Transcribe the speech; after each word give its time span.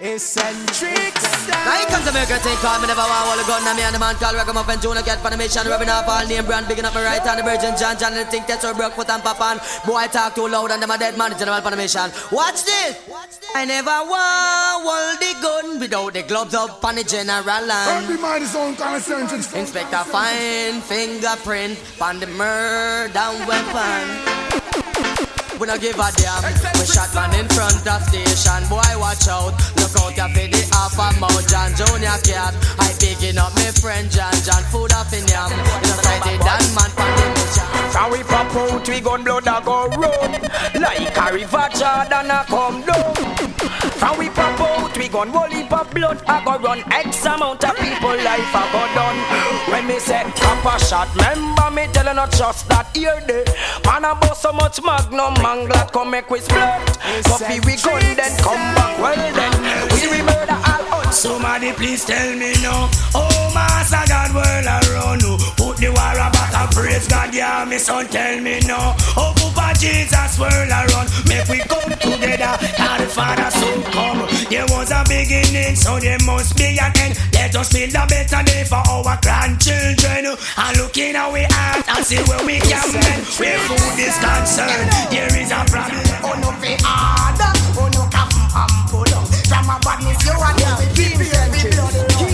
Eccentrix 0.00 1.18
Now 1.50 1.74
here 1.74 1.90
comes 1.90 2.06
America 2.06 2.38
take 2.38 2.58
call, 2.62 2.78
me 2.78 2.86
never 2.86 3.02
want 3.02 3.26
all 3.26 3.36
the 3.36 3.42
gun 3.42 3.64
Now 3.64 3.74
me 3.74 3.82
and 3.82 3.92
the 3.92 3.98
man 3.98 4.14
call 4.14 4.32
Ragamuffin 4.32 4.80
Junior 4.80 5.02
get 5.02 5.18
for 5.18 5.28
the 5.28 5.36
mission 5.36 5.66
Rubbing 5.66 5.88
off 5.88 6.06
all 6.06 6.24
name 6.24 6.46
brand 6.46 6.68
Bigging 6.68 6.84
up 6.84 6.94
my 6.94 7.02
right 7.02 7.20
hand 7.20 7.40
The 7.40 7.42
Virgin 7.42 7.74
John 7.76 7.98
John 7.98 8.12
And 8.12 8.24
the 8.24 8.30
think 8.30 8.46
that's 8.46 8.62
where 8.62 8.74
broke 8.74 8.92
foot 8.92 9.10
and 9.10 9.24
pop 9.24 9.40
on. 9.40 9.58
Boy 9.84 10.06
talk 10.06 10.36
too 10.36 10.46
loud 10.46 10.70
And 10.70 10.80
them 10.80 10.92
I'm 10.92 10.96
a 10.96 10.98
dead 11.00 11.18
man 11.18 11.30
The 11.30 11.38
general 11.38 11.60
for 11.60 11.70
the 11.70 11.76
mission. 11.76 12.12
Watch 12.30 12.62
this. 12.62 12.94
I 13.56 13.64
never 13.64 13.90
want 13.90 14.86
hold 14.86 15.18
the 15.18 15.34
gun 15.42 15.80
Without 15.80 16.12
the 16.14 16.22
gloves 16.22 16.54
up 16.54 16.84
on 16.84 16.94
the 16.94 17.02
general 17.02 17.66
land 17.66 18.04
Every 18.04 18.22
man 18.22 18.42
is 18.42 18.54
own 18.54 18.76
concentric 18.76 19.52
Inspector 19.52 20.04
fine 20.14 20.80
fingerprint 20.82 21.76
On 22.00 22.20
the 22.20 22.28
murder 22.28 23.34
weapon 23.50 24.37
we 25.58 25.66
no 25.66 25.76
give 25.78 25.98
a 25.98 26.08
damn. 26.14 26.42
We 26.78 26.86
shot 26.86 27.12
man 27.14 27.34
in 27.34 27.48
front 27.48 27.86
of 27.86 28.02
station. 28.06 28.62
Boy, 28.68 28.92
watch 28.98 29.26
out. 29.28 29.54
Look 29.76 29.94
out, 29.98 30.14
you 30.16 30.28
for 30.30 30.46
the 30.48 30.62
half 30.72 30.94
a 30.94 31.18
mouth. 31.18 31.46
John 31.48 31.74
Junior 31.74 32.18
cat. 32.22 32.54
I 32.78 32.94
picking 32.98 33.38
up 33.38 33.54
my 33.54 33.70
friend 33.74 34.10
John. 34.10 34.34
John 34.46 34.62
food 34.70 34.92
off 34.92 35.12
in 35.12 35.26
yam. 35.26 35.50
Fight 36.02 36.26
it 36.26 36.40
down, 36.40 36.64
man, 36.74 36.90
pan 36.94 37.10
the 37.18 37.26
mission. 37.34 37.68
From 37.90 38.10
we 38.12 38.22
pop 38.22 38.54
out, 38.54 38.88
we 38.88 39.00
gun 39.00 39.24
blood 39.24 39.46
a 39.46 39.60
go 39.64 39.88
run 39.88 40.32
Like 40.74 41.16
a 41.16 41.32
river 41.32 41.68
Jordan 41.74 42.30
a 42.30 42.44
come 42.46 42.82
down 42.82 43.47
From 43.98 44.18
we 44.18 44.28
pop 44.30 44.60
out, 44.60 44.96
we 44.96 45.08
gon' 45.08 45.32
heap 45.50 45.72
of 45.72 45.90
blood 45.90 46.22
I 46.28 46.44
go 46.44 46.56
run 46.58 46.80
X 46.92 47.26
amount 47.26 47.64
of 47.64 47.74
people 47.76 48.14
life 48.22 48.54
a 48.54 48.62
go 48.70 48.82
done. 48.94 49.18
When 49.70 49.86
me 49.86 49.98
say 49.98 50.22
pop 50.36 50.64
a 50.64 50.78
shot, 50.84 51.08
remember 51.14 51.70
me 51.74 51.86
telling 51.92 52.16
not 52.16 52.30
just 52.30 52.68
that 52.68 52.86
here 52.94 53.20
day 53.26 53.44
Man 53.84 54.04
a 54.04 54.14
bust 54.14 54.42
so 54.42 54.52
much 54.52 54.80
magnum, 54.82 55.34
man 55.42 55.66
glad 55.66 55.92
come 55.92 56.10
make 56.10 56.30
we 56.30 56.38
split. 56.40 56.78
Coffee 57.26 57.58
we 57.66 57.74
gun 57.82 58.14
then 58.14 58.32
come 58.38 58.62
back 58.78 58.98
well 59.02 59.32
then. 59.34 59.52
We 59.90 60.06
we 60.14 60.22
murder 60.22 60.58
all 60.62 61.10
Somebody 61.10 61.72
please 61.72 62.04
tell 62.04 62.36
me 62.36 62.52
now. 62.62 62.88
Oh 63.14 63.50
master 63.54 64.04
God 64.06 64.30
world 64.30 64.66
around 64.66 65.22
you. 65.22 65.34
Put 65.56 65.57
the 65.78 65.88
war 65.88 66.18
about 66.18 66.54
a 66.54 66.74
praise 66.74 67.06
God 67.08 67.34
yeah 67.34 67.64
me 67.64 67.78
son 67.78 68.06
tell 68.08 68.40
me 68.40 68.60
now 68.66 68.96
Oh 69.16 69.32
Papa 69.36 69.78
Jesus 69.78 70.38
world 70.38 70.70
around 70.70 71.08
Make 71.26 71.48
we 71.48 71.58
come 71.60 71.90
together. 71.98 72.54
God 72.78 73.00
the 73.00 73.06
Father 73.06 73.50
soon 73.50 73.82
come. 73.92 74.26
There 74.50 74.66
was 74.68 74.90
a 74.90 75.04
beginning 75.08 75.76
so 75.76 75.98
there 75.98 76.18
must 76.24 76.56
be 76.56 76.78
an 76.78 76.92
end. 76.96 77.18
Let 77.32 77.54
us 77.56 77.72
build 77.72 77.94
a 77.94 78.06
better 78.06 78.42
day 78.44 78.64
for 78.64 78.82
our 78.86 79.18
grandchildren. 79.20 80.32
And 80.32 80.76
looking 80.78 81.16
our 81.16 81.42
heart 81.52 81.84
and 81.88 82.04
see 82.04 82.22
where 82.30 82.44
we 82.46 82.60
can 82.60 82.86
mend. 82.92 83.22
Where 83.38 83.58
food 83.66 83.98
is 83.98 84.16
concerned 84.18 84.88
There 85.10 85.32
is 85.36 85.50
a 85.50 85.62
problem. 85.68 86.06
Oh 86.24 86.36
no 86.40 86.50
fi 86.62 86.76
harder, 86.80 87.52
oh 87.78 87.88
no 87.92 88.02
cap 88.08 88.30
and 88.32 88.90
pull 88.90 89.12
up. 89.14 89.26
From 89.50 89.68
a 89.68 89.76
badness 89.82 90.22
you 90.24 90.32
a 90.32 90.50
do 90.54 90.70
it, 90.80 90.90
keep 90.96 91.18
your 91.18 91.46
blood 91.52 92.27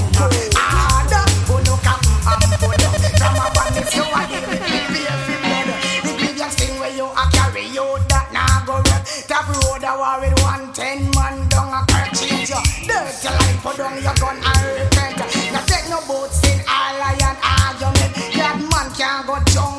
war 10.05 10.21
with 10.21 10.37
one 10.43 10.73
ten 10.73 10.99
man 11.17 11.49
down 11.49 11.73
a 11.73 11.81
car 11.91 12.07
change 12.13 12.51
you 12.51 12.61
Dirt 12.89 13.17
your 13.25 13.33
life 13.41 13.59
put 13.63 13.77
down 13.79 13.97
your 14.03 14.15
gun 14.21 14.37
and 14.37 14.65
repent. 14.77 15.17
Now 15.53 15.65
take 15.65 15.89
no 15.89 16.01
boats 16.07 16.45
in 16.45 16.61
all 16.69 16.97
iron 17.11 17.37
argument. 17.41 18.13
That 18.37 18.57
man 18.71 18.89
can't 18.99 19.27
go 19.27 19.37
jungle 19.53 19.74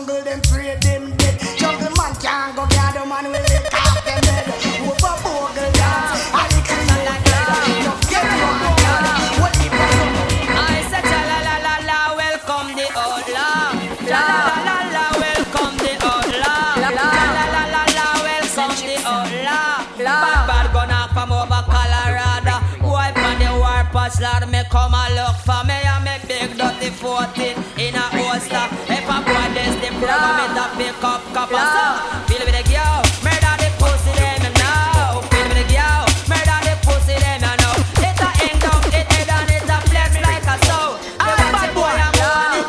come 24.75 24.91
a 24.91 25.07
look 25.15 25.39
for 25.47 25.63
me 25.63 25.79
And 25.87 26.03
me 26.03 26.15
big 26.27 26.51
dirty 26.59 26.91
14 26.91 27.55
in 27.79 27.95
a 27.95 28.05
holster. 28.11 28.67
If 28.91 29.07
a 29.07 29.17
boy 29.23 29.47
this 29.55 29.75
the 29.79 29.89
program 29.95 30.43
it 30.43 30.59
a 30.59 30.65
pick 30.75 30.99
up 30.99 31.23
copper 31.31 31.63
So 31.63 31.87
feel 32.27 32.43
with 32.43 32.55
the 32.59 32.63
girl 32.67 32.99
Murder 33.23 33.55
the 33.63 33.69
pussy 33.79 34.11
them 34.19 34.43
you 34.43 34.51
know. 34.59 35.23
Feel 35.31 35.47
with 35.47 35.59
the 35.63 35.65
girl 35.71 36.03
Murder 36.27 36.59
the 36.67 36.73
pussy 36.83 37.15
them 37.23 37.39
you 37.47 37.55
know. 37.55 37.73
It 38.03 38.19
a 38.19 38.29
hang 38.35 38.59
down 38.59 38.83
it 38.91 39.07
head 39.15 39.31
and 39.31 39.51
it 39.55 39.71
a 39.71 39.77
flex 39.87 40.11
like 40.27 40.43
a 40.43 40.55
sow 40.67 40.99
Bad 41.23 41.71
boy 41.71 41.95
I'm 41.95 42.13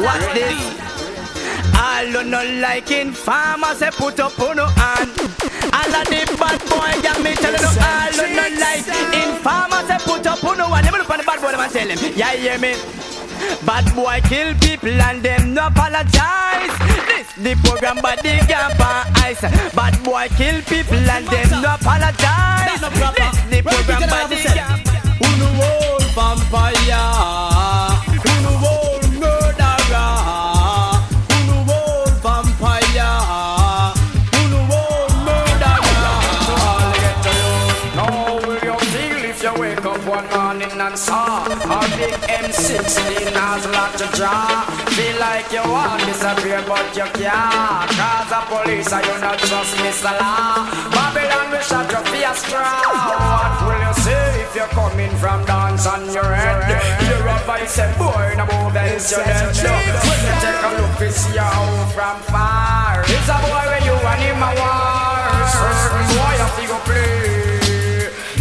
Watch 0.06 0.26
this. 0.38 0.54
All 1.74 2.06
who 2.14 2.22
no 2.22 2.40
like 2.62 2.90
informer 2.92 3.74
say 3.74 3.90
put 3.90 4.20
up 4.20 4.38
on 4.38 4.56
no 4.56 4.66
hand. 4.78 5.10
All 5.74 5.94
of 5.98 6.06
the 6.06 6.22
bad 6.38 6.58
boy 6.70 6.92
got 7.02 7.18
me 7.24 7.34
telling 7.34 7.66
you 7.66 7.72
all 7.82 8.14
who 8.14 8.26
no 8.38 8.46
like 8.62 8.95
tell 11.76 11.88
him. 11.88 12.12
Yeah, 12.16 12.32
hear 12.32 12.58
me. 12.58 12.72
Bad 13.66 13.86
boy 13.94 14.20
kill 14.28 14.54
people 14.64 15.00
and 15.08 15.22
them 15.22 15.52
no 15.54 15.66
apologize. 15.66 16.72
This 17.08 17.28
the 17.44 17.52
program 17.64 17.98
but 18.00 18.18
the 18.22 18.40
gap 18.48 18.80
on 18.80 19.04
ice. 19.28 19.42
Bad 19.74 19.94
boy 20.02 20.28
kill 20.36 20.62
people 20.62 21.10
and 21.16 21.26
them 21.26 21.50
no 21.62 21.74
apologize. 21.74 22.80
This 22.80 22.80
the 22.80 23.60
program 23.68 24.02
but 24.08 24.28
the 24.30 24.40
gap. 24.54 24.80
Who 25.20 25.28
no 25.40 25.48
old 25.68 26.02
vampire? 26.16 27.55
Morning 40.36 40.68
and 40.68 40.98
saw 40.98 41.48
a 41.48 41.80
big 41.96 42.12
M16 42.28 43.32
has 43.32 43.64
a 43.64 43.70
lot 43.72 43.92
to 43.96 44.06
draw? 44.12 44.68
Feel 44.92 45.16
like 45.16 45.48
you 45.48 45.64
want 45.64 46.04
disappear 46.04 46.60
but 46.68 46.84
you 46.92 47.08
can't. 47.16 47.88
Cause 47.96 48.28
the 48.28 48.40
police 48.52 48.92
are 48.92 49.00
you 49.00 49.16
not 49.24 49.38
trust 49.40 49.72
Mr. 49.80 50.12
Law. 50.20 50.68
Babylon 50.92 51.46
will 51.52 51.64
shut 51.64 51.88
your 51.88 52.04
face 52.12 52.44
straw. 52.44 52.68
What 52.84 53.64
will 53.64 53.80
you 53.80 53.94
say 54.04 54.44
if 54.44 54.52
you're 54.52 54.72
coming 54.76 55.14
from 55.16 55.40
dance 55.48 55.86
on 55.86 56.04
your 56.12 56.28
head? 56.28 56.68
You're 57.08 57.28
a 57.32 57.36
vice 57.48 57.78
and 57.80 57.96
eh, 57.96 57.98
boy, 57.98 58.26
now 58.36 58.46
move 58.52 58.76
else 58.76 59.08
you're 59.12 59.24
dead. 59.24 59.56
When 60.04 60.20
you 60.20 60.34
take 60.44 60.62
a 60.68 60.70
look, 60.76 61.00
you 61.00 61.10
see 61.16 61.38
how 61.40 61.64
from 61.96 62.18
far. 62.28 63.00
It's 63.08 63.28
a 63.32 63.36
boy 63.40 63.64
where 63.72 63.84
you 63.88 63.96
and 63.96 64.20
him 64.20 64.42
a 64.44 64.50
war. 64.60 65.16
Certain 65.48 66.06
boy 66.12 66.34
have 66.44 66.54
to 66.60 66.64
go 66.68 66.78
play. 66.84 67.56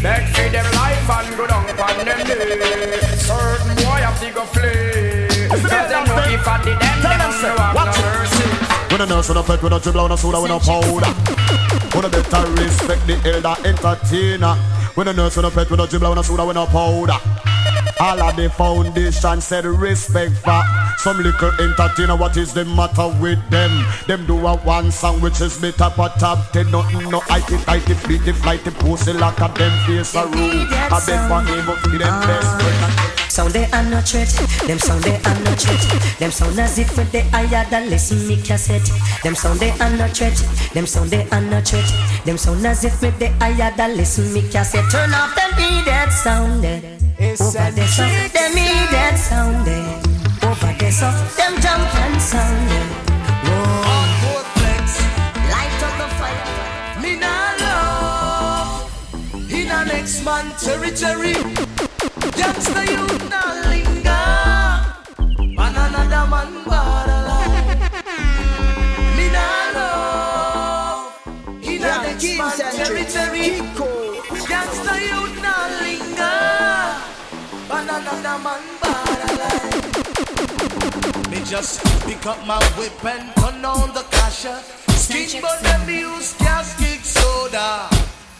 Beg 0.03 0.23
for 0.35 0.49
them 0.51 0.74
life 1.07 1.27
and 1.27 1.37
go 1.37 1.47
down 1.47 1.65
on 1.65 2.05
them 2.05 2.19
knee. 2.19 2.99
Certain 3.17 3.75
boy 3.75 4.01
have 4.01 4.19
to 4.19 4.31
go 4.31 4.45
flee. 4.45 5.47
Cause 5.47 5.63
them 5.63 6.05
know 6.05 6.17
if 6.27 6.47
I 6.47 6.63
did 6.63 6.79
them, 6.79 7.01
them 7.01 7.19
no 7.41 7.55
have 7.57 7.75
no 7.75 7.93
mercy. 8.01 8.45
We 8.91 8.97
no 8.97 9.05
nurse, 9.05 9.29
we 9.29 9.35
no 9.35 9.43
pet, 9.43 9.61
we 9.61 9.69
no 9.69 9.79
dribble, 9.79 10.03
we 10.03 10.09
no 10.09 10.15
soda, 10.15 10.41
we 10.41 10.47
no 10.49 10.59
powder. 10.59 11.11
We 11.93 12.01
no 12.01 12.09
better 12.09 12.51
respect 12.61 13.07
the 13.07 13.15
elder 13.25 13.55
entertainer. 13.67 14.57
We 14.95 15.03
no 15.03 15.11
nurse, 15.11 15.37
we 15.37 15.43
no 15.43 15.51
pet, 15.51 15.69
we 15.69 15.77
no 15.77 15.85
dribble, 15.87 16.09
we 16.09 16.15
no 16.15 16.21
soda, 16.21 16.45
we 16.45 16.53
no 16.53 16.65
powder. 16.65 17.54
All 17.99 18.21
of 18.21 18.35
the 18.35 18.49
foundation 18.49 19.39
said 19.39 19.65
respect 19.65 20.33
for 20.33 20.61
some 20.97 21.17
little 21.17 21.51
entertainer. 21.61 22.15
What 22.15 22.35
is 22.35 22.53
the 22.53 22.65
matter 22.65 23.07
with 23.21 23.39
them? 23.49 23.71
Them 24.07 24.25
do 24.25 24.45
a 24.45 24.57
one 24.57 24.91
song 24.91 25.21
which 25.21 25.39
is 25.39 25.59
top 25.77 25.97
a 25.97 26.09
top 26.19 26.51
ten. 26.51 26.69
Nothing 26.71 27.09
no 27.09 27.21
IT, 27.29 27.51
IT, 27.67 28.07
beat 28.07 28.27
it, 28.27 28.33
flight, 28.33 28.67
it, 28.67 28.73
pussy 28.75 29.13
like 29.13 29.39
a 29.39 29.47
them 29.57 29.71
face 29.87 30.13
a 30.13 30.25
rule. 30.25 30.67
I 30.91 31.01
beg 31.05 31.21
for 31.29 31.41
but 31.65 31.83
be 31.91 31.97
them 31.97 32.21
best 32.27 32.61
friend. 32.61 33.14
Sound 33.35 33.51
they 33.51 33.65
are 33.65 33.83
not 33.83 34.07
threat, 34.07 34.29
them 34.65 34.79
sound 34.79 35.03
they 35.03 35.17
are 35.17 35.39
not 35.43 35.59
threat. 35.59 36.19
Them 36.19 36.31
sound 36.31 36.57
as 36.57 36.79
if 36.79 36.95
with 36.95 37.11
the 37.11 37.19
higher 37.35 37.69
than 37.69 37.89
listen 37.89 38.25
me 38.29 38.41
cassette. 38.41 38.89
Them 39.23 39.35
sound 39.35 39.59
they 39.59 39.71
are 39.71 39.89
not 39.89 40.11
threat, 40.15 40.37
them 40.73 40.85
sound 40.85 41.09
they 41.09 41.27
are 41.27 41.41
not 41.41 41.67
threat. 41.67 41.83
Them 42.23 42.37
sound 42.37 42.65
as 42.65 42.85
if 42.85 43.01
with 43.01 43.19
the 43.19 43.27
higher 43.43 43.75
than 43.75 43.97
listen 43.97 44.31
me 44.33 44.41
cassette. 44.49 44.89
Turn 44.89 45.13
off 45.13 45.35
them 45.35 45.51
idiot 45.59 46.13
sound 46.13 46.63
eh. 46.63 46.79
there. 46.79 47.35
Over 47.41 47.71
there 47.75 47.87
so 47.87 48.03
them 48.07 48.55
idiot 48.55 49.19
sound 49.19 49.67
there. 49.67 49.83
Over 50.49 50.73
there 50.79 50.91
so 50.93 51.11
them 51.35 51.59
jump 51.59 51.93
and 51.93 52.21
sound 52.21 52.71
eh. 52.71 52.71
there. 52.71 52.87
Whoa. 53.51 54.45
Light 55.51 55.83
up 55.83 55.93
the 55.99 56.07
fire. 56.15 57.01
Me 57.01 57.19
love 57.19 58.87
in 59.51 59.69
a 59.69 59.83
next 59.83 60.23
man 60.23 60.55
territory. 60.57 61.84
Just 81.55 81.81
pick 82.05 82.25
up 82.25 82.45
my 82.45 82.61
whip 82.77 83.05
and 83.05 83.33
turn 83.35 83.63
on 83.63 83.87
the 83.93 84.03
casher. 84.11 84.59
Skin 84.91 85.41
but 85.41 85.61
them 85.61 85.89
use 85.89 86.33
gas 86.37 86.77
kick 86.77 86.99
soda. 86.99 87.94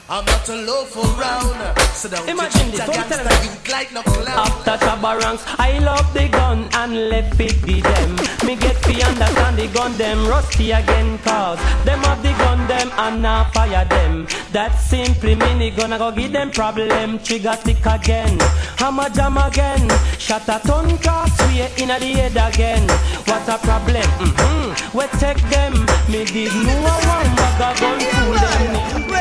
I'm 0.07 0.24
not 0.25 0.48
a 0.50 0.56
loaf 0.56 0.96
around. 0.96 1.80
So 1.96 2.10
don't 2.10 2.30
Imagine 2.30 2.68
you 2.68 2.78
this, 2.78 2.86
don't 2.86 3.07
tell 3.10 3.24
them. 3.25 3.57
like 3.72 3.92
no 3.92 4.04
clown. 4.04 4.38
After 4.38 4.78
Tabarangs, 4.78 5.42
I 5.57 5.80
love 5.80 6.13
the 6.13 6.28
gun 6.28 6.69
and 6.74 7.10
left 7.10 7.40
it 7.40 7.60
be 7.66 7.81
them. 7.81 8.16
Me 8.46 8.56
get 8.56 8.78
fi 8.86 9.02
understand 9.02 9.57
the 9.57 9.68
gun 9.74 9.98
them 9.98 10.28
rusty 10.28 10.72
again 10.72 11.18
cause 11.19 11.57
them 11.86 12.00
have 12.06 12.22
the 12.22 12.34
gun 12.38 12.68
them 12.68 12.92
and 12.98 13.24
now 13.24 13.46
fire 13.50 13.84
them. 13.86 14.28
That 14.52 14.75
simply 14.78 15.34
mean 15.34 15.57
the 15.57 15.72
gonna 15.72 15.98
go 15.98 16.12
give 16.12 16.34
them 16.34 16.51
problem. 16.51 17.18
Trigger 17.19 17.54
stick 17.54 17.84
again, 17.84 18.38
hammer 18.78 19.10
jam 19.10 19.38
again. 19.38 19.90
Shot 20.19 20.48
a 20.50 20.60
ton 20.68 21.00
crossway 21.00 21.72
in 21.81 21.88
the 21.88 21.98
head 21.98 22.38
again. 22.38 22.88
What 23.25 23.50
a 23.50 23.58
problem? 23.58 24.06
Mm-hmm. 24.22 24.98
We 24.98 25.06
take 25.18 25.42
them. 25.50 25.74
Me 26.12 26.25
did 26.25 26.54
know 26.54 26.94
one 27.10 27.31
bag 27.34 27.58
a 27.58 27.80
gun 27.81 28.00
fool 28.00 28.34
them. 28.36 29.14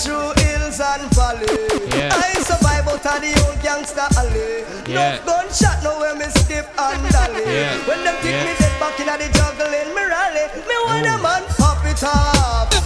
Through 0.00 0.32
hills 0.40 0.80
and 0.80 1.04
valleys. 1.12 1.94
Yeah. 1.94 2.08
I 2.16 2.32
survive 2.40 2.88
out 2.88 3.04
of 3.04 3.20
the 3.20 3.32
old 3.44 3.60
gangster 3.62 4.08
alley. 4.16 4.64
Yeah. 4.88 5.20
No 5.26 5.44
gunshot, 5.44 5.82
no 5.84 5.98
where 6.00 6.16
me 6.16 6.24
skip 6.40 6.66
and 6.78 7.12
dolly. 7.12 7.44
Yeah. 7.44 7.76
When 7.86 8.02
them 8.04 8.16
kick 8.22 8.32
Yeah. 8.32 8.44
me 8.48 8.52
dead 8.58 8.80
back 8.80 8.98
in 8.98 9.06
the 9.06 9.28
juggling 9.36 9.94
me 9.94 10.02
rally, 10.08 10.44
me 10.66 10.76
want 10.86 11.06
a 11.06 11.18
man 11.20 11.42
pop 11.58 11.84
it 11.84 12.02
off. 12.02 12.79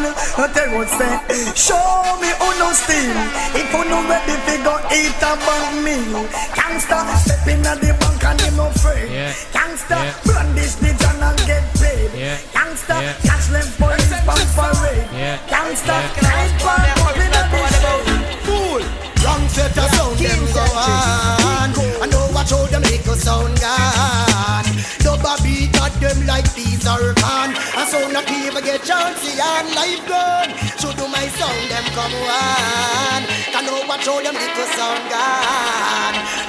Gunman. 0.00 0.54
They 0.54 0.76
would 0.76 0.88
say, 0.88 1.12
show 1.54 2.18
me 2.20 2.30
uno 2.40 2.72
steam. 2.72 3.14
If 3.54 3.72
uno 3.74 4.08
ready 4.08 4.36
to 4.46 4.54
go 4.64 4.74
eat 4.92 5.14
a 5.22 5.32
bank 5.36 5.84
meal. 5.84 6.24
Gangsta 6.56 7.16
step 7.18 7.46
in 7.46 7.66
at 7.66 7.80
the 7.80 7.92
bank 8.00 8.24
and 8.24 8.40
him 8.40 8.60
afraid. 8.60 9.10
Yeah. 9.10 9.32
Gangsta 9.52 9.98
Yeah. 10.04 10.12
brandish 10.24 10.74
the 10.74 10.92
gun 11.00 11.22
and 11.22 11.38
get 11.46 11.64
paid. 11.74 12.10
Yeah. 12.14 12.36
Gangsta 12.52 12.96
Yeah. 13.00 13.14
catch 13.26 13.46
them 13.48 13.68
police 13.78 14.12
pump 14.26 14.48
parade. 14.56 15.06
Yeah. 15.12 15.38
Gangsta 15.48 15.94
Yeah. 16.00 16.22
night 16.22 16.52
pump 16.58 17.06
up 17.06 17.16
in 17.16 17.32
a 17.32 17.42
the 17.50 17.60
Fool, 18.46 18.82
wrong 19.24 19.48
set 19.48 19.76
of 19.78 19.90
sound 19.94 20.18
them 20.18 20.42
go 20.52 20.60
on. 20.60 21.70
I 22.02 22.06
know 22.06 22.26
what 22.32 22.48
show 22.48 22.66
them 22.66 22.82
little 22.82 23.16
sound 23.16 23.60
gone. 23.60 24.64
Dubba 25.04 25.42
beat 25.42 25.76
at 25.80 25.92
them 26.00 26.26
like 26.26 26.48
these 26.54 26.86
are 26.86 27.12
even 28.80 28.86
chance 28.86 29.24
and 29.40 29.74
life 29.74 30.06
gone. 30.08 30.50
Should 30.78 30.96
do 30.96 31.06
my 31.08 31.26
sound 31.36 31.70
them 31.70 31.84
come 31.92 32.14
on. 32.14 33.22
I 33.52 33.60
what 33.86 34.00
show 34.00 34.20
them 34.22 34.34
little 34.34 34.68
sound. 34.76 35.10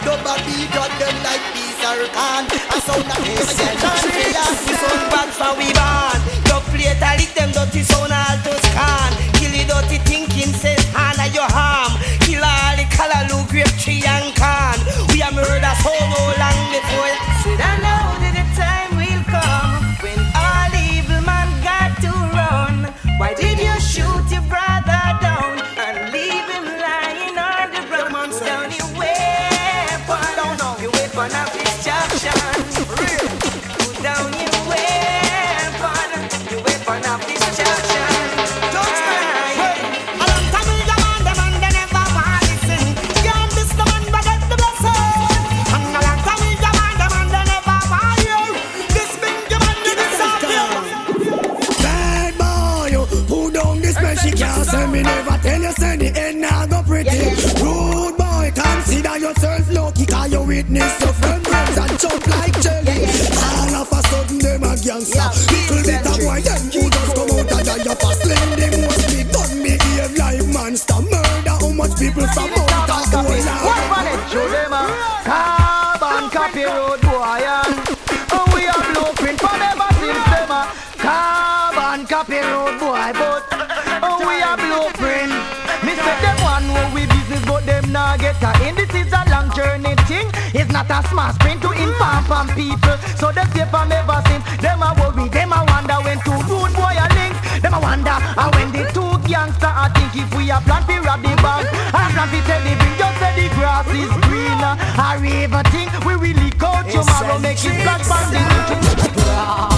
Dubba 0.06 0.36
beat 0.46 0.76
at 0.76 0.92
them 1.00 1.16
like 1.24 1.46
these 1.54 1.82
are 1.84 2.08
gone. 2.16 2.48
And 2.48 2.82
so 2.84 2.96
not 3.04 3.20
even 3.20 3.48
get 3.58 3.76
chance 3.80 4.06
and 4.06 4.58
Sound 4.82 5.06
bad 5.12 5.30
for 5.30 5.54
we 5.58 5.70
born 5.76 6.20
Dub 6.48 6.64
plate 6.74 6.98
a 6.98 7.12
lick 7.20 7.34
them 7.36 7.52
dirty 7.52 7.84
sound 7.84 8.12
all 8.12 8.38
to 8.48 8.54
scan 8.66 9.12
Kill 9.38 9.52
the 9.52 9.62
dirty 9.68 9.98
thinking 10.08 10.54
says 10.54 10.82
hand 10.96 11.22
your 11.36 11.46
harm 11.52 11.94
Kill 12.26 12.42
all 12.42 12.76
the 12.80 12.86
color 12.90 13.22
look 13.30 13.50
grape 13.50 13.70
tree 13.78 14.02
and 14.08 14.34
can 14.34 14.80
We 15.12 15.22
a 15.22 15.30
murder 15.30 15.76
so 15.84 15.94
no 15.94 16.22
long 16.40 16.60
before 16.74 17.11
witness 60.72 61.02
your 61.02 61.14
friend 61.14 61.48
friends 61.48 61.78
and 61.78 62.00
jump 62.00 62.28
like 62.28 62.62
jelly. 62.62 63.04
All 63.36 63.76
of 63.82 63.92
a 63.92 64.02
sudden 64.08 64.38
them 64.40 64.64
a 64.64 64.76
gangster. 64.78 65.28
Little 65.52 65.84
bit 65.84 66.08
of 66.08 66.18
boy 66.20 66.42
them 66.42 66.62
who 66.72 66.90
just 66.90 67.16
come 67.16 67.32
out 67.32 67.52
of 67.52 67.64
the 67.66 67.76
upper 67.92 68.14
sling 68.20 68.52
them 68.56 68.82
must 68.88 69.08
be 69.12 69.24
done. 69.32 69.64
Behave 69.64 70.18
like 70.18 70.46
monster. 70.48 71.02
Murder. 71.02 71.58
How 71.60 71.72
much 71.72 72.00
people 72.00 72.28
from 72.28 72.52
out 72.52 72.90
of 72.90 73.14
One 73.14 73.86
man 73.92 74.08
it 74.08 74.30
show 74.32 74.48
them 74.48 74.74
a 74.74 74.84
carbon 75.28 76.30
copy 76.30 76.64
road 76.64 77.02
boy 77.02 77.44
oh, 78.32 78.46
we 78.56 78.66
a 78.66 78.78
blueprint 78.92 79.40
for 79.40 79.58
never 79.58 79.90
since 80.00 80.26
them 80.32 80.52
a 80.52 80.62
carbon 80.98 82.06
copy 82.08 82.40
road 82.40 82.80
boy 82.80 83.12
but 83.14 83.71
A 91.12 91.14
smart 91.14 91.36
to 91.60 91.70
inform 91.76 92.24
from 92.24 92.48
people. 92.56 92.96
So 93.20 93.34
them 93.34 93.46
say 93.52 93.68
from 93.68 93.92
ever 93.92 94.24
since 94.28 94.46
them 94.64 94.82
a 94.82 94.96
worry, 94.96 95.28
them 95.28 95.52
a 95.52 95.60
wonder 95.68 96.00
when 96.08 96.18
two 96.24 96.32
rude 96.48 96.72
boy 96.72 96.96
a 96.96 97.08
link. 97.20 97.36
Them 97.62 97.74
a 97.74 97.80
wonder 97.82 98.16
and 98.16 98.56
when 98.56 98.72
the 98.72 98.88
two 98.96 99.20
gangster 99.28 99.68
I 99.68 99.92
think 99.92 100.16
if 100.16 100.34
we 100.38 100.50
a 100.50 100.62
plan 100.64 100.88
to 100.88 100.96
rob 101.04 101.22
the 101.22 101.36
bank, 101.44 101.68
I 101.92 102.08
plan 102.16 102.32
to 102.32 102.40
tell 102.48 102.64
the 102.64 102.74
bring 102.80 102.96
just 102.96 103.20
say 103.20 103.36
the 103.36 103.54
grass 103.56 103.88
is 103.92 104.14
greener. 104.24 104.76
I 104.96 105.20
even 105.20 105.66
think 105.68 105.92
we 106.06 106.16
really 106.16 106.50
go 106.52 106.72
tomorrow 106.88 107.38
make 107.40 107.60
it 107.60 107.84
black 107.84 108.02
That 108.08 109.71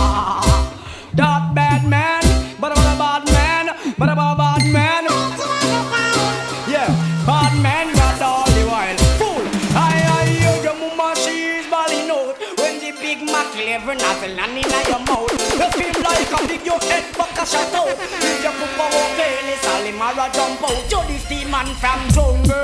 a 16.33 16.47
big 16.47 16.65
your 16.65 16.79
head 16.79 17.05
back 17.17 17.37
a 17.41 17.45
shot. 17.45 17.73
If 17.73 18.43
you 18.43 18.51
put 18.57 18.73
a 18.79 18.85
okay, 18.87 19.35
let's 19.47 19.67
all 19.67 19.83
him 19.83 20.01
a 20.01 20.25
jump 20.33 20.63
out. 20.63 20.91
You 20.91 21.01
this 21.07 21.25
the 21.29 21.45
man 21.49 21.69
from 21.81 22.01
jungle. 22.13 22.63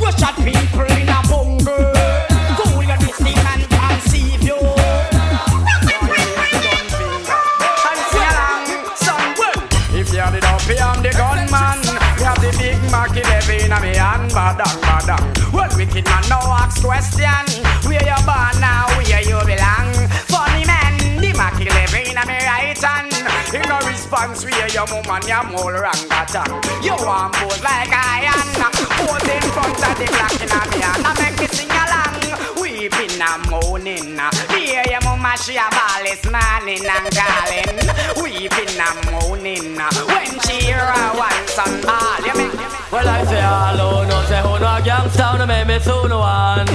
You 0.00 0.10
shot 0.18 0.36
people 0.36 0.88
in 0.96 1.08
a 1.08 1.20
bungle. 1.28 1.92
Fool, 2.56 2.82
you 2.82 2.96
this 2.98 3.18
the 3.18 3.32
man 3.44 3.62
from 3.70 4.00
sea. 4.10 4.32
If 9.98 10.12
you're 10.12 10.30
the 10.30 10.40
dopey, 10.40 10.78
I'm 10.78 11.02
the 11.02 11.10
gunman. 11.10 11.80
We 12.18 12.24
have 12.24 12.40
the 12.40 12.50
big 12.58 12.78
Mac 12.90 13.16
11 13.16 13.72
in 13.72 13.82
me 13.82 13.96
hand, 13.96 14.30
badang, 14.30 14.78
badang. 14.82 15.52
Well, 15.52 15.70
wicked 15.76 16.04
man, 16.04 16.22
no 16.28 16.36
ask 16.36 16.82
question. 16.82 17.45
No 24.26 24.34
response, 24.34 24.74
your 24.74 24.86
mum 24.86 25.04
and 25.08 25.28
your 25.28 25.44
mole. 25.44 25.72
You 26.82 26.94
want 27.04 27.32
both 27.34 27.62
like 27.62 27.92
iron. 27.92 28.46
Both 28.98 29.28
in 29.28 29.42
front 29.52 29.76
of 29.76 29.98
the 29.98 30.06
black 30.06 30.40
in 30.42 30.48
me 30.48 30.74
hand. 30.82 31.06
I 31.06 31.12
make 31.20 31.40
me 31.40 31.46
sing 31.48 31.70
along. 31.70 32.60
Weeping 32.60 33.05
and 33.20 33.50
moaning. 33.50 34.18
Hear 34.50 34.82
your 34.88 35.00
mama, 35.04 35.36
she 35.36 35.56
a 35.56 35.66
ball 35.70 36.02
this 36.02 36.24
morning 36.24 36.84
and 36.84 37.08
calling. 37.14 37.76
Weeping 38.22 38.78
and 38.78 39.00
moaning. 39.10 39.76
When 40.06 40.40
she 40.40 40.66
hear 40.66 40.78
her 40.78 41.16
one 41.16 41.48
son 41.48 41.80
ball, 41.82 42.20
you 42.26 42.34
make 42.36 42.56
Well, 42.90 43.08
I 43.08 43.24
say 43.24 43.40
hello, 43.40 44.04
no 44.04 44.22
say 44.24 44.40
who 44.42 44.58
no 44.58 44.80
gangsta, 44.84 45.38
no 45.38 45.46
make 45.46 45.66
me 45.66 45.78
soon 45.80 46.10
one. 46.10 46.66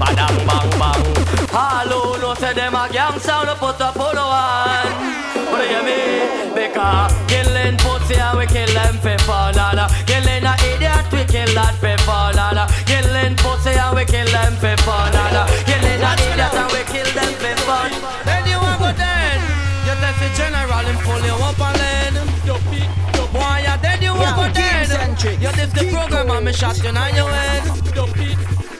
Badang 0.00 0.38
bang 0.46 0.70
bang. 0.78 1.04
Hello, 1.50 2.16
no 2.20 2.34
say 2.34 2.52
them 2.54 2.74
a 2.74 2.88
gangsta, 2.88 3.46
no 3.46 3.54
put 3.54 3.80
up 3.80 3.96
on 3.96 4.16
one. 4.16 5.28
What 5.50 5.60
do 5.62 5.66
you 5.66 5.82
mean? 5.82 6.54
Because 6.54 7.12
killing 7.26 7.76
pussy 7.78 8.16
and 8.16 8.38
we 8.38 8.46
kill 8.46 8.68
them 8.74 8.94
for 8.98 9.16
fun, 9.24 9.54
killing 10.06 10.44
a 10.44 10.54
idiot 10.70 11.06
we 11.12 11.24
kill 11.24 11.54
that 11.54 11.74
for 11.80 11.96
fun, 12.04 12.36
killing 12.84 13.36
pussy 13.36 13.70
and 13.70 13.96
we 13.96 14.04
kill 14.04 14.26
them 14.26 14.52
for 14.56 14.76
fun. 14.82 15.12
And 15.58 15.66
you 15.66 15.78
need 15.82 15.98
an 16.06 16.14
idiot 16.22 16.54
and 16.54 16.70
we 16.70 16.80
kill 16.86 17.10
them 17.18 17.32
for 17.42 17.56
fun. 17.66 17.90
Then 18.22 18.46
you 18.46 18.58
want 18.62 18.78
go 18.78 18.90
dead. 18.94 19.42
You 19.86 19.94
test 19.98 20.18
the 20.22 20.28
general 20.38 20.86
and 20.86 20.98
pull 21.02 21.18
you 21.26 21.34
up 21.34 21.58
and 21.58 21.74
lead. 21.82 22.14
Boy, 23.34 23.58
you 23.66 23.76
dead, 23.82 24.00
you 24.02 24.14
want 24.14 24.36
go 24.38 24.46
dead. 24.54 24.86
You 25.42 25.50
diss 25.52 25.72
the 25.74 25.82
program 25.90 26.30
and 26.30 26.44
me 26.46 26.52
shot 26.52 26.78
you 26.78 26.88
in 26.88 26.94
your 27.16 27.28
head. 27.28 27.62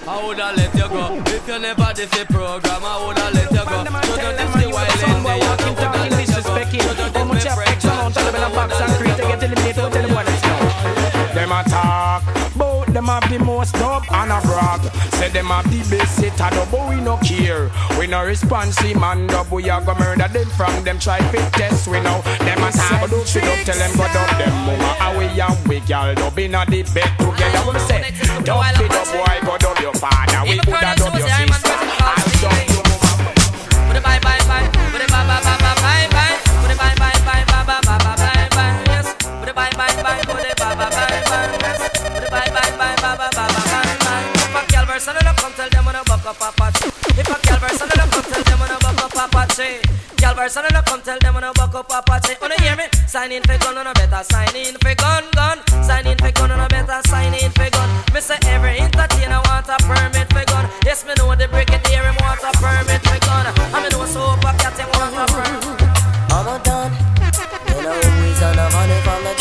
I 0.08 0.10
woulda 0.24 0.52
let 0.56 0.72
you 0.74 0.88
go 0.88 1.20
if 1.26 1.46
you 1.48 1.58
never 1.58 1.92
diss 1.94 2.10
the 2.10 2.24
program. 2.32 2.80
I 2.82 2.96
woulda 3.02 3.28
let 3.34 3.50
you 3.50 3.64
go. 3.66 3.84
You 3.84 4.16
don't 4.16 4.36
diss 4.38 4.52
the 4.56 4.68
wild 4.72 5.02
in 5.02 5.22
there. 5.26 5.36
You 5.36 5.50
woulda 5.50 6.00
let 6.08 6.24
you 6.24 6.38
go. 6.40 6.52
You 6.88 6.94
don't 6.94 7.12
diss 7.12 7.24
my 7.28 7.38
friends. 7.52 7.84
Them 11.34 11.52
attack, 11.52 12.22
but 12.56 12.66
them 12.66 12.67
have 13.06 13.28
the 13.30 13.38
most 13.38 13.74
dope 13.74 14.10
and 14.12 14.32
a 14.32 14.40
brag. 14.42 14.80
Say 15.14 15.28
them 15.30 15.46
have 15.46 15.64
the 15.70 15.78
best 15.96 16.16
set 16.16 16.40
and 16.40 16.70
but 16.70 16.88
we 16.88 16.96
no 17.00 17.16
care. 17.18 17.70
We 17.98 18.06
no 18.06 18.24
responsive 18.24 18.98
man, 18.98 19.26
dub 19.26 19.50
we 19.50 19.68
a 19.68 19.80
go 19.80 19.94
murder 19.94 20.28
them 20.28 20.48
from 20.50 20.84
them 20.84 20.98
try 20.98 21.18
fit 21.30 21.52
test. 21.52 21.88
We 21.88 22.00
know 22.00 22.20
them 22.22 22.62
attack, 22.62 23.00
but 23.00 23.10
don't 23.10 23.26
sit 23.26 23.44
up, 23.44 23.58
tell 23.64 23.78
them 23.78 23.96
go 23.96 24.06
dub 24.12 24.30
them 24.38 24.52
mama. 24.66 25.14
Away 25.14 25.40
and 25.40 25.68
we 25.68 25.80
gal 25.80 26.14
dub 26.14 26.38
in 26.38 26.54
a 26.54 26.64
the 26.66 26.82
bed 26.94 27.12
together. 27.18 27.72
We 27.72 27.78
say, 27.80 28.14
dub 28.44 28.64
it 28.80 28.90
up 28.90 29.06
boy, 29.12 29.46
go 29.46 29.58
dub 29.58 29.78
your 29.80 29.94
father. 29.94 30.48
We 30.48 30.58
coulda 30.58 30.94
dub 30.96 31.14
your 31.18 31.28
sister. 31.28 31.87
Up 46.28 46.36
Apache. 46.44 46.92
If 47.16 47.24
a 47.24 47.36
girl 47.40 47.56
verse 47.56 47.80
and 47.80 47.90
come 48.12 48.22
tell 48.28 48.44
them 48.44 48.60
when 48.60 48.70
I 48.70 48.78
buck 48.84 49.00
up 49.00 49.16
Apache. 49.16 49.80
Girl 50.20 50.34
verse 50.36 50.56
and 50.56 50.84
come 50.84 51.00
tell 51.00 51.18
them 51.18 51.34
when 51.34 51.44
I 51.44 51.52
buck 51.56 51.74
up 51.74 51.88
Apache. 51.88 52.36
Wanna 52.40 52.60
hear 52.60 52.76
me? 52.76 52.84
Sign 53.08 53.32
in 53.32 53.42
for 53.48 53.56
gun, 53.56 53.78
I 53.78 53.92
better 53.96 54.22
sign 54.28 54.54
in 54.54 54.76
for 54.76 54.94
gun, 54.94 55.24
gun. 55.32 55.56
Sign 55.80 56.06
in 56.06 56.18
for 56.18 56.30
gun, 56.32 56.52
I 56.52 56.68
better 56.68 57.00
sign 57.08 57.32
in 57.32 57.50
for 57.52 57.70
gun. 57.70 57.88
Me 58.12 58.20
say 58.20 58.36
every 58.44 58.76
entertainer 58.76 59.40
want 59.48 59.72
a 59.72 59.76
permit 59.88 60.28
for 60.28 60.44
gun. 60.44 60.68
Yes, 60.84 61.06
me 61.06 61.14
know 61.16 61.32
the 61.34 61.48
brigadier 61.48 62.04
him 62.04 62.16
want 62.20 62.44
a 62.44 62.52
permit 62.60 63.00
for 63.08 63.18
gun. 63.24 63.46
And 63.48 63.80
me 63.84 63.88
know 63.88 64.04
so 64.04 64.36
a 64.36 64.52
cat 64.60 64.76
him 64.76 64.88
want 65.00 65.16
a 65.16 65.24
permit. 65.32 65.80
I'm 66.28 66.44
a 66.44 66.56
done. 66.60 66.92
You 67.72 67.80
know 67.80 67.96
we's 68.20 68.42
on 68.44 68.58
a 68.60 68.68
money 68.68 69.00
from 69.00 69.24
the 69.24 69.32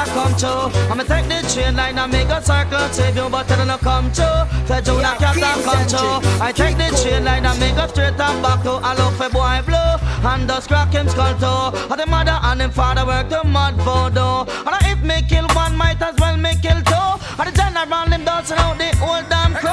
Carter 0.00 0.12
come 0.12 0.36
true. 0.36 0.80
I'ma 0.90 1.02
take 1.02 1.28
the 1.28 1.46
train 1.52 1.76
line 1.76 1.98
and 1.98 2.12
make 2.12 2.28
a 2.28 2.42
circle 2.42 2.88
save 2.90 3.16
you, 3.16 3.28
but 3.28 3.50
it 3.50 3.64
no 3.66 3.76
come 3.78 4.10
true. 4.12 4.24
Say 4.66 4.80
Jonah 4.82 5.16
Carter 5.18 5.62
come 5.64 5.86
true. 5.88 6.30
I 6.40 6.52
take 6.52 6.76
the 6.76 6.88
train 7.02 7.24
line 7.24 7.44
and 7.44 7.60
make 7.60 7.76
a 7.76 7.88
straight 7.88 8.18
and 8.18 8.42
back 8.42 8.62
to 8.62 8.72
a 8.72 8.90
look 8.96 9.14
for 9.14 9.28
boy 9.28 9.60
blue 9.66 10.09
and 10.24 10.48
just 10.48 10.68
crack 10.68 10.92
him 10.92 11.08
skull 11.08 11.34
too. 11.38 11.78
And 11.92 12.00
the 12.00 12.06
mother 12.06 12.38
and 12.42 12.62
him 12.62 12.70
father 12.70 13.06
work 13.06 13.28
the 13.28 13.42
mud 13.44 13.74
voodoo. 13.76 14.50
And 14.66 14.76
if 14.86 15.02
me 15.02 15.22
kill 15.28 15.46
one, 15.54 15.76
might 15.76 16.00
as 16.02 16.14
well 16.18 16.36
me 16.36 16.54
kill 16.60 16.80
two. 16.82 17.10
And 17.38 17.48
the 17.48 17.52
general 17.56 18.08
him 18.12 18.24
dancing 18.24 18.58
out 18.58 18.78
the 18.78 18.96
whole 18.96 19.22
damn 19.28 19.54
crew. 19.54 19.70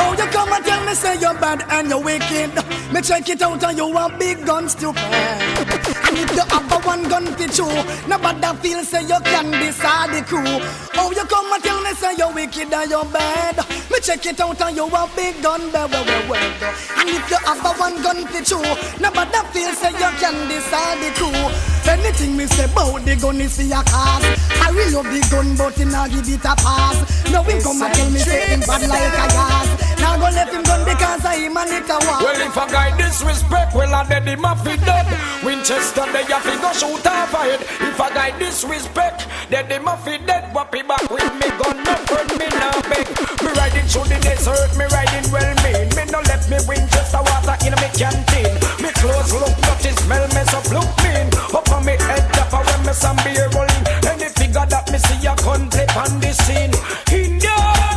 Oh, 0.00 0.14
you 0.18 0.26
come 0.30 0.52
and 0.52 0.64
tell 0.64 0.84
me 0.84 0.94
say 0.94 1.18
you're 1.20 1.34
bad 1.34 1.64
and 1.70 1.88
you're 1.88 2.02
wicked. 2.02 2.54
Me 2.92 3.00
check 3.02 3.28
it 3.28 3.42
out 3.42 3.62
and 3.62 3.76
you 3.76 3.88
want 3.90 4.18
big 4.18 4.44
guns 4.46 4.74
to 4.76 4.92
pack. 4.92 5.68
And 6.08 6.18
if 6.18 6.30
you 6.30 6.44
have 6.48 6.72
a 6.72 6.78
one 6.86 7.08
gun 7.08 7.24
to 7.24 7.48
chew, 7.48 7.68
nobody 8.08 8.56
feel 8.62 8.84
say 8.84 9.02
you 9.02 9.20
can 9.24 9.50
decide 9.50 10.14
the 10.14 10.22
crew. 10.24 10.60
Oh, 10.96 11.12
you 11.12 11.24
come 11.24 11.52
and 11.52 11.62
tell 11.62 11.82
me 11.82 11.92
say 11.94 12.14
you're 12.16 12.32
wicked 12.32 12.72
and 12.72 12.90
you're 12.90 13.04
bad. 13.04 13.56
Me 13.90 13.98
check 14.00 14.24
it 14.26 14.40
out 14.40 14.60
and 14.60 14.76
you 14.76 14.86
want 14.86 15.14
big 15.16 15.42
gun, 15.42 15.60
well, 15.72 15.88
well, 15.88 16.04
well, 16.04 16.30
well. 16.30 16.74
And 16.96 17.08
if 17.08 17.30
you 17.30 17.36
have 17.36 17.64
a 17.64 17.72
one 17.78 18.02
gun 18.02 18.26
to 18.26 18.44
chew, 18.44 18.62
nobody 19.00 19.38
feel 19.52 19.73
say 19.74 19.92
you 19.92 20.10
can 20.22 20.36
decide 20.48 20.98
the 21.02 21.10
crew. 21.18 21.34
Anything 21.90 22.36
me 22.36 22.46
say 22.46 22.64
about 22.64 23.04
the 23.04 23.16
gun 23.16 23.40
is 23.40 23.56
for 23.56 23.62
your 23.62 23.82
cause. 23.84 24.24
I 24.62 24.72
will 24.72 24.90
love 24.94 25.10
the 25.12 25.20
gun, 25.30 25.56
but 25.56 25.74
him 25.74 25.90
not 25.90 26.10
give 26.10 26.28
it 26.28 26.44
a 26.44 26.54
pass. 26.56 26.96
Now 27.30 27.42
him 27.42 27.60
come 27.60 27.82
and 27.82 27.94
tell 27.94 28.10
me 28.10 28.18
say 28.18 28.46
him 28.48 28.60
bad 28.60 28.88
like 28.88 29.12
a 29.12 29.26
gas. 29.34 29.68
Now 30.00 30.16
go 30.16 30.28
let 30.32 30.48
him 30.48 30.62
gun 30.62 30.82
because 30.84 31.24
I 31.24 31.36
him 31.36 31.56
and 31.56 31.70
it 31.70 31.90
a. 31.90 31.96
Well, 32.00 32.40
if 32.40 32.56
a 32.56 32.64
guy 32.70 32.96
disrespect, 32.96 33.74
well, 33.74 33.94
I 33.94 34.08
dead 34.08 34.24
him 34.24 34.44
off 34.44 34.64
dead. 34.64 35.06
Winchester, 35.44 36.06
they 36.12 36.24
have 36.24 36.44
to 36.44 36.56
go 36.62 36.70
shoot 36.72 37.06
off 37.06 37.34
head. 37.36 37.60
If 37.60 38.00
a 38.00 38.08
guy 38.14 38.30
disrespect, 38.38 39.28
then 39.50 39.66
him 39.66 39.88
off 39.88 40.04
dead. 40.04 40.54
Wappy 40.54 40.86
back 40.86 41.04
with 41.10 41.34
me 41.40 41.48
gun, 41.60 41.76
no 41.84 41.94
friend, 42.08 42.30
me 42.38 42.48
now 42.48 42.74
beg. 42.88 43.06
Me 43.42 43.50
riding 43.52 43.86
through 43.86 44.08
the 44.08 44.18
desert, 44.22 44.70
me 44.78 44.86
riding 44.88 45.26
well 45.30 45.54
mean. 45.62 45.93
Me 46.14 46.20
no 46.20 46.28
let 46.30 46.46
me 46.48 46.58
Winchester 46.68 47.18
water 47.18 47.58
in 47.66 47.74
me 47.74 47.90
canteen. 47.90 48.54
Me 48.78 48.90
clothes 49.02 49.34
look 49.34 49.50
dirty, 49.66 49.90
smell 49.98 50.22
mess 50.30 50.54
up, 50.54 50.62
look 50.70 50.86
mean. 51.02 51.26
Up 51.50 51.66
on 51.74 51.84
me 51.84 51.98
head, 52.06 52.22
up 52.38 52.54
when 52.54 52.86
me 52.86 52.92
some 52.94 53.18
beer 53.26 53.50
rolling. 53.50 53.82
Any 54.06 54.30
figure 54.30 54.62
that 54.62 54.86
me 54.94 54.98
see 55.02 55.26
a 55.26 55.34
play 55.34 55.90
on 55.98 56.14
the 56.22 56.30
scene. 56.30 56.70
India, 57.10 57.50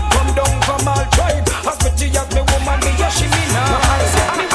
come 0.10 0.34
down 0.34 0.50
from 0.66 0.88
all 0.90 1.06
tribe. 1.14 1.46
As 1.62 1.78
pretty 1.78 2.10
as 2.18 2.26
me 2.34 2.42
woman, 2.42 2.82
me 2.82 2.98
she 3.14 3.30
me 3.30 3.44
now. 3.54 3.86
Me. 4.34 4.50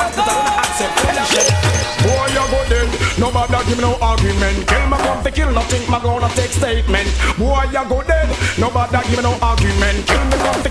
Boy, 2.02 2.26
you 2.34 2.42
go 2.50 2.58
dead. 2.66 2.90
Nobody 3.14 3.62
give 3.62 3.78
me 3.78 3.86
no 3.86 3.94
argument. 4.02 4.66
Kill 4.66 4.86
my 4.90 4.98
gun 4.98 5.22
to 5.22 5.30
kill 5.30 5.52
nothing. 5.54 5.86
My 5.86 6.02
gonna 6.02 6.26
take 6.34 6.50
statement. 6.50 7.06
Boy, 7.38 7.70
you 7.70 7.84
go 7.86 8.02
dead. 8.02 8.26
Nobody 8.58 8.98
give 9.06 9.18
me 9.18 9.22
no 9.22 9.38
argument. 9.38 10.02
Kill 10.10 10.24
me 10.26 10.36
gun 10.42 10.58
to 10.66 10.70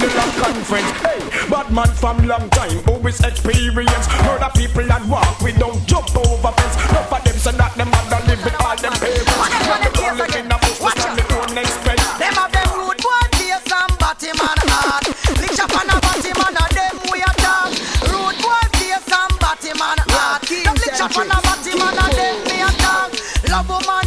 the 0.00 0.08
long 0.16 0.32
conference. 0.40 0.90
Hey, 1.04 1.20
bad 1.52 1.68
man 1.70 1.88
from 1.92 2.24
long 2.26 2.48
time. 2.50 2.80
Always 2.88 3.20
experience. 3.20 4.08
Murder 4.24 4.50
people 4.56 4.86
that 4.88 5.04
walk. 5.06 5.40
We 5.44 5.52
don't 5.52 5.76
jump 5.86 6.08
over 6.16 6.52
fence. 6.56 6.76
Not 6.92 7.04
for 7.12 7.20
them 7.20 7.36
so 7.36 7.52
that 7.52 7.76
them 7.76 7.92
mother 7.92 8.20
live 8.24 8.40
with 8.40 8.56
all 8.64 8.76
them 8.80 8.96
parents. 8.96 9.28
When 9.36 9.52
the 9.52 9.90
gun 9.92 10.16
live 10.16 10.34
in 10.40 10.48
the 10.48 10.56
bush, 10.56 10.80
we 10.80 10.90
stand 10.96 11.20
the 11.20 11.24
own 11.36 11.52
expense. 11.60 12.04
Them 12.16 12.32
have 12.32 12.48
them 12.48 12.68
rude 12.80 13.00
boy 13.04 13.24
face 13.36 13.68
and 13.68 13.92
body 14.00 14.32
man 14.40 14.60
heart. 14.72 15.04
Lick 15.36 15.60
up 15.60 15.74
on 15.76 15.92
a 15.92 15.96
body 16.00 16.32
man 16.32 16.56
a 16.56 16.64
them 16.72 16.96
we 17.12 17.20
a 17.20 17.32
talk. 17.44 17.70
Rude 18.08 18.40
boy 18.40 18.64
face 18.80 19.12
and 19.12 19.34
body 19.36 19.72
man 19.76 20.00
heart. 20.08 20.40
Them 20.48 20.76
lick 20.80 20.96
up 20.96 21.12
on 21.12 21.28
a 21.28 21.38
body 21.44 21.72
man 21.76 22.00
a 22.00 22.06
them 22.16 22.36
me 22.48 22.56
a 22.64 22.70
talk. 22.80 23.12
Love 23.52 23.68
woman 23.68 23.99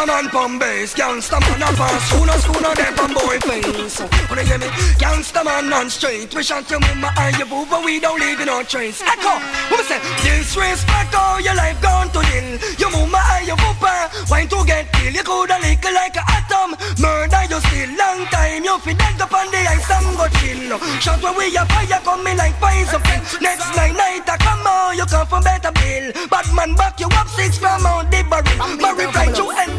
Gangsta 0.00 0.16
man 0.16 0.30
pon 0.30 0.58
base, 0.58 0.94
gangsta 0.94 1.38
man 1.40 1.60
a 1.60 1.76
fast. 1.76 2.08
Schooner, 2.08 2.32
schooner, 2.40 2.74
them 2.74 2.94
pon 2.96 3.12
boy 3.12 3.36
face? 3.44 4.00
Wanna 4.30 4.44
hear 4.48 4.56
me? 4.56 4.66
Gangsta 4.96 5.44
man 5.44 5.70
on 5.70 5.90
straight 5.90 6.34
We 6.34 6.42
shot 6.42 6.70
your 6.70 6.80
mama 6.80 7.12
and 7.18 7.36
your 7.36 7.46
boo 7.46 7.66
But 7.68 7.84
we 7.84 8.00
don't 8.00 8.18
leave 8.18 8.40
in 8.40 8.46
no 8.46 8.62
trace. 8.62 9.02
Echo, 9.02 9.36
what 9.68 9.76
me 9.76 9.84
say? 9.84 10.00
Disrespect 10.24 11.14
all 11.14 11.38
your 11.42 11.54
life 11.54 11.76
gone 11.82 12.08
to 12.16 12.20
nil 12.32 12.58
Your 12.78 12.90
mama 12.90 13.20
and 13.36 13.46
your 13.46 13.56
papa 13.56 14.08
Wine 14.30 14.48
to 14.48 14.64
get 14.64 14.90
killed. 14.92 15.14
You 15.14 15.22
coulda 15.22 15.60
lick 15.60 15.84
like 15.84 16.16
a 16.16 16.24
atom. 16.32 16.80
Murder 16.96 17.44
you 17.52 17.60
still. 17.60 17.90
Long 18.00 18.24
time 18.32 18.64
You 18.64 18.78
fi 18.80 18.94
dead 18.96 19.20
up 19.20 19.34
on 19.36 19.52
the 19.52 19.60
ice 19.68 19.90
and 19.90 20.16
go 20.16 20.26
chill. 20.40 20.80
Shot 21.04 21.20
when 21.20 21.36
we 21.36 21.52
a 21.52 21.66
fire 21.68 22.00
coming 22.00 22.38
like 22.40 22.56
poison 22.56 23.04
Next 23.44 23.68
night 23.76 23.92
night 23.92 24.24
I 24.24 24.36
come 24.40 24.64
on 24.64 24.96
You 24.96 25.04
come 25.04 25.26
from 25.26 25.44
better 25.44 25.72
bill. 25.76 26.08
Bad 26.32 26.48
man 26.56 26.72
back 26.72 26.98
you 26.98 27.08
up 27.12 27.28
six 27.28 27.58
from 27.58 27.84
out 27.84 28.10
the 28.10 28.24
barrel 28.24 28.76
Marry 28.80 29.04
right 29.12 29.36
you 29.36 29.44
on 29.52 29.69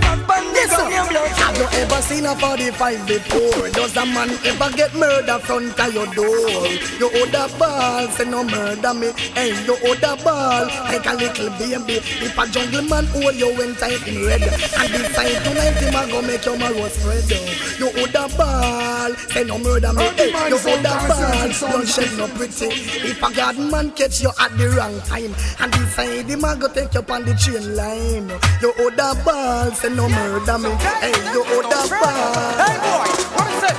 blow 1.10 1.28
job 1.38 1.51
you 1.62 1.68
ever 1.78 2.02
seen 2.02 2.26
a 2.26 2.36
45 2.36 3.08
before? 3.08 3.70
Does 3.70 3.96
a 3.96 4.06
man 4.06 4.30
ever 4.46 4.76
get 4.76 4.94
murder 4.96 5.38
front 5.40 5.80
of 5.80 5.94
your 5.94 6.08
door? 6.14 6.66
You 6.98 7.10
hold 7.14 7.36
a 7.38 7.46
ball, 7.58 8.08
say 8.10 8.26
no 8.26 8.44
murder 8.44 8.94
me. 8.94 9.12
Hey, 9.38 9.54
you 9.66 9.76
hold 9.78 10.02
a 10.02 10.16
ball 10.24 10.66
like 10.90 11.06
a 11.06 11.14
little 11.14 11.50
baby. 11.62 12.02
If 12.26 12.38
a 12.38 12.48
jungle 12.50 12.82
man 12.84 13.06
hold 13.14 13.36
you 13.36 13.54
when 13.58 13.76
tight 13.76 14.08
in 14.08 14.26
red, 14.26 14.42
and 14.42 14.90
decide 14.90 15.44
tonight 15.46 15.78
him 15.78 15.96
a 15.96 16.02
go 16.10 16.22
make 16.22 16.46
your 16.46 16.58
marrow 16.58 16.88
spread. 16.90 17.30
You 17.78 17.92
hold 17.94 18.16
a 18.16 18.26
ball, 18.36 19.14
say 19.30 19.44
no 19.44 19.58
murder 19.60 19.94
me. 19.94 20.04
Hey, 20.18 20.34
you 20.50 20.58
hold 20.58 20.86
a 20.86 20.94
ball, 21.08 21.72
don't 21.72 21.88
shed 21.88 22.10
no 22.18 22.28
pretty. 22.30 22.70
If 23.06 23.22
a 23.22 23.34
god 23.34 23.58
man 23.60 23.92
catch 23.92 24.22
you 24.22 24.32
at 24.40 24.58
the 24.58 24.70
wrong 24.70 25.00
time, 25.02 25.36
and 25.60 25.72
decide 25.72 26.26
him 26.26 26.44
a 26.44 26.56
go 26.56 26.68
take 26.70 26.94
you 26.94 27.06
on 27.08 27.26
the 27.26 27.36
train 27.36 27.76
line. 27.76 28.30
You 28.62 28.74
hold 28.78 28.98
a 28.98 29.14
ball, 29.24 29.72
say 29.72 29.90
no 29.90 30.10
murder 30.10 30.58
me. 30.58 30.70
Hey, 31.02 31.14
you 31.34 31.51
a 31.60 31.84
ball. 31.92 32.56
Hey 32.56 32.76
boy, 32.80 33.08
what 33.36 33.48
is 33.52 33.64
it? 33.68 33.78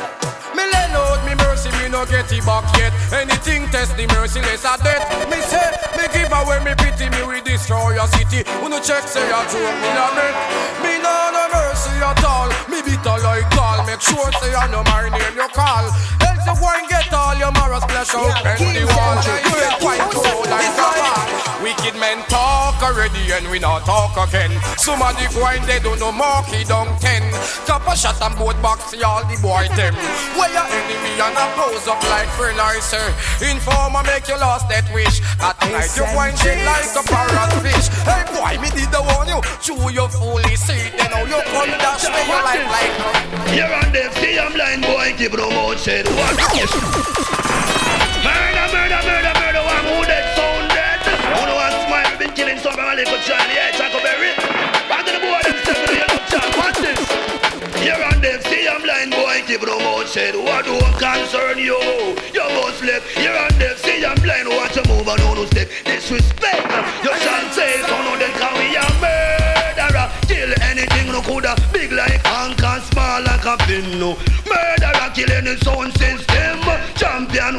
Me 0.52 0.64
lay 0.68 0.92
out 0.92 1.20
me 1.24 1.34
mercy, 1.40 1.70
me 1.80 1.88
no 1.88 2.04
get 2.04 2.28
it 2.32 2.44
back 2.44 2.68
yet. 2.76 2.92
Anything 3.12 3.66
test 3.72 3.96
the 3.96 4.06
merciless 4.12 4.64
a 4.64 4.76
death. 4.84 5.08
Me 5.30 5.40
say, 5.40 5.72
me 5.96 6.04
give 6.12 6.32
away 6.32 6.60
me 6.60 6.74
pity, 6.76 7.08
me 7.08 7.22
we 7.24 7.40
destroy 7.40 7.94
your 7.96 8.08
city. 8.12 8.44
Who 8.60 8.68
no 8.68 8.78
check 8.80 9.08
say 9.08 9.24
I 9.24 9.40
joke 9.48 9.76
me 9.80 9.90
a 9.96 10.06
bet. 10.12 10.34
Me 10.84 10.92
no 11.00 11.14
no 11.32 11.44
mercy 11.52 11.96
at 12.04 12.24
all. 12.24 12.48
Me 12.68 12.84
bitter 12.84 13.16
like 13.24 13.48
gall. 13.56 13.80
Make 13.88 14.00
sure 14.00 14.30
say 14.40 14.52
I 14.52 14.68
know 14.68 14.84
my 14.84 15.08
name 15.08 15.36
you 15.36 15.48
call. 15.56 15.88
Else 16.20 16.44
you 16.44 16.68
and 16.68 16.88
get 16.88 17.12
all 17.12 17.34
your 17.40 17.52
morals 17.56 17.82
splash 17.84 18.14
out 18.14 18.28
yeah, 18.44 18.56
the 18.60 18.84
wall. 18.92 19.16
You 19.24 19.56
ain't 19.64 19.78
quite 19.80 20.04
cold 20.12 20.48
like 20.52 20.76
a. 20.76 20.92
Wicked 21.62 21.94
men 21.94 22.18
talk 22.26 22.61
already 22.82 23.32
and 23.32 23.46
we 23.48 23.58
not 23.58 23.86
talk 23.86 24.18
again. 24.18 24.50
Some 24.76 25.00
of 25.00 25.14
the 25.14 25.30
and 25.30 25.64
they 25.64 25.78
don't 25.78 25.98
know 25.98 26.12
monkey 26.12 26.64
down 26.64 26.90
ten. 26.98 27.22
Cup 27.64 27.86
a 27.86 27.96
shot 27.96 28.20
and 28.20 28.36
both 28.36 28.60
box 28.60 28.90
see 28.90 29.02
all 29.02 29.22
the 29.24 29.38
boy 29.40 29.70
them. 29.78 29.94
Where 30.34 30.50
your 30.50 30.66
enemy 30.66 31.14
and 31.16 31.38
a 31.38 31.46
pose 31.54 31.86
up 31.86 32.02
like 32.10 32.28
friend 32.34 32.58
I 32.60 32.82
say. 32.82 33.06
Informer 33.46 34.02
make 34.02 34.26
you 34.26 34.36
lost 34.36 34.68
that 34.68 34.86
wish. 34.92 35.22
At 35.38 35.56
night 35.70 35.94
you 35.94 36.04
wind 36.12 36.36
shit 36.38 36.58
like 36.66 36.90
a 36.98 37.02
parrot 37.06 37.52
fish. 37.62 37.86
Hey 38.02 38.26
boy, 38.34 38.58
me 38.60 38.68
did 38.74 38.90
the 38.90 39.00
one 39.00 39.30
you. 39.30 39.40
Chew 39.62 39.78
your 39.94 40.10
fully 40.10 40.56
see. 40.58 40.90
Then 40.98 41.10
now 41.14 41.22
you 41.24 41.40
come 41.54 41.70
dash 41.78 42.04
me 42.10 42.20
your 42.26 42.42
life 42.42 42.66
like. 42.66 42.92
You're 43.54 43.70
on 43.70 43.88
the 43.94 44.10
see 44.18 44.38
I'm 44.38 44.52
blind 44.52 44.82
boy. 44.82 45.14
Keep 45.16 45.38
no 45.38 45.50
more 45.50 45.78
said. 45.78 46.06
What? 46.10 47.41
My. 53.28 53.62
To 53.82 55.12
the 55.12 55.22
to. 56.30 56.42
Here 57.82 57.98
them 58.22 58.40
see 58.42 58.68
I'm 58.68 58.82
blind 58.82 59.10
boy 59.10 59.42
What 60.42 60.64
do 60.64 60.78
concern 60.98 61.58
you? 61.58 61.78
You 62.32 62.46
must 62.54 62.82
live 62.82 63.04
Here 63.14 63.30
and 63.34 63.54
them 63.60 63.76
see 63.78 64.04
I'm 64.04 64.14
blind 64.22 64.48
watch 64.48 64.76
move 64.86 65.08
and 65.08 65.22
no 65.34 65.44
step 65.46 65.68
Disrespect 65.84 66.66
You 67.02 67.14
shall 67.18 67.50
say 67.50 67.82
son 67.82 68.06
of 68.06 68.18
them 68.18 68.30
can 68.38 68.54
we 68.58 68.76
a 68.76 68.86
murderer. 69.02 70.10
Kill 70.26 70.52
anything 70.62 71.12
no 71.12 71.20
coulda. 71.22 71.56
Big 71.72 71.92
like 71.92 72.24
and 72.24 72.56
small 72.84 73.22
like 73.22 73.44
a 73.44 73.56
pin 73.66 73.98
no. 73.98 74.16
Murderer 74.46 75.10
kill 75.14 75.32
any 75.32 75.56
sound 75.58 75.92
system. 75.98 76.58
Champion 76.94 77.56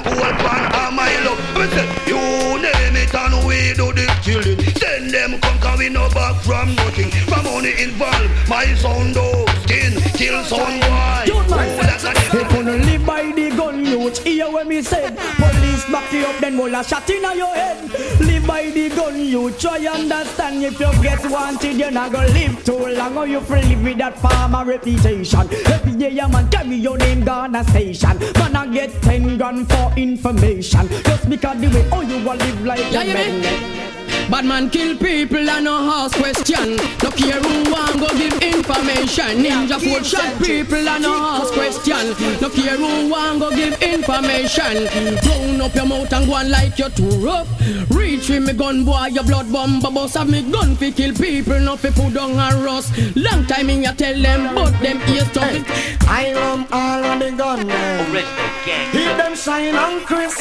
a 0.75 0.91
mile 0.91 1.27
up. 1.27 1.39
Say 1.72 1.88
you 2.08 2.20
name 2.63 2.96
it 2.96 3.13
and 3.13 3.46
we 3.48 3.74
do 3.74 3.91
the 3.91 4.08
killing. 4.24 4.60
Send 4.75 5.12
them 5.12 5.53
we 5.84 5.90
no 5.90 6.10
back 6.10 6.42
from 6.44 6.74
nothing 6.75 7.12
From 7.28 7.44
money 7.44 7.74
involved 7.78 8.32
my 8.48 8.66
sound 8.75 9.16
oh 9.18 9.46
skin 9.63 9.94
kill 10.13 10.44
someone. 10.44 11.28
Youth 11.28 11.50
man, 11.50 12.16
if 12.16 12.34
you 12.54 12.63
no 12.63 12.75
live 12.78 13.06
by 13.06 13.32
the 13.32 13.50
gun, 13.50 13.86
youth, 13.86 14.24
hear 14.24 14.50
what 14.50 14.68
me 14.68 14.82
said. 14.82 15.18
Police 15.18 15.86
back 15.92 16.12
you 16.13 16.25
up, 16.25 16.40
then 16.40 16.58
will 16.58 16.74
a 16.75 16.84
shot 16.84 17.10
in 17.10 17.24
your 17.38 17.54
head. 17.54 17.90
Live 18.22 18.46
by 18.48 18.70
the 18.70 18.90
gun, 18.90 19.20
you 19.20 19.52
try 19.52 19.86
understand. 19.88 20.63
If 20.63 20.80
you 20.80 20.92
get 21.02 21.20
wanted, 21.30 21.75
you're 21.78 21.92
not 21.92 22.12
gonna 22.12 22.28
live 22.28 22.63
too 22.63 22.78
long. 22.78 23.18
Or 23.18 23.28
you 23.28 23.42
free 23.42 23.62
live 23.63 23.84
with 23.84 23.98
that 23.98 24.18
farmer 24.20 24.63
reputation. 24.66 25.48
Every 25.66 25.94
day 25.94 26.18
a 26.20 26.28
man 26.28 26.50
carry 26.50 26.75
your 26.75 26.98
name 26.98 27.25
down 27.25 27.56
a 27.56 27.63
station. 27.63 28.18
Man, 28.40 28.56
I 28.56 28.68
get 28.68 29.02
ten 29.02 29.38
gun 29.38 29.66
for 29.66 29.92
information. 29.98 30.88
Just 30.88 31.30
because 31.30 31.60
the 31.60 31.68
way 31.68 31.90
oh 31.92 32.02
you 32.02 32.18
will 32.25 32.36
live 32.36 32.66
like 32.66 32.92
yeah, 32.92 33.02
a 33.02 33.13
man. 33.13 33.93
Bad 34.30 34.46
man 34.46 34.70
kill 34.70 34.98
people 34.98 35.50
and 35.50 35.65
no 35.65 35.77
ask 35.92 36.15
question. 36.18 36.75
No 37.03 37.10
care 37.12 37.39
who 37.42 37.72
want 37.72 38.00
go 38.00 38.08
give 38.18 38.34
information. 38.42 39.44
Ninja 39.44 39.80
foot 39.80 40.06
shot 40.06 40.42
people 40.42 40.88
and 40.88 41.03
no 41.03 41.13
ask 41.13 41.53
question. 41.53 42.15
No 42.42 42.50
care 42.50 42.77
who 42.77 43.10
want 43.10 43.39
go 43.39 43.50
give 43.51 43.82
information. 43.82 44.88
Round 45.27 45.62
up 45.62 45.75
your 45.75 45.86
mouth 45.86 46.13
and 46.13 46.25
go 46.27 46.34
on 46.34 46.50
like 46.50 46.80
you're 46.80 46.89
too 46.89 47.10
rough. 47.26 47.48
Reach 47.89 48.30
with 48.30 48.48
me 48.48 48.54
gun 48.54 48.84
boy, 48.84 49.08
your 49.12 49.24
blood 49.24 49.52
bomb 49.52 49.80
boss 49.80 50.15
have 50.15 50.30
me 50.30 50.41
gun 50.52 50.76
fi 50.76 50.91
kill 50.91 51.13
people, 51.13 51.60
no 51.60 51.76
fi 51.76 51.89
put 51.91 52.13
down 52.13 52.32
and 52.32 52.63
rust. 52.63 52.91
Long 53.15 53.45
time 53.45 53.69
in 53.69 53.84
ya 53.84 53.91
tell 53.91 54.19
them, 54.19 54.56
but 54.56 54.71
them 54.82 55.00
ears 55.10 55.30
tough. 55.32 55.50
Hey, 55.50 55.63
I 56.08 56.34
love 56.34 56.67
all 56.71 57.04
of 57.04 57.19
the 57.19 57.32
gun 57.32 57.60
Original 57.60 57.78
oh, 57.78 58.63
gang. 58.65 58.91
Hear 58.91 59.17
them 59.17 59.36
shine 59.36 59.76
on 59.76 60.02
Chris. 60.06 60.38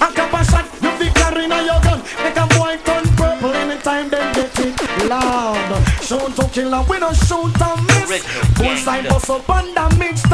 A 0.00 0.12
couple 0.12 0.44
shot 0.44 0.66
you 0.82 0.90
fi 0.90 1.08
carrying 1.10 1.50
your 1.50 1.80
gun. 1.80 2.02
Make 2.22 2.36
a 2.36 2.46
boy 2.56 2.76
turn 2.84 3.01
purple 3.01 3.01
anytime 3.01 3.01
they 3.01 3.01
get 4.54 4.80
it 4.80 5.08
loud. 5.08 5.82
Shoot 6.02 6.34
to 6.36 6.48
kill 6.52 6.74
and 6.74 6.88
we 6.88 6.98
don't 6.98 7.14
shoot 7.14 7.60
and 7.60 7.86
miss. 7.86 8.24
Both 8.58 8.78
side 8.78 9.08
bust 9.08 9.30
up 9.30 9.48
and 9.50 9.76
the 9.76 9.96
mixed 9.98 10.26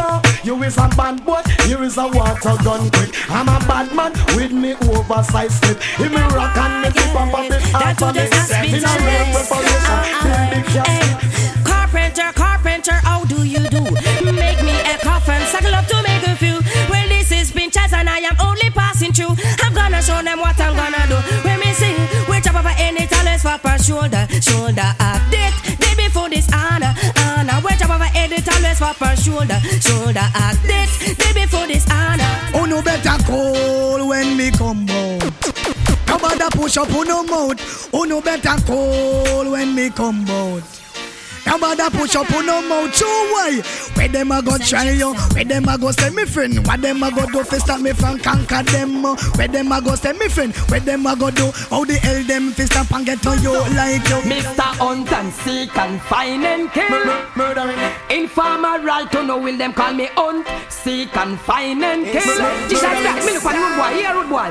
You 0.44 0.62
is 0.62 0.76
a 0.76 0.88
bad 0.96 1.24
boy, 1.24 1.42
here 1.64 1.82
is 1.82 1.98
a 1.98 2.06
water 2.08 2.56
gun 2.64 2.90
quick. 2.90 3.14
I'm 3.30 3.48
a 3.48 3.58
bad 3.66 3.94
man 3.94 4.12
with 4.34 4.52
me 4.52 4.74
oversized 4.88 5.64
slip. 5.64 5.78
If 6.00 6.10
me 6.10 6.22
rock 6.34 6.56
and 6.56 6.82
me 6.82 6.90
keep 6.92 7.14
up 7.14 7.34
a 7.34 7.48
bit 7.48 7.62
half 7.62 8.02
of 8.02 8.16
it. 8.16 8.32
In 8.68 8.84
a 8.84 8.92
real 9.04 9.26
preparation, 9.34 10.00
build 10.22 10.68
the. 10.74 11.08
Carpenter, 11.64 12.32
carpenter, 12.34 12.98
how 13.08 13.24
do 13.24 13.44
you 13.44 13.60
do? 13.68 13.82
Make 14.32 14.62
me 14.62 14.76
a 14.92 14.98
coffin, 14.98 15.40
suckle 15.46 15.74
up 15.74 15.86
to 15.86 16.02
make 16.02 16.26
a 16.26 16.36
few. 16.36 16.60
Well, 16.90 17.08
this 17.08 17.32
is 17.32 17.52
Pinchers 17.52 17.92
and 17.92 18.08
I 18.08 18.18
am 18.18 18.36
only 18.40 18.70
passing 18.70 19.12
through. 19.12 19.36
I'm 19.62 19.74
gonna 19.74 20.02
show 20.02 20.20
them 20.22 20.38
what 20.40 20.60
I'm 20.60 20.74
gonna 20.76 21.06
do. 21.08 21.47
Any 23.48 23.56
talents 23.56 23.58
for 23.58 23.58
per 23.68 23.78
shoulder, 23.78 24.26
shoulder 24.40 24.94
update. 24.98 25.78
Day 25.78 25.94
before 25.96 26.28
this 26.28 26.48
honor, 26.52 26.94
honor. 27.16 27.60
We 27.64 27.76
chop 27.76 27.90
over 27.90 28.08
any 28.14 28.36
talents 28.36 28.78
for 28.78 28.94
per 28.94 29.16
shoulder, 29.16 29.58
shoulder 29.80 30.26
update. 30.34 31.16
Day 31.16 31.32
before 31.32 31.66
this 31.66 31.86
honor. 31.90 32.24
Oh 32.54 32.66
no 32.66 32.82
better 32.82 33.22
call 33.24 34.08
when 34.08 34.36
me 34.36 34.50
come 34.50 34.86
out. 34.88 35.32
Nobody 36.08 36.44
push 36.52 36.76
up 36.76 36.92
on 36.92 37.08
no 37.08 37.22
mouth. 37.22 37.90
Oh 37.92 38.04
no 38.04 38.20
better 38.20 38.56
call 38.66 39.50
when 39.50 39.74
me 39.74 39.90
come 39.90 40.28
out. 40.28 40.77
Nobody 41.48 41.88
push 41.96 42.14
up 42.14 42.30
on 42.32 42.44
no 42.46 42.60
mouth 42.68 42.94
too 42.94 43.06
why? 43.06 43.62
Where 43.94 44.08
them 44.08 44.30
a 44.32 44.42
go 44.42 44.58
try 44.58 44.90
you? 44.90 45.14
Where 45.32 45.44
them 45.44 45.66
a 45.68 45.78
go 45.78 45.90
say 45.92 46.10
me 46.10 46.24
friend? 46.26 46.64
What 46.66 46.82
them 46.82 47.02
a 47.02 47.10
go 47.10 47.24
do 47.26 47.42
fi 47.42 47.56
stop 47.58 47.80
me 47.80 47.92
from 47.92 48.18
conquer 48.18 48.62
them? 48.64 49.02
Where 49.02 49.48
them 49.48 49.72
a 49.72 49.80
go 49.80 49.94
say 49.94 50.12
me 50.12 50.28
friend? 50.28 50.54
Where 50.70 50.80
them 50.80 51.06
a 51.06 51.16
go 51.16 51.30
do? 51.30 51.50
How 51.70 51.84
the 51.84 51.94
hell 51.94 52.22
them 52.24 52.52
fi 52.52 52.64
stop 52.66 52.92
and 52.92 53.06
get 53.06 53.26
on 53.26 53.42
you 53.42 53.52
like 53.74 54.06
you? 54.08 54.20
Mr. 54.28 54.60
Hunt 54.78 55.10
and 55.10 55.32
seek 55.32 55.76
and 55.76 56.00
find 56.02 56.44
and 56.44 56.70
kill. 56.70 56.90
Mur- 56.90 57.26
murdering. 57.34 57.78
Informer 58.10 58.80
right 58.80 59.10
to 59.12 59.24
know 59.24 59.38
will 59.38 59.56
them 59.56 59.72
call 59.72 59.94
me 59.94 60.08
Hunt, 60.16 60.46
seek 60.70 61.16
and 61.16 61.40
find 61.40 61.82
and 61.82 62.04
kill. 62.04 62.38
Like 62.38 63.02
that, 63.02 63.22
me 63.24 63.32
look 63.32 63.44
at 63.44 63.56
rude 63.56 63.76
boy, 63.78 63.92
here 63.96 64.14
rude 64.14 64.28
boy. 64.28 64.50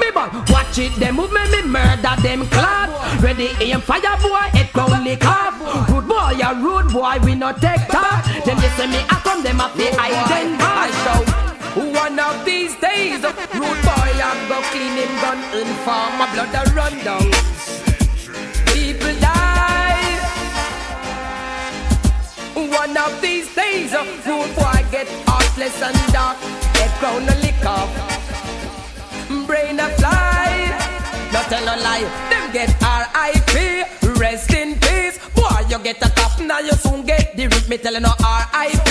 Me 0.00 0.10
boy, 0.10 0.52
watch 0.52 0.78
it, 0.78 0.94
them 0.98 1.16
move 1.16 1.30
me, 1.30 1.40
me 1.50 1.62
murder 1.68 2.14
them 2.22 2.46
clad. 2.48 2.88
Ready 3.22 3.50
aim 3.60 3.80
fire 3.80 4.16
boy, 4.22 4.48
it 4.54 4.74
only 4.76 5.16
carve. 5.16 5.54
Boy 6.08 6.40
a 6.40 6.54
rude 6.54 6.90
boy, 6.90 7.18
we 7.22 7.34
no 7.34 7.52
take 7.52 7.86
talk. 7.88 8.24
Then 8.44 8.56
they 8.56 8.70
say 8.76 8.86
me 8.86 9.00
I 9.12 9.20
come, 9.22 9.42
them 9.42 9.60
up 9.60 9.74
the 9.74 9.86
hide 9.92 10.16
I 10.58 10.90
shout. 11.04 11.28
One 11.76 12.18
of 12.18 12.44
these 12.46 12.74
days, 12.76 13.20
rude 13.22 13.82
boy 13.84 14.10
I 14.16 14.32
go 14.48 14.58
clean 14.72 14.96
him 14.96 15.12
gun 15.20 15.38
and 15.52 15.68
farm 15.84 16.16
my 16.18 16.26
blood 16.32 16.54
a 16.56 16.62
run 16.72 16.96
down. 17.04 17.28
People 18.72 19.14
die. 19.20 20.16
One 22.54 22.96
of 22.96 23.20
these 23.20 23.54
days, 23.54 23.92
rude 23.92 24.54
boy 24.56 24.80
get 24.90 25.08
heartless 25.28 25.76
and 25.82 26.12
dark. 26.12 26.38
Head 26.78 26.90
crown 27.00 27.28
a 27.28 27.34
lick 27.44 27.64
off, 27.66 27.90
brain 29.46 29.78
a 29.78 29.88
fly. 30.00 30.72
Not 31.32 31.44
tell 31.50 31.64
a 31.64 31.76
lie, 31.84 32.08
them 32.30 32.50
get 32.52 32.70
R.I.P. 32.82 33.84
Rest 34.18 34.54
in 34.54 34.74
peace. 34.80 34.87
Boy, 35.78 35.84
you 35.84 35.94
get 35.94 36.04
a 36.04 36.14
top, 36.14 36.40
now 36.40 36.58
you 36.58 36.72
soon 36.72 37.04
get 37.04 37.36
the 37.36 37.46
rip. 37.46 37.68
Me 37.68 37.78
telling 37.78 38.02
no 38.02 38.10
R.I.P. 38.24 38.90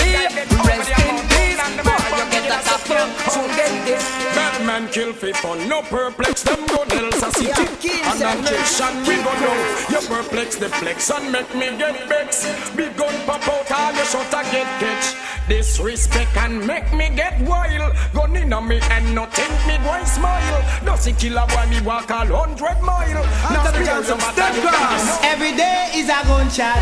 Rest 0.66 0.90
in 1.04 1.16
peace. 1.28 1.60
Boy, 1.84 2.00
you 2.16 2.24
get 2.30 2.46
a 2.46 2.58
top, 2.64 2.88
you 2.88 3.30
soon 3.30 3.48
get 3.56 3.84
this. 3.84 4.02
Bad 4.34 4.66
man 4.66 4.88
kill 4.88 5.12
for 5.12 5.32
fun, 5.34 5.68
no 5.68 5.82
perplex 5.82 6.42
them 6.42 6.66
go 6.66 6.84
Nelson 6.84 7.32
City. 7.32 8.00
And 8.04 8.22
a 8.22 8.34
nation 8.42 8.94
we 9.06 9.16
go 9.16 9.32
know. 9.40 9.56
You 9.90 10.00
perplex 10.06 10.56
the 10.56 10.68
flex 10.68 11.10
and 11.10 11.32
make 11.32 11.54
me 11.54 11.76
get 11.76 12.08
vex. 12.08 12.46
Big 12.74 12.96
gun 12.96 13.14
pop 13.26 13.46
out, 13.48 13.70
all 13.70 13.92
your 13.92 14.04
shot 14.04 14.34
I 14.34 14.42
get 14.50 14.66
catch. 14.80 15.14
Disrespect 15.48 16.36
and 16.36 16.66
make 16.66 16.92
me 16.92 17.08
get 17.14 17.40
wild. 17.40 17.96
Gun 18.12 18.36
in 18.36 18.52
on 18.52 18.68
me 18.68 18.80
and 18.90 19.14
not 19.14 19.32
think 19.32 19.52
me 19.66 19.78
go 19.84 20.04
smile. 20.04 20.62
Does 20.84 21.06
he 21.06 21.12
kill 21.12 21.38
a 21.38 21.46
boy, 21.46 21.66
me 21.70 21.80
walk 21.80 22.10
a 22.10 22.26
hundred 22.26 22.80
mile. 22.82 23.24
Now 23.50 23.70
the 23.70 23.84
chance 23.84 24.10
of 24.10 24.20
step 24.20 24.54
grass. 24.60 25.18
Every 25.24 25.56
day 25.56 25.90
is 25.94 26.10
a 26.10 26.20
gunshot, 26.28 26.77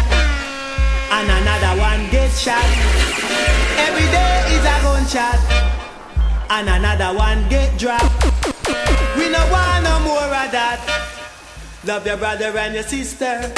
and 1.16 1.26
another 1.30 1.80
one 1.80 2.10
gets 2.10 2.38
shot. 2.40 2.64
Every 3.86 4.06
day 4.10 4.34
is 4.54 4.64
a 4.64 4.76
gunshot, 4.82 5.40
and 6.50 6.68
another 6.68 7.16
one 7.16 7.48
get 7.48 7.78
dropped. 7.78 8.24
We 9.16 9.30
no 9.30 9.42
want 9.50 9.84
no 9.84 10.00
more 10.00 10.30
of 10.42 10.50
that. 10.52 10.80
Love 11.84 12.06
your 12.06 12.16
brother 12.16 12.56
and 12.58 12.74
your 12.74 12.82
sister, 12.82 13.52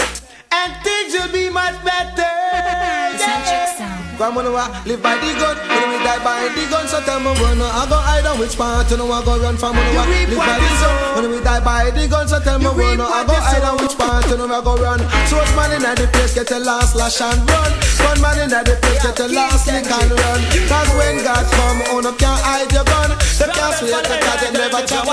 and 0.50 0.70
things 0.84 1.14
will 1.14 1.32
be 1.32 1.48
much 1.50 1.82
better. 1.84 2.22
Yeah. 2.22 3.87
Come 4.18 4.34
on, 4.34 4.50
live 4.50 4.98
by 4.98 5.14
the 5.14 5.30
gun. 5.38 5.54
When 5.54 5.94
we 5.94 5.98
die 6.02 6.18
by 6.26 6.50
the 6.50 6.66
gun, 6.66 6.90
so 6.90 6.98
tell 7.06 7.22
me 7.22 7.30
when 7.38 7.62
I 7.62 7.86
go 7.86 7.94
hide 8.02 8.26
on 8.26 8.34
which 8.42 8.58
part. 8.58 8.90
You 8.90 8.98
know 8.98 9.06
I 9.14 9.22
go 9.22 9.38
run 9.38 9.54
from 9.54 9.78
when 9.78 9.86
we 9.94 10.26
live 10.26 10.42
by 10.42 10.58
the 10.58 10.70
gun. 10.82 11.22
When 11.22 11.30
we 11.30 11.38
die 11.38 11.62
by 11.62 11.94
the 11.94 12.02
gun, 12.10 12.26
so 12.26 12.42
tell 12.42 12.58
me 12.58 12.66
when 12.66 12.98
I 12.98 13.22
go 13.22 13.38
hide 13.38 13.62
on 13.62 13.78
which 13.78 13.94
part. 13.94 14.26
You 14.26 14.34
know 14.34 14.50
I 14.50 14.58
go 14.58 14.74
run. 14.74 14.98
So 15.30 15.38
it's 15.38 15.54
man 15.54 15.70
in 15.70 15.86
the 15.86 16.10
place, 16.10 16.34
get 16.34 16.50
a 16.50 16.58
last 16.58 16.98
slash 16.98 17.22
and 17.22 17.38
run. 17.46 17.70
Gun 18.02 18.18
man 18.18 18.42
in 18.42 18.50
the 18.50 18.74
place, 18.82 19.06
get 19.06 19.22
a 19.22 19.30
last 19.30 19.70
lick 19.70 19.86
and 19.86 20.10
run. 20.10 20.40
Cause 20.66 20.90
when 20.98 21.22
God 21.22 21.46
come, 21.54 21.78
on 21.94 22.10
up 22.10 22.18
can't 22.18 22.42
hide 22.42 22.66
your 22.74 22.82
gun. 22.90 23.14
They 23.38 23.46
can't 23.54 23.74
slay 23.78 24.02
the 24.02 24.18
cause 24.18 24.40
they 24.42 24.50
never 24.50 24.82
chop 24.82 25.06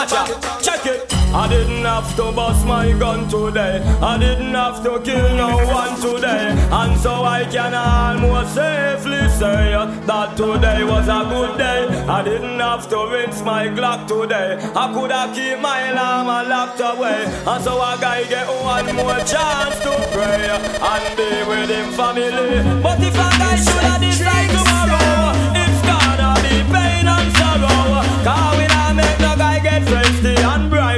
Check 0.66 0.82
it. 0.90 1.15
I 1.36 1.50
didn't 1.50 1.84
have 1.84 2.16
to 2.16 2.32
bust 2.32 2.66
my 2.66 2.94
gun 2.94 3.28
today. 3.28 3.84
I 4.02 4.18
didn't 4.18 4.54
have 4.54 4.82
to 4.84 5.02
kill 5.02 5.36
no 5.36 5.58
one 5.68 6.00
today. 6.00 6.56
And 6.72 6.98
so 6.98 7.26
I 7.26 7.44
can 7.44 7.74
almost 7.74 8.56
safely 8.56 9.28
say 9.28 9.76
that 10.08 10.38
today 10.38 10.86
was 10.86 11.10
a 11.10 11.28
good 11.28 11.58
day. 11.58 11.88
I 12.08 12.24
didn't 12.24 12.58
have 12.62 12.88
to 12.88 13.10
rinse 13.12 13.42
my 13.42 13.68
Glock 13.68 14.08
today. 14.08 14.64
I 14.74 14.94
could 14.94 15.12
have 15.12 15.36
keep 15.36 15.60
my 15.60 15.90
alarm 15.90 16.48
locked 16.48 16.80
away. 16.80 17.26
And 17.46 17.62
so 17.62 17.82
a 17.82 17.98
guy 18.00 18.24
get 18.24 18.48
one 18.48 18.96
more 18.96 19.20
chance 19.28 19.76
to 19.84 19.92
pray 20.16 20.48
and 20.48 21.18
be 21.18 21.30
with 21.50 21.70
him 21.70 21.92
family. 22.00 22.64
But 22.82 23.04
if 23.04 23.14
a 23.14 23.30
guy 23.42 23.56
should 23.58 23.84
have 23.84 24.00
decide 24.00 24.52
tomorrow, 24.56 25.36
it's 25.52 25.82
gonna 25.84 26.32
be 26.48 26.56
pain 26.72 27.06
and 27.12 27.28
sorrow. 27.36 28.24
Cause 28.24 28.75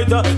the. 0.08 0.37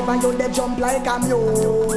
45 0.00 0.08
And 0.08 0.22
you 0.22 0.38
dey 0.38 0.52
jump 0.52 0.78
like 0.78 1.06
a 1.06 1.18
mule 1.26 1.92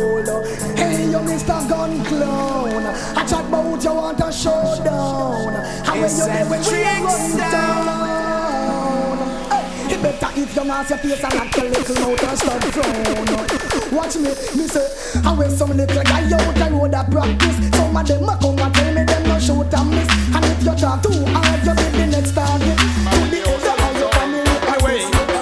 Hey, 0.75 1.05
you 1.09 1.19
Mr. 1.19 1.67
Gun 1.69 2.03
Clown 2.05 2.85
I 3.17 3.25
chat 3.25 3.45
about 3.47 3.83
you 3.83 3.93
want 3.93 4.19
a 4.19 4.31
showdown 4.31 5.53
How 5.85 5.93
when 5.99 6.11
you 6.11 6.25
there 6.25 6.45
when 6.49 6.59
we 6.61 6.83
run 6.83 7.37
down 7.37 9.17
Hey, 9.49 9.93
it 9.93 10.01
better 10.01 10.29
if 10.39 10.55
you 10.55 10.63
mask 10.65 10.89
your 10.89 10.97
face 10.99 11.23
and 11.23 11.35
not 11.35 11.55
your 11.57 11.69
little 11.69 11.95
mouth 12.01 12.23
and 12.23 12.37
stop 12.39 12.63
frown 12.73 13.93
Watch 13.93 14.15
me, 14.15 14.29
me 14.57 14.67
say 14.67 14.87
I 15.23 15.33
wear 15.37 15.49
some 15.49 15.69
little 15.71 16.03
guy 16.03 16.23
out 16.33 16.55
the 16.55 16.69
road 16.71 16.93
a 16.93 17.03
practice 17.09 17.57
Some 17.77 17.95
of 17.95 18.07
them 18.07 18.23
a 18.29 18.37
come 18.37 18.59
and 18.59 18.73
tell 18.73 18.93
me 18.93 19.03
them 19.03 19.23
no 19.23 19.39
shoot 19.39 19.73
and 19.73 19.89
miss 19.89 20.09
And 20.35 20.45
if 20.45 20.63
you 20.63 20.75
talk 20.75 21.03
too 21.03 21.25
hard, 21.31 21.63
you 21.63 21.73
be 21.75 21.97
the 21.97 22.07
next 22.07 22.33
target 22.33 22.77
To 22.77 23.19
the 23.29 23.39
other 23.47 23.75
how 23.81 23.91
your 23.99 24.09
family 24.09 24.41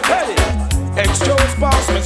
Hey, 0.05 0.35
hey, 0.95 1.09
excuse 1.09 1.55
pass 1.55 1.87
me 1.89 2.01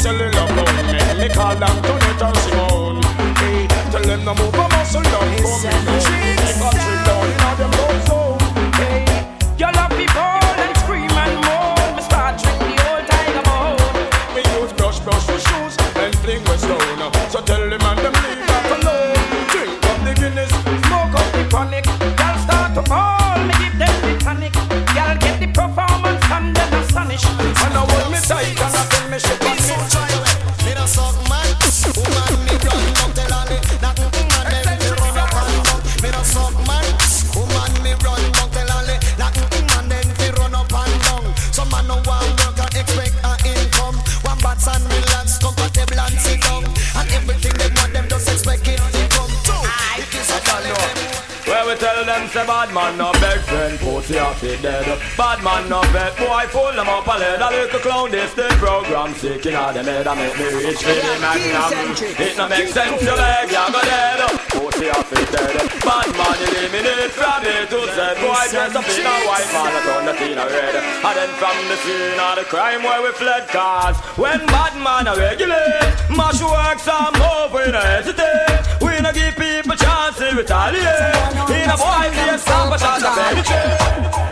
a 57.75 57.77
A 57.77 57.81
clown 57.81 58.11
this 58.11 58.33
the 58.33 58.47
program. 58.55 59.13
Sick 59.15 59.45
in 59.45 59.55
all 59.55 59.73
them 59.73 59.85
head 59.85 60.07
And 60.07 60.19
make 60.19 60.38
me 60.39 60.47
reach 60.63 60.79
for 60.79 60.95
the 60.95 61.13
magnum 61.19 61.91
It 62.23 62.38
no 62.38 62.47
make 62.47 62.69
sense 62.71 63.01
you 63.01 63.15
beg 63.15 63.51
you 63.51 63.67
go 63.75 63.81
dead 63.83 64.19
Pussy 64.55 64.88
off 64.89 65.11
it 65.11 65.27
dead 65.31 65.55
Bad 65.83 66.09
man 66.15 66.38
eliminate 66.39 67.11
from 67.11 67.43
A 67.43 67.55
to 67.67 67.79
Z 67.95 67.99
Boy 68.23 68.43
dress 68.51 68.75
up 68.75 68.88
in 68.88 69.05
a 69.05 69.15
white 69.27 69.49
man 69.51 69.71
I 69.75 69.79
turn 69.83 70.05
the 70.07 70.13
scene 70.15 70.39
a 70.39 70.45
red 70.47 70.75
And 71.03 71.15
then 71.19 71.31
from 71.35 71.57
the 71.67 71.77
scene 71.83 72.19
of 72.19 72.35
the 72.39 72.45
crime 72.47 72.83
where 72.83 73.01
we 73.03 73.11
fled 73.11 73.47
Cause 73.49 73.97
when 74.15 74.39
bad 74.47 74.73
man 74.79 75.07
a 75.07 75.15
regulate 75.15 75.95
Mash 76.15 76.41
work 76.41 76.79
some 76.79 77.13
move 77.19 77.51
we 77.51 77.71
no 77.71 77.79
hesitate. 77.79 78.61
We 78.81 78.99
no 79.01 79.11
give 79.11 79.35
people 79.35 79.75
chance 79.75 80.17
to 80.17 80.35
retaliate. 80.35 81.15
In 81.49 81.69
a 81.69 81.77
boy 81.77 82.07
face, 82.11 82.41
stop 82.41 82.73
a 82.73 82.77
shot 82.79 83.03
of 83.03 83.15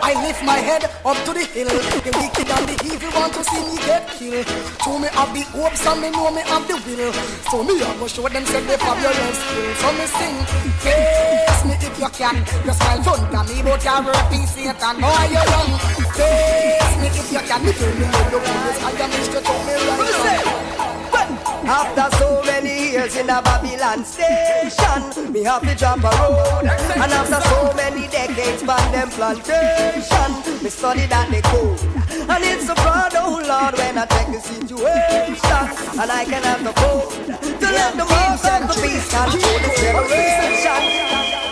I 0.02 0.12
lift 0.26 0.44
my 0.44 0.58
head 0.58 0.93
up 1.04 1.16
to 1.24 1.32
the 1.36 1.44
hill. 1.44 1.68
The 1.68 2.10
wicked 2.16 2.48
and 2.48 2.64
the 2.68 2.76
evil 2.88 3.10
want 3.12 3.32
to 3.34 3.44
see 3.44 3.62
me 3.68 3.76
get 3.84 4.08
killed. 4.16 4.48
To 4.84 4.90
me 4.98 5.08
have 5.12 5.32
the 5.36 5.42
hopes 5.52 5.86
and 5.86 6.00
me 6.00 6.08
know 6.10 6.30
me 6.32 6.42
have 6.48 6.64
the 6.66 6.76
will. 6.80 7.12
So 7.52 7.62
me 7.62 7.76
I 7.80 7.92
go 8.00 8.06
show 8.08 8.28
them 8.28 8.44
say 8.44 8.60
they 8.64 8.76
fabulous 8.80 9.38
skill. 9.38 9.70
So 9.80 9.88
me 9.92 10.06
sing, 10.16 10.36
face 10.80 11.62
me 11.68 11.74
if 11.76 11.94
you 12.00 12.08
can. 12.08 12.36
You 12.64 12.72
smile 12.72 13.02
front 13.04 13.34
of 13.36 13.44
me, 13.48 13.62
but 13.62 13.84
you're 13.84 14.02
working 14.02 14.46
Satan. 14.48 14.96
Boy 15.00 15.24
you 15.28 15.44
run. 15.44 15.70
Face 16.16 16.96
me 17.00 17.08
if 17.12 17.28
you 17.32 17.42
can. 17.44 17.60
Me 17.64 17.72
tell 17.76 17.92
me 18.00 18.06
you 18.08 18.24
look 18.32 18.44
this. 18.44 18.78
I 18.80 18.90
am 19.04 19.10
Mr. 19.12 19.40
to 19.44 19.54
me 19.68 19.74
right. 19.76 20.64
After 21.64 22.08
so 22.18 22.28
many 22.44 22.73
years 22.94 23.16
in 23.16 23.28
a 23.28 23.42
Babylon 23.42 24.04
station, 24.04 25.32
me 25.32 25.42
have 25.42 25.62
to 25.62 25.74
jump 25.74 26.04
a 26.04 26.10
road. 26.20 26.64
And 27.02 27.10
after 27.18 27.40
so 27.48 27.72
many 27.74 28.06
decades 28.06 28.62
on 28.62 28.92
them 28.92 29.10
plantation, 29.10 30.30
me 30.62 30.70
study 30.70 31.06
that 31.06 31.28
they 31.30 31.42
code. 31.42 31.80
And 32.30 32.44
it's 32.44 32.68
a 32.68 32.74
proud 32.76 33.14
oh 33.16 33.42
Lord 33.50 33.74
when 33.78 33.98
I 33.98 34.06
take 34.06 34.30
the 34.34 34.40
situation, 34.40 35.64
and 36.00 36.10
I 36.10 36.24
can 36.24 36.42
have 36.44 36.62
the 36.62 36.72
code 36.72 37.10
to 37.60 37.66
let 37.78 37.96
the 37.98 38.04
most 38.04 38.44
of 38.46 38.62
the 38.70 38.76
peace 38.80 39.10
control 39.10 39.58
this 39.58 39.80
generation. 39.80 41.43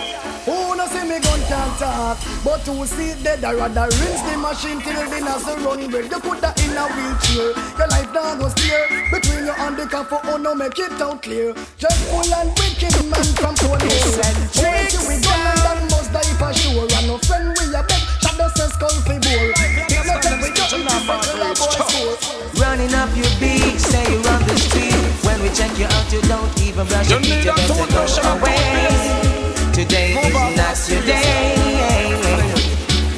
Can't 1.52 1.78
talk. 1.78 2.16
But 2.44 2.64
who 2.64 2.86
see 2.86 3.12
it 3.12 3.22
dead 3.22 3.44
I 3.44 3.52
rather 3.52 3.86
rinse 4.00 4.22
the 4.24 4.34
machine 4.40 4.80
till 4.80 5.04
the 5.12 5.20
nozzle 5.20 5.60
run 5.60 5.84
red. 5.92 6.08
You 6.08 6.20
put 6.20 6.40
that 6.40 6.56
in 6.64 6.72
a 6.72 6.84
wheelchair. 6.88 7.52
Your 7.76 7.88
life 7.92 8.10
now 8.16 8.36
goes 8.40 8.54
clear. 8.56 8.88
Between 9.12 9.44
you 9.44 9.54
and 9.64 9.76
the 9.76 9.84
car 9.86 10.04
for 10.04 10.20
oh 10.24 10.38
no 10.38 10.54
make 10.54 10.78
it 10.78 10.96
out 11.00 11.20
clear. 11.22 11.52
Dreadful 11.76 12.32
and 12.32 12.48
wicked 12.56 12.96
man 13.12 13.28
from 13.36 13.54
police 13.60 14.16
Boy 14.56 14.80
you 14.96 15.02
we 15.04 15.16
gun 15.20 15.40
and 15.52 15.60
that 15.60 15.78
must 15.92 16.08
die 16.16 16.32
for 16.40 16.52
sure. 16.56 16.88
And 16.88 17.06
no 17.06 17.16
friend 17.28 17.52
we 17.52 17.64
a 17.68 17.82
beg 17.84 18.02
Shadow 18.24 18.48
says 18.56 18.72
skull 18.72 18.96
fi 19.04 19.20
bore 19.20 19.52
If 19.92 20.04
no 20.08 20.14
tell 20.24 20.38
we 20.40 20.48
just 20.56 20.72
not 20.72 21.04
for 21.04 21.20
the 21.20 21.52
boy 21.52 21.72
score 21.76 22.16
Running 22.56 22.94
up 22.96 23.12
your 23.12 23.28
beat, 23.36 23.76
say 23.76 24.04
you 24.08 24.20
run 24.24 24.40
the 24.48 24.56
street. 24.56 24.94
When 25.26 25.36
we 25.42 25.48
check 25.52 25.76
you 25.76 25.84
out, 25.84 26.08
you 26.12 26.22
don't 26.30 26.52
even 26.62 26.86
brush 26.86 27.10
your 27.10 27.20
teeth. 27.20 27.44
You 27.44 27.52
better 27.52 27.74
go 27.76 28.38
away. 28.38 29.42
Today 29.72 30.12
is 30.12 30.61
not 31.02 31.08
your 31.08 31.16
day. 31.16 32.42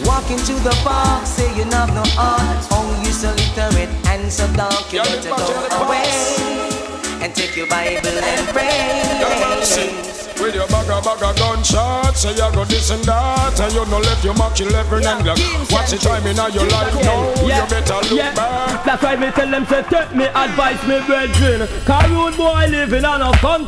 Walk 0.04 0.30
into 0.30 0.54
the 0.62 0.74
park, 0.82 1.26
say 1.26 1.48
you 1.56 1.64
have 1.64 1.92
no 1.94 2.02
heart. 2.16 2.66
Oh, 2.70 3.02
you 3.04 3.12
so 3.12 3.30
literate 3.30 3.90
and 4.08 4.32
so 4.32 4.46
dark. 4.54 4.92
You 4.92 5.02
better 5.02 5.30
go 5.30 5.84
away 5.84 6.04
and 7.22 7.34
take 7.34 7.56
your 7.56 7.68
Bible 7.68 8.08
and 8.08 8.48
pray. 8.48 9.00
With 10.42 10.54
your 10.56 10.66
bagger 10.66 11.00
bagger 11.00 11.32
gunshot 11.38 12.16
Say 12.16 12.32
you 12.32 12.52
go 12.52 12.64
this 12.64 12.90
and 12.90 13.02
that 13.04 13.58
And 13.60 13.72
you 13.72 13.86
no 13.86 13.98
left 13.98 14.24
your 14.24 14.34
mark 14.34 14.60
11 14.60 15.06
and 15.06 15.24
Glock 15.24 15.72
What's 15.72 15.92
the 15.92 15.96
time 15.96 16.26
in 16.26 16.34
your 16.36 16.66
life 16.68 16.92
now 17.02 17.30
You 17.40 17.64
better 17.70 17.94
look 18.10 18.18
yeah. 18.18 18.34
back 18.34 18.84
That's 18.84 19.02
why 19.02 19.14
me 19.14 19.30
tell 19.30 19.48
them 19.48 19.64
say 19.64 19.84
take 19.84 20.12
me 20.12 20.24
advice 20.24 20.82
me 20.88 21.00
brethren 21.06 21.68
Cause 21.86 22.10
rude 22.10 22.36
boy 22.36 22.66
living 22.68 23.04
on 23.04 23.22
a 23.22 23.32
fun 23.38 23.64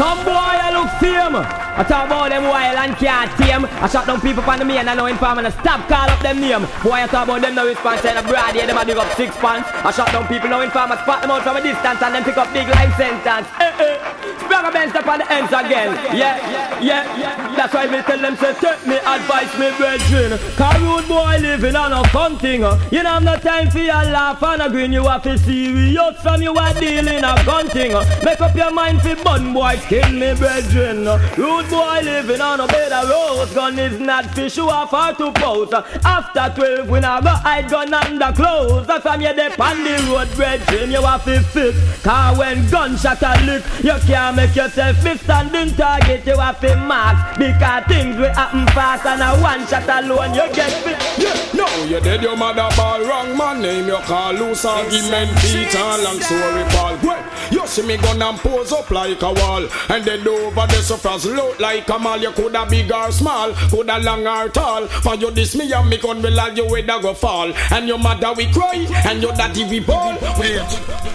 Some 0.00 0.24
boy, 0.24 0.32
I 0.32 0.70
look 0.72 0.88
see 0.98 1.12
him. 1.12 1.59
I 1.76 1.84
talk 1.84 2.06
about 2.06 2.30
them 2.30 2.44
wild 2.44 2.76
and 2.76 2.96
can't 2.96 3.30
tame. 3.38 3.64
I 3.64 3.86
shot 3.88 4.06
down 4.06 4.20
people 4.20 4.42
on 4.42 4.58
the 4.58 4.64
main 4.64 4.78
and 4.82 4.90
I 4.90 4.94
know 4.94 5.06
and 5.06 5.18
I 5.20 5.50
stop 5.50 5.86
call 5.88 6.10
up 6.10 6.20
them 6.20 6.40
name. 6.40 6.66
Boy, 6.82 7.04
I 7.04 7.06
talk 7.06 7.28
about 7.28 7.40
them 7.40 7.54
no 7.54 7.66
response 7.66 8.04
and 8.04 8.26
broad 8.26 8.54
yeah, 8.54 8.66
them 8.66 8.76
a 8.76 8.84
dig 8.84 8.96
up 8.96 9.10
six 9.14 9.36
pants. 9.36 9.68
I 9.70 9.90
shot 9.90 10.10
down 10.12 10.26
people 10.26 10.48
no 10.48 10.60
inform, 10.60 10.92
I 10.92 11.02
spot 11.02 11.22
them 11.22 11.30
out 11.30 11.42
from 11.42 11.56
a 11.56 11.62
distance 11.62 12.02
and 12.02 12.14
then 12.14 12.24
pick 12.24 12.36
up 12.36 12.52
big 12.52 12.68
life 12.68 12.96
sentence. 12.96 13.46
Eh, 13.60 13.70
eh. 13.78 13.96
Sprang 14.42 14.66
a 14.66 14.72
bench 14.72 14.94
up 14.94 15.06
on 15.06 15.18
the 15.18 15.26
ends 15.30 15.52
again. 15.52 15.94
Yeah, 16.16 16.36
yeah, 16.80 17.06
yeah. 17.14 17.56
That's 17.56 17.72
why 17.74 17.86
me 17.86 18.02
tell 18.02 18.18
them 18.18 18.36
say 18.36 18.54
take 18.54 18.86
me 18.86 18.96
advice, 18.96 19.52
me 19.54 19.70
brethren. 19.78 20.38
Cause 20.56 20.80
rude 20.82 21.06
boy 21.06 21.38
living 21.38 21.76
on 21.76 21.92
a 21.92 22.02
fun 22.08 22.38
thing. 22.38 22.62
You 22.90 23.02
know 23.02 23.20
have 23.20 23.24
no 23.24 23.36
time 23.36 23.70
for 23.70 23.78
your 23.78 24.04
laugh 24.10 24.42
and 24.42 24.62
a 24.62 24.68
grin. 24.70 24.92
You 24.92 25.06
have 25.06 25.22
to 25.24 25.38
serious 25.38 26.20
from 26.22 26.42
you 26.42 26.54
are 26.54 26.74
dealing 26.74 27.24
a 27.24 27.34
gun 27.44 27.68
thing. 27.68 27.92
Make 28.24 28.40
up 28.40 28.54
your 28.54 28.70
mind 28.70 29.02
for 29.02 29.16
bun 29.22 29.52
boy 29.52 29.76
skin 29.76 30.18
me 30.18 30.34
brethren. 30.34 31.04
Rude 31.36 31.59
boy 31.68 32.00
living 32.02 32.40
on 32.40 32.60
a 32.60 32.66
bed 32.66 32.92
of 32.92 33.08
rose. 33.08 33.52
Gun 33.54 33.78
is 33.78 33.98
not 34.00 34.26
fish 34.34 34.56
you 34.56 34.68
are 34.68 34.86
far 34.86 35.14
to 35.14 35.32
post. 35.32 35.72
After 36.04 36.52
12 36.54 36.88
we 36.88 37.00
now 37.00 37.20
go 37.20 37.30
hide 37.30 37.68
gun 37.70 37.92
under 37.92 38.32
clothes. 38.32 38.86
That's 38.86 39.04
why 39.04 39.16
you 39.16 39.34
dey 39.34 39.48
on 39.58 39.84
the 39.84 39.94
road 40.10 40.30
brethren. 40.36 40.90
You 40.90 41.02
have 41.02 41.24
to 41.24 41.40
fit. 41.40 41.74
Cause 42.02 42.38
when 42.38 42.68
gunshot 42.70 43.22
a 43.22 43.44
lick, 43.44 43.64
you 43.82 43.94
can't 44.06 44.36
make 44.36 44.54
yourself 44.54 45.02
miss 45.04 45.20
standing 45.20 45.74
target. 45.74 46.26
You 46.26 46.38
have 46.38 46.60
to 46.60 46.76
mark 46.76 47.36
because 47.38 47.84
things 47.86 48.16
will 48.16 48.32
happen 48.32 48.66
fast 48.68 49.04
and 49.06 49.22
a 49.22 49.40
one 49.42 49.66
shot 49.66 49.88
alone 49.88 50.34
you 50.34 50.46
get 50.54 50.72
fit. 50.84 50.98
Yeah, 51.18 51.34
no, 51.54 51.64
oh, 51.66 51.84
you 51.84 52.00
dead 52.00 52.22
your 52.22 52.36
mother 52.36 52.68
ball 52.76 53.00
wrong 53.04 53.36
man 53.36 53.60
name 53.62 53.86
you 53.86 53.96
call 54.04 54.32
loose 54.32 54.64
argument 54.64 55.30
Peter 55.40 55.78
long 55.78 56.20
story 56.20 56.64
Paul. 56.70 56.98
Well, 57.02 57.24
you 57.50 57.66
see 57.66 57.86
me 57.86 57.96
gun 57.98 58.22
and 58.22 58.38
pose 58.38 58.72
up 58.72 58.90
like 58.90 59.22
a 59.22 59.32
wall 59.32 59.66
and 59.88 60.04
then 60.04 60.26
over 60.26 60.66
the 60.66 60.82
surface 60.82 61.26
like 61.58 61.88
a 61.88 61.98
mall. 61.98 62.18
You 62.18 62.32
coulda 62.32 62.66
big 62.68 62.92
or 62.92 63.10
small, 63.12 63.52
coulda 63.70 63.98
long 63.98 64.26
or 64.26 64.48
tall. 64.48 64.86
For 64.86 65.14
you 65.16 65.30
this 65.30 65.54
me 65.56 65.72
and 65.72 65.88
me 65.88 65.98
will 66.02 66.40
all 66.40 66.52
you 66.52 66.64
a 66.74 66.82
go 67.00 67.14
fall 67.14 67.52
and 67.72 67.88
your 67.88 67.98
mother 67.98 68.32
we 68.36 68.50
cry 68.52 68.86
and 69.06 69.22
your 69.22 69.32
daddy 69.32 69.64
we 69.64 69.80
ball. 69.80 70.12
Wait, 70.38 70.62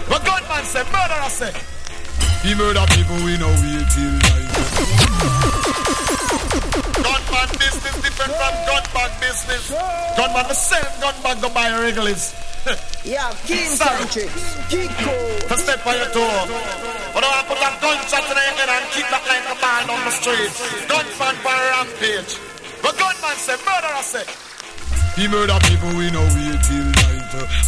but 0.08 0.24
gunman 0.24 0.64
say 0.64 0.82
murder 0.84 1.20
I 1.20 1.28
say. 1.28 1.52
He 2.42 2.54
murder 2.54 2.84
people 2.90 3.16
we 3.24 3.36
know 3.38 3.48
wait 3.48 3.86
till 3.90 4.12
night. 4.12 4.46
Gunman 7.06 7.48
business 7.62 7.96
different 8.02 8.32
from 8.34 8.54
gunman 8.66 9.10
business. 9.22 9.70
Gunman 10.18 10.46
the 10.50 10.54
same 10.58 10.90
gunman 11.00 11.40
go 11.40 11.48
buy 11.54 11.70
regulars. 11.78 12.34
Yeah, 13.06 13.30
Keem 13.46 13.70
Centrix, 13.78 14.26
Kiko. 14.66 15.14
To 15.46 15.54
step 15.56 15.86
on 15.86 15.94
your 15.94 16.10
toe. 16.10 16.50
But 17.14 17.22
I 17.22 17.46
put 17.46 17.62
a 17.62 17.70
gunshot 17.78 18.26
in 18.26 18.34
your 18.34 18.54
head 18.58 18.70
and 18.74 18.84
keep 18.90 19.06
that 19.06 19.22
like 19.30 19.46
a 19.46 19.54
ball 19.62 19.94
on 19.94 20.02
the 20.02 20.10
street. 20.10 20.50
Gunman 20.90 21.36
for 21.46 21.54
rampage. 21.54 22.32
But 22.82 22.98
gunman 22.98 23.36
say 23.38 23.54
murder 23.62 23.92
I 23.94 24.02
say. 24.02 24.26
He 25.14 25.28
murder 25.28 25.56
people 25.70 25.94
we 25.94 26.10
know 26.10 26.26
wait 26.34 26.58
till 26.66 26.90
night. 26.90 27.15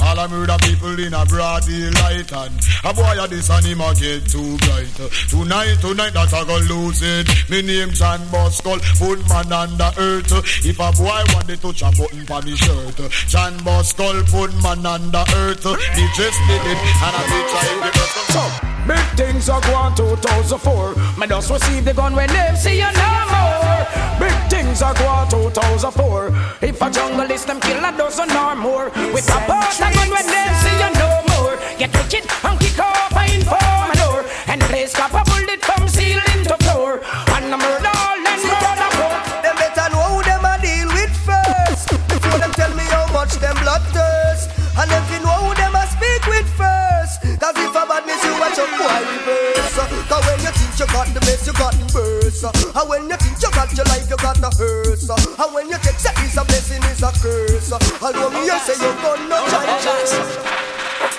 All 0.02 0.18
I 0.18 0.26
murder 0.26 0.56
people 0.62 0.98
in 0.98 1.14
a 1.14 1.24
broad 1.26 1.64
daylight 1.64 2.32
and 2.32 2.54
a 2.84 2.94
boy 2.94 3.16
a 3.18 3.26
this 3.28 3.50
and 3.50 3.66
him 3.66 3.80
a 3.80 3.94
get 3.94 4.26
too 4.28 4.56
bright. 4.58 4.94
Tonight, 5.28 5.78
tonight 5.80 6.12
that 6.14 6.32
I 6.32 6.44
go 6.44 6.58
lose 6.68 7.02
it. 7.02 7.28
Me 7.50 7.62
name 7.62 7.90
John 7.90 8.20
Bosco, 8.30 8.78
put 8.98 9.18
man 9.28 9.52
under 9.52 9.90
earth. 9.98 10.32
If 10.64 10.78
a 10.78 10.92
boy 10.92 11.22
want 11.34 11.48
to 11.48 11.56
touch 11.56 11.82
a 11.82 11.90
button 11.96 12.24
for 12.26 12.42
me 12.42 12.56
shirt, 12.56 12.98
John 13.26 13.56
Bosco, 13.64 14.22
put 14.24 14.54
man 14.62 14.86
under 14.86 15.24
earth. 15.34 15.64
He 15.64 16.04
just 16.14 16.38
did 16.46 16.64
it 16.64 16.78
and 16.78 17.14
I 17.14 17.22
be 17.26 17.38
trying 17.50 17.82
to 17.82 17.98
get 17.98 18.08
some. 18.32 18.68
Big 18.88 19.04
things 19.16 19.48
are 19.50 19.60
going 19.60 19.94
2004. 19.94 21.18
Me 21.18 21.26
just 21.26 21.50
receive 21.50 21.84
the 21.84 21.92
gun 21.92 22.14
when 22.16 22.28
them 22.28 22.56
see 22.56 22.78
you 22.78 22.90
no 22.92 23.10
more. 23.28 23.86
Big 24.18 24.32
things 24.48 24.80
are 24.80 24.94
going 24.94 25.28
2004. 25.28 26.32
If 26.62 26.80
a 26.80 26.90
jungle 26.90 27.30
is 27.30 27.44
them 27.44 27.60
kill 27.60 27.84
a 27.84 27.92
dozen 27.96 28.30
or 28.30 28.56
more. 28.56 28.90
We 29.12 29.20
pop 29.20 29.57
out 29.58 29.80
a 29.80 29.88
gun 29.94 30.08
when 30.10 30.26
them 30.26 30.54
see 30.62 30.76
you 30.78 30.90
no 31.02 31.10
more. 31.34 31.56
Get 31.78 31.90
wicked 31.94 32.24
and 32.46 32.56
kick 32.60 32.78
off 32.78 33.14
a 33.14 33.22
inform 33.34 33.90
a 33.90 33.96
door. 33.98 34.22
And 34.46 34.60
place 34.70 34.94
cap 34.94 35.14
a 35.14 35.22
bullet 35.26 35.60
from 35.64 35.88
ceiling 35.88 36.42
to 36.46 36.56
floor. 36.64 37.00
And 37.34 37.52
a 37.52 37.58
murder 37.58 37.94
all 38.06 38.18
and 38.18 38.42
murder 38.46 38.90
more. 38.98 39.18
Them 39.42 39.56
better 39.56 39.86
know 39.92 40.06
who 40.14 40.22
them 40.22 40.44
a 40.44 40.54
deal 40.60 40.88
with 40.94 41.14
first 41.22 41.90
Before 42.10 42.38
them 42.38 42.52
tell 42.52 42.72
me 42.74 42.84
how 42.90 43.06
much 43.12 43.34
them 43.38 43.56
blood 43.62 43.82
thirst 43.94 44.50
And 44.78 44.90
them 44.90 45.04
fi 45.06 45.18
know 45.22 45.38
who 45.46 45.54
them 45.54 45.74
a 45.74 45.84
speak 45.86 46.22
with 46.26 46.48
first 46.58 47.22
Cause 47.38 47.56
if 47.56 47.74
a 47.74 47.82
badness 47.86 48.22
you 48.24 48.34
watch 48.42 48.58
a 48.58 48.66
boy 48.76 48.98
reverse 49.08 49.78
Cause 50.10 50.24
when 50.26 50.38
you 50.42 50.52
think 50.58 50.74
you 50.78 50.86
got 50.90 51.08
the 51.14 51.20
best 51.20 51.46
you 51.46 51.54
got 51.54 51.74
the 51.74 51.86
burst 51.94 52.44
And 52.44 52.86
when 52.88 53.08
you 53.08 53.17
you 53.40 53.50
got 53.50 53.70
your 53.76 53.86
life 53.86 54.08
you 54.08 54.16
got 54.16 54.36
the 54.36 54.50
hearse 54.50 55.08
And 55.08 55.54
when 55.54 55.68
you 55.68 55.78
take 55.78 55.98
say 55.98 56.12
it's 56.24 56.36
a 56.36 56.44
blessing 56.44 56.82
it's 56.84 57.02
a 57.02 57.10
curse 57.12 57.72
Although 58.02 58.30
me 58.30 58.46
you 58.46 58.58
say 58.58 58.74
you 58.74 58.92
gonna 59.02 59.38
try 59.48 60.58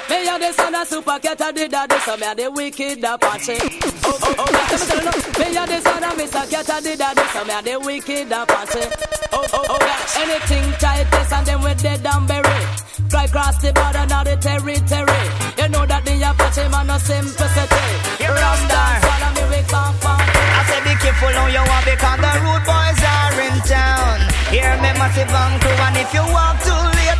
Me 0.09 0.27
a 0.27 0.39
the 0.39 0.51
son 0.53 0.75
of 0.75 0.87
super 0.87 1.19
cat, 1.19 1.41
I 1.41 1.51
did 1.51 1.71
that, 1.71 1.91
so 2.03 2.17
me 2.17 2.25
a 2.25 2.35
the 2.35 2.51
wicked 2.51 3.03
Apache. 3.03 3.57
Oh, 4.03 4.17
oh, 4.23 4.35
oh, 4.39 4.47
let 4.51 4.71
me 4.71 4.77
tell 4.77 4.97
you 4.97 5.05
now. 5.05 5.13
Me 5.39 5.57
a 5.57 5.63
the 5.69 5.79
son 5.81 6.03
of 6.03 6.13
Mr. 6.17 6.49
Cat, 6.49 6.69
I 6.69 6.81
did 6.81 6.99
that, 6.99 7.17
so 7.31 7.45
me 7.45 7.53
a 7.53 7.61
the 7.61 7.79
wicked 7.85 8.31
Apache. 8.31 8.89
Oh, 9.31 9.45
oh, 9.53 9.65
oh, 9.69 9.77
yeah. 9.79 10.21
Anything 10.21 10.71
tightest 10.81 11.31
and 11.31 11.45
them 11.45 11.61
with 11.61 11.81
dead 11.81 12.05
and 12.05 12.27
bury. 12.27 12.65
Fly 13.09 13.25
across 13.25 13.61
the 13.61 13.71
border, 13.71 14.05
now 14.07 14.23
the 14.23 14.35
territory. 14.37 15.23
You 15.57 15.69
know 15.69 15.85
that 15.85 16.03
the 16.05 16.23
Apache 16.49 16.67
man 16.69 16.87
no 16.87 16.97
simplicity. 16.97 17.85
Ram 18.25 18.59
dance, 18.67 19.05
follow 19.05 19.31
me, 19.37 19.43
we 19.53 19.61
come 19.69 19.93
from. 20.01 20.17
I 20.17 20.65
say 20.65 20.81
be 20.81 20.97
careful 20.97 21.29
how 21.29 21.45
you 21.45 21.61
want 21.61 21.85
because 21.85 22.17
the 22.17 22.31
rude 22.41 22.65
boys 22.65 23.01
are 23.05 23.37
in 23.37 23.57
town. 23.69 24.17
Hear 24.49 24.73
me 24.81 24.89
massive 24.97 25.29
and 25.29 25.61
crew 25.61 25.77
and 25.85 25.97
if 25.97 26.09
you 26.11 26.25
walk 26.33 26.57
too 26.65 26.73
late 26.73 27.18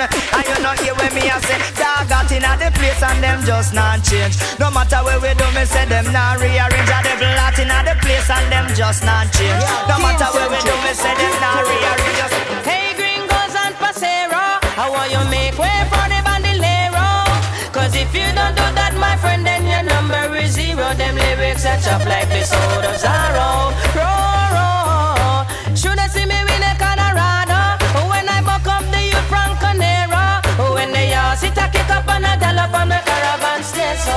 town. 0.00 0.08
And 0.32 0.46
you 0.48 0.56
not 0.62 0.78
hear 0.80 0.94
when 0.94 1.12
me 1.12 1.28
I 1.28 1.36
say 1.44 1.58
dog 1.76 2.08
got 2.08 2.30
in 2.32 2.40
the 2.40 2.68
place 2.78 3.02
and 3.02 3.20
them 3.20 3.44
just 3.44 3.74
not 3.74 4.00
change. 4.04 4.36
No 4.58 4.70
matter 4.70 5.02
where 5.04 5.20
we 5.20 5.32
do 5.36 5.46
me 5.52 5.64
say 5.68 5.84
them 5.86 6.08
not 6.12 6.40
rearrange. 6.40 6.88
And 6.88 7.04
them 7.04 7.20
lot 7.36 7.58
in 7.58 7.68
the 7.68 7.94
place 8.00 8.30
and 8.30 8.46
them 8.48 8.66
just 8.72 9.04
not 9.04 9.28
change. 9.32 9.64
No 9.88 9.96
matter 10.00 10.28
where 10.32 10.48
we 10.48 10.58
do 10.64 10.74
me 10.84 10.92
say 10.96 11.12
them 11.12 11.34
not 11.42 11.60
rearrange. 11.66 12.16
Just 12.16 12.34
Hey 12.64 12.96
gringos 12.96 13.54
and 13.60 13.74
pasero, 13.76 14.62
how 14.78 14.92
want 14.92 15.10
you 15.12 15.22
make 15.28 15.56
way 15.58 15.80
for 15.92 16.06
the 16.08 16.20
bandolero? 16.24 17.28
Cause 17.72 17.92
if 17.94 18.14
you 18.14 18.28
don't 18.32 18.54
do 18.56 18.66
that, 18.78 18.94
my 18.96 19.16
friend, 19.20 19.44
then 19.44 19.66
your 19.66 19.84
number 19.84 20.36
is 20.36 20.52
zero. 20.56 20.94
Them 20.94 21.16
lyrics 21.16 21.62
set 21.62 21.84
up 21.92 22.04
like 22.06 22.28
the 22.28 22.40
of 22.40 22.96
Zorro. 22.96 23.72
Roro. 23.96 24.29
Kick 32.40 32.56
up 32.56 32.74
on 32.74 32.88
the 32.88 33.00
caravan 33.04 33.62
stay 33.62 33.94
so. 34.00 34.16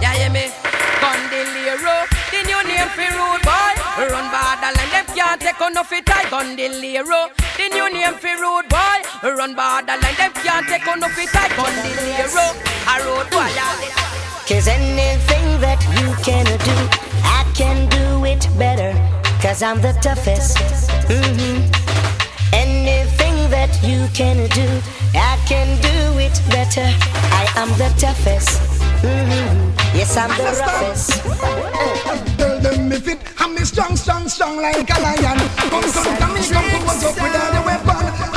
Yeah, 0.00 0.12
hear 0.14 0.30
me? 0.30 0.52
Bandolero, 1.00 2.06
the 2.30 2.40
new 2.44 2.60
name 2.68 2.88
for 2.92 3.08
rude 3.16 3.42
boy. 3.42 3.72
Run 3.98 4.28
borderline, 4.30 4.90
them 4.92 5.06
can't 5.16 5.40
take 5.40 5.60
on 5.60 5.72
no 5.74 5.82
fit 5.82 6.08
I 6.10 6.24
Bandolero, 6.30 7.30
the 7.56 7.68
new 7.72 7.88
name 7.92 8.14
for 8.14 8.34
rude 8.36 8.68
boy. 8.68 8.98
Run 9.22 9.54
borderline, 9.54 10.16
them 10.18 10.32
can't 10.44 10.66
take 10.68 10.86
on 10.86 11.00
no 11.00 11.08
fit 11.08 11.30
I 11.34 11.48
Bandolero, 11.56 12.46
a 12.92 12.94
road 13.06 13.30
boy. 13.30 13.50
Cause 14.48 14.68
anything 14.68 15.60
that 15.60 15.80
you 15.98 16.08
can 16.24 16.44
do, 16.46 16.76
I 17.24 17.44
can 17.54 17.88
do 17.90 18.24
it 18.24 18.46
better. 18.58 18.92
Cause 19.40 19.62
I'm 19.62 19.80
the 19.80 19.92
toughest. 20.02 20.58
hmm 21.06 21.08
Anything 21.16 21.77
that 23.50 23.72
you 23.82 24.06
can 24.14 24.36
do, 24.50 24.68
I 25.14 25.38
can 25.46 25.68
do 25.80 26.18
it 26.18 26.36
better. 26.50 26.86
I 27.32 27.46
am 27.56 27.68
the 27.78 27.88
toughest. 27.98 28.60
hmm 29.00 29.68
Yes, 29.96 30.16
I'm 30.16 30.30
the 30.36 30.52
roughest. 30.60 31.10
Tell 32.38 32.60
them 32.60 32.92
if 32.92 33.08
it, 33.08 33.18
I'm 33.38 33.56
strong, 33.64 33.96
strong, 33.96 34.28
strong 34.28 34.56
like 34.60 34.88
a 34.90 35.00
lion. 35.00 35.38
Come, 35.70 35.82
come, 35.92 36.16
come, 36.18 36.34
me, 36.34 36.40
come, 36.48 36.70
come, 36.70 36.84
what's 36.86 37.04
up 37.04 37.14
with 37.14 37.34
all 37.34 37.52
the 37.52 37.62
weapon? 37.66 38.27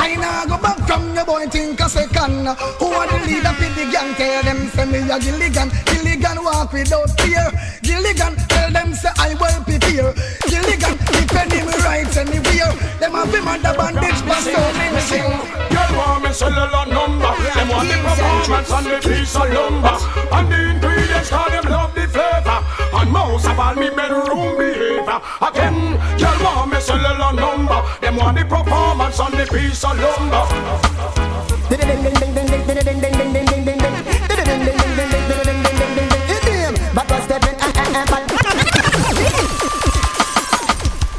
Now 0.42 0.56
go 0.56 0.62
back 0.62 0.78
from 0.88 1.14
your 1.14 1.24
boy, 1.24 1.46
think 1.46 1.78
a 1.78 1.88
second. 1.88 2.48
Who 2.82 2.86
are 2.90 3.06
the 3.06 3.18
leader 3.30 3.54
for 3.54 3.70
the 3.78 3.86
gang? 3.92 4.12
Tell 4.18 4.42
them, 4.42 4.66
say 4.74 4.86
me 4.86 4.98
a 4.98 5.14
Gilligan. 5.20 5.70
Gilligan 5.86 6.42
walk 6.42 6.72
without 6.72 7.10
fear. 7.20 7.46
Gilligan, 7.80 8.34
tell 8.50 8.72
them, 8.72 8.92
say 8.92 9.10
I 9.18 9.38
will 9.38 9.62
prepare. 9.62 10.10
Gilligan, 10.50 10.98
defend 11.14 11.52
him 11.52 11.68
rights 11.86 12.16
anywhere. 12.16 12.74
Them 12.98 13.12
have 13.12 13.32
him 13.32 13.46
under 13.46 13.70
bandage, 13.70 14.18
but 14.26 14.42
so 14.42 14.58
many 14.74 15.00
things. 15.06 15.62
Girl 15.70 15.92
want 15.94 16.24
me 16.24 16.32
cellular 16.32 16.86
number 16.90 17.32
Them 17.54 17.68
want 17.68 17.88
the 17.88 17.96
performance 18.02 18.70
and 18.72 18.86
the 18.86 18.98
piece 19.08 19.36
of 19.36 19.48
lumber 19.48 19.96
And 20.32 20.50
the 20.50 20.70
ingredients 20.70 21.30
call 21.30 21.48
them 21.48 21.64
love 21.64 21.94
the 21.94 22.06
flavor 22.08 22.58
And 22.92 23.10
most 23.10 23.46
of 23.46 23.58
all 23.58 23.74
me 23.74 23.88
bedroom 23.88 24.58
behavior 24.58 25.20
Again, 25.40 25.96
girl 26.18 26.38
want 26.44 26.72
me 26.72 26.80
cellular 26.80 27.32
peace 27.32 28.01
for 28.32 28.38
the 28.38 28.44
performance 28.44 29.20
on 29.20 29.30
the 29.32 29.46
piece 29.46 29.84
of 29.84 29.98
lumber. 29.98 30.46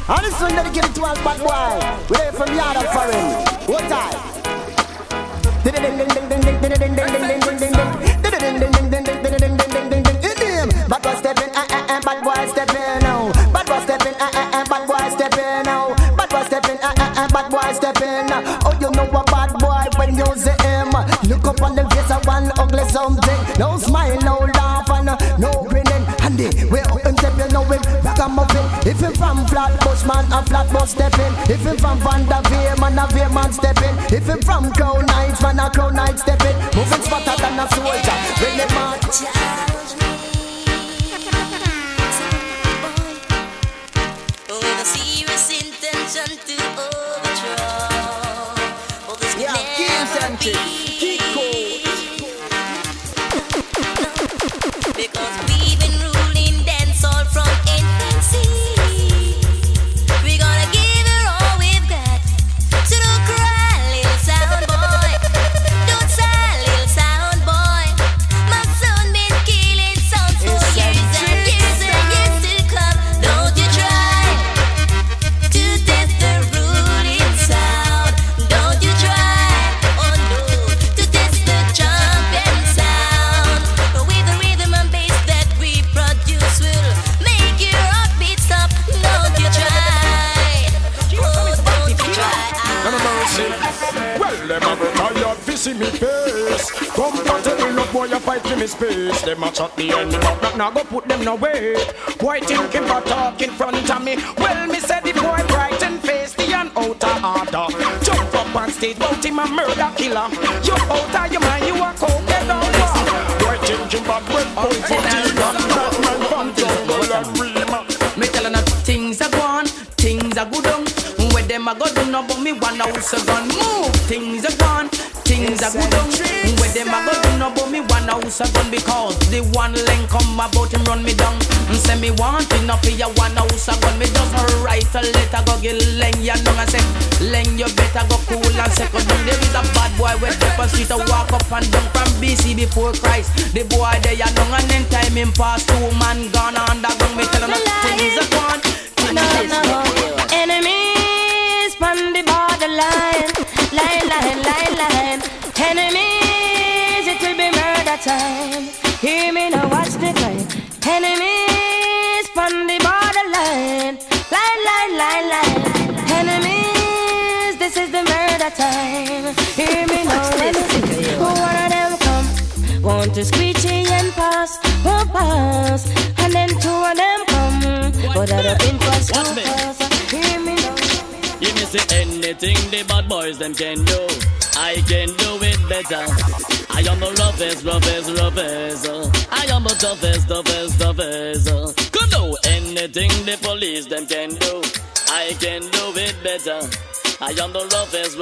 And 0.06 0.24
this 0.24 0.40
one 0.40 0.50
dedicated 0.50 0.94
to 0.94 1.02
us 1.02 1.18
bad 1.24 1.38
boy. 1.40 1.80
We're 2.10 2.32
from 2.32 2.54
Yard 2.54 2.76
of 2.76 2.92
Foreign. 2.92 3.44
What 3.66 3.88
time? 3.88 4.34
ding 5.64 5.72
ding 5.72 5.96
ding 5.96 6.08
ding 6.08 6.28
ding 6.28 6.58
ding 6.60 6.74
ding 6.74 6.94
Look 21.28 21.46
up 21.46 21.62
on 21.62 21.74
the 21.74 21.88
face 21.88 22.10
of 22.10 22.26
one 22.26 22.52
ugly 22.58 22.84
something 22.88 23.40
No 23.58 23.78
smile, 23.78 24.18
no 24.20 24.36
laugh 24.54 24.90
and 24.90 25.08
uh, 25.08 25.16
no 25.38 25.50
grinning. 25.68 26.04
And 26.20 26.38
way 26.70 26.80
up 26.80 27.04
and 27.04 27.18
step 27.18 27.36
you 27.38 27.48
know 27.48 27.64
him 27.64 27.80
Ragamuffin 28.04 28.66
If 28.88 29.00
him 29.00 29.14
from 29.14 29.46
Flatbush 29.46 30.04
man 30.04 30.30
a 30.32 30.42
Flatbush 30.44 30.90
stepping 30.90 31.32
If 31.48 31.64
him 31.64 31.76
from 31.76 31.98
Vanderveer 32.00 32.76
man 32.80 32.98
a 32.98 33.06
Veer 33.12 33.28
man 33.30 33.52
stepping 33.52 33.96
If 34.12 34.28
him 34.28 34.40
from 34.42 34.72
Crown 34.72 35.08
Heights 35.08 35.40
man 35.40 35.58
a 35.58 35.70
Crown 35.70 35.94
Heights 35.94 36.22
stepping 36.22 36.56
Moving 36.76 37.02
smarter 37.02 37.36
than 37.40 37.58
a 37.58 37.68
soldier. 37.68 38.16
The 38.40 38.66
man 38.74 39.83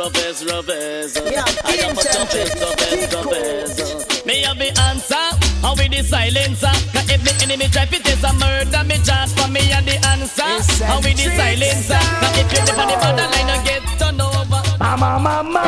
roughest, 0.02 0.50
roughest, 0.50 0.50
roughest. 0.50 1.16
uh. 1.18 1.30
Yeah, 1.30 1.44
I 1.64 1.74
am 1.86 1.94
the 1.94 2.02
King 2.02 2.12
toughest, 2.12 2.52
Sanchez, 2.52 2.60
toughest, 2.60 2.90
King 2.90 3.08
toughest. 3.10 4.22
uh. 4.22 4.26
Me 4.26 4.42
have 4.42 4.58
the 4.58 4.70
answer. 4.90 5.24
How 5.62 5.74
with 5.78 5.90
the 5.94 6.02
silencer? 6.02 6.74
Cause 6.92 7.08
if 7.10 7.22
the 7.22 7.32
enemy 7.42 7.66
try 7.68 7.86
to 7.86 7.98
test 8.02 8.24
a 8.24 8.32
murder, 8.34 8.82
me 8.84 8.98
chance 9.06 9.32
for 9.34 9.48
me 9.48 9.62
and 9.72 9.86
the 9.86 9.96
answer. 10.10 10.50
How 10.84 10.98
with 10.98 11.14
the 11.16 11.26
silencer? 11.38 12.02
Cause 12.18 12.34
if 12.38 12.48
you 12.50 12.60
live 12.66 12.78
on 12.82 12.86
the 12.90 12.96
borderline, 12.98 13.48
you 13.50 13.58
get 13.62 13.82
turned 13.98 14.20
over. 14.20 14.60
Mama, 14.82 15.18
mama, 15.22 15.64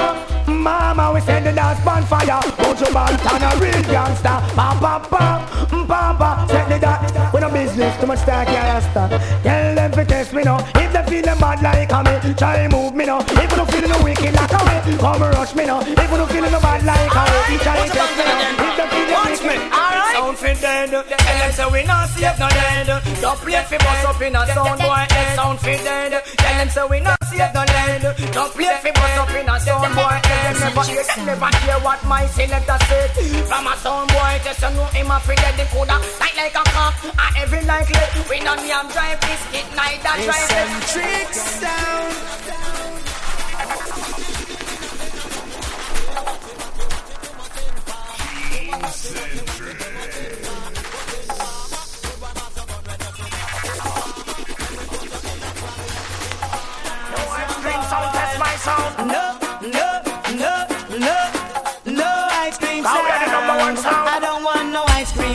mama, 0.46 1.12
we 1.14 1.20
send 1.20 1.46
the 1.46 1.52
dance 1.52 1.78
bonfire. 1.84 2.42
Mojo 2.58 2.90
Montana, 2.92 3.50
real 3.62 3.82
gangster. 3.86 4.38
Papa, 4.58 5.06
papa, 5.10 5.86
papa, 5.86 6.46
set 6.50 6.68
the 6.68 6.78
dance. 6.78 7.12
We 7.32 7.40
no 7.40 7.48
business, 7.50 7.94
too 8.00 8.06
much 8.06 8.20
talk, 8.26 8.48
yeah, 8.48 8.74
rasta. 8.82 9.02
Tell 9.42 9.74
them 9.74 9.92
to 9.92 10.04
test 10.04 10.32
me 10.34 10.42
now. 10.42 10.58
If 10.74 10.92
they 10.92 11.02
feel 11.06 11.22
them 11.22 11.38
bad 11.38 11.62
like 11.62 11.92
a 11.92 12.02
me, 12.02 12.34
try 12.34 12.66
move 12.68 12.83
come 15.04 15.20
rush 15.36 15.54
me 15.54 15.64
now. 15.66 15.80
If 15.84 16.10
you 16.10 16.16
don't 16.16 16.30
feel 16.32 16.48
no 16.48 16.60
bad 16.64 16.80
like 16.80 17.12
a 17.12 17.22
me, 17.52 17.56
try 17.60 17.76
test 17.92 18.16
me 18.16 18.24
now. 18.24 18.40
If 18.64 18.72
they 18.78 18.88
feel 18.88 19.04
Watch 19.14 19.40
me, 19.44 19.56
alright. 19.68 20.16
Sound 20.16 20.36
fi 20.38 20.52
dead. 20.64 20.90
Tell 20.90 21.38
them 21.40 21.52
say 21.52 21.68
we 21.72 21.80
not 21.84 22.08
safe 22.08 22.38
no 22.40 22.48
dead. 22.48 22.88
Don't 23.20 23.38
play 23.44 23.62
fi 23.68 23.76
bust 23.84 24.04
up 24.08 24.20
in 24.22 24.34
a 24.34 24.42
sound 24.48 24.80
boy 24.80 25.04
head. 25.12 25.36
Sound 25.36 25.58
fi 25.60 25.74
dead. 25.84 26.12
Tell 26.24 26.54
them 26.56 26.68
say 26.74 26.84
we 26.88 26.98
not 27.00 27.18
safe 27.28 27.52
no 27.52 27.62
dead. 27.68 28.02
Don't 28.32 28.52
play 28.56 28.76
fi 28.82 28.90
bust 28.96 29.18
up 29.20 29.34
in 29.36 29.48
a 29.48 29.54
sound 29.60 29.94
boy 29.94 30.16
head. 30.24 30.56
Them 30.56 30.72
never 30.72 30.84
hear, 30.88 31.04
never 31.28 31.50
hear 31.60 31.78
what 31.84 32.00
my 32.08 32.24
selector 32.32 32.78
said. 32.88 33.10
From 33.48 33.66
a 33.68 33.74
sound 33.84 34.08
boy, 34.08 34.34
just 34.44 34.62
you 34.62 34.70
know 34.72 34.88
him 34.96 35.10
a 35.12 35.20
fi 35.20 35.34
dead. 35.36 35.54
The 35.60 35.64
coulda 35.68 35.96
tight 36.16 36.36
like 36.40 36.56
a 36.56 36.64
cock. 36.72 36.94
And 37.04 37.34
every 37.44 37.62
like 37.68 37.90
lead. 37.92 38.10
We 38.30 38.40
not 38.40 38.60
yam 38.64 38.88
drive 38.88 39.20
biscuit, 39.20 39.68
neither 39.76 40.14
drive 40.24 40.48
Eccentrix 40.48 41.34
sound. 41.60 42.93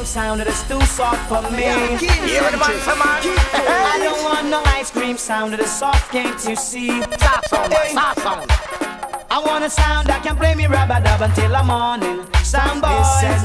Sound. 0.10 0.42
It's 0.42 0.68
too 0.68 0.82
soft 0.82 1.30
for 1.30 1.42
me. 1.52 1.64
The 1.64 2.58
man, 2.58 2.80
man. 2.98 3.22
I 3.92 4.00
don't 4.04 4.24
want 4.24 4.48
no 4.50 4.62
ice 4.66 4.92
cream 4.92 5.18
sound. 5.18 5.54
It's 5.54 5.62
too 5.62 5.68
soft, 5.68 6.12
can't 6.12 6.44
you 6.48 6.56
see? 6.56 7.02
Soft 7.02 7.50
sound, 7.50 7.74
soft 7.94 8.22
sound. 8.22 8.52
I 9.32 9.42
want 9.46 9.64
a 9.64 9.70
sound 9.70 10.08
that 10.08 10.24
can 10.24 10.36
play 10.36 10.56
me 10.56 10.66
rubber 10.66 11.00
dub 11.04 11.22
until 11.22 11.50
the 11.50 11.64
morning. 11.64 12.39
Sound 12.50 12.82
boy. 12.82 12.90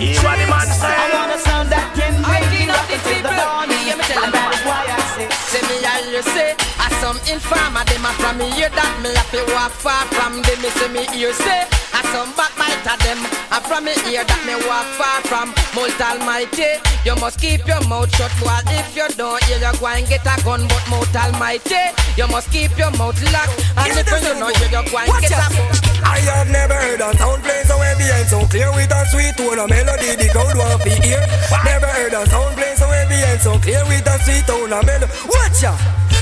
He's 0.01 0.17
what 0.25 0.41
the 0.41 0.49
man 0.49 0.65
say. 0.65 0.89
I 0.89 1.13
want 1.13 1.29
a 1.29 1.37
sound 1.37 1.69
that 1.69 1.93
can 1.93 2.17
make 2.25 2.49
me 2.49 2.65
rock 2.73 2.89
until 2.89 3.21
the 3.21 3.37
morning. 3.37 3.85
Yeah, 3.85 4.01
me 4.01 4.05
tell 4.09 4.25
And 4.25 4.33
that 4.33 4.49
is 4.57 4.65
why. 4.65 4.81
I 4.89 4.97
say. 5.13 5.29
Say 5.53 5.61
me 5.69 5.77
all 5.85 6.09
you 6.09 6.25
say. 6.33 6.57
I 6.81 6.89
some 7.05 7.21
informer 7.29 7.85
Them 7.85 8.01
a 8.01 8.11
from 8.17 8.41
me 8.41 8.49
hear 8.57 8.73
that. 8.73 8.93
Me 9.05 9.13
have 9.13 9.29
to 9.37 9.45
walk 9.53 9.77
far 9.77 10.09
from 10.17 10.41
them. 10.41 10.57
Me 10.65 10.73
say 10.73 10.89
me 10.89 11.05
hear 11.13 11.37
say. 11.37 11.69
I 11.93 12.01
some 12.17 12.33
backbiter 12.33 12.97
them 13.05 13.21
I 13.53 13.61
from 13.61 13.85
me 13.85 13.93
hear 14.09 14.25
that. 14.25 14.41
Me 14.49 14.57
walk 14.65 14.89
far 14.97 15.21
from 15.29 15.53
Most 15.77 16.01
Almighty. 16.01 16.81
You 17.05 17.13
must 17.21 17.37
keep 17.37 17.61
your 17.69 17.85
mouth 17.85 18.09
shut 18.17 18.33
boy. 18.41 18.57
If 18.73 18.97
you 18.97 19.05
don't 19.21 19.37
hear 19.45 19.61
you 19.61 19.73
go 19.85 19.85
and 19.85 20.09
get 20.09 20.25
a 20.25 20.33
gun 20.41 20.65
But 20.65 20.85
Most 20.89 21.13
Almighty. 21.13 21.93
You 22.17 22.25
must 22.33 22.49
keep 22.49 22.73
your 22.81 22.89
mouth 22.97 23.21
locked. 23.37 23.53
And 23.85 24.01
if 24.01 24.09
you 24.09 24.33
don't 24.33 24.49
hear 24.57 24.73
you 24.73 24.85
go 24.89 24.97
and 24.97 25.13
get 25.21 25.37
a 25.37 25.45
gun. 25.53 25.85
I 26.05 26.21
have 26.25 26.49
never 26.49 26.75
heard 26.75 27.01
a 27.01 27.17
sound 27.17 27.43
play 27.43 27.65
so 27.65 27.77
heavy 27.79 28.05
and 28.05 28.29
so 28.29 28.45
clear 28.47 28.71
with 28.73 28.93
a 28.95 29.03
sweet 29.11 29.35
tone, 29.37 29.59
a 29.59 29.67
melody 29.67 30.15
the 30.17 30.29
crowd 30.31 30.55
want 30.57 30.83
to 30.83 30.91
hear. 31.03 31.21
Never 31.67 31.91
heard 31.91 32.15
a 32.15 32.23
sound 32.31 32.55
play 32.57 32.75
so 32.79 32.87
heavy 32.87 33.19
and 33.27 33.41
so 33.41 33.59
clear 33.59 33.83
with 33.91 34.07
a 34.07 34.15
sweet 34.23 34.47
tone, 34.47 34.73
a 34.73 34.79
melody. 34.87 35.11
Watch 35.27 35.63
ya! 35.63 35.75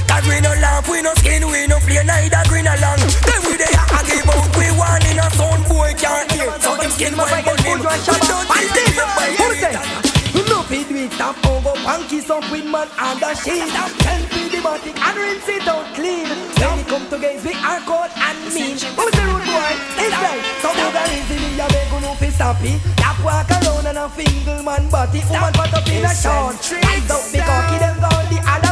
Cause 0.09 0.25
we 0.29 0.41
no 0.41 0.53
laugh, 0.61 0.89
we 0.89 1.01
no 1.01 1.13
skin, 1.21 1.45
we 1.49 1.67
no 1.67 1.79
play 1.85 2.05
neither 2.05 2.43
green 2.49 2.67
along. 2.67 3.01
Then 3.25 3.41
we 3.49 3.57
dey 3.57 3.73
a 3.73 3.99
give 4.09 4.29
out, 4.29 4.49
we 4.57 4.69
one 4.77 5.05
in 5.09 5.19
a 5.21 5.27
sound 5.37 5.65
boy 5.69 5.93
can't 5.97 6.29
hear. 6.33 6.53
So 6.61 6.75
him 6.81 6.91
skin 6.91 7.15
but 7.17 7.29
him, 7.33 7.45
we 7.45 7.83
don't 7.85 8.49
feel 8.49 10.12
it. 11.13 11.21
You 11.21 11.61
know 11.61 11.73
fi 11.87 12.09
do 12.09 12.17
it 12.17 12.31
up 12.31 12.31
up 12.31 12.51
with 12.51 12.65
man 12.65 12.89
under 12.99 13.35
shade 13.35 13.73
Up 13.77 13.91
the 14.51 14.61
body 14.63 14.93
and 14.97 15.17
rinse 15.17 15.49
it 15.49 15.69
out 15.69 15.87
clean. 15.95 16.29
When 16.29 16.79
it 16.79 16.89
come 16.89 17.09
to 17.11 17.19
games 17.19 17.45
we 17.45 17.55
are 17.55 17.81
cold 17.85 18.11
and 18.17 18.39
mean. 18.55 18.77
Who's 18.77 19.13
the 19.13 19.25
rude 19.29 19.45
boy? 19.45 19.73
It's 20.01 20.17
right. 20.17 20.43
So 20.63 20.71
over 20.71 21.05
easy 21.13 21.37
me 21.41 21.61
a 21.61 21.67
beg 21.69 21.93
no 22.01 22.15
fi 22.15 22.29
stop 22.31 22.57
it? 22.63 22.81
Tap 22.97 23.19
walk 23.25 23.51
around 23.51 23.87
and 23.87 23.99
a 23.99 24.09
fingle 24.09 24.63
man 24.63 24.89
body. 24.91 25.21
Woman 25.29 25.53
put 25.53 25.75
up 25.75 25.89
in 25.89 26.05
a 26.05 26.15
short 26.15 26.57
Eyes 26.73 27.11
out 27.11 27.25
the 27.33 27.41
cocky 27.45 27.79
them 27.79 27.97
go 28.01 28.11
the 28.33 28.39
other 28.49 28.72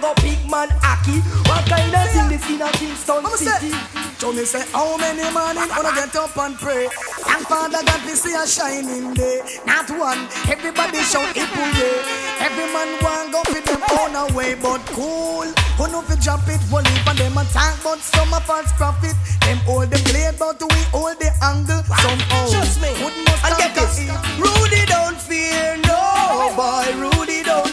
go 0.00 0.14
big 0.24 0.40
man 0.50 0.68
hockey 0.80 1.20
What 1.44 1.64
kind 1.68 1.94
of 1.94 2.08
thing 2.10 2.28
this 2.28 2.48
in 2.48 2.62
a 2.62 2.70
Kingston 2.72 3.24
City? 3.36 3.72
So 4.20 4.32
me 4.32 4.44
say, 4.44 4.64
how 4.72 4.96
many 4.98 5.24
morning 5.32 5.68
wanna 5.72 5.96
get 5.96 6.14
up 6.16 6.36
and 6.36 6.54
pray? 6.56 6.88
Thank 7.24 7.48
Father 7.48 7.80
God 7.80 8.00
to 8.04 8.14
see 8.14 8.34
a 8.36 8.46
shining 8.46 9.14
day. 9.14 9.40
Not 9.64 9.88
one, 9.88 10.28
everybody 10.44 11.00
shout 11.08 11.32
it 11.34 11.48
hooray. 11.48 12.04
Every 12.44 12.68
man 12.68 13.00
want 13.00 13.32
go 13.32 13.40
fit 13.48 13.64
them 13.64 13.80
own 13.96 14.14
away, 14.14 14.56
but 14.60 14.84
cool. 14.92 15.48
Who 15.80 15.84
know 15.88 16.02
fi 16.02 16.16
drop 16.20 16.46
it, 16.48 16.60
whole 16.68 16.84
heap 16.84 17.08
and 17.08 17.18
them 17.18 17.38
attack, 17.38 17.80
but 17.82 17.98
some 18.00 18.32
a 18.34 18.40
false 18.40 18.70
prophet. 18.76 19.16
Them 19.40 19.56
hold 19.64 19.88
them 19.88 20.04
blade, 20.04 20.36
but 20.38 20.60
we 20.60 20.80
hold 20.92 21.16
the 21.18 21.32
angle 21.40 21.80
somehow. 22.04 22.50
Trust 22.52 22.80
me. 22.82 22.92
And 23.40 23.56
get 23.56 23.74
this. 23.74 24.04
Rudy 24.36 24.84
don't 24.84 25.16
fear, 25.16 25.80
no 25.88 26.52
boy. 26.54 26.92
Rudy 27.00 27.42
don't. 27.42 27.69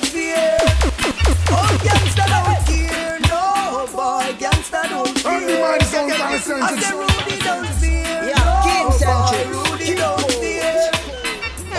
Oh, 1.49 1.77
gangsta 1.83 2.25
don't 2.27 2.59
care, 2.67 3.19
no 3.29 3.87
boy. 3.93 4.35
Gangsta 4.39 4.81
don't 4.89 5.17
fear. 5.19 5.31
Only 5.31 5.55
man 5.61 5.81
sound 5.85 6.09
Get 6.09 6.19
kind. 6.19 6.63
I 6.63 6.79
say 6.81 6.95
Rudy 6.95 7.37
don't 7.43 7.69
fear, 7.79 8.17
Yeah, 8.29 8.43
no 8.43 8.53
King 8.65 8.87
boy. 8.87 8.97
Century. 8.97 9.43
Rudy 9.53 9.91
don't 9.95 10.31
fear. 10.41 10.91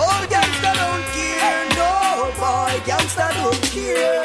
Oh, 0.00 0.20
gangsta 0.32 0.70
don't 0.80 1.04
care, 1.16 1.64
no 1.76 1.90
boy. 2.40 2.72
Gangsta 2.88 3.26
don't 3.38 3.62
care. 3.74 4.24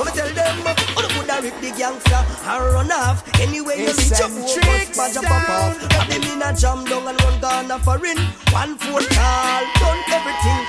I'ma 0.00 0.10
tell 0.16 0.32
them, 0.32 0.56
oh, 0.96 1.02
the 1.02 1.08
coulda 1.14 1.36
rip 1.42 1.56
the 1.60 1.70
gangster 1.76 2.22
and 2.48 2.64
run 2.72 2.90
off. 2.90 3.22
Anyway, 3.40 3.76
you 3.84 3.92
reach 3.92 4.12
up, 4.20 4.30
Eccentric 4.32 4.96
bust, 4.96 5.14
jump 5.14 5.30
up 5.30 5.48
off. 5.50 5.88
Got 5.90 6.08
them 6.08 6.22
in 6.24 6.42
a 6.42 6.50
jam 6.56 6.84
down 6.84 7.06
and 7.06 7.20
run 7.22 7.36
Ghana 7.40 7.78
for 7.80 8.00
in. 8.04 8.16
One 8.50 8.76
foot 8.78 9.06
call, 9.12 9.62
done 9.78 10.02
everything. 10.08 10.64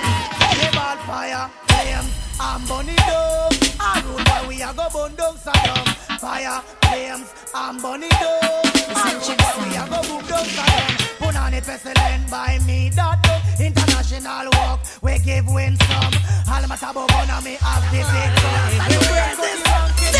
Never 0.60 1.00
fire, 1.08 1.50
flames, 1.66 2.12
and 2.40 2.68
bunny 2.68 2.96
dove. 2.96 3.58
I 3.80 4.02
rule 4.04 4.22
why 4.24 4.46
we 4.48 4.62
a 4.62 4.72
go 4.72 4.86
burn 4.92 5.14
down 5.16 5.36
Saddam. 5.36 5.86
Fire, 6.18 6.62
flames, 6.82 7.32
and 7.54 7.82
bunny 7.82 8.08
dove. 8.08 8.70
I 8.94 9.12
rule 9.14 9.36
why 9.42 9.52
we 9.60 9.76
a 9.76 9.84
go 9.88 10.00
boom 10.08 10.24
down 10.28 10.44
Saddam. 10.44 11.18
Put 11.18 11.36
on 11.36 11.54
it 11.54 11.64
pestilent 11.64 12.30
by 12.30 12.58
me 12.66 12.90
that 12.90 13.22
done. 13.22 13.42
International 13.60 14.50
walk, 14.58 14.80
we 15.02 15.18
give 15.18 15.46
win 15.48 15.76
some. 15.76 16.14
All 16.48 16.66
my 16.68 16.76
tabo 16.76 17.06
gonna 17.08 17.40
me 17.42 17.56
have 17.60 17.84
the 17.90 18.02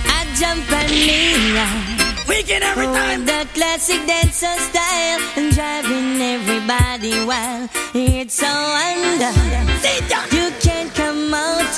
a 0.07 0.19
jump 0.39 0.71
and 0.73 0.91
me 0.91 2.00
Weekend 2.31 2.63
every 2.63 2.87
time. 2.87 3.21
With 3.21 3.27
the 3.27 3.49
classic 3.55 4.07
dancer 4.07 4.55
style, 4.71 5.21
and 5.37 5.53
driving 5.53 6.23
everybody 6.23 7.25
wild. 7.27 7.69
It's 7.93 8.35
so 8.35 8.47
under. 8.47 9.35
You 10.37 10.53
can't 10.63 10.95
come 10.95 11.35
out. 11.35 11.75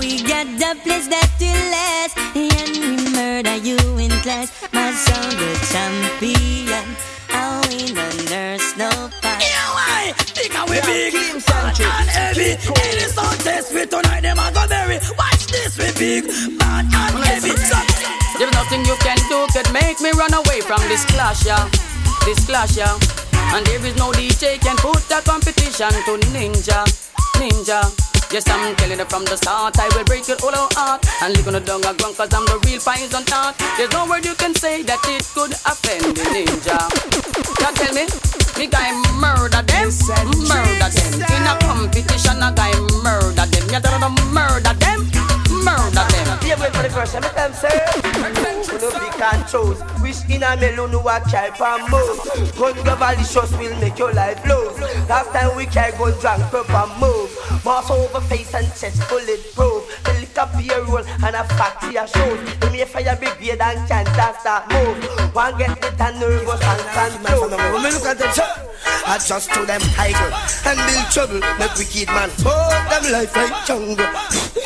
We 0.00 0.22
got 0.22 0.46
the 0.56 0.72
place 0.82 1.06
that 1.08 1.30
will 1.38 1.64
last, 1.76 2.16
and 2.34 2.72
we 2.80 2.96
murder 3.12 3.56
you 3.56 3.76
in 3.98 4.10
class. 4.24 4.48
My 4.72 4.90
son 4.92 5.28
the 5.36 5.52
champion, 5.70 6.86
I'll 7.28 7.60
win 7.68 7.94
the 7.94 8.08
nurse 8.32 8.74
no 8.78 8.88
fight. 9.20 10.14
Because 10.34 10.70
we 10.70 10.80
big 10.80 11.44
bad 11.44 11.78
and 11.78 12.08
heavy. 12.08 12.56
Any 12.88 13.06
sound 13.12 13.40
test 13.40 13.74
we 13.74 13.84
tonight, 13.84 14.22
them 14.22 14.38
a 14.38 14.50
go 14.50 14.66
bury. 14.66 14.98
Watch 15.18 15.46
this, 15.48 15.76
we 15.76 15.92
big 15.98 16.24
bad 16.58 16.86
and 16.86 17.23
make 20.00 20.14
me 20.14 20.18
run 20.18 20.32
away 20.34 20.60
from 20.60 20.80
this 20.88 21.04
clash, 21.04 21.46
yeah. 21.46 21.68
This 22.24 22.44
clash, 22.46 22.76
yeah. 22.76 22.98
And 23.54 23.64
there 23.66 23.84
is 23.84 23.96
no 23.96 24.10
DJ 24.12 24.60
can 24.60 24.76
put 24.76 25.02
the 25.08 25.22
competition 25.24 25.90
to 25.90 26.18
Ninja, 26.32 26.82
Ninja. 27.38 27.82
Yes, 28.32 28.48
I'm 28.48 28.74
telling 28.76 28.98
it 28.98 29.08
from 29.10 29.24
the 29.24 29.36
start. 29.36 29.78
I 29.78 29.88
will 29.94 30.04
break 30.04 30.26
your 30.26 30.38
whole 30.40 30.68
heart 30.74 31.06
and 31.22 31.36
lick 31.36 31.46
on 31.46 31.52
the 31.52 31.60
dung 31.60 31.84
of 31.86 31.98
cause 31.98 32.32
I'm 32.32 32.44
the 32.46 32.58
real 32.66 32.80
poison 32.80 33.24
tart. 33.24 33.54
There's 33.76 33.92
no 33.92 34.06
word 34.06 34.24
you 34.24 34.34
can 34.34 34.54
say 34.54 34.82
that 34.82 34.98
it 35.06 35.22
could 35.34 35.52
offend 35.52 36.16
the 36.16 36.24
ninja. 36.32 36.78
Now 37.60 37.70
tell 37.70 37.94
me, 37.94 38.08
me 38.58 38.66
guy 38.66 38.92
murder 39.18 39.62
them, 39.62 39.88
murder 40.46 40.90
them. 40.90 41.14
In 41.14 41.46
a 41.46 41.54
competition, 41.60 42.42
a 42.42 42.52
guy 42.54 42.72
murder 43.02 43.46
them. 43.46 43.64
You 43.70 43.80
don't 43.80 44.00
know 44.00 44.10
murder 44.32 44.74
them, 44.74 45.00
murder 45.64 46.06
them. 46.10 46.38
Be 46.40 46.54
wait 46.60 46.72
for 46.74 46.82
the 46.82 46.90
question, 46.92 47.22
let 47.22 47.34
them 47.34 47.52
say. 47.52 47.74
Who 48.70 48.78
no 48.80 48.90
big 48.98 49.20
and 49.20 49.46
chose. 49.48 49.80
Wish 50.02 50.24
in 50.28 50.42
a 50.42 50.56
melon 50.56 50.90
who 50.90 51.00
a 51.08 51.20
child 51.30 51.54
and 51.60 51.90
move. 51.90 52.18
Gun 52.58 52.74
go 52.84 52.96
malicious 52.96 53.52
will 53.58 53.76
make 53.80 53.98
your 53.98 54.12
life 54.12 54.44
lose. 54.46 54.78
Last 55.08 55.30
time 55.32 55.56
we 55.56 55.66
carry 55.66 55.96
gun 55.96 56.12
drunk, 56.20 56.42
purp 56.50 56.70
and 56.70 57.00
move. 57.00 57.30
Mass 57.64 57.90
over 57.90 58.20
face 58.20 58.54
and 58.54 58.66
chest 58.74 59.00
bulletproof. 59.08 59.82
The 60.34 60.42
liquor 60.42 60.58
beer 60.58 60.84
roll 60.84 60.98
and 60.98 61.36
a 61.36 61.44
factory 61.44 61.96
a 61.96 62.06
shows. 62.06 62.58
The 62.58 62.70
me 62.70 62.84
fire 62.84 63.16
brigade 63.16 63.60
and 63.60 63.88
can't 63.88 64.08
start 64.08 64.66
move. 64.72 65.34
One 65.34 65.56
get 65.58 65.80
the 65.80 65.90
tan 65.96 66.18
nervous 66.18 66.60
and 66.60 67.22
control. 67.22 67.50
When 67.50 67.82
me 67.82 67.90
look 67.90 68.06
at 68.06 68.18
them, 68.18 68.32
sir, 68.32 68.46
I 69.06 69.18
just 69.18 69.52
to 69.54 69.64
them 69.64 69.80
tiger 69.94 70.30
and 70.66 70.78
build 70.90 71.06
trouble. 71.14 71.40
Make 71.58 71.74
wicked 71.78 72.08
man 72.10 72.30
hold 72.42 72.74
them 72.90 73.04
life 73.12 73.36
like 73.36 73.54
jungle. 73.66 74.06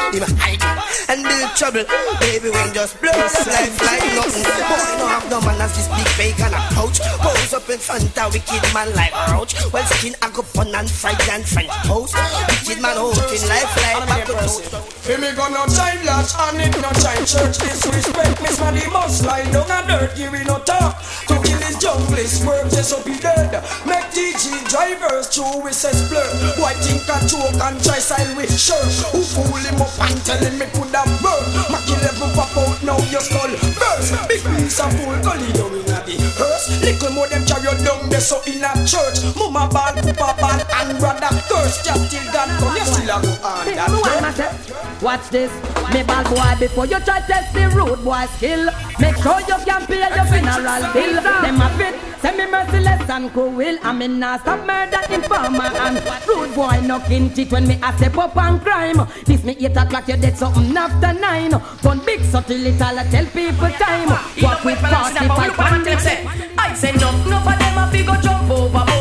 Him 0.09 0.25
a 0.25 0.29
hiker 0.41 0.73
and 1.13 1.21
build 1.21 1.53
trouble. 1.53 1.85
Baby, 2.21 2.49
when 2.49 2.73
just 2.73 2.97
blow 3.01 3.13
them 3.13 3.49
life 3.53 3.77
like 3.85 4.09
nothing. 4.17 4.45
Boy, 4.49 4.89
no 4.97 5.05
have 5.05 5.27
no 5.29 5.41
man 5.45 5.61
as 5.61 5.77
this 5.77 5.89
big 5.93 6.09
fake 6.17 6.41
and 6.41 6.55
a 6.57 6.63
couch. 6.73 7.01
Pose 7.21 7.53
up 7.53 7.69
in 7.69 7.79
front 7.79 8.17
of 8.17 8.33
wicked 8.33 8.65
man 8.73 8.89
like 8.97 9.13
roach. 9.37 9.53
Well, 9.73 9.85
skin 9.85 10.17
I 10.23 10.31
go 10.33 10.43
pun 10.55 10.73
and 10.73 10.89
fry 10.89 11.13
and 11.33 11.45
French 11.45 11.73
toast. 11.85 12.17
Wicked 12.17 12.81
man 12.81 12.97
holding 12.97 13.45
life 13.53 13.69
like 13.85 14.09
back 14.09 14.25
to 14.27 14.33
toast. 14.33 14.65
Feel 15.05 15.19
me 15.19 15.33
go 15.33 15.49
no 15.59 15.67
child 15.75 16.05
latch 16.07 16.33
and 16.39 16.61
it 16.63 16.75
no 16.79 16.91
child 17.03 17.27
church 17.27 17.59
Disrespect. 17.59 18.39
Me 18.39 18.51
man 18.63 18.75
the 18.79 18.87
must 18.95 19.27
lie 19.27 19.43
down 19.51 19.67
a 19.67 19.79
dirt 19.91 20.15
Give 20.15 20.31
me 20.31 20.45
no 20.47 20.63
talk. 20.63 21.03
To 21.27 21.35
kill 21.43 21.59
his 21.67 21.77
junglist 21.83 22.47
work 22.47 22.71
just 22.71 22.95
up 22.95 23.03
he 23.03 23.19
dead. 23.19 23.51
Make 23.83 24.07
DG 24.15 24.47
drivers 24.71 25.27
through 25.27 25.67
with 25.67 25.75
says 25.75 25.99
blur. 26.07 26.31
Why 26.63 26.75
think 26.79 27.11
I 27.11 27.19
choke 27.27 27.59
and 27.59 27.77
try 27.83 27.99
style 27.99 28.31
with 28.39 28.55
shirt. 28.55 28.87
Who 29.11 29.23
fool 29.27 29.59
him 29.59 29.83
up 29.83 29.91
and 29.99 30.19
tell 30.23 30.39
him 30.39 30.59
me 30.63 30.67
could 30.71 30.95
have 30.95 31.11
bird 31.19 31.45
Macky 31.75 31.99
level 32.07 32.31
pop 32.39 32.55
out 32.55 32.79
now 32.87 32.99
your 33.11 33.23
skull 33.23 33.51
burst 33.51 34.15
Big 34.31 34.43
piece 34.55 34.79
of 34.79 34.95
fool 34.95 35.19
gully 35.27 35.51
you 35.59 35.67
in 35.75 36.23
the 36.23 36.33
hearse. 36.39 36.71
Little 36.83 37.13
more 37.13 37.29
them 37.29 37.45
carry 37.45 37.67
you 37.67 37.75
down 37.85 38.09
there 38.09 38.21
so 38.23 38.41
in 38.47 38.63
a 38.65 38.73
church. 38.87 39.27
Mama 39.37 39.69
ball, 39.69 39.95
papa 40.15 40.39
ball, 40.41 40.61
and 40.81 40.99
brother 40.99 41.33
curse. 41.51 41.83
Just 41.83 42.11
till 42.11 42.25
God 42.33 42.49
come, 42.59 42.77
you 42.77 42.85
still 42.87 43.11
a 43.11 43.19
go 43.23 43.33
on 43.43 44.35
that. 44.39 44.79
What's 45.01 45.29
this, 45.29 45.48
me 45.93 46.03
bad 46.03 46.27
boy. 46.29 46.61
Before 46.61 46.87
you 46.87 47.01
try 47.01 47.21
test 47.21 47.55
the 47.55 47.69
rude 47.75 48.05
boy 48.05 48.27
skill, 48.37 48.71
make 49.01 49.17
sure 49.17 49.41
you 49.41 49.57
can 49.65 49.87
pay 49.87 49.99
your 49.99 50.27
funeral 50.27 50.85
bill. 50.93 51.15
Them 51.43 51.61
a 51.61 51.69
fit, 51.77 51.95
send 52.21 52.37
me 52.37 52.47
merciless 52.47 53.09
and 53.11 53.33
cruel. 53.33 53.79
I 53.83 53.93
mean, 53.93 54.19
not 54.19 54.41
stop 54.41 54.67
murder, 54.67 55.01
informer 55.13 55.71
and 55.85 55.97
rude 56.27 56.55
boy. 56.55 56.81
No 56.87 57.01
teeth 57.09 57.53
when 57.53 57.67
me 57.67 57.79
a 57.83 57.97
step 57.97 58.19
up 58.19 58.37
on 58.37 58.61
crime. 58.61 59.07
This 59.25 59.45
me 59.45 59.57
eight 59.61 59.77
o'clock, 59.77 60.09
you 60.09 60.17
dead 60.17 60.37
something 60.37 60.77
after 60.77 61.13
nine. 61.19 61.53
Gun 61.83 62.05
big 62.05 62.23
subtle 62.25 62.57
little, 62.57 62.99
I 62.99 63.05
tell 63.11 63.27
people 63.27 63.71
time. 63.71 64.09
Walk 64.43 64.65
with 64.65 64.79
fast, 64.81 65.17
if 65.23 65.31
I 65.31 65.49
it. 65.87 66.59
I 66.59 66.75
say 66.75 66.93
no, 66.93 67.11
no 67.27 67.41
for 67.41 67.57
them 67.57 67.79
a 67.79 67.91
fi 67.91 68.03
go 68.05 68.21
jump 68.21 68.51
overboard. 68.51 68.98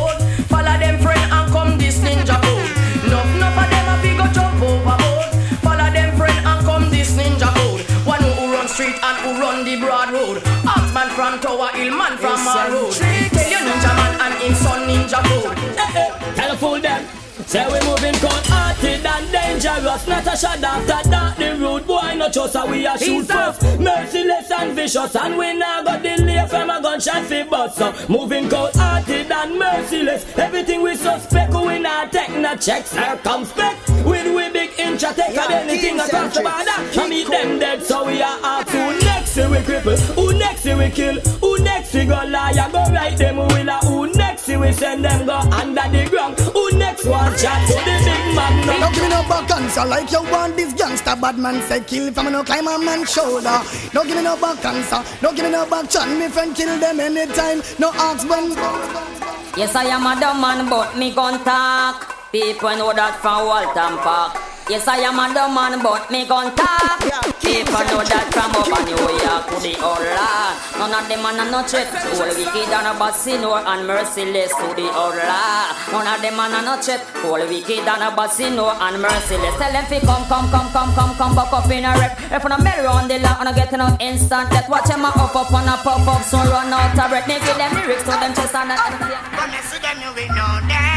Run 9.58 9.66
the 9.66 9.80
broad 9.80 10.12
road. 10.12 10.42
Axman 10.66 11.10
from 11.10 11.40
Tower 11.40 11.70
Hill, 11.70 11.98
man 11.98 12.18
from 12.18 12.44
Mall 12.44 12.70
Road. 12.70 12.94
Tell 12.94 13.50
you 13.50 13.58
ninja 13.58 13.96
man 13.96 14.22
and 14.22 14.34
him 14.42 14.54
son 14.54 14.88
ninja 14.88 15.22
code. 15.24 15.58
Tell 16.36 16.52
a 16.52 16.58
fool 16.58 16.80
them. 16.80 17.06
Say 17.48 17.66
we 17.66 17.80
moving 17.88 18.14
cold 18.16 18.46
hearted 18.48 19.06
and 19.06 19.32
dangerous 19.32 20.06
Not 20.06 20.28
a 20.28 20.36
shot 20.36 20.62
after 20.62 21.10
that 21.10 21.38
The 21.38 21.56
rude 21.56 21.88
boy 21.88 22.16
no 22.18 22.30
trust 22.30 22.56
how 22.56 22.70
we 22.70 22.86
a 22.86 22.98
shoot 22.98 23.26
first 23.26 23.62
Merciless 23.80 24.52
and 24.52 24.74
vicious 24.76 25.16
And 25.16 25.38
we 25.38 25.54
now 25.54 25.82
got 25.82 26.04
delay 26.04 26.46
from 26.50 26.70
a 26.70 26.82
gunshot 26.82 27.24
fi 27.24 27.44
bust 27.44 27.78
so 27.78 27.94
Moving 28.10 28.50
cold 28.50 28.76
hearted 28.76 29.32
and 29.32 29.58
merciless 29.58 30.26
Everything 30.38 30.82
we 30.82 30.98
suspect 30.98 31.54
we 31.54 31.80
not 31.80 32.12
take 32.12 32.32
no 32.32 32.54
checks 32.58 32.90
Circumspect 32.90 33.88
With 34.04 34.36
we 34.36 34.50
big 34.98 35.04
inch 35.04 35.16
take 35.16 35.36
yeah, 35.36 35.48
anything 35.50 36.00
across 36.00 36.34
the 36.34 36.42
border 36.42 37.02
I 37.02 37.08
meet 37.10 37.28
them 37.30 37.60
dead 37.60 37.84
so 37.84 38.06
we 38.06 38.22
are 38.22 38.40
asked 38.44 38.70
Who 38.70 39.00
next 39.06 39.36
we 39.38 39.58
cripple 39.68 39.98
Who 40.16 40.38
next 40.38 40.66
we 40.66 40.90
kill 40.90 41.20
Who 41.42 41.64
next 41.64 41.94
we 41.94 42.06
go 42.06 42.24
liar 42.26 42.70
Go 42.72 42.84
right 42.94 43.18
them 43.18 43.38
we 43.38 43.44
will 43.46 43.72
Who 43.86 44.14
next 44.14 44.48
we 44.48 44.72
send 44.74 45.06
them 45.06 45.26
go 45.26 45.36
under 45.36 45.88
the 45.90 46.10
ground 46.10 46.40
Who 46.40 46.78
next 46.78 47.06
one 47.06 47.32
chat 47.38 47.68
to 47.68 47.74
the 47.74 47.96
big 48.06 48.36
man. 48.36 48.66
No. 48.66 48.80
Don't 48.80 48.94
give 48.94 49.04
me 49.04 49.10
no 49.10 49.22
back 49.24 49.52
answer 49.52 49.86
like 49.86 50.12
you 50.12 50.24
want 50.32 50.56
this 50.56 50.74
gangster 50.74 51.16
bad 51.16 51.38
man 51.38 51.62
say 51.68 51.82
kill 51.82 52.08
if 52.08 52.18
I'm 52.18 52.32
no 52.32 52.44
climb 52.44 52.68
a 52.68 52.78
man's 52.78 53.12
shoulder. 53.12 53.62
Don't 53.94 54.08
give 54.08 54.18
me 54.18 54.24
no 54.24 54.36
back 54.38 54.64
answer. 54.66 55.04
Don't 55.22 55.36
give 55.36 55.46
me 55.46 55.52
no 55.52 55.70
back 55.70 55.90
chat. 55.90 56.08
Me 56.18 56.28
friend 56.28 56.56
kill 56.56 56.80
them 56.80 57.00
anytime. 57.00 57.62
No 57.80 57.92
ask 57.94 58.28
when. 58.30 58.52
Yes, 59.58 59.76
I 59.76 59.86
am 59.86 60.06
a 60.06 60.20
dumb 60.20 60.42
man, 60.42 60.70
but 60.70 60.98
me 60.98 61.14
gon' 61.14 61.44
talk. 61.44 62.17
People 62.32 62.76
know 62.76 62.92
that 62.92 63.24
from 63.24 63.48
Walton 63.48 63.96
Park. 64.04 64.36
Yes, 64.68 64.84
I 64.84 65.00
am 65.00 65.16
a 65.16 65.32
dumb 65.32 65.56
man, 65.56 65.80
but 65.80 66.12
me 66.12 66.28
gon' 66.28 66.52
talk. 66.60 67.00
People 67.40 67.84
know 67.88 68.04
that 68.04 68.28
from 68.36 68.52
over 68.52 68.84
New 68.84 69.00
York 69.00 69.48
to 69.48 69.56
the 69.64 69.72
old 69.80 70.04
land. 70.04 70.60
None 70.76 70.92
of 70.92 71.08
them 71.08 71.24
are 71.24 71.40
no 71.40 71.64
threat. 71.64 71.88
All 71.88 72.28
wicked 72.28 72.68
and 72.68 72.92
a 72.92 72.94
bassino 73.00 73.56
and 73.64 73.88
merciless 73.88 74.52
to 74.60 74.68
the 74.76 74.92
old 74.92 75.16
land. 75.16 75.72
None 75.88 76.04
of 76.04 76.20
them 76.20 76.36
are 76.36 76.52
no 76.52 76.76
threat. 76.84 77.00
All 77.24 77.40
wicked 77.48 77.88
and 77.88 78.04
a 78.04 78.12
bassino 78.12 78.76
and 78.76 79.00
merciless. 79.00 79.56
Tell 79.56 79.72
them 79.72 79.88
fi 79.88 80.04
come, 80.04 80.28
come, 80.28 80.52
come, 80.52 80.68
come, 80.76 80.92
come, 81.00 81.16
come 81.16 81.32
back 81.32 81.54
up 81.56 81.72
in 81.72 81.88
a 81.88 81.96
rep. 81.96 82.20
If 82.28 82.44
I'm 82.44 82.52
a 82.52 82.58
mirror 82.60 82.92
on 82.92 83.08
the 83.08 83.24
land, 83.24 83.40
I'm 83.40 83.56
get 83.56 83.72
no 83.72 83.88
instant 84.04 84.52
death. 84.52 84.68
Watch 84.68 84.92
them 84.92 85.08
a 85.08 85.16
up 85.16 85.32
up 85.32 85.48
and 85.48 85.72
a 85.72 85.80
pop 85.80 86.04
up, 86.04 86.28
so 86.28 86.44
run 86.44 86.76
out 86.76 86.92
of 86.92 87.08
breath. 87.08 87.24
Me 87.24 87.40
give 87.40 87.56
them 87.56 87.72
lyrics 87.72 88.04
to 88.04 88.12
them 88.20 88.36
chest 88.36 88.52
and 88.52 88.76
a. 88.76 88.78
When 89.32 89.48
you 89.56 89.64
see 89.64 89.80
them, 89.80 89.96
you 90.04 90.12
will 90.12 90.28
know 90.36 90.60
them. 90.68 90.97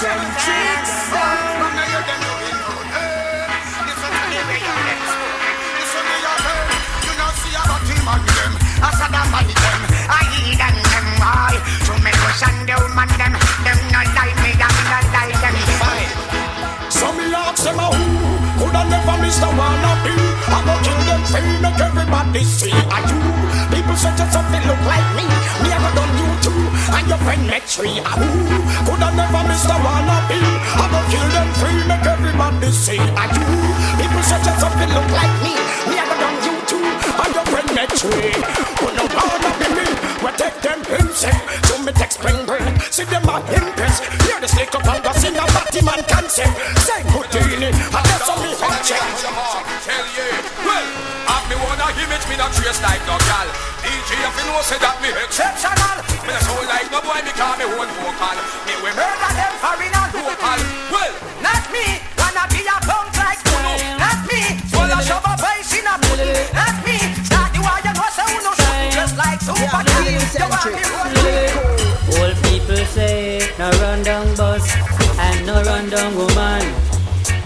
And 0.00 0.32
them. 8.24 8.52
I 8.80 8.88
said 8.96 9.12
I'm 9.12 9.28
them. 9.28 9.80
I 10.08 10.24
them 10.56 10.72
them 10.80 11.04
me 12.00 12.12
the 12.16 12.32
them. 13.20 13.36
Them 13.60 13.76
not 13.92 14.08
me, 14.40 14.56
them 14.56 14.72
who 17.92 18.40
Coulda 18.58 18.82
never 18.88 19.16
missed 19.20 19.42
a 19.42 19.50
wannabe 19.52 20.14
I 20.48 20.58
go 20.64 20.74
kill 20.80 21.00
them 21.04 21.22
free 21.28 21.60
Make 21.60 21.80
everybody 21.80 22.44
see 22.44 22.72
a 22.72 22.98
you 23.08 23.20
People 23.68 23.96
say 23.96 24.12
just 24.16 24.32
something 24.32 24.62
look 24.66 24.80
like 24.86 25.16
me 25.16 25.39
And 26.96 27.06
your 27.08 27.18
friend 27.18 27.46
met 27.46 27.62
three. 27.62 27.98
A 27.98 28.12
who 28.18 28.26
Coulda 28.86 29.08
never 29.14 29.42
missed 29.48 29.66
a 29.66 29.76
wannabe 29.84 30.40
I 30.80 30.84
go 30.92 31.00
kill 31.12 31.28
them 31.36 31.48
free 31.60 31.80
Make 31.86 32.06
everybody 32.06 32.70
see. 32.72 32.98
A 32.98 33.24
you 33.36 33.46
People 34.00 34.22
say 34.22 34.40
just 34.42 34.60
something 34.60 34.90
look 34.90 35.08
like 35.14 35.34
me. 35.44 35.54
Me 35.88 35.96
I 35.98 36.04
go 36.08 36.14
done 36.22 36.38
you 36.46 36.54
too. 36.70 36.82
And 37.22 37.30
your 37.34 37.46
friend 37.52 37.68
met 37.74 37.90
three. 37.92 38.34
Who 38.80 38.86
no 38.96 39.59
take 40.40 40.56
them 40.64 40.80
himself 40.88 41.36
eh? 41.36 41.60
So 41.68 41.76
me 41.84 41.92
take 41.92 42.12
spring 42.16 42.40
break 42.48 42.64
See 42.88 43.04
them 43.04 43.28
a 43.28 43.36
impress 43.52 44.00
Hear 44.24 44.40
the 44.40 44.48
stick 44.48 44.72
up 44.72 44.88
and 44.88 45.04
go 45.04 45.12
sing 45.12 45.36
a 45.36 45.44
batty 45.52 45.84
man 45.84 46.00
concept 46.08 46.56
eh? 46.56 46.80
Say 46.80 47.00
Houdini 47.12 47.68
I 47.68 48.00
guess 48.08 48.24
I'm 48.24 48.40
me 48.40 48.56
hot 48.56 48.80
check 48.80 49.04
Tell 49.84 50.06
ye, 50.16 50.24
eh, 50.24 50.64
well, 50.64 50.86
have 51.28 51.44
me 51.48 51.56
one 51.60 51.80
a 51.80 51.88
image, 52.00 52.24
me 52.28 52.36
not 52.36 52.52
trace 52.52 52.80
like 52.84 53.00
no 53.08 53.16
gal. 53.24 53.48
DJ 53.80 54.12
if 54.12 54.34
you 54.36 54.44
know 54.44 54.60
say 54.60 54.76
that 54.76 54.96
me 55.00 55.08
exceptional. 55.08 55.96
Me 56.28 56.30
not 56.36 56.44
sound 56.44 56.68
like 56.68 56.88
no 56.92 57.00
boy, 57.00 57.16
me 57.24 57.32
call 57.32 57.56
me 57.56 57.64
own 57.64 57.88
vocal. 57.96 58.36
Me 58.68 58.76
we 58.84 58.90
murder 58.92 59.32
them 59.32 59.54
foreign 59.56 59.88
and 59.88 60.12
local. 60.20 60.60
Well, 60.92 61.12
Not 61.40 61.64
me, 61.72 61.96
wanna 62.20 62.44
be 62.52 62.60
a 62.68 62.76
punk 62.84 63.08
like 63.16 63.40
Uno. 63.56 63.72
Not 63.96 64.20
me, 64.28 64.42
of 64.68 65.00
shove 65.00 65.24
a 65.24 65.34
face 65.40 65.72
in 65.80 65.88
a 65.88 65.96
pudding. 65.96 66.36
Not 66.52 66.76
me, 66.84 66.98
shoot 69.40 69.70
just 69.72 70.50
like 70.50 70.60
Super 70.60 70.84
Cat. 70.84 71.16
You 72.06 72.20
want 72.20 72.36
Old 72.36 72.36
people 72.44 72.84
say, 72.86 73.40
no 73.58 73.70
run 73.82 74.02
down 74.02 74.34
bus 74.36 74.64
and 75.18 75.46
no 75.46 75.62
run 75.62 75.88
down 75.88 76.14
woman. 76.16 76.62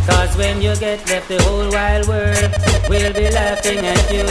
Cause 0.06 0.36
when 0.36 0.60
you 0.60 0.74
get 0.76 1.08
left, 1.08 1.28
the 1.28 1.42
whole 1.42 1.70
wide 1.70 2.06
world 2.06 2.52
will 2.88 3.12
be 3.12 3.30
laughing 3.30 3.78
at 3.78 4.10
you. 4.10 4.26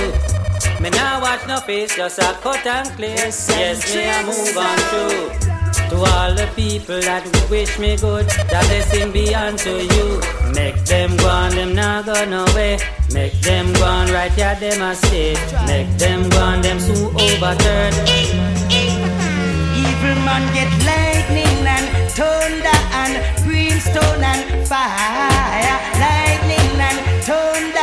Me 0.82 0.90
now 0.90 1.22
watch 1.22 1.48
no 1.48 1.60
face, 1.62 1.96
just 1.96 2.20
a 2.20 2.34
cut 2.42 2.66
and 2.66 2.88
clear. 2.96 3.16
Yes, 3.16 3.96
me 3.96 4.10
I 4.10 4.24
move 4.24 4.58
on 4.58 4.78
through. 4.90 5.53
To 5.94 6.00
all 6.00 6.34
the 6.34 6.50
people 6.56 7.00
that 7.02 7.22
wish 7.52 7.78
me 7.78 7.96
good, 7.98 8.26
that 8.26 8.66
they 8.66 8.82
blessing 8.82 9.12
be 9.12 9.36
unto 9.36 9.70
you. 9.70 10.20
Make 10.56 10.74
them 10.86 11.16
go 11.18 11.30
on, 11.30 11.52
them 11.54 11.76
not 11.76 12.08
go 12.08 12.18
nowhere. 12.26 12.80
Make 13.14 13.34
them 13.42 13.72
go 13.74 13.86
on 13.86 14.10
right 14.10 14.32
here, 14.32 14.58
them 14.60 14.82
a 14.82 14.96
stay. 14.96 15.38
Make 15.68 15.92
them 16.00 16.28
go 16.30 16.40
on, 16.40 16.64
them 16.64 16.80
soon 16.80 17.14
overturn. 17.14 17.94
Evil 19.86 20.18
man 20.26 20.44
get 20.58 20.72
lightning 20.82 21.62
and 21.62 21.86
thunder 22.18 22.80
and 23.02 23.14
brimstone 23.46 24.24
and 24.34 24.68
fire. 24.68 25.78
Lightning 26.02 26.74
and 26.90 27.00
thunder 27.22 27.83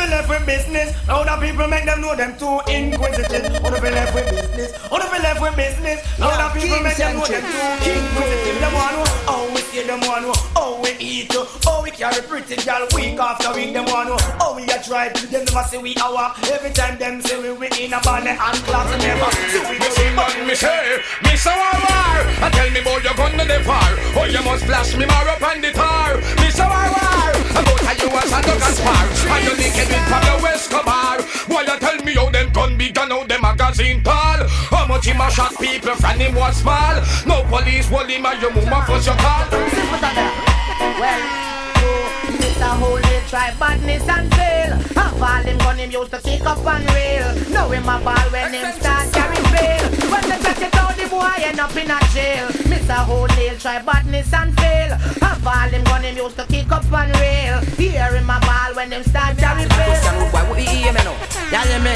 on 0.00 0.06
the 0.06 0.16
left 0.16 0.28
with 0.28 0.46
business. 0.46 1.06
Now 1.06 1.24
the 1.24 1.46
people 1.46 1.68
make 1.68 1.84
them 1.84 2.00
know 2.00 2.16
them 2.16 2.36
too 2.38 2.60
inquisitive. 2.70 3.64
On 3.64 3.72
the 3.72 3.80
left 3.80 4.14
with 4.14 4.30
business, 4.30 4.92
on 4.92 5.00
the 5.00 5.18
left 5.20 5.40
with 5.40 5.56
business. 5.56 6.18
Now 6.18 6.30
the 6.36 6.60
people 6.60 6.80
make 6.80 6.96
them 6.96 7.16
know 7.16 7.26
them 7.26 7.42
too 7.42 7.90
inquisitive. 7.90 8.60
Them 8.60 8.72
want 8.74 8.92
know 8.96 9.04
how 9.26 9.54
we 9.54 9.60
see 9.60 9.82
them 9.82 10.00
want 10.00 10.22
know 10.22 10.34
how 10.54 10.80
we 10.82 10.90
eat, 10.98 11.32
how 11.64 11.82
we 11.82 11.90
carry 11.90 12.22
pretty 12.22 12.56
girl 12.56 12.86
week 12.94 13.18
after 13.18 13.52
week. 13.54 13.72
Them 13.72 13.84
want 13.86 14.08
know 14.08 14.18
how 14.38 14.56
we 14.56 14.64
a 14.64 14.82
drive. 14.82 15.14
Them 15.30 15.44
never 15.44 15.64
say 15.68 15.78
we 15.78 15.94
a 15.96 16.08
walk. 16.12 16.38
Every 16.48 16.70
time 16.70 16.98
them 16.98 17.20
say 17.20 17.40
we 17.40 17.52
we 17.52 17.68
in 17.78 17.92
a 17.92 18.00
ballet 18.00 18.36
and 18.36 18.60
class 18.64 18.88
and 18.92 19.02
never 19.02 19.30
see 19.52 19.60
we 19.68 19.78
go 19.78 19.88
See 19.90 20.14
what 20.16 20.46
me 20.46 20.54
say, 20.54 21.02
me 21.24 21.36
so 21.36 21.50
a 21.50 21.72
war 21.76 22.16
And 22.40 22.54
tell 22.54 22.70
me 22.70 22.80
boy 22.80 23.00
you 23.04 23.14
gonna 23.16 23.44
the 23.44 23.60
far 23.64 23.92
Oh 24.16 24.24
you 24.24 24.42
must 24.44 24.64
flash 24.64 24.96
me 24.96 25.04
more 25.04 25.28
up 25.28 25.42
on 25.42 25.60
the 25.60 25.70
tar 25.72 26.16
Me 26.40 26.50
so 26.50 27.19
a 27.56 27.62
go 27.64 27.74
to 27.80 27.92
you 27.96 28.08
as 28.12 28.32
a 28.32 28.38
dog 28.44 28.60
and 28.60 28.76
spar 28.76 29.04
And 29.08 29.40
you 29.48 29.54
naked 29.56 29.88
with 29.88 30.04
Pablo 30.12 30.34
Escobar 30.52 31.16
Boy 31.48 31.64
you 31.64 31.78
tell 31.80 31.98
me 32.04 32.12
how 32.14 32.28
them 32.28 32.52
gun 32.52 32.76
big 32.76 32.98
and 32.98 33.12
how 33.12 33.24
them 33.24 33.40
magazine 33.40 34.02
tall 34.04 34.44
How 34.68 34.86
much 34.86 35.06
him 35.06 35.20
a 35.20 35.30
a 35.30 35.32
shot 35.32 35.54
people 35.58 35.94
from 35.94 36.18
him 36.18 36.34
was 36.34 36.56
small. 36.56 36.94
No 37.26 37.42
police 37.44 37.88
hold 37.88 38.08
him 38.08 38.26
and 38.26 38.42
your 38.42 38.52
mama 38.52 38.84
first 38.86 39.06
your 39.06 39.16
call. 39.16 39.46
Well, 41.00 41.22
you, 41.80 41.92
Mr. 42.38 42.72
Holy 42.80 43.16
try 43.28 43.54
badness 43.58 44.08
and 44.08 44.34
fail. 44.34 44.76
Half 44.96 45.22
all 45.22 45.42
him 45.42 45.58
gun 45.58 45.78
him 45.78 45.90
used 45.90 46.10
to 46.10 46.18
kick 46.18 46.44
up 46.44 46.66
and 46.66 46.90
rail. 46.94 47.50
Now 47.50 47.68
him 47.68 47.88
a 47.88 48.00
ball 48.04 48.30
when 48.30 48.54
him 48.54 48.72
start 48.72 49.12
carry. 49.12 49.39
When 50.10 50.22
they 50.28 50.38
touch 50.42 50.60
it 50.60 50.74
out, 50.74 50.96
the 50.96 51.06
boy 51.08 51.30
end 51.38 51.60
up 51.60 51.76
in 51.76 51.90
a 51.90 51.98
jail. 52.12 52.48
Mr. 52.66 52.98
Holy 53.06 53.56
try 53.58 53.80
badness 53.82 54.32
and 54.32 54.52
fail. 54.58 54.96
Half 55.22 55.46
all 55.46 55.68
him 55.68 55.84
gun 55.84 56.02
him 56.02 56.16
used 56.16 56.36
to 56.36 56.46
kick 56.46 56.70
up 56.72 56.84
and 56.92 57.14
rail. 57.20 57.60
Hear 57.78 58.10
him 58.16 58.28
a 58.28 58.38
ball 58.40 58.74
when 58.74 58.90
him 58.90 59.04
start 59.04 59.38
carry 59.38 59.66
bail. 59.68 60.02
Why 60.34 60.42
would 60.48 60.58
he 60.58 60.82
hear 60.82 60.92
me 60.92 61.00
now? 61.04 61.14
Yeah, 61.52 61.64
hear 61.64 61.80
me. 61.80 61.94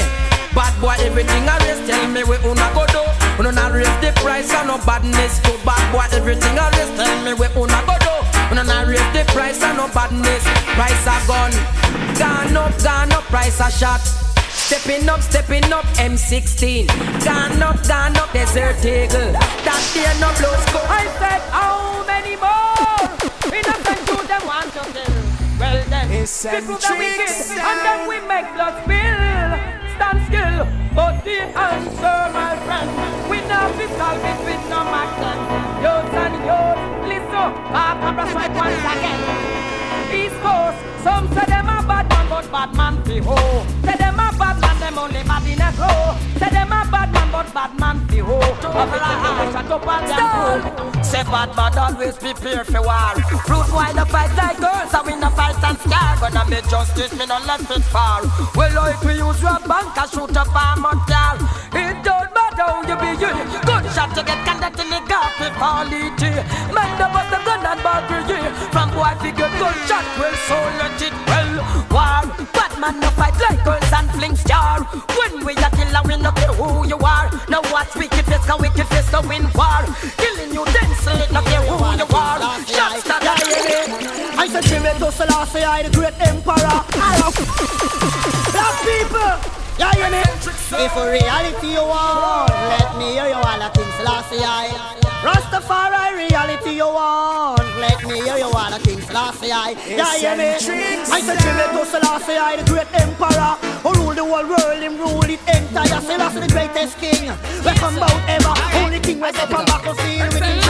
Bad 0.55 0.71
boy, 0.79 0.95
everything 1.03 1.43
I 1.49 1.59
raise, 1.67 1.85
tell 1.85 2.07
me 2.07 2.23
where 2.23 2.39
una 2.47 2.71
go 2.71 2.87
do. 2.87 3.03
Una 3.39 3.51
not 3.51 3.73
raise 3.73 3.91
the 3.99 4.15
price 4.23 4.53
and 4.53 4.69
no 4.69 4.77
badness. 4.87 5.39
To 5.43 5.51
bad 5.67 5.83
boy, 5.91 6.07
everything 6.15 6.57
I 6.57 6.71
raise, 6.71 6.95
tell 6.95 7.23
me 7.25 7.33
where 7.33 7.51
una 7.59 7.83
go 7.83 7.99
do. 7.99 8.15
Una 8.55 8.63
not 8.63 8.87
raise 8.87 9.03
the 9.11 9.29
price 9.33 9.61
and 9.61 9.75
no 9.75 9.89
badness. 9.91 10.43
Price 10.79 11.05
a 11.11 11.17
gun, 11.27 11.51
gone 12.15 12.55
up, 12.55 12.71
gone 12.81 13.11
up, 13.11 13.23
price 13.25 13.59
a 13.59 13.69
shot. 13.69 14.24
Stepping 14.65 15.07
up, 15.07 15.21
stepping 15.21 15.71
up, 15.71 15.85
M16. 16.01 16.87
Gone 17.23 17.61
up, 17.61 17.87
gone 17.87 18.17
up, 18.17 18.33
desert 18.33 18.83
eagle. 18.83 19.31
That 19.61 19.81
there 19.93 20.17
no 20.19 20.33
blow 20.41 20.55
score. 20.65 20.87
I 20.89 21.05
said, 21.21 21.41
how 21.53 22.03
many 22.09 22.35
more? 22.35 22.73
Innocent 23.53 24.01
you 24.09 24.27
them 24.27 24.43
want 24.47 24.73
to 24.73 24.83
kill. 24.89 25.13
Well 25.59 25.83
then, 25.89 26.09
people 26.09 26.77
that 26.81 26.97
wicked, 26.97 27.29
and 27.61 27.79
then 27.85 28.09
we 28.09 28.17
make 28.27 28.47
blood 28.55 28.83
spill 28.83 29.75
stand 29.95 30.19
still. 30.27 30.65
But 30.95 31.23
the 31.23 31.39
answer, 31.45 32.19
my 32.33 32.55
friend, 32.65 32.89
we 33.29 33.37
not 33.47 33.71
be 33.77 33.85
solve 33.95 34.23
it 34.23 34.39
with 34.47 34.63
no 34.71 34.81
action. 35.03 35.37
Youth 35.83 36.15
and 36.23 36.35
youth, 36.49 36.81
listen, 37.11 37.51
our 37.69 37.95
cabra 37.99 38.25
strike 38.29 38.55
once 38.55 38.85
again. 38.93 39.21
East 40.11 40.37
Coast, 40.43 40.79
some 41.03 41.27
say 41.35 41.45
them 41.45 41.67
a 41.67 41.83
bad 41.83 42.07
man, 42.09 42.25
but 42.29 42.47
bad 42.51 42.71
man 42.75 43.03
fi 43.03 43.17
ho. 43.19 43.37
Say 43.83 43.95
them 43.97 44.15
a 44.15 44.17
bad 44.17 44.17
man, 44.17 44.24
them 44.85 44.99
only 44.99 45.23
bad 45.23 45.45
in 45.49 45.61
a 45.61 45.69
grow. 45.73 46.13
Say 46.37 46.49
them 46.53 46.69
a 46.69 46.79
bad 46.93 47.09
man, 47.11 47.29
but 47.33 47.49
bad 47.53 47.73
man 47.79 47.97
fi 48.07 48.19
ho. 48.21 48.37
Bubble 48.61 49.01
a 49.01 49.13
high, 49.21 49.51
shut 49.51 49.71
up 49.71 49.87
and 49.87 50.05
down. 50.05 51.03
Say 51.03 51.23
bad 51.23 51.49
man 51.57 51.77
always 51.77 52.15
prepare 52.17 52.63
for 52.63 52.81
war. 52.85 53.15
Rude 53.49 53.69
boy 53.73 53.89
no 53.97 54.05
fight 54.05 54.33
like 54.37 54.61
girls, 54.61 54.93
and 54.93 55.05
we 55.05 55.13
no 55.17 55.29
fight 55.33 55.57
and 55.63 55.77
scar. 55.81 56.13
Gonna 56.21 56.43
be 56.45 56.61
justice, 56.69 57.13
me 57.17 57.25
no 57.25 57.37
left 57.49 57.71
it 57.71 57.83
far. 57.89 58.21
Well, 58.53 58.73
like 58.77 59.01
we 59.01 59.17
use 59.17 59.41
your 59.41 59.59
bank 59.65 59.97
and 59.97 60.09
shoot 60.13 60.37
up 60.37 60.53
a 60.53 60.65
motel. 60.77 61.35
It 61.73 61.97
don't 62.05 62.29
matter 62.37 62.69
how 62.69 62.85
you 62.85 62.97
be 63.01 63.11
you. 63.17 63.33
Good 63.65 63.85
shot 63.89 64.13
to 64.13 64.21
get 64.21 64.39
conduct 64.45 64.79
in 64.79 64.89
the 64.93 65.01
gap 65.09 65.33
if 65.41 65.57
all 65.57 65.89
it 65.89 66.21
Man, 66.75 66.89
the 66.99 67.05
bust 67.09 67.29
the 67.33 67.39
gun 67.41 67.65
and 67.65 67.81
ball 67.81 68.01
for 68.05 68.21
you. 68.29 68.74
Boy 68.95 69.11
figure 69.19 69.51
good 69.59 69.75
shot, 69.91 70.07
well, 70.15 70.35
so 70.47 70.55
let 70.79 71.01
it 71.03 71.11
well. 71.27 71.51
War, 71.91 72.23
bad 72.55 72.79
man 72.79 72.99
no 73.01 73.09
fight 73.19 73.35
like 73.43 73.61
girls 73.65 73.91
and 73.91 74.09
fling 74.11 74.35
star. 74.37 74.83
When 75.19 75.43
we 75.45 75.51
a 75.51 75.69
killer, 75.75 75.99
we 76.07 76.15
no 76.15 76.31
care 76.31 76.53
who 76.55 76.87
you 76.87 76.95
are. 77.03 77.27
Now 77.49 77.59
watch 77.75 77.93
wicked 77.95 78.23
face, 78.23 78.45
cause 78.47 78.61
wicked 78.61 78.87
face 78.87 79.11
to 79.11 79.19
win 79.27 79.51
war. 79.51 79.83
Killing 80.15 80.53
you 80.55 80.63
then 80.71 80.91
select, 81.03 81.31
no 81.33 81.41
care 81.43 81.59
who 81.67 81.75
you 81.75 82.07
are. 82.07 82.39
Shots 82.63 83.03
I 83.11 83.35
hear 83.67 83.83
I 84.39 84.47
said 84.47 84.63
Jimmy 84.63 85.11
Selassie, 85.11 85.63
I 85.63 85.83
the 85.83 85.89
great 85.91 86.15
emperor. 86.21 86.79
Black 88.55 88.75
people, 88.87 89.35
yeah, 89.75 89.91
you 89.99 90.07
me. 90.07 90.23
If 90.71 90.95
a 90.95 91.11
reality 91.11 91.67
you 91.67 91.83
want, 91.83 92.49
let 92.71 92.97
me 92.97 93.11
hear 93.11 93.27
you 93.27 93.35
all 93.35 93.59
the 93.59 93.69
things 93.75 93.93
Selassie 93.99 94.39
I. 94.39 94.71
Rastafari 95.25 96.29
reality 96.29 96.75
you 96.75 96.85
want, 96.85 97.59
let 97.79 98.03
me 98.05 98.21
hear 98.21 98.37
you 98.37 98.45
all 98.45 98.69
the 98.69 98.79
things 98.85 99.05
Selassie 99.07 99.51
I. 99.51 99.73
Yeah, 99.89 100.13
you 100.21 100.33
me. 100.37 100.49
I 101.09 101.19
said 101.21 101.41
Jimmy 101.41 101.65
Selassie, 101.85 102.37
I 102.37 102.61
the 102.61 102.63
great 102.69 102.89
emperor, 102.93 103.57
who 103.81 103.89
rule 103.97 104.13
the 104.13 104.23
whole 104.23 104.45
world, 104.45 104.81
him 104.81 104.97
rule 105.01 105.25
it 105.25 105.41
entire. 105.49 106.01
Selassie 106.01 106.39
the 106.45 106.49
greatest 106.53 106.97
king, 107.01 107.33
we 107.65 107.71
come 107.81 107.97
out 107.97 108.21
ever. 108.29 108.53
Only 108.77 108.99
king 108.99 109.19
was 109.19 109.35
up 109.41 109.49
and 109.49 109.65
back 109.65 109.81
to 109.83 109.93
seal 110.01 110.29
with 110.29 110.45
him. 110.45 110.61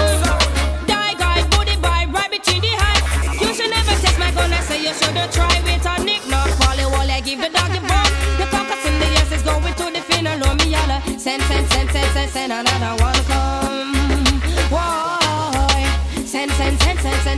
Die 0.87 1.13
guy, 1.19 1.43
booty 1.51 1.75
boy, 1.83 2.07
right 2.15 2.31
between 2.31 2.61
the 2.63 2.73
heights. 2.79 3.03
You 3.41 3.51
should 3.53 3.71
never 3.71 3.93
test 3.99 4.17
my 4.17 4.31
gun, 4.31 4.53
I 4.53 4.59
say 4.63 4.79
you 4.79 4.93
shouldn't 4.95 5.31
try 5.35 5.51
with 5.67 5.85
a 5.85 5.93
nick. 6.03 6.23
Not 6.31 6.49
follow 6.63 6.87
all 6.95 7.09
I 7.11 7.19
give 7.19 7.43
the 7.43 7.51
dog 7.51 7.69
the 7.75 7.83
bone. 7.83 8.11
The 8.39 8.47
caucus 8.47 8.83
in 8.87 8.95
the 8.99 9.07
yes 9.11 9.31
is 9.35 9.43
going 9.43 9.75
to 9.75 9.85
the 9.91 10.01
final. 10.07 10.39
No 10.39 10.55
me 10.55 10.71
yalla. 10.71 11.03
Send, 11.19 11.43
send, 11.43 11.67
send, 11.67 11.91
send, 11.91 12.09
send, 12.15 12.31
send 12.31 12.51
another 12.53 13.03
one 13.03 13.19
come. 13.27 13.64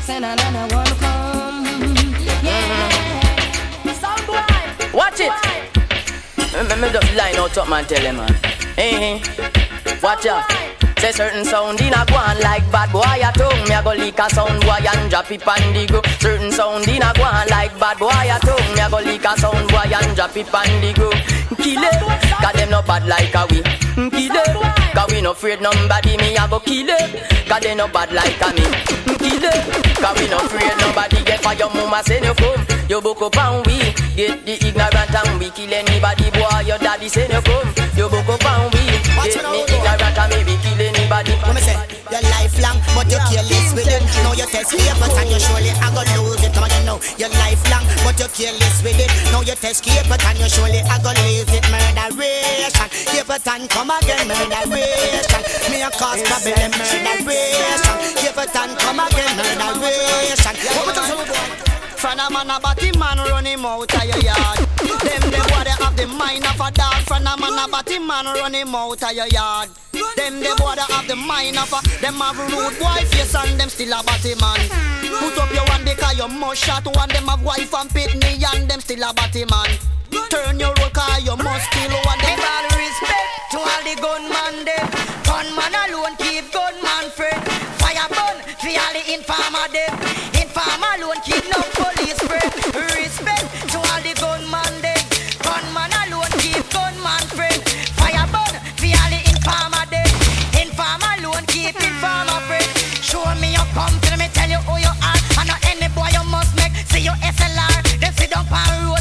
Send, 0.02 0.24
send 0.24 0.26
another 0.26 0.76
one 0.76 0.86
come. 1.00 1.66
Yeah. 2.44 3.94
Sound 3.94 4.28
boy. 4.28 4.98
Watch 4.98 5.20
it. 5.20 5.32
Let 6.54 6.80
me 6.80 6.90
just 6.90 7.16
line 7.16 7.36
out 7.36 7.58
up 7.58 7.70
man 7.70 7.86
tell 7.86 8.02
him 8.02 8.18
man. 8.18 8.34
Hey, 8.76 9.22
watch 10.02 10.26
out. 10.26 10.46
Say 10.98 11.12
certain 11.12 11.46
sound 11.46 11.80
in 11.80 11.94
a 11.94 12.04
go 12.08 12.16
on 12.16 12.40
like 12.42 12.66
bad 12.72 12.92
boy 12.92 13.06
a 13.06 13.32
tongue 13.32 13.70
Me 13.70 13.76
a 13.76 13.84
go 13.84 13.94
lick 13.94 14.18
a 14.18 14.28
sound 14.32 14.60
boy 14.66 14.82
and 14.82 15.12
drop 15.12 15.30
it 15.30 15.48
on 15.48 15.62
the 15.72 15.86
go 15.86 16.02
Certain 16.18 16.52
sound 16.52 16.88
in 16.88 17.04
a 17.04 17.14
go 17.14 17.22
on 17.22 17.48
like 17.50 17.80
bad 17.80 18.00
boy 18.00 18.10
a 18.10 18.40
tongue 18.42 18.74
Me 18.74 18.82
a 18.82 18.90
go 18.90 18.98
lick 18.98 19.24
a 19.24 19.38
sound 19.38 19.70
boy 19.70 19.86
and 19.86 20.16
drop 20.16 20.36
it 20.36 20.52
on 20.52 20.66
the 20.82 20.94
go 20.98 21.12
Kill 21.62 21.84
it, 21.84 22.02
cause 22.42 22.54
them 22.54 22.72
no 22.72 22.82
bad 22.82 23.06
like 23.06 23.36
a 23.36 23.46
we 23.46 23.62
Kill 24.10 24.36
it, 24.42 24.96
cause 24.96 25.12
we 25.12 25.22
no 25.22 25.32
afraid 25.34 25.62
nobody 25.62 26.18
Me 26.18 26.36
a 26.36 26.48
go 26.50 26.60
kill 26.60 26.90
it, 26.90 27.48
cause 27.48 27.62
they 27.62 27.76
no 27.76 27.88
bad 27.88 28.12
like 28.12 28.42
a 28.42 28.54
me 28.56 29.17
It, 29.34 29.98
cause 29.98 30.20
we 30.20 30.28
no 30.30 30.38
afraid 30.38 30.74
nobody 30.80 31.24
Get 31.24 31.44
for 31.44 31.54
your 31.54 31.70
mama 31.74 32.02
send 32.04 32.26
you 32.26 32.34
come 32.36 32.66
You 32.90 33.02
book 33.02 33.22
up 33.22 33.38
and 33.38 33.66
we 33.68 33.94
Get 34.16 34.46
the 34.46 34.56
ignorant 34.66 35.16
and 35.16 35.40
we 35.40 35.50
kill 35.52 35.74
anybody 35.74 36.30
boy 36.32 36.60
Your 36.66 36.78
daddy 36.80 37.10
send 37.10 37.34
you 37.34 37.42
come 37.42 37.68
You 37.96 38.10
book 38.10 38.28
up 38.30 38.46
and 38.46 38.74
we 38.74 38.88
Get 39.28 39.44
me 39.52 39.62
ignorant 39.64 40.18
and 40.18 40.30
maybe 40.34 40.58
kill 40.62 40.80
anybody. 40.82 41.32
What 41.44 41.56
me 41.56 41.62
say? 41.62 41.77
Your 42.08 42.24
lifelong, 42.32 42.80
but 42.96 43.12
you 43.12 43.20
careless 43.28 43.76
with 43.76 43.88
it. 43.88 44.00
Now 44.24 44.32
you 44.32 44.48
test 44.48 44.72
papers 44.72 45.12
and 45.20 45.28
you 45.28 45.40
surely 45.40 45.72
I 45.76 45.92
go 45.92 46.04
lose 46.16 46.40
it. 46.40 46.54
Come 46.56 46.64
on, 46.64 46.72
you 46.72 46.84
know 46.88 46.98
you're 47.20 47.34
lifelong, 47.36 47.84
but 48.08 48.16
you 48.16 48.32
careless 48.32 48.80
with 48.80 48.96
it. 48.96 49.12
Now 49.32 49.42
you 49.44 49.56
test 49.60 49.84
papers 49.84 50.24
and 50.24 50.40
you 50.40 50.48
surely 50.48 50.80
I 50.88 50.96
go 51.04 51.12
lose 51.28 51.52
it. 51.52 51.68
Murderation, 51.68 52.88
Capleton, 53.12 53.68
come 53.68 53.92
again, 53.92 54.24
murderation. 54.24 55.42
Me 55.68 55.84
a 55.84 55.92
cause 55.92 56.24
problem, 56.24 56.72
murderation. 56.80 57.98
Capleton, 58.16 58.70
come 58.80 59.04
again, 59.04 59.34
murderation. 59.36 60.56
What? 60.80 61.68
From 61.98 62.20
a 62.20 62.30
man 62.30 62.50
a 62.52 62.60
batty 62.62 62.96
man 62.96 63.18
run 63.18 63.44
him 63.44 63.66
out 63.66 63.92
of 63.92 64.06
your 64.06 64.22
yard. 64.22 64.58
Them 65.02 65.24
the 65.34 65.42
boy 65.50 65.66
they 65.66 65.67
have 65.88 65.96
the 65.96 66.08
mind 66.08 66.44
of 66.44 66.60
a 66.60 66.70
dog. 66.72 67.00
From 67.08 67.24
a 67.24 67.34
man 67.40 67.56
a 67.56 67.66
batty 67.72 68.00
man 68.00 68.26
run 68.26 68.54
him 68.54 68.76
out 68.76 69.02
of 69.02 69.12
your 69.14 69.28
yard. 69.28 69.70
Them 70.16 70.40
the 70.44 70.52
boy 70.60 70.76
they 70.76 70.88
have 70.92 71.08
the 71.08 71.16
mind 71.16 71.58
of 71.58 71.72
a 71.72 71.80
them 72.04 72.20
have 72.20 72.38
rude 72.38 72.76
boy 72.80 73.02
face 73.08 73.36
and 73.36 73.60
them 73.60 73.70
still 73.70 73.94
a 73.96 74.04
batty 74.04 74.36
man. 74.36 74.60
Put 75.20 75.38
up 75.40 75.52
your 75.56 75.66
one 75.72 75.84
because 75.88 76.18
you 76.18 76.28
must 76.28 76.64
shot 76.64 76.86
one. 76.86 77.10
Them 77.10 77.28
have 77.32 77.42
wife 77.44 77.74
and 77.74 77.90
pitney 77.90 78.44
and 78.44 78.70
them 78.70 78.82
still 78.82 79.04
a 79.04 79.14
batty 79.14 79.46
man. 79.48 79.72
Turn 80.30 80.60
your 80.60 80.76
road 80.76 80.92
cause 80.92 81.24
you 81.24 81.36
must 81.38 81.72
kill 81.72 81.96
one. 82.04 82.20
Them 82.20 82.40
all 82.44 82.68
respect 82.76 83.32
to 83.52 83.58
all 83.64 83.82
the 83.88 83.96
gunman 83.96 84.56
them. 84.68 84.86
Gunman 85.24 85.74
alone 85.88 86.16
keep 86.20 86.52
gunman 86.52 87.08
friend. 87.16 87.40
Fire 87.80 88.08
burn 88.12 88.38
for 88.60 88.74
all 88.76 88.92
the 88.92 89.04
informer 89.16 89.68
them. 89.72 89.94
Informer 90.36 90.92
alone 91.00 91.22
keep 91.24 91.44
no 91.48 91.64
police 91.80 92.20
friend. 92.28 93.07
SLR. 107.22 108.00
Then 108.00 108.14
sit 108.14 108.30
down 108.32 108.46
on 108.52 108.86
roadside. 108.86 108.97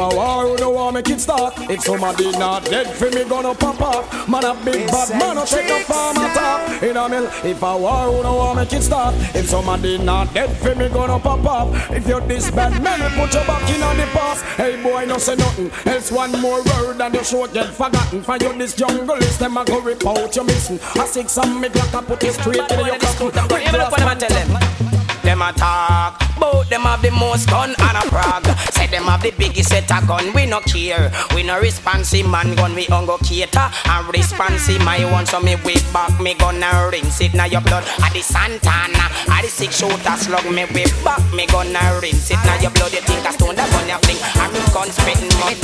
A 0.00 0.08
war, 0.16 0.48
who 0.48 0.56
don't 0.56 0.74
want 0.74 0.96
to 0.96 1.02
make 1.02 1.10
it 1.16 1.20
start. 1.20 1.54
If 1.70 1.82
somebody 1.82 2.32
not 2.32 2.64
dead 2.64 2.88
for 2.96 3.10
me, 3.10 3.24
gonna 3.24 3.54
pop 3.54 3.80
up. 3.80 4.28
Man 4.28 4.44
a 4.44 4.54
big 4.64 4.86
bad 4.88 5.10
man, 5.10 5.36
no 5.36 5.44
take 5.44 5.68
no 5.68 5.78
farm 5.80 6.16
top. 6.16 6.82
In 6.82 6.96
a 6.96 7.08
mill, 7.08 7.26
if 7.44 7.62
a 7.62 7.76
war, 7.76 8.10
who 8.10 8.22
don't 8.22 8.36
want 8.36 8.58
make 8.58 8.72
it 8.72 8.82
start. 8.82 9.14
If 9.34 9.48
somebody 9.48 9.98
not 9.98 10.32
dead 10.32 10.50
for 10.58 10.74
me, 10.74 10.88
gonna 10.88 11.18
pop 11.18 11.44
up. 11.44 11.90
If 11.90 12.06
you're 12.08 12.20
this 12.22 12.50
bad 12.50 12.82
man, 12.82 13.00
we 13.00 13.08
put 13.20 13.34
your 13.34 13.44
back 13.44 13.68
in 13.70 13.82
on 13.82 13.96
the 13.96 14.06
past. 14.16 14.44
Hey 14.56 14.82
boy, 14.82 15.04
no 15.04 15.18
say 15.18 15.36
nothing. 15.36 15.70
Else 15.86 16.10
one 16.10 16.32
more 16.40 16.62
word 16.62 17.00
and 17.00 17.14
your 17.14 17.24
show 17.24 17.46
get 17.46 17.68
forgotten. 17.68 18.22
For 18.22 18.36
you 18.38 18.52
this 18.56 18.74
jungle 18.74 19.16
is 19.16 19.38
them 19.38 19.56
a 19.56 19.64
go 19.64 19.80
rip 19.80 20.06
out 20.06 20.34
your 20.34 20.44
missing. 20.44 20.80
I 20.96 21.06
six 21.06 21.32
some 21.32 21.60
me 21.60 21.68
glock 21.68 21.98
and 21.98 22.06
put 22.06 22.24
it 22.24 22.34
straight 22.34 22.68
to 22.68 22.76
your 22.76 22.98
cock. 22.98 23.20
Even 23.20 23.80
look 23.80 23.90
what 23.90 24.00
them 24.00 24.08
a 24.08 24.16
tell 24.16 24.99
them. 25.22 25.42
A 25.42 25.52
talk, 25.52 26.20
Both 26.38 26.68
them 26.68 26.82
have 26.82 27.02
the 27.02 27.10
most 27.10 27.48
gun 27.48 27.74
and 27.76 27.96
a 27.96 28.02
prog. 28.08 28.44
Say 28.72 28.86
them 28.86 29.04
have 29.04 29.22
the 29.22 29.32
biggest 29.32 29.70
set 29.70 29.90
of 29.90 30.06
gun, 30.06 30.32
we 30.32 30.46
no 30.46 30.60
care. 30.60 31.10
We 31.34 31.42
no 31.42 31.60
responsive 31.60 32.28
man 32.28 32.54
gun, 32.56 32.74
we 32.74 32.86
on 32.88 33.06
go 33.06 33.18
cater. 33.18 33.68
And 33.86 34.08
responsive 34.12 34.84
my 34.84 35.04
one, 35.10 35.26
so 35.26 35.40
me 35.40 35.56
whip 35.64 35.80
back 35.92 36.12
me 36.20 36.34
gun 36.34 36.62
and 36.62 36.92
rinse 36.92 37.20
it 37.20 37.34
now 37.34 37.46
your 37.46 37.60
blood. 37.60 37.84
At 38.02 38.12
the 38.12 38.20
Santana, 38.20 39.08
at 39.28 39.42
the 39.42 39.48
six 39.48 39.78
shooter 39.78 40.16
slug, 40.16 40.44
me 40.52 40.64
whip 40.72 40.92
back 41.04 41.22
me 41.32 41.46
gun 41.46 41.74
and 41.74 42.02
rinse 42.02 42.30
it 42.30 42.40
now 42.44 42.60
your 42.60 42.70
blood. 42.72 42.92
You 42.92 43.00
think 43.02 43.26
I 43.26 43.32
stone 43.32 43.56
that 43.56 43.68
gun 43.72 43.88
you 43.88 43.98
fling, 44.04 44.20
and 44.20 44.52
me 44.52 44.60
gun 44.72 44.88
spitting 44.92 45.32
mud. 45.40 45.56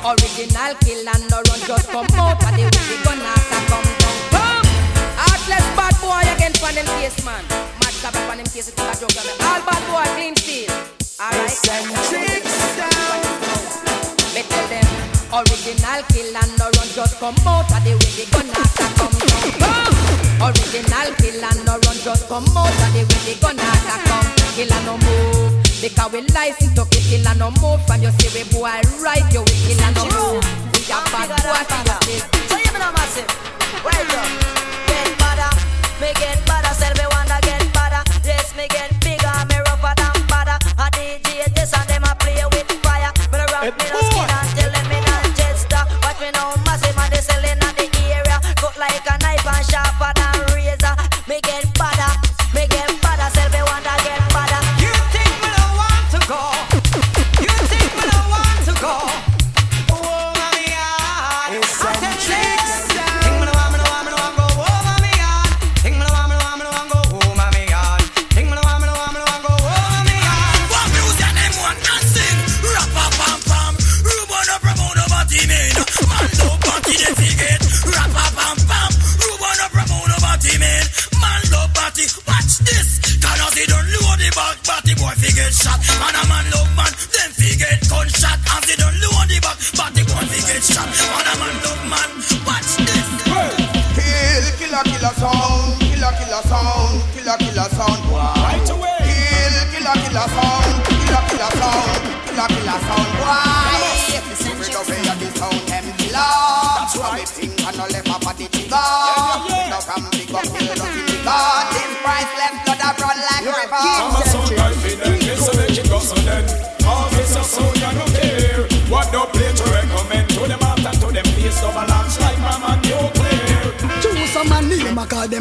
Original 0.00 0.72
kill 0.80 1.08
and 1.08 1.24
no 1.30 1.36
run 1.44 1.60
just 1.68 1.88
come 1.92 2.08
out 2.16 2.40
of 2.40 2.52
the 2.56 2.64
way 2.64 2.84
we 2.88 2.96
gonna 3.04 3.34
come 3.68 3.90
down. 4.00 4.64
Heartless 5.20 5.66
bad 5.76 5.94
boy 6.00 6.24
again 6.36 6.54
for 6.56 6.72
them 6.72 6.86
case 7.00 7.24
man. 7.24 7.44
Mad 8.02 8.14
cap 8.14 8.30
on 8.32 8.36
them 8.38 8.46
case 8.46 8.72
to 8.72 8.80
a 8.80 8.94
joke 8.96 9.12
on 9.12 9.28
them. 9.28 9.36
All 9.44 9.60
bad 9.60 9.82
boy 9.84 10.08
clean 10.16 10.32
steel. 10.36 10.72
Alright. 11.20 11.52
Me 14.32 14.40
tell 14.40 14.66
them 14.72 14.88
original 15.36 16.00
kill 16.08 16.32
and 16.32 16.52
no 16.56 16.72
run 16.80 16.88
just 16.96 17.20
come 17.20 17.36
out 17.44 17.68
of 17.68 17.84
the 17.84 17.92
way 17.92 18.12
we 18.16 18.24
gonna 18.32 18.56
come 18.96 19.12
down. 19.60 19.92
Original 20.48 21.12
kill 21.20 21.44
and 21.44 21.60
no 21.68 21.76
run 21.76 21.98
just 22.00 22.24
come 22.24 22.48
out 22.56 22.72
of 22.72 22.88
the 22.96 23.04
way 23.04 23.20
we 23.28 23.34
gonna 23.36 23.68
come. 24.08 24.28
Kill 24.56 24.72
and 24.72 24.84
no 24.88 24.96
move. 24.96 25.60
Because 25.84 26.12
we 26.12 26.24
license 26.32 26.72
to 26.80 26.88
kill, 26.88 27.04
kill 27.04 27.28
and 27.28 27.38
no 27.38 27.50
move 27.60 27.84
From 27.86 28.00
you 28.02 28.12
see 28.20 28.28
we 28.36 28.44
boy 28.52 28.68
right, 29.00 29.24
you 29.32 29.40
we 29.40 29.54
kill 29.64 29.80
and 29.80 29.96
no 29.96 30.04
move 30.12 30.44
We 30.76 30.84
a 30.92 31.00
bad 31.08 31.28
boy 31.40 31.64
for 31.68 31.80
your 31.88 32.00
state 32.04 32.24
So 32.48 32.56
you 32.60 32.72
me 32.72 32.80
no 32.80 32.92
massive, 32.92 33.24
right 33.80 34.12
up 34.12 34.28
Get 34.88 35.08
badder, 35.16 35.52
me 36.00 36.12
get 36.20 36.44
badder 36.44 36.69
badder 38.52 38.70
Yes, 38.72 38.89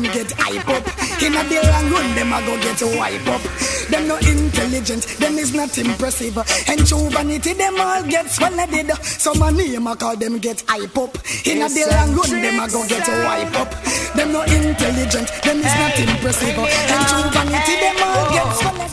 Them 0.09 0.25
get 0.25 0.31
hype 0.39 0.69
up. 0.69 0.85
In 1.21 1.35
a 1.35 1.43
day 1.47 1.61
and 1.61 1.91
run, 1.91 2.15
them 2.15 2.33
a 2.33 2.41
go 2.41 2.57
get 2.57 2.81
a 2.81 2.97
wipe 2.97 3.27
up. 3.27 3.41
Them 3.89 4.07
no 4.07 4.17
intelligent, 4.17 5.05
them 5.19 5.37
is 5.37 5.53
not 5.53 5.77
impressive. 5.77 6.35
And 6.67 6.85
true 6.87 7.09
vanity, 7.09 7.53
them 7.53 7.79
all 7.79 8.01
get 8.03 8.29
swallowed. 8.29 8.91
Some 9.03 9.41
a 9.43 9.51
name, 9.51 9.87
I 9.87 9.95
call 9.95 10.15
them 10.15 10.39
get 10.39 10.63
hype 10.67 10.97
up. 10.97 11.15
In 11.45 11.61
a 11.61 11.69
day 11.69 11.85
and 11.85 12.15
run, 12.17 12.41
them 12.41 12.59
a 12.59 12.67
go 12.67 12.87
get 12.87 13.07
wipe 13.07 13.53
up. 13.53 13.69
Them 14.15 14.31
no 14.33 14.41
intelligent, 14.43 15.29
them 15.43 15.59
is 15.59 15.75
not 15.77 15.99
impressive. 15.99 16.57
And 16.57 17.05
true 17.05 17.29
vanity, 17.29 17.75
them 17.77 18.01
all 18.01 18.33
get 18.33 18.49
swallowed. 18.57 18.89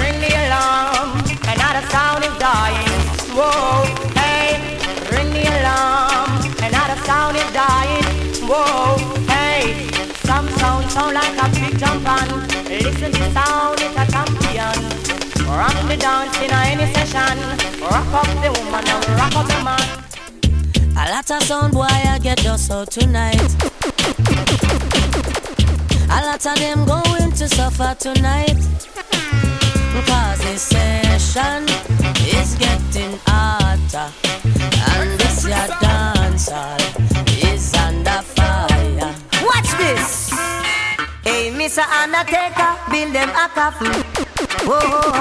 Ring 0.00 0.16
the 0.16 0.32
alarm, 0.48 1.20
another 1.44 1.84
sound 1.92 2.24
is 2.24 2.36
dying. 2.38 2.88
Whoa, 3.36 3.84
hey, 4.16 4.56
ring 5.12 5.28
the 5.28 5.44
alarm, 5.60 6.40
another 6.64 6.96
sound 7.04 7.36
is 7.36 7.52
dying. 7.52 8.04
Whoa, 8.48 9.17
some 10.38 10.48
sound 10.58 10.90
sound 10.92 11.14
like 11.14 11.36
a 11.42 11.48
big 11.58 11.76
jump 11.78 12.08
on. 12.08 12.28
Listen 12.68 13.10
to 13.10 13.32
sound, 13.32 13.78
it's 13.80 13.96
a 14.02 14.04
champion. 14.12 14.78
Rock 15.58 15.78
the 15.88 15.96
dance 15.96 16.36
in 16.44 16.52
any 16.52 16.86
session. 16.94 17.38
Rock 17.80 18.12
up 18.20 18.28
the 18.42 18.50
woman 18.56 18.84
and 18.86 19.08
rock 19.18 19.34
up 19.34 19.46
the 19.48 19.58
man. 19.66 19.86
A 20.96 21.10
lot 21.10 21.28
of 21.28 21.42
sound 21.42 21.72
boy 21.72 21.86
I 22.14 22.20
get 22.22 22.46
us 22.46 22.70
out 22.70 22.88
tonight. 22.88 23.50
A 26.08 26.18
lot 26.26 26.46
of 26.46 26.56
them 26.56 26.84
going 26.84 27.32
to 27.32 27.48
suffer 27.48 27.96
tonight. 27.98 28.60
Cause 30.06 30.38
this 30.38 30.62
session 30.62 31.64
is 32.38 32.54
getting 32.54 33.18
hotter. 33.26 34.08
And 34.92 35.18
this 35.18 35.42
your 35.42 35.66
dance 35.80 36.48
hall 36.48 36.78
is 37.42 37.74
under 37.74 38.37
Mr. 41.68 41.84
Undertaker, 41.84 42.80
build 42.90 43.12
them 43.12 43.28
a 43.28 43.44
coffin. 43.50 43.92
Whoa. 44.64 45.12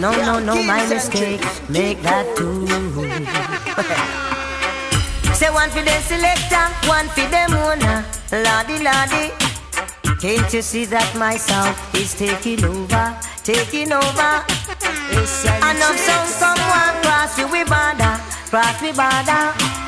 No, 0.00 0.10
no, 0.24 0.38
no, 0.38 0.62
my 0.62 0.88
mistake. 0.88 1.44
Make 1.68 2.00
that 2.00 2.24
two. 2.38 2.66
Say 5.34 5.50
one 5.50 5.68
for 5.68 5.82
the 5.82 6.00
selector, 6.08 6.64
one 6.88 7.08
for 7.08 7.28
them 7.28 7.52
owner. 7.52 8.02
Lordy, 8.32 8.78
lordy. 8.80 9.34
Can't 10.22 10.50
you 10.54 10.62
see 10.62 10.86
that 10.86 11.14
my 11.18 11.36
sound 11.36 11.76
is 11.94 12.14
taking 12.14 12.64
over, 12.64 13.14
taking 13.44 13.92
over? 13.92 14.42
Enough 15.12 15.98
sound 16.00 16.32
come 16.40 16.56
one 16.72 16.96
cross 17.04 17.36
we 17.36 17.62
border, 17.68 18.16
cross 18.48 18.80
we 18.80 18.88
border. 18.92 19.85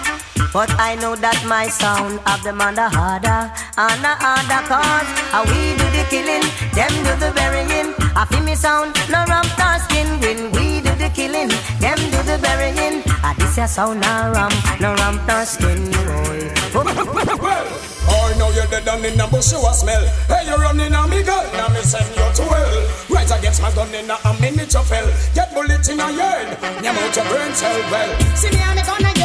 But 0.52 0.72
I 0.80 0.94
know 0.96 1.14
that 1.14 1.44
my 1.44 1.68
sound 1.68 2.20
of 2.24 2.42
them 2.42 2.60
on 2.60 2.74
the 2.74 2.88
harder, 2.88 3.52
on 3.76 3.96
the 4.00 4.14
harder 4.16 4.62
cause 4.64 5.08
uh, 5.36 5.44
we 5.44 5.76
do 5.76 5.86
the 5.92 6.04
killing, 6.08 6.40
them 6.72 6.88
do 7.04 7.12
the 7.20 7.30
burying. 7.36 7.92
I 8.16 8.24
feel 8.24 8.40
me 8.40 8.54
sound, 8.56 8.96
no 9.12 9.28
ramp 9.28 9.52
nor 9.60 9.76
skin. 9.84 10.08
When 10.24 10.50
we 10.56 10.80
do 10.80 10.88
the 10.96 11.12
killing, 11.12 11.52
them 11.84 12.00
do 12.00 12.20
the 12.24 12.40
burying. 12.40 13.04
Ah, 13.20 13.36
this 13.36 13.58
your 13.58 13.68
sound, 13.68 14.00
no 14.00 14.32
ramp, 14.32 14.56
no 14.80 14.96
ramp 14.96 15.20
nor 15.28 15.44
skin. 15.44 15.92
Oh, 18.10 18.32
now 18.38 18.48
you're 18.56 18.64
dead 18.68 18.86
down 18.86 19.04
in 19.04 19.18
the 19.18 19.26
bush, 19.26 19.52
you 19.52 19.60
a 19.60 19.72
smell. 19.74 20.00
Hey, 20.32 20.48
you 20.48 20.56
running 20.56 20.94
on 20.94 21.10
me, 21.10 21.22
girl, 21.22 21.44
now 21.52 21.68
me 21.68 21.82
send 21.84 22.08
you 22.16 22.24
to 22.24 22.42
hell. 22.48 22.88
Right 23.10 23.28
against 23.28 23.60
my 23.60 23.70
gun 23.74 23.92
in 23.94 24.08
a, 24.08 24.16
a 24.24 24.32
minute 24.40 24.72
you 24.72 24.80
fell. 24.80 25.04
Get 25.34 25.52
bullet 25.52 25.86
in 25.90 25.98
your 25.98 26.08
head, 26.08 26.56
your 26.82 26.94
mouth 26.94 27.14
your 27.14 27.26
brain 27.28 27.52
cell 27.52 27.76
well. 27.92 28.08
See 28.34 28.48
me 28.48 28.62
on 28.64 28.76
the 28.76 28.82
gun 28.82 29.17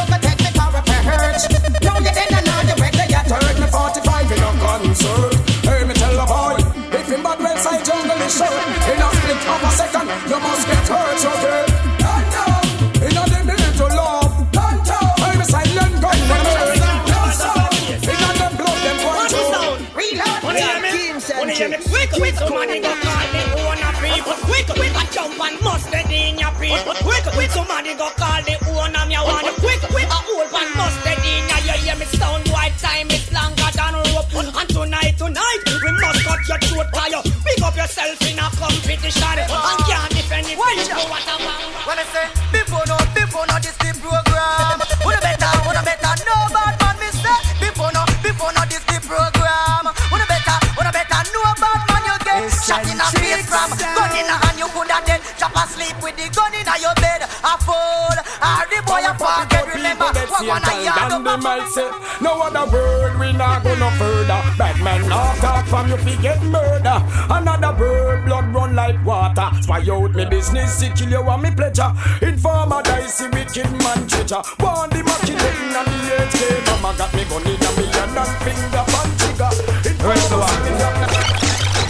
and 0.86 1.06
you 1.08 1.16
can 1.16 1.44
take 1.44 1.64
me 1.64 1.80
for 1.80 1.80
a 1.80 1.80
perch. 1.80 1.82
Now 1.82 1.98
you 1.98 2.12
dead 2.12 2.32
and 2.32 2.46
now 2.46 2.60
you 2.62 2.74
ready. 2.80 3.04
You 3.08 3.22
Turn 3.24 3.56
me 3.60 3.66
45 3.66 4.32
in 4.32 4.38
a 4.38 4.50
concert. 4.60 5.34
Hey, 5.64 5.84
me 5.84 5.94
tell 5.94 6.18
a 6.18 6.26
boy, 6.26 6.56
if 6.92 7.08
him 7.08 7.22
bad 7.22 7.38
well 7.40 7.56
side 7.56 7.84
jungle 7.84 8.20
is 8.20 8.36
short. 8.36 8.52
In 8.52 9.00
a 9.00 9.08
split 9.16 9.40
of 9.48 9.62
a 9.64 9.70
second, 9.72 10.08
you 10.28 10.38
must 10.40 10.66
get 10.68 10.88
hurt, 10.88 11.24
okay? 11.24 11.64
In 13.04 13.16
a 13.16 13.22
the 13.32 13.40
minute 13.44 13.76
to 13.80 13.86
love. 13.96 14.32
Hey, 15.20 15.34
me 15.38 15.44
silent 15.44 15.94
gun, 16.00 16.18
them 16.28 16.44
hurt. 16.52 16.84
A 18.04 18.32
them 18.38 18.52
blood, 18.60 18.78
them 18.84 18.98
want 19.04 19.30
to. 19.30 19.40
Reload. 19.96 20.42
When 20.44 20.56
you 20.56 20.62
hear 20.62 20.80
me? 20.80 20.90
When 21.38 21.48
you 21.48 21.54
hear 21.56 21.68
me? 21.68 21.76
Quick, 21.80 22.10
quick, 22.12 22.34
somebody 22.36 22.80
go 22.80 22.92
call 23.00 23.26
the 23.32 23.42
owner 23.64 23.92
people. 24.04 24.36
Quick, 24.44 24.66
quick, 24.68 24.92
a 24.92 25.04
jump 25.12 25.40
and 25.40 25.56
must 25.62 25.90
dead 25.90 26.10
in 26.12 26.38
your 26.38 26.52
people. 26.60 26.94
Quick, 27.00 27.24
quick, 27.32 27.50
somebody 27.50 27.94
go 27.94 28.10
call 28.16 28.33
Pick 36.60 37.62
up 37.62 37.76
yourself 37.76 38.20
in 38.22 38.38
a 38.38 38.46
competition 38.54 39.38
and 39.38 39.78
can't 39.90 40.10
defend 40.14 40.46
it. 40.46 40.54
You 40.54 40.62
a 40.62 41.08
man? 41.10 41.66
When 41.82 41.98
I 41.98 42.04
say 42.14 42.30
before 42.54 42.86
no, 42.86 42.96
before 43.10 43.46
no, 43.50 43.58
this 43.58 43.74
the 43.82 43.90
program. 43.98 44.78
Wanna 45.02 45.18
better, 45.18 45.50
wanna 45.66 45.82
better, 45.82 46.14
no 46.22 46.34
bad 46.54 46.78
man, 46.78 46.96
mister. 47.02 47.34
Before 47.58 47.90
no, 47.90 48.06
before 48.22 48.52
no, 48.54 48.62
this 48.70 48.84
the 48.86 49.02
program. 49.02 49.90
Wanna 50.14 50.26
better, 50.30 50.56
wanna 50.78 50.92
better, 50.94 51.20
no 51.34 51.42
bad 51.58 51.80
man, 51.90 52.02
you 52.06 52.16
get 52.22 52.46
shot 52.62 52.86
in 52.86 53.02
a 53.02 53.06
face 53.10 53.46
from 53.50 53.70
gun 53.74 54.14
in 54.14 54.30
a 54.30 54.36
hand, 54.38 54.58
you 54.58 54.68
coulda 54.70 55.02
dead. 55.06 55.20
Drop 55.38 55.58
asleep 55.58 55.98
with 56.02 56.14
the 56.14 56.30
gun 56.30 56.54
in 56.54 56.66
your 56.78 56.94
bed. 57.02 57.26
A 57.42 57.58
fool 57.66 58.03
boy 58.86 59.02
a 59.04 59.12
forget, 59.14 59.66
remember. 59.74 60.04
What 60.04 60.46
one 60.46 60.62
a 60.64 60.84
yard 60.84 61.10
Then 61.10 61.24
they 61.24 61.36
might 61.36 61.68
say, 61.68 61.88
no 62.20 62.40
other 62.42 62.70
word, 62.70 63.18
we 63.18 63.32
not 63.32 63.62
go 63.62 63.74
no 63.76 63.90
further. 63.90 64.40
Bad 64.58 64.80
man 64.82 65.08
not 65.08 65.36
talk 65.36 65.66
from 65.66 65.88
you 65.88 65.96
fi 65.98 66.16
get 66.22 66.42
murder. 66.42 66.98
Another 67.30 67.72
bird, 67.76 68.24
blood 68.24 68.54
run 68.54 68.74
like 68.74 69.02
water. 69.04 69.48
Spy 69.62 69.82
out 69.90 70.14
me 70.14 70.24
business, 70.24 70.74
see 70.74 70.90
kill 70.90 71.10
you 71.10 71.22
and 71.22 71.42
me 71.42 71.50
pleasure. 71.50 71.92
Informer 72.22 72.82
dicey 72.82 73.28
wicked 73.28 73.70
man 73.82 74.06
treasure. 74.06 74.42
Born 74.58 74.90
the 74.90 75.02
maculating 75.02 75.74
and 75.74 75.88
the 75.88 76.14
HK. 76.30 76.82
Mama 76.82 76.96
got 76.98 77.14
me 77.14 77.24
gun 77.24 77.42
in 77.42 77.62
a 77.62 77.70
me 77.76 77.86
and 77.90 78.28
finger 78.44 78.84
pan 78.92 79.08
trigger. 79.18 79.50
Informer 79.88 81.03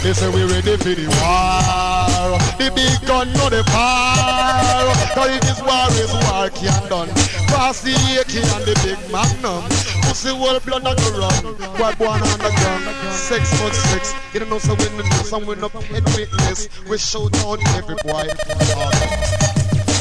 They 0.05 0.13
say 0.13 0.29
we 0.29 0.43
ready 0.43 0.77
for 0.77 0.93
the 0.93 1.07
war. 1.17 2.37
The 2.61 2.69
big 2.75 3.07
gun 3.07 3.33
no 3.33 3.49
the 3.49 3.63
far. 3.73 4.93
Cause 5.15 5.33
if 5.33 5.41
this 5.41 5.59
war 5.65 5.89
is 5.97 6.13
war 6.29 6.47
can 6.53 6.89
done. 6.89 7.09
Pass 7.49 7.81
the 7.81 7.89
AK 8.21 8.37
and 8.37 8.65
the 8.69 8.77
big 8.85 9.01
magnum. 9.11 9.63
Pussy 10.05 10.29
whole 10.29 10.59
blood 10.59 10.83
not 10.83 10.97
go 10.97 11.09
run. 11.17 11.57
What 11.81 11.97
born 11.97 12.21
on 12.21 12.37
the 12.37 12.53
gun? 12.53 13.11
Six 13.13 13.49
foot 13.59 13.73
six. 13.73 14.13
You 14.31 14.41
don't 14.41 14.51
know 14.51 14.59
so 14.59 14.75
the 14.75 14.91
news 14.93 15.33
and 15.33 15.47
when 15.47 15.63
up 15.63 15.73
head 15.73 16.05
witness. 16.15 16.69
We 16.87 16.99
show 16.99 17.27
down 17.27 17.65
every 17.73 17.95
boy. 18.03 18.29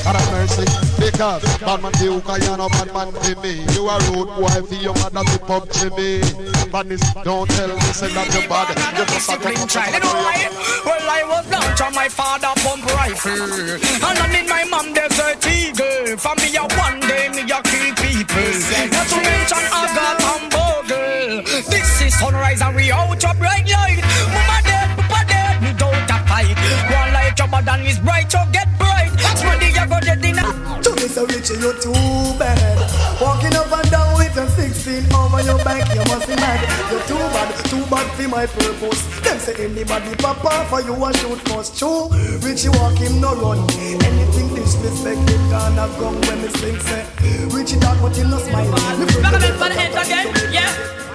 God 0.04 0.20
have 0.20 0.32
mercy, 0.36 0.68
because 1.00 1.40
bad 1.64 1.80
man 1.80 1.92
the 1.96 2.12
hook, 2.12 2.28
you 2.28 2.56
know 2.60 2.68
bad 2.68 2.92
man 2.92 3.08
to 3.24 3.32
me. 3.40 3.64
You 3.72 3.88
a 3.88 3.96
road 4.12 4.28
boy 4.36 4.52
for 4.68 4.76
your 4.76 4.92
mother 5.00 5.24
to 5.24 5.38
pub 5.48 5.64
Jimmy. 5.72 6.20
Badness, 6.68 7.00
don't 7.24 7.48
tell 7.48 7.72
me 7.72 7.88
say 7.96 8.12
that 8.12 8.28
you 8.36 8.44
bad. 8.44 8.68
You 8.68 9.08
just 9.08 9.32
a 9.32 9.40
discipline 9.40 9.64
child. 9.64 9.96
You 9.96 10.04
know 10.04 10.12
why? 10.12 10.44
Well, 10.84 11.08
I 11.08 11.24
was 11.24 11.48
launched 11.48 11.80
on 11.80 11.94
my 11.96 12.12
father 12.12 12.52
pump 12.60 12.84
rifle. 12.92 13.32
And 13.32 14.18
I 14.20 14.28
need 14.28 14.44
my 14.44 14.68
mom 14.68 14.92
desert 14.92 15.40
eagle. 15.48 16.20
For 16.20 16.36
me, 16.36 16.52
a 16.52 16.68
one 16.76 17.00
day, 17.00 17.32
me 17.32 17.48
a 17.48 17.58
kill 17.64 17.88
people. 17.96 18.52
Not 18.92 19.08
to 19.08 19.16
mention 19.24 19.64
Agat 19.72 20.20
and 20.20 20.44
Bogle. 20.52 21.48
This 21.72 22.04
is 22.04 22.12
sunrise 22.20 22.60
and 22.60 22.76
we 22.76 22.92
out 22.92 23.24
a 23.24 23.32
bright 23.40 23.64
light. 23.72 24.04
Mama 24.28 24.60
dead, 24.68 24.88
papa 25.00 25.24
dead, 25.32 25.64
me 25.64 25.72
don't 25.80 26.12
a 26.12 26.18
fight. 26.28 26.52
One 26.92 27.08
light 27.16 27.38
your 27.40 27.48
than 27.48 27.80
is 27.88 27.98
bright, 28.04 28.28
so 28.28 28.44
get 28.52 28.68
bright. 28.76 29.13
Spready, 29.34 29.68
you 29.74 29.86
go 29.88 29.98
dead 30.00 30.24
in. 30.24 30.36
To 30.82 30.90
me 30.96 31.08
so 31.08 31.26
rich, 31.26 31.50
you're 31.50 31.74
too 31.80 31.92
bad. 32.38 32.78
Walking 33.20 33.54
up 33.56 33.72
and 33.72 33.90
down 33.90 34.14
with 34.18 34.36
a 34.36 34.48
16 34.50 35.12
over 35.14 35.42
your 35.42 35.58
back, 35.64 35.88
you 35.94 36.04
must 36.10 36.26
be 36.28 36.34
mad. 36.36 36.60
You're 36.90 37.02
too 37.06 37.24
bad, 37.34 37.48
too 37.66 37.84
bad 37.90 38.06
for 38.16 38.28
my 38.28 38.46
purpose. 38.46 39.00
Them 39.20 39.38
say 39.38 39.54
anybody 39.64 40.14
papa 40.16 40.66
for 40.68 40.80
you 40.82 40.94
a 41.04 41.12
shoot 41.18 41.40
first. 41.48 41.78
True, 41.78 42.08
Richie 42.42 42.68
walk 42.70 42.98
him 42.98 43.20
no 43.20 43.34
run. 43.36 43.58
Anything 43.80 44.54
disrespect, 44.54 45.20
it 45.30 45.42
gonna 45.50 45.88
come 45.98 46.20
when 46.26 46.42
me 46.42 46.48
sing 46.60 46.78
say. 46.80 47.06
Richie 47.50 47.78
dog, 47.80 47.98
but 48.02 48.16
him 48.16 48.30
no 48.30 48.38
smile. 48.38 49.13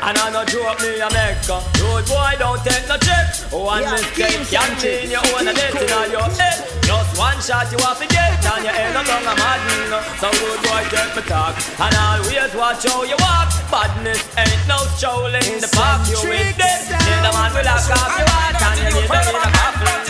And 0.09 0.17
I 0.17 0.33
no 0.33 0.41
joke 0.41 0.81
me 0.81 0.97
a 0.97 1.05
make 1.13 1.37
Road 1.45 2.01
boy 2.09 2.33
don't 2.41 2.57
take 2.65 2.81
no 2.89 2.97
trick 2.97 3.29
One 3.53 3.85
oh, 3.85 3.93
Yeah, 3.93 3.93
mistake 3.93 4.41
can 4.49 4.71
change 4.81 5.13
your 5.13 5.21
own 5.37 5.45
destiny 5.45 5.85
on 5.93 6.09
your 6.09 6.25
head. 6.33 6.65
Just 6.81 7.13
one 7.13 7.37
shot 7.37 7.69
you 7.69 7.77
have 7.85 8.01
to 8.01 8.09
get 8.09 8.41
And 8.41 8.65
your 8.65 8.73
head. 8.73 8.89
No 8.97 9.05
tongue 9.05 9.29
a 9.29 9.37
madden 9.37 9.93
So 10.17 10.33
road 10.33 10.65
boy 10.65 10.81
take 10.89 11.13
me 11.13 11.21
talk. 11.29 11.53
And 11.77 11.93
always 11.93 12.49
watch 12.57 12.89
how 12.89 13.05
you 13.05 13.21
walk. 13.21 13.53
Badness 13.69 14.25
ain't 14.33 14.65
no 14.65 14.81
strolling 14.97 15.45
in 15.45 15.61
the 15.61 15.69
park 15.77 16.01
You 16.09 16.17
with 16.25 16.57
dead 16.57 16.89
Then 16.89 17.21
the 17.21 17.29
man 17.29 17.53
will 17.53 17.69
lock 17.69 17.85
off 17.93 18.17
your 18.17 18.25
heart 18.33 18.57
And 18.65 18.77
you 18.81 18.89
leave 18.97 19.13
them 19.13 19.29
in 19.29 19.45
a 19.45 19.51
coffin 19.53 20.09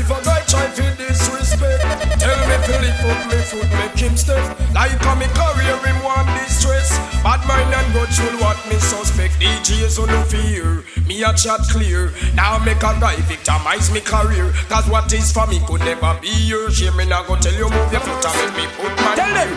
If 0.00 0.08
a 0.08 0.16
guy 0.24 0.47
try 0.48 0.66
to 0.72 0.84
disrespect, 0.96 1.82
tell 2.18 2.40
me 2.48 2.56
lift 2.80 3.04
up 3.04 3.20
me 3.28 3.38
foot, 3.44 3.68
make 3.78 3.98
him 4.00 4.16
step. 4.16 4.40
Like 4.72 4.96
a 5.04 5.12
me 5.16 5.28
career, 5.36 5.76
him 5.84 6.02
want 6.02 6.26
distress. 6.40 6.96
Bad 7.22 7.44
mind 7.46 7.72
and 7.74 7.92
go 7.92 8.04
through 8.06 8.40
what 8.40 8.56
me 8.68 8.76
suspect. 8.76 9.34
DJs 9.40 10.00
on 10.00 10.08
no 10.08 10.22
fear, 10.24 10.84
me 11.06 11.22
a 11.22 11.32
chat 11.34 11.60
clear. 11.68 12.12
Now 12.34 12.58
make 12.58 12.78
a 12.78 12.96
guy 12.98 13.16
victimize 13.28 13.92
me 13.92 14.00
career. 14.00 14.52
Cause 14.68 14.88
what 14.88 15.12
is 15.12 15.30
for 15.30 15.46
me 15.46 15.60
could 15.66 15.80
never 15.80 16.16
be 16.20 16.32
your 16.48 16.70
shame. 16.70 16.96
Me 16.96 17.04
now 17.04 17.22
go 17.24 17.36
tell 17.36 17.54
you 17.54 17.68
move 17.68 17.92
your 17.92 18.00
foot 18.00 18.24
and 18.24 18.56
make 18.56 18.56
me 18.56 18.64
put 18.80 18.94
my 19.04 19.14
Tell 19.14 19.32
them, 19.34 19.50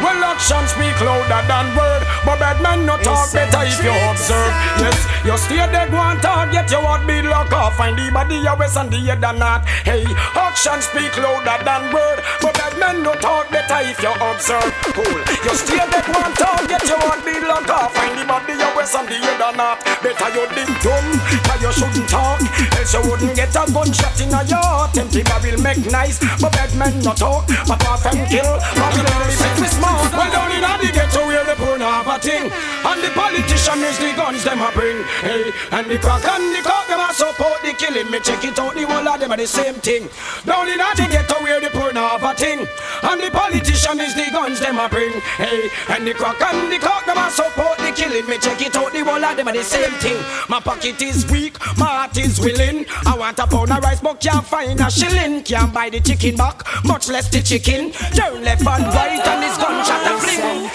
well 0.00 0.24
action 0.24 0.64
speak 0.68 0.96
louder 1.04 1.42
than 1.46 1.68
word. 1.76 2.02
But 2.24 2.38
bad 2.40 2.62
man 2.62 2.86
not 2.86 3.02
talk 3.04 3.32
better 3.32 3.62
if 3.68 3.82
you 3.84 3.92
observe. 4.08 4.54
Yes, 4.80 4.98
you 5.24 5.36
stay 5.36 5.66
there, 5.68 5.88
go 5.90 5.98
and 5.98 6.20
target 6.22 6.70
your 6.70 6.82
what 6.82 7.06
be 7.06 7.22
lock 7.22 7.52
off. 7.52 7.76
Find 7.76 7.98
the 7.98 8.10
body, 8.12 8.36
your 8.36 8.56
west 8.56 8.76
and 8.76 8.90
the 8.90 8.98
head 8.98 9.24
and 9.24 9.38
not. 9.38 9.66
Hey, 9.84 10.04
action 10.36 10.80
speak 10.82 11.14
louder 11.18 11.58
than 11.64 11.92
word. 11.92 12.18
But 12.40 12.54
bad 12.54 12.74
men 12.78 13.02
no 13.02 13.14
talk 13.18 13.50
better 13.50 13.80
if 13.86 14.00
you 14.02 14.12
observe. 14.12 14.72
Cool. 14.94 15.20
You 15.44 15.54
stay 15.54 15.80
there, 15.80 16.04
go 16.06 16.16
and 16.20 16.34
target 16.36 16.84
your 16.88 17.00
what 17.04 17.20
be 17.24 17.34
lock 17.40 17.68
off. 17.70 17.94
Find 17.94 18.18
the 18.18 18.24
body, 18.26 18.54
your 18.54 18.72
west 18.76 18.94
and 18.94 19.08
the 19.08 19.16
and 19.16 19.56
not. 19.56 19.82
Better 20.02 20.30
you 20.34 20.44
dig 20.54 20.70
dumb, 20.84 21.08
cause 21.46 21.60
you 21.62 21.72
shouldn't 21.72 22.08
talk. 22.08 22.40
Else 22.76 22.94
you 22.94 23.02
wouldn't 23.08 23.34
get 23.36 23.54
a 23.56 23.62
gunshot 23.70 24.20
in 24.20 24.34
a 24.34 24.42
heart. 24.56 24.96
Empty 24.96 25.22
barrel 25.22 25.60
make 25.62 25.84
nice, 25.90 26.18
but 26.40 26.52
bad 26.52 26.72
men 26.76 26.94
no 27.00 27.12
talk. 27.14 27.46
But 27.66 27.82
off 27.86 28.06
and 28.06 28.22
kill, 28.28 28.58
but 28.76 28.90
we 28.94 29.00
only 29.00 29.36
make 29.36 29.58
me 29.60 29.68
smart. 29.68 30.12
Well, 30.12 30.30
down 30.30 30.52
in 30.52 30.62
the 30.62 30.88
ghetto 30.92 31.26
where 31.26 31.44
the 31.44 31.54
poor 31.56 31.78
have 31.78 32.06
a 32.06 32.16
thing. 32.18 32.50
And 32.84 32.98
the 33.02 33.10
politician 33.14 33.80
is 33.84 33.98
the 33.98 34.12
guns 34.16 34.44
them 34.44 34.60
a 34.60 34.70
bring. 34.72 35.02
Hey, 35.20 35.52
and 35.72 35.86
the 35.90 35.98
crack 35.98 36.24
and 36.24 36.54
the 36.54 36.60
cock 36.62 36.86
them 36.88 37.00
a 37.00 37.12
support 37.12 37.60
the 37.62 37.72
killing. 37.74 38.10
Me 38.10 38.20
check 38.20 38.44
it 38.44 38.58
out, 38.58 38.74
the 38.74 38.86
whole 38.86 39.06
of 39.06 39.20
them 39.20 39.32
are 39.32 39.36
the 39.36 39.46
same 39.46 39.74
thing. 39.74 40.08
Down 40.44 40.68
in 40.68 40.78
the 40.78 41.06
ghetto 41.10 41.42
where 41.42 41.60
the 41.60 41.70
poor 41.70 41.92
have 41.92 42.22
a 42.22 42.34
thing. 42.34 42.66
And 43.02 43.20
the 43.20 43.30
politician 43.30 44.00
is 44.00 44.14
the 44.14 44.30
guns 44.32 44.60
them 44.60 44.78
a 44.78 44.88
bring. 44.88 45.12
Hey, 45.36 45.70
and 45.88 46.06
the 46.06 46.14
crack 46.14 46.40
and 46.40 46.72
the 46.72 46.78
cock 46.78 47.04
them 47.06 47.18
a 47.18 47.30
support 47.30 47.78
the 47.78 47.92
killing. 47.92 48.26
Me 48.28 48.38
check 48.38 48.60
it 48.60 48.76
out, 48.76 48.92
the 48.92 49.04
whole 49.04 49.24
of 49.24 49.36
them 49.36 49.48
are 49.48 49.52
the 49.52 49.64
same 49.64 49.92
thing. 50.00 50.22
My 50.48 50.60
pocket 50.60 51.00
is 51.02 51.26
weak, 51.30 51.58
my 51.76 51.86
heart 51.86 52.16
is 52.18 52.40
willing. 52.40 52.86
I 53.06 53.16
want 53.16 53.38
a 53.38 53.46
pound 53.46 53.72
of 53.72 53.82
rice, 53.82 54.00
but 54.00 54.20
can't 54.20 54.44
find 54.44 54.80
a 54.80 54.90
shilling. 54.90 55.42
Can't 55.42 55.72
buy 55.72 55.90
the 55.90 56.00
chicken 56.00 56.36
back, 56.36 56.62
much 56.84 57.08
less 57.08 57.28
the 57.28 57.42
chicken. 57.42 57.92
Turn 58.12 58.42
left 58.44 58.66
and 58.66 58.86
right, 58.94 59.26
and 59.26 59.42
this 59.42 59.56
gunshot 59.56 60.06
a 60.06 60.18
fling. 60.18 60.70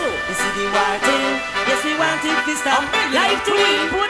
You 0.00 0.36
see 0.36 0.52
the 0.54 0.66
war 0.70 0.98
thing, 1.02 1.42
yes 1.66 1.82
we 1.84 1.92
want 1.98 2.22
it 2.22 2.38
to 2.46 2.54
stop. 2.54 2.82
Life 3.12 3.42
to 3.46 3.52
win, 3.52 3.88
put 3.90 3.98
that 4.00 4.09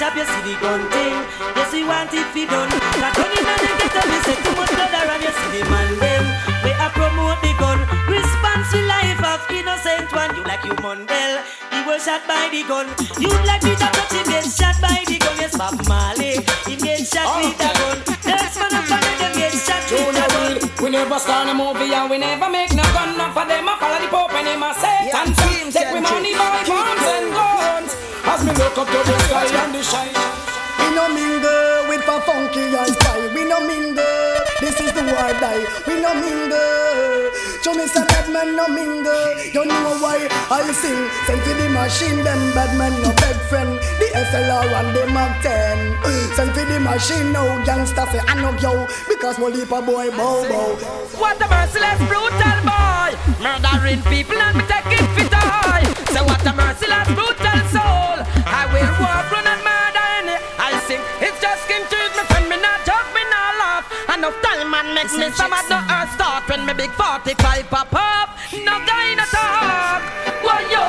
in 0.00 0.16
a 0.16 0.16
cellar 0.16 0.16
shop. 0.16 0.16
You 0.16 0.24
see 0.24 0.42
the 0.48 0.60
gun 0.60 0.80
thing, 0.90 1.16
yes 1.56 1.72
we 1.72 1.84
want 1.84 2.12
it 2.12 2.24
to 2.32 2.42
done. 2.46 2.70
That 3.00 3.12
gun 3.16 3.30
in 3.36 3.44
the 3.44 3.70
ghetto, 3.76 4.00
we 4.08 4.18
say 4.24 4.36
too 4.40 4.54
much 4.56 4.72
blood 4.72 4.94
around. 4.96 5.22
You 5.22 5.32
see 5.32 5.50
the 5.52 5.62
man 5.68 5.90
them, 6.00 6.24
we 6.64 6.70
a 6.72 6.88
promote 6.96 7.40
the 7.44 7.52
gun. 7.60 7.78
Response 8.08 8.72
to 8.72 8.80
life 8.88 9.20
of 9.20 9.40
innocent 9.52 10.08
one. 10.12 10.32
You 10.36 10.42
like 10.44 10.64
Hugh 10.64 10.78
Mundell, 10.80 11.44
he 11.72 11.78
was 11.84 12.04
shot 12.04 12.24
by 12.24 12.48
the 12.48 12.64
gun. 12.64 12.88
You 13.20 13.28
like 13.44 13.60
Peter 13.60 13.90
Tosh, 13.92 14.12
he 14.12 14.22
get 14.24 14.44
shot 14.48 14.76
by 14.80 15.04
the 15.04 15.16
gun. 15.20 15.36
Yes, 15.36 15.56
Bob 15.56 15.76
Marley, 15.88 16.40
he 16.64 16.74
get 16.76 17.04
shot 17.04 17.28
oh. 17.28 17.44
with 17.44 17.60
a 17.60 17.70
gun. 17.76 17.98
There's 18.24 18.56
man 18.56 18.74
up 18.76 18.88
on 18.88 19.00
them 19.04 19.32
get 19.36 19.52
shot 19.52 19.84
with 19.84 20.16
a 20.16 20.26
gun. 20.32 20.52
We 20.80 20.88
never 20.90 21.18
start 21.20 21.48
a 21.48 21.54
movie 21.54 21.92
and 21.92 22.08
we 22.08 22.16
never 22.16 22.48
make 22.48 22.72
no 22.72 22.84
gun. 22.96 23.16
None 23.20 23.32
for 23.36 23.44
them, 23.44 23.68
I 23.68 23.74
follow 23.76 24.00
the 24.00 24.08
Pope 24.08 24.32
and 24.32 24.48
him 24.48 24.64
a 24.64 24.70
Satan. 24.72 25.28
son. 25.36 25.68
Take 25.70 25.92
we 25.92 26.00
money 26.00 26.32
by 26.34 26.64
bombs 26.64 27.04
and 27.04 27.28
guns. 27.32 27.49
As 28.60 28.76
look 28.76 28.78
up 28.78 28.88
to 28.92 29.00
the 29.08 29.18
sky 29.24 29.48
and 29.64 29.74
the 29.74 29.82
shine. 29.82 30.12
We 30.80 30.92
no 30.92 31.08
mingle 31.08 31.88
with 31.88 32.04
a 32.04 32.20
funky 32.28 32.68
and 32.68 32.92
spy. 32.92 33.32
We 33.32 33.48
no 33.48 33.60
mingle. 33.64 34.04
This 34.60 34.76
is 34.80 34.92
the 34.92 35.00
war 35.00 35.32
die. 35.40 35.64
We 35.88 35.96
no 35.96 36.12
mingle. 36.12 37.32
Show 37.64 37.72
me 37.72 37.86
some 37.88 38.04
bad 38.04 38.28
man 38.28 38.56
no 38.56 38.68
mingle. 38.68 39.32
You 39.48 39.64
know 39.64 39.96
why 40.04 40.28
I 40.50 40.72
sing? 40.72 41.08
Send 41.24 41.40
to 41.40 41.54
the 41.56 41.68
machine. 41.72 42.20
Them 42.22 42.52
bad 42.52 42.76
man 42.76 42.92
no 43.00 43.08
bad 43.16 43.40
friend. 43.48 43.80
The 43.96 44.06
SLR 44.28 44.68
and 44.76 44.96
the 44.96 45.06
Mark 45.08 45.40
10. 45.40 46.36
Send 46.36 46.52
to 46.52 46.64
the 46.68 46.80
machine 46.80 47.32
now. 47.32 47.48
Gangsta 47.64 48.12
say 48.12 48.20
I 48.28 48.34
know 48.44 48.52
yo 48.60 48.86
because 49.08 49.38
my 49.38 49.48
leap 49.48 49.72
a 49.72 49.80
boy 49.80 50.10
bow 50.12 50.44
bow. 50.44 50.76
What 51.16 51.40
a 51.40 51.48
merciless, 51.48 52.00
brutal 52.12 52.60
boy. 52.68 53.16
Murdering 53.40 54.02
people 54.12 54.36
and 54.36 54.56
me 54.58 54.64
taking 54.68 55.06
fit 55.16 55.32
eye. 55.32 55.88
So 56.12 56.24
what 56.24 56.44
a 56.44 56.52
merciless, 56.52 57.08
brutal 57.16 57.60
soul. 57.72 58.29
I 58.50 58.66
will 58.74 58.94
walk, 58.98 59.30
run 59.30 59.46
and 59.46 59.62
murder 59.62 60.06
any. 60.18 60.36
I 60.58 60.74
sing, 60.86 61.02
it's 61.22 61.38
just 61.40 61.64
skin 61.64 61.82
trees, 61.86 62.12
me 62.18 62.22
friend, 62.30 62.46
me 62.50 62.58
not 62.58 62.82
joke, 62.84 63.08
me 63.14 63.22
not 63.30 63.52
laugh. 63.62 63.86
Enough 64.10 64.36
time 64.42 64.70
man 64.70 64.90
makes 64.94 65.14
me 65.16 65.30
some 65.30 65.52
at 65.54 65.66
the 65.70 65.78
earth 65.78 66.10
start 66.18 66.42
when 66.50 66.66
me 66.66 66.74
big 66.74 66.90
45 66.98 67.70
pop 67.70 67.94
up. 67.94 68.34
No 68.52 68.74
guy 68.82 69.14
no 69.14 69.24
talk. 69.30 70.02
Why 70.42 70.66
yo? 70.66 70.82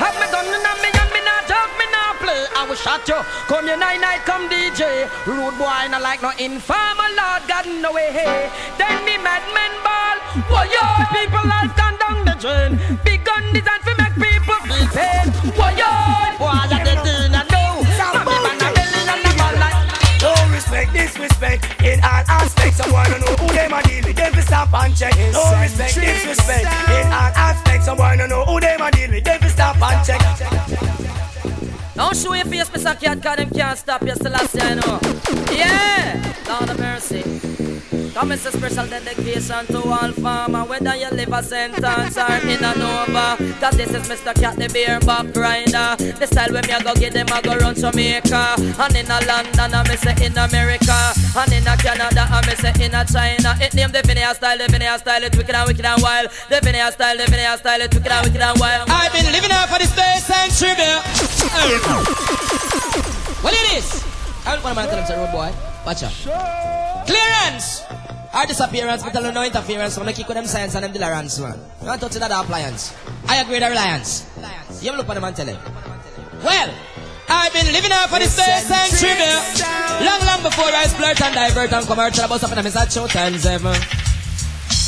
Have 0.00 0.16
me 0.16 0.26
gun 0.32 0.48
in 0.48 0.64
me 0.80 0.88
and 0.88 1.10
me 1.12 1.20
not 1.20 1.44
joke, 1.44 1.72
me 1.76 1.86
not 1.92 2.16
play. 2.16 2.42
I 2.56 2.64
will 2.64 2.80
shot 2.80 3.04
you. 3.04 3.20
Come 3.46 3.66
your 3.68 3.76
night 3.76 4.00
night, 4.00 4.24
come 4.24 4.48
DJ. 4.48 5.04
Rude 5.28 5.56
boy, 5.60 5.92
not 5.92 6.00
like 6.00 6.22
no 6.22 6.32
informer, 6.40 7.10
Lord 7.12 7.42
God 7.44 7.66
no 7.68 7.92
way. 7.92 8.08
Hey. 8.10 8.48
Then 8.80 9.04
me 9.04 9.20
madman 9.20 9.72
ball. 9.84 10.16
Why 10.48 10.64
yo? 10.72 10.84
People 11.12 11.44
life 11.44 11.76
gone 11.76 11.96
down 12.00 12.24
the 12.24 12.34
drain. 12.40 12.80
Big 13.04 13.24
gun 13.24 13.44
designed 13.52 13.84
to 13.84 13.92
make 14.00 14.16
people 14.16 14.60
feel 14.64 14.88
pain. 14.96 15.28
Why 15.60 15.76
yo? 15.76 16.05
Respect, 21.26 21.66
in 21.82 21.98
all 22.00 22.24
aspects. 22.28 22.80
I 22.80 22.90
wanna 22.90 23.18
know 23.18 23.34
who 23.40 23.48
them 23.52 23.72
a 23.72 23.82
deal 23.82 24.04
with. 24.04 24.16
Them 24.16 24.32
fi 24.32 24.86
and 24.86 24.96
check. 24.96 25.14
No 25.32 25.42
respect, 25.60 25.94
disrespect. 25.94 26.64
In 26.64 27.06
all 27.12 27.32
aspects, 27.34 27.86
some 27.86 27.96
boy 27.96 28.14
no 28.16 28.26
know 28.26 28.44
who 28.44 28.60
them 28.60 28.80
a 28.80 28.90
deal 28.90 29.10
with. 29.10 29.24
They 29.24 29.38
fi 29.38 29.48
stop 29.48 29.76
and 29.82 30.06
check. 30.06 30.22
Don't 31.94 32.16
show 32.16 32.34
your 32.34 32.44
face, 32.44 32.68
Mr. 32.70 32.98
Cat, 33.00 33.22
cause 33.22 33.36
them 33.36 33.50
can't 33.50 33.78
stop 33.78 34.02
you, 34.02 34.14
Selassie, 34.14 34.60
I 34.60 34.74
know. 34.74 35.00
Yeah, 35.50 36.34
Lord 36.48 36.70
of 36.70 36.78
mercy. 36.78 37.75
Come 37.90 38.32
it's 38.32 38.44
a 38.46 38.50
special 38.50 38.86
dedication 38.86 39.66
to 39.66 39.78
all 39.78 40.10
farmer, 40.12 40.64
whether 40.64 40.96
you 40.96 41.08
live 41.10 41.32
a 41.32 41.42
sentence 41.42 42.16
or 42.18 42.34
in 42.42 42.64
a 42.64 42.74
Nova. 42.74 43.36
Cause 43.60 43.76
this 43.76 43.90
is 43.94 44.08
Mr. 44.08 44.34
Cat, 44.34 44.56
the 44.56 44.68
beer 44.72 44.98
back 45.00 45.30
rider. 45.36 45.94
The 46.18 46.26
style 46.26 46.52
when 46.52 46.66
me 46.66 46.72
a 46.72 46.82
go 46.82 46.94
get 46.94 47.12
them, 47.12 47.26
I 47.30 47.40
go 47.42 47.54
run 47.56 47.74
Jamaica. 47.74 48.56
And 48.58 48.96
in 48.96 49.06
a 49.06 49.18
London, 49.22 49.70
I 49.74 49.82
me 49.86 49.96
say 49.96 50.16
in 50.26 50.34
America. 50.34 50.98
And 51.38 51.52
in 51.52 51.66
a 51.68 51.76
Canada, 51.76 52.26
I 52.26 52.42
me 52.48 52.54
say 52.58 52.74
in 52.82 52.94
a 52.94 53.04
China. 53.06 53.54
It 53.62 53.74
name 53.74 53.92
the 53.92 54.02
Vinaya 54.02 54.34
style, 54.34 54.58
the 54.58 54.66
Vinaya 54.66 54.98
style, 54.98 55.22
it's 55.22 55.36
wicked 55.36 55.54
and 55.54 55.68
wicked 55.68 55.84
and 55.86 56.02
wild. 56.02 56.30
The 56.50 56.56
Vinaya 56.56 56.90
style, 56.90 57.16
the 57.16 57.24
Vinaya 57.24 57.56
style, 57.58 57.80
it's 57.82 57.94
wicked 57.94 58.10
and 58.10 58.26
wicked 58.26 58.42
and 58.42 58.58
wild. 58.58 58.90
I've 58.90 59.12
been 59.12 59.30
living 59.30 59.52
out 59.52 59.68
for 59.68 59.78
space 59.86 60.26
and 60.26 60.50
trivia. 60.50 60.98
What 63.46 63.54
it 63.54 63.78
is? 63.78 64.02
I 64.44 64.54
don't 64.58 64.64
want 64.64 64.74
to 64.74 64.86
tell 64.90 65.04
him, 65.04 65.22
road 65.22 65.30
boy. 65.30 65.75
Watch 65.86 66.02
out. 66.02 67.06
Clearance! 67.06 67.84
Our 68.34 68.44
disappearance, 68.44 69.04
but 69.04 69.12
them 69.12 69.32
no 69.32 69.44
interference. 69.44 69.94
So 69.94 70.00
I'm 70.00 70.06
gonna 70.06 70.16
kick 70.16 70.26
with 70.26 70.36
them 70.36 70.46
science 70.46 70.74
and 70.74 70.82
them 70.82 70.92
tolerance, 70.92 71.38
man. 71.38 71.56
You 71.80 71.86
want 71.86 72.00
to 72.00 72.08
touch 72.08 72.18
that 72.18 72.32
appliance? 72.32 72.92
I 73.28 73.36
agree 73.36 73.54
with 73.54 73.62
the 73.62 73.70
reliance. 73.70 74.26
You 74.82 74.96
look 74.96 75.08
at 75.08 75.14
them 75.14 75.22
and 75.22 75.36
tell 75.36 75.46
him. 75.46 75.58
Well, 76.42 76.74
I've 77.28 77.52
been 77.52 77.72
living 77.72 77.92
out 77.92 78.10
for 78.10 78.18
the 78.18 78.26
space 78.26 78.68
and 78.68 78.90
trivia. 78.98 79.38
Long, 80.04 80.20
long 80.26 80.42
before 80.42 80.74
I 80.74 80.86
splurt 80.90 81.22
and 81.22 81.34
divert 81.34 81.72
and 81.72 81.86
commercial 81.86 82.24
about 82.24 82.40
something 82.40 82.58
I'm 82.58 82.66
at 82.66 82.92
show 82.92 83.06
time 83.06 83.38
seven. 83.38 84.05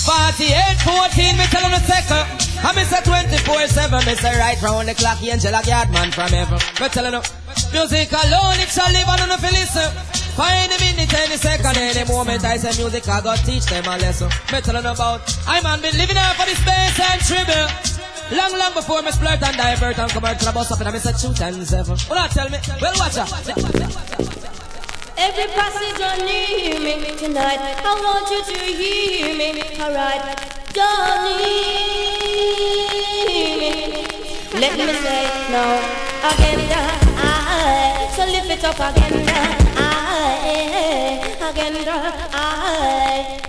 48, 0.08 0.80
14, 0.88 1.36
me 1.36 1.44
tell 1.52 1.60
them 1.60 1.76
the 1.76 1.84
second. 1.84 2.24
I 2.64 2.72
miss 2.72 2.88
a 2.96 3.04
24, 3.04 3.68
7, 3.68 4.08
me 4.08 4.14
say 4.16 4.32
right 4.40 4.56
round 4.64 4.88
the 4.88 4.96
clock, 4.96 5.20
angel 5.20 5.52
a 5.52 5.60
guard 5.60 5.92
man 5.92 6.08
from 6.08 6.32
heaven. 6.32 6.56
Me 6.80 6.88
tell 6.88 7.04
them, 7.04 7.20
music 7.76 8.08
alone, 8.16 8.56
it 8.56 8.72
shall 8.72 8.88
live 8.88 9.04
on 9.04 9.20
the 9.20 9.36
listen. 9.52 9.92
Find 10.32 10.72
a 10.72 10.78
minute, 10.80 11.12
any 11.12 11.36
second, 11.36 11.76
any 11.76 12.08
moment, 12.08 12.40
I 12.40 12.56
say 12.56 12.72
music, 12.80 13.04
I 13.04 13.20
got 13.20 13.36
teach 13.44 13.68
them 13.68 13.84
a 13.84 14.00
lesson. 14.00 14.32
Me 14.48 14.64
tell 14.64 14.80
them 14.80 14.88
about, 14.88 15.20
I 15.44 15.60
man 15.60 15.84
been 15.84 15.92
living 16.00 16.16
out 16.16 16.40
for 16.40 16.48
the 16.48 16.56
space 16.56 16.96
and 17.04 17.20
tribute. 17.28 17.68
Long, 18.32 18.56
long 18.56 18.72
before 18.72 19.04
me 19.04 19.12
splurt 19.12 19.44
and 19.44 19.56
divert 19.60 19.98
and 19.98 20.08
commercial 20.08 20.48
about 20.48 20.64
something, 20.64 20.88
I 20.88 20.90
miss 20.90 21.04
a 21.04 21.12
two 21.12 21.36
and 21.36 21.68
seven. 21.68 22.00
Well, 22.08 22.16
I 22.16 22.28
tell 22.32 22.48
me, 22.48 22.56
well, 22.80 22.96
watch 22.96 23.20
out. 23.20 24.67
Every 25.20 25.46
passenger 25.50 26.14
near 26.24 26.78
me 26.78 26.94
you 26.94 27.00
me 27.02 27.10
tonight. 27.18 27.58
I 27.58 27.90
want 28.06 28.30
you 28.30 28.38
to 28.38 28.58
hear 28.70 29.34
me. 29.34 29.62
Alright, 29.82 30.22
darling. 30.70 31.34
Let 34.54 34.78
me 34.78 34.94
say 34.94 35.26
no 35.50 35.82
again. 36.22 36.70
I 37.18 38.06
so 38.14 38.30
lift 38.30 38.46
it 38.46 38.62
up 38.62 38.78
again. 38.78 39.26
I 39.74 39.82
again. 41.50 41.74
I 42.32 43.42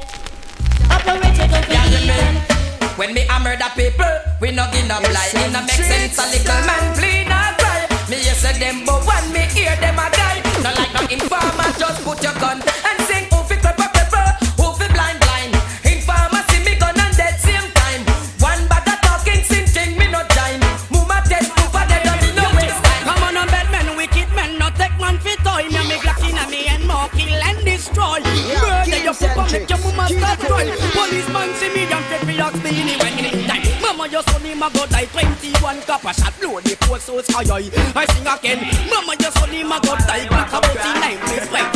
operate 0.90 1.38
it 1.38 1.54
up. 1.54 2.98
When 2.98 3.14
me 3.14 3.22
hammer 3.30 3.56
the 3.56 3.70
people, 3.78 4.10
we 4.42 4.50
no 4.52 4.66
give 4.74 4.88
no 4.88 4.98
lie. 4.98 5.30
It 5.34 5.52
no 5.54 5.62
make 5.62 5.86
sense 5.86 6.18
a 6.18 6.26
little 6.34 6.66
man 6.66 6.98
plead 6.98 7.30
or 7.30 7.54
cry. 7.62 7.86
Me 8.10 8.16
hear 8.18 8.34
say 8.34 8.58
them, 8.58 8.86
but 8.88 9.06
when 9.06 9.32
me 9.32 9.42
hear 9.54 9.76
them 9.76 10.00
a 10.00 10.10
die. 10.10 10.49
No 10.60 10.72
like 10.76 10.94
no 10.94 11.02
informer, 11.08 11.72
just 11.80 12.04
put 12.04 12.22
your 12.22 12.34
gun 12.36 12.60
and 12.60 13.00
sing. 13.08 13.26
Who 13.32 13.40
fi 13.48 13.56
clip 13.56 13.80
up 13.80 13.94
paper, 13.94 14.26
who 14.60 14.74
fi 14.76 14.88
blind 14.92 15.20
blind. 15.24 15.56
Informer 15.88 16.44
see 16.52 16.60
me 16.68 16.76
gun 16.76 17.00
and 17.00 17.16
dead 17.16 17.40
same 17.40 17.72
time. 17.80 18.04
One 18.44 18.68
bag 18.68 18.88
of 18.92 19.00
talking, 19.00 19.42
same 19.48 19.68
thing 19.68 19.98
me 19.98 20.12
no 20.12 20.20
join. 20.36 20.60
Mama 20.92 21.24
dead, 21.32 21.48
Cooper 21.56 21.86
dead, 21.88 22.04
don't 22.04 22.20
me 22.20 22.30
no 22.36 22.44
waste 22.60 22.76
time. 22.84 23.04
Come 23.08 23.24
on, 23.24 23.34
no 23.40 23.44
bad 23.48 23.72
men, 23.72 23.96
wicked 23.96 24.28
men, 24.36 24.60
no 24.60 24.68
take 24.76 24.96
man 25.00 25.18
fit 25.20 25.40
toy. 25.48 25.64
Me 25.72 25.80
a 25.80 25.84
me 25.88 25.96
Glock 26.04 26.20
inna 26.28 26.44
me 26.52 26.68
and 26.68 26.84
more 26.84 27.08
kill 27.16 27.40
and 27.40 27.60
destroy. 27.64 28.20
Murder 28.20 29.00
your 29.00 29.16
papa, 29.16 29.48
make 29.52 29.70
your 29.70 29.80
mama 29.80 30.12
start 30.12 30.40
cry. 30.44 30.68
Policeman 30.92 31.50
see 31.56 31.72
me 31.72 31.88
and 31.88 32.06
fit 32.12 32.28
me 32.28 32.36
ask 32.40 32.60
me 32.60 32.70
anyway 32.76 33.16
in 33.16 33.32
time. 33.32 33.39
Mama, 34.00 34.12
your 34.14 34.24
son 34.24 34.42
him 34.44 34.64
a 34.64 34.72
go 34.72 34.86
die. 34.88 35.04
Twenty-one 35.12 35.82
copper 35.82 36.14
shot, 36.14 36.32
blow 36.40 36.62
the 36.62 36.72
four 36.88 37.00
souls 37.00 37.28
aye. 37.36 37.68
I 38.00 38.08
sing 38.16 38.24
again. 38.24 38.64
Mama, 38.88 39.12
your 39.20 39.32
son 39.36 39.52
him 39.52 39.68
a 39.68 39.78
go 39.84 39.92
die. 40.08 40.24
Glock 40.24 40.56
about 40.56 40.72
the 40.72 40.92
nine, 41.04 41.20
please 41.28 41.44
fight. 41.52 41.68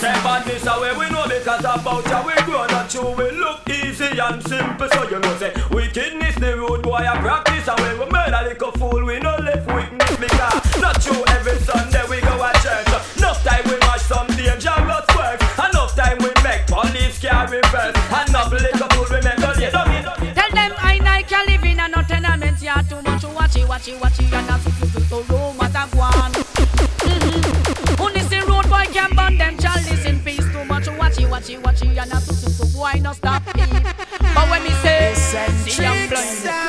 Say 0.00 0.16
badness 0.24 0.64
away, 0.64 0.96
we 0.96 1.10
know 1.12 1.28
because 1.28 1.68
about 1.68 2.08
ya 2.08 2.24
we 2.24 2.32
grown 2.48 2.70
and 2.72 2.88
true. 2.88 3.12
We 3.12 3.28
look 3.36 3.60
easy 3.68 4.08
and 4.16 4.40
simple, 4.48 4.88
so 4.88 5.04
you 5.04 5.20
know 5.20 5.36
say 5.36 5.52
wickedness 5.68 6.36
the 6.36 6.56
road 6.56 6.82
boy 6.82 7.04
I 7.04 7.20
practice 7.20 7.68
away. 7.68 8.00
We 8.00 8.08
murder 8.08 8.32
like 8.32 8.62
a 8.62 8.72
fool, 8.72 9.04
we 9.04 9.20
no 9.20 9.36
left 9.44 9.68
weakness 9.68 10.16
because 10.16 10.80
not 10.80 10.96
true. 10.96 11.20
Every 11.28 11.60
Sunday 11.60 12.08
we 12.08 12.24
go 12.24 12.40
to 12.40 12.52
church. 12.64 12.88
Enough 13.20 13.44
time 13.44 13.68
we 13.68 13.76
watch 13.84 14.00
some 14.00 14.28
danger 14.32 14.72
blood 14.80 15.04
work. 15.12 15.44
Enough 15.60 15.92
time 15.92 16.16
we 16.24 16.32
make 16.40 16.64
police 16.72 17.20
carry 17.20 17.60
first. 17.68 18.00
Enough 18.16 18.48
little 18.48 18.88
fool 18.96 19.12
we 19.12 19.20
make 19.20 19.43
watch 23.74 23.88
it, 23.88 24.00
watch 24.00 24.20
it, 24.20 24.32
and 24.32 24.48
that's 24.48 24.66
it, 24.66 25.08
to 25.08 25.16
room 25.32 25.56
what 25.56 25.74
I 25.74 25.86
want. 25.96 26.36
Who 27.98 28.06
listen 28.06 28.48
road 28.48 28.68
boy 28.70 28.86
can 28.92 29.10
burn 29.16 29.36
them 29.36 29.58
child 29.58 29.84
listen 29.90 30.20
peace 30.20 30.46
too 30.52 30.64
much 30.64 30.86
watch 30.96 31.18
it, 31.18 31.28
watch 31.28 31.50
it, 31.50 31.60
watch 31.60 31.82
it, 31.82 31.98
and 31.98 32.10
that's 32.10 32.44
it, 32.46 32.66
to 32.66 32.72
boy 32.72 33.00
no 33.02 33.12
stop 33.12 33.42
it. 33.48 33.82
But 34.34 34.48
when 34.48 34.62
me 34.62 34.70
say, 34.82 35.14
see 35.14 35.84
I'm 35.84 36.08
blind, 36.08 36.63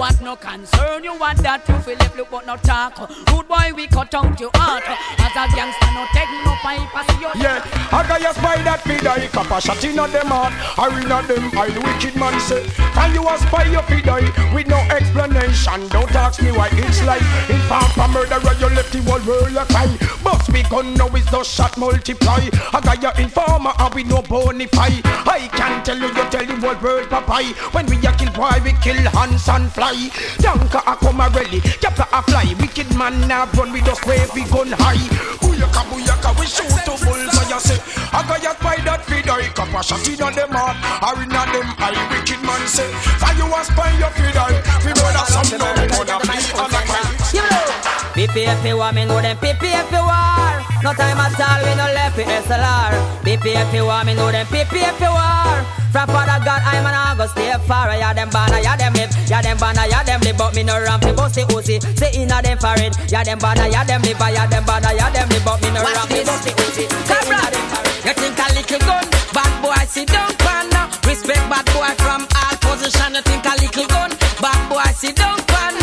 What 0.00 0.18
no 0.22 0.34
concern 0.34 1.04
you 1.04 1.12
want 1.18 1.44
that 1.44 1.60
you 1.68 1.76
feel 1.84 1.98
left 2.00 2.16
look 2.16 2.30
but 2.30 2.46
no 2.46 2.56
talk. 2.56 2.96
Rude 3.28 3.44
boy 3.44 3.68
we 3.76 3.84
cut 3.86 4.14
out 4.16 4.32
your 4.40 4.48
heart. 4.56 4.88
As 4.88 5.36
a 5.36 5.44
gangster 5.52 5.92
no 5.92 6.08
take 6.16 6.32
no 6.40 6.56
pipe 6.64 6.88
as 6.96 7.04
you. 7.20 7.28
Yeah, 7.36 7.60
I 7.92 8.00
got 8.08 8.24
you 8.24 8.32
spy 8.32 8.64
that 8.64 8.80
me 8.88 8.96
die 8.96 9.28
Copper 9.28 9.60
shot 9.60 9.84
in 9.84 10.00
them 10.00 10.32
heart. 10.32 10.56
Arena 10.80 11.20
them 11.28 11.52
I 11.52 11.68
the 11.68 11.84
wicked 11.84 12.16
man 12.16 12.32
say 12.40 12.64
Can 12.96 13.12
you 13.12 13.28
a 13.28 13.36
spy 13.44 13.68
your 13.68 13.84
fi 13.84 14.00
die? 14.00 14.24
With 14.56 14.72
no 14.72 14.80
explanation 14.88 15.84
Don't 15.92 16.16
ask 16.16 16.40
me 16.40 16.48
why 16.48 16.72
it's 16.80 17.04
like 17.04 17.20
In 17.52 17.60
Papa 17.68 18.08
murderer 18.08 18.56
you 18.56 18.72
left 18.72 18.96
the 18.96 19.04
whole 19.04 19.20
world 19.28 19.52
a 19.52 19.68
cry. 19.68 19.92
Bust 20.24 20.48
me 20.48 20.64
gun 20.72 20.96
now 20.96 21.12
is 21.12 21.28
no 21.28 21.44
shot 21.44 21.76
multiply. 21.76 22.48
I 22.72 22.80
got 22.80 23.04
your 23.04 23.12
informer 23.20 23.76
and 23.76 23.92
we 23.92 24.04
no 24.04 24.24
bonify 24.24 24.96
I 25.28 25.44
can 25.52 25.84
tell 25.84 26.00
you 26.00 26.08
you 26.08 26.24
tell 26.32 26.48
the 26.48 26.56
whole 26.56 26.80
world 26.80 27.12
papai. 27.12 27.52
When 27.76 27.84
we 27.84 28.00
a 28.00 28.16
kill 28.16 28.32
boy 28.32 28.56
we 28.64 28.72
kill 28.80 28.96
hands 29.12 29.44
and 29.44 29.68
fly 29.70 29.89
Danka 29.90 30.80
a 30.86 30.96
come 30.96 31.20
a 31.20 31.28
rally 31.30 31.60
Capta 31.82 32.06
a 32.12 32.22
fly. 32.22 32.54
Wicked 32.60 32.94
man 32.96 33.26
now 33.26 33.46
run 33.54 33.72
we 33.72 33.80
just 33.80 34.06
wave 34.06 34.30
we 34.34 34.44
gun 34.44 34.70
high. 34.72 35.02
Booyaka 35.42 35.82
booyaka 35.90 36.38
we 36.38 36.46
shoot 36.46 36.70
to 36.86 36.94
bullseye. 37.04 37.58
Say 37.58 37.78
I 38.12 38.22
got 38.26 38.42
your 38.42 38.54
spy 38.54 38.76
that 38.84 39.04
feed 39.04 39.28
I 39.28 39.48
Copper 39.54 39.82
shot 39.82 40.06
in 40.08 40.22
on 40.22 40.34
them 40.34 40.50
heart. 40.50 40.78
Or 41.02 41.22
in 41.22 41.34
on 41.34 41.48
them 41.52 41.68
eye. 41.78 41.98
Wicked 42.10 42.42
man 42.42 42.66
say 42.66 42.90
For 43.18 43.34
you 43.34 43.46
a 43.50 43.64
spy 43.64 43.90
your 43.98 44.10
feed 44.14 44.36
I 44.36 44.62
We 44.86 44.92
brother 44.94 45.26
some 45.26 45.58
no 45.58 45.68
Gonna 45.90 46.20
flee 46.22 46.52
on 46.54 46.70
the 46.70 46.80
cry 46.86 47.99
PPF 48.14 48.76
war, 48.76 48.92
me 48.92 49.04
know 49.04 49.20
them 49.20 49.36
PPF 49.38 49.90
war. 49.92 50.54
No 50.82 50.92
time 50.92 51.20
at 51.20 51.38
all, 51.38 51.60
we 51.62 51.72
no 51.78 51.86
left 51.94 52.16
with 52.16 52.26
SLR. 52.26 52.92
PPF 53.22 53.72
war, 53.86 54.04
me 54.04 54.14
know 54.14 54.30
them 54.32 54.46
PPF 54.46 55.00
war. 55.00 55.62
From 55.92 56.06
Father 56.06 56.38
God, 56.44 56.62
I'm 56.62 56.86
an 56.86 56.94
I 56.94 57.14
go 57.18 57.26
stay 57.26 57.50
far. 57.66 57.90
Yeah, 57.90 58.14
them 58.14 58.30
banner, 58.30 58.58
yeah, 58.62 58.76
them 58.76 58.94
live. 58.94 59.10
Yeah, 59.26 59.42
them 59.42 59.58
banner, 59.58 59.86
yeah, 59.90 60.02
them 60.02 60.20
live. 60.22 60.38
But 60.38 60.54
me 60.54 60.62
no 60.62 60.78
ramp, 60.78 61.04
me 61.04 61.12
bust 61.12 61.34
the 61.34 61.42
Uzi. 61.50 61.82
Say 61.98 62.14
inna 62.14 62.42
them 62.42 62.58
forehead. 62.58 62.94
Yeah, 63.10 63.24
them 63.24 63.38
banner, 63.38 63.66
yeah, 63.66 63.84
them 63.84 64.02
live. 64.02 64.18
Yeah, 64.18 64.46
them 64.46 64.64
banner, 64.64 64.94
yeah, 64.94 65.10
them 65.10 65.28
live. 65.30 65.44
But 65.44 65.58
me 65.62 65.70
no 65.70 65.82
ramp, 65.82 66.10
me 66.10 66.22
bust 66.22 66.46
the 66.46 66.50
Uzi. 66.54 66.86
Say 67.06 67.18
inna 67.26 67.42
them 67.50 67.66
forehead. 67.70 68.06
You 68.06 68.14
think 68.14 68.38
a 68.38 68.46
little 68.54 68.78
gun, 68.86 69.04
bad 69.34 69.52
boy 69.62 69.82
sit 69.86 70.08
down, 70.08 70.30
partner. 70.38 70.86
Respect 71.06 71.42
bad 71.50 71.66
boy 71.74 71.90
from 71.98 72.22
all 72.38 72.54
position. 72.62 73.14
You 73.18 73.22
think 73.26 73.44
a 73.46 73.54
little 73.58 73.86
gun, 73.90 74.10
bad 74.38 74.60
boy 74.70 74.86
sit 74.94 75.16
down, 75.16 75.42
partner. 75.50 75.79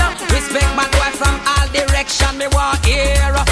All 2.08 2.18
direction. 2.18 2.38
Me 2.38 2.48
want 2.48 2.86
hear 2.86 3.47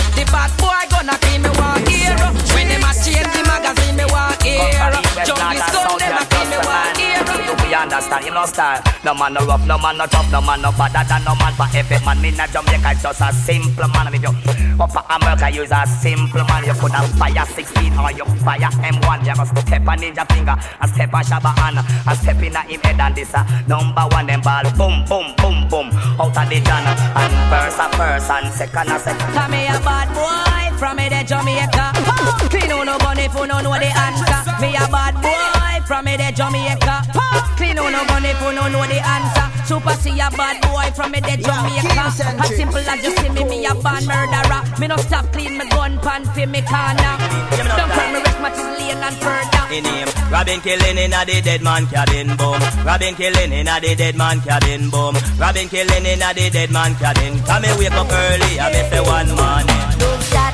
you 7.75 7.81
understand? 7.81 8.25
You 8.25 8.31
know 8.31 8.45
star. 8.45 8.79
No 9.03 9.13
man 9.13 9.33
no 9.33 9.45
rough, 9.45 9.67
no 9.67 9.77
man 9.77 9.97
no 9.97 10.05
tough, 10.07 10.31
no 10.31 10.39
man 10.39 10.61
no 10.61 10.71
better 10.71 11.03
than 11.03 11.23
no 11.27 11.35
man 11.35 11.53
for 11.53 11.67
effort 11.75 12.03
man. 12.05 12.21
Me 12.21 12.31
not 12.31 12.49
Jamaica, 12.49 12.95
just 13.01 13.21
a 13.21 13.33
simple 13.33 13.87
man. 13.91 14.07
If 14.15 14.23
you 14.23 14.31
up 14.79 14.91
for 14.91 15.03
America, 15.11 15.51
use 15.51 15.71
a 15.71 15.85
simple 15.85 16.43
man. 16.47 16.63
You 16.63 16.73
could 16.79 16.91
have 16.91 17.11
fire 17.19 17.45
16 17.45 17.99
or 17.99 18.11
you 18.15 18.25
fire 18.39 18.71
M1. 18.79 19.27
You 19.27 19.35
must 19.35 19.51
step 19.67 19.87
on 19.87 19.99
ninja 19.99 20.23
finger, 20.31 20.55
a 20.55 20.87
step 20.87 21.13
on 21.13 21.23
Shabba 21.23 21.51
Anna, 21.59 21.83
a 22.07 22.15
step 22.15 22.41
in 22.41 22.55
a 22.55 22.61
him 22.63 22.79
head 22.81 22.99
and 22.99 23.15
this 23.15 23.33
a 23.33 23.43
number 23.67 24.07
one 24.15 24.27
them 24.27 24.41
ball. 24.41 24.63
Boom, 24.79 25.03
boom, 25.05 25.35
boom, 25.37 25.67
boom. 25.67 25.87
Out 26.19 26.37
of 26.37 26.47
the 26.47 26.59
jana 26.63 26.95
and 26.95 27.35
first 27.51 27.79
a 27.79 27.87
first 27.97 28.31
and 28.31 28.53
second 28.53 28.91
a 28.91 28.99
second. 28.99 29.51
Me 29.51 29.67
a 29.67 29.75
bad 29.83 30.07
boy 30.15 30.77
from 30.77 30.97
me 30.97 31.09
the 31.09 31.23
Jamaica. 31.27 31.91
Oh, 32.07 32.47
clean 32.49 32.71
on 32.71 32.85
no 32.85 32.95
if 33.15 33.33
you 33.35 33.47
no 33.47 33.59
know 33.59 33.75
the 33.75 33.91
answer. 33.91 34.61
Me 34.61 34.75
a 34.75 34.87
bad 34.87 35.15
boy 35.21 35.85
from 35.85 36.05
me 36.05 36.15
the 36.17 36.31
Jamaica. 36.31 37.03
Oh, 37.15 37.55
clean 37.65 37.79
on 37.79 37.91
no 37.91 38.05
gun 38.05 38.25
if 38.25 38.41
you 38.41 38.53
no 38.53 38.67
know 38.67 38.85
the 38.85 38.99
answer. 39.01 39.47
Super 39.65 39.93
see 39.97 40.19
a 40.19 40.29
bad 40.29 40.61
boy 40.61 40.91
from 40.95 41.11
me 41.11 41.19
the 41.19 41.37
Jamaica. 41.41 42.05
As 42.43 42.55
simple 42.55 42.77
as 42.77 43.03
you 43.03 43.11
see 43.17 43.29
me, 43.29 43.43
me 43.43 43.65
a 43.65 43.73
bad 43.73 44.05
murderer. 44.05 44.61
Me 44.79 44.87
no 44.87 44.97
stop 44.97 45.25
clean 45.33 45.57
me 45.57 45.65
gun 45.69 45.97
pan 45.99 46.23
fi 46.33 46.45
me 46.45 46.61
corner. 46.61 47.15
Don't 47.57 47.91
tell 47.97 48.11
me 48.13 48.19
rest 48.21 48.39
my 48.41 48.49
lane 48.77 49.01
and 49.01 49.15
further. 49.17 49.63
In 49.73 49.85
him, 49.85 50.09
Robin 50.31 50.61
killing 50.61 50.97
in 50.97 51.13
a 51.13 51.25
the 51.25 51.41
dead 51.41 51.61
man 51.61 51.87
cabin 51.87 52.35
boom. 52.37 52.61
Robin 52.85 53.15
killing 53.15 53.51
in 53.51 53.67
a 53.67 53.79
the 53.81 53.95
dead 53.95 54.15
man 54.15 54.39
cabin 54.41 54.89
boom. 54.89 55.15
Robin 55.39 55.67
killing 55.67 56.05
in 56.05 56.21
a 56.21 56.33
the 56.33 56.49
dead 56.51 56.71
man 56.71 56.93
cabin. 56.95 57.39
Come 57.45 57.61
me 57.63 57.69
wake 57.79 57.91
up 57.91 58.07
early, 58.11 58.59
I 58.59 58.71
miss 58.71 58.89
the 58.93 59.01
one 59.03 59.29
morning. 59.33 59.81
Don't 59.97 60.23
shot, 60.29 60.53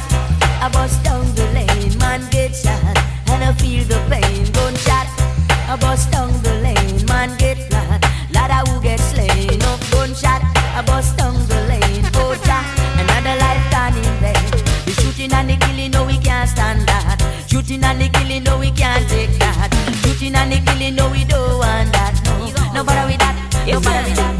I 0.63 0.69
bust 0.71 1.03
down 1.03 1.25
the 1.35 1.45
lane, 1.51 1.97
man 1.99 2.21
get 2.31 2.55
shot, 2.55 2.97
and 3.27 3.43
I 3.43 3.51
feel 3.59 3.83
the 3.83 3.99
pain. 4.09 4.47
Gunshot, 4.55 5.07
I 5.67 5.75
bust 5.79 6.11
down 6.11 6.31
the 6.41 6.53
lane, 6.55 6.60
And 20.81 20.95
no 20.97 21.05
we 21.11 21.23
don't 21.25 21.61
want 21.61 21.93
that. 21.93 22.17
No, 22.25 22.49
no 22.73 22.81
bother 22.83 23.05
with 23.05 23.21
that, 23.21 23.37
no 23.69 23.77
bother 23.79 24.01
with 24.01 24.17
that. 24.17 24.33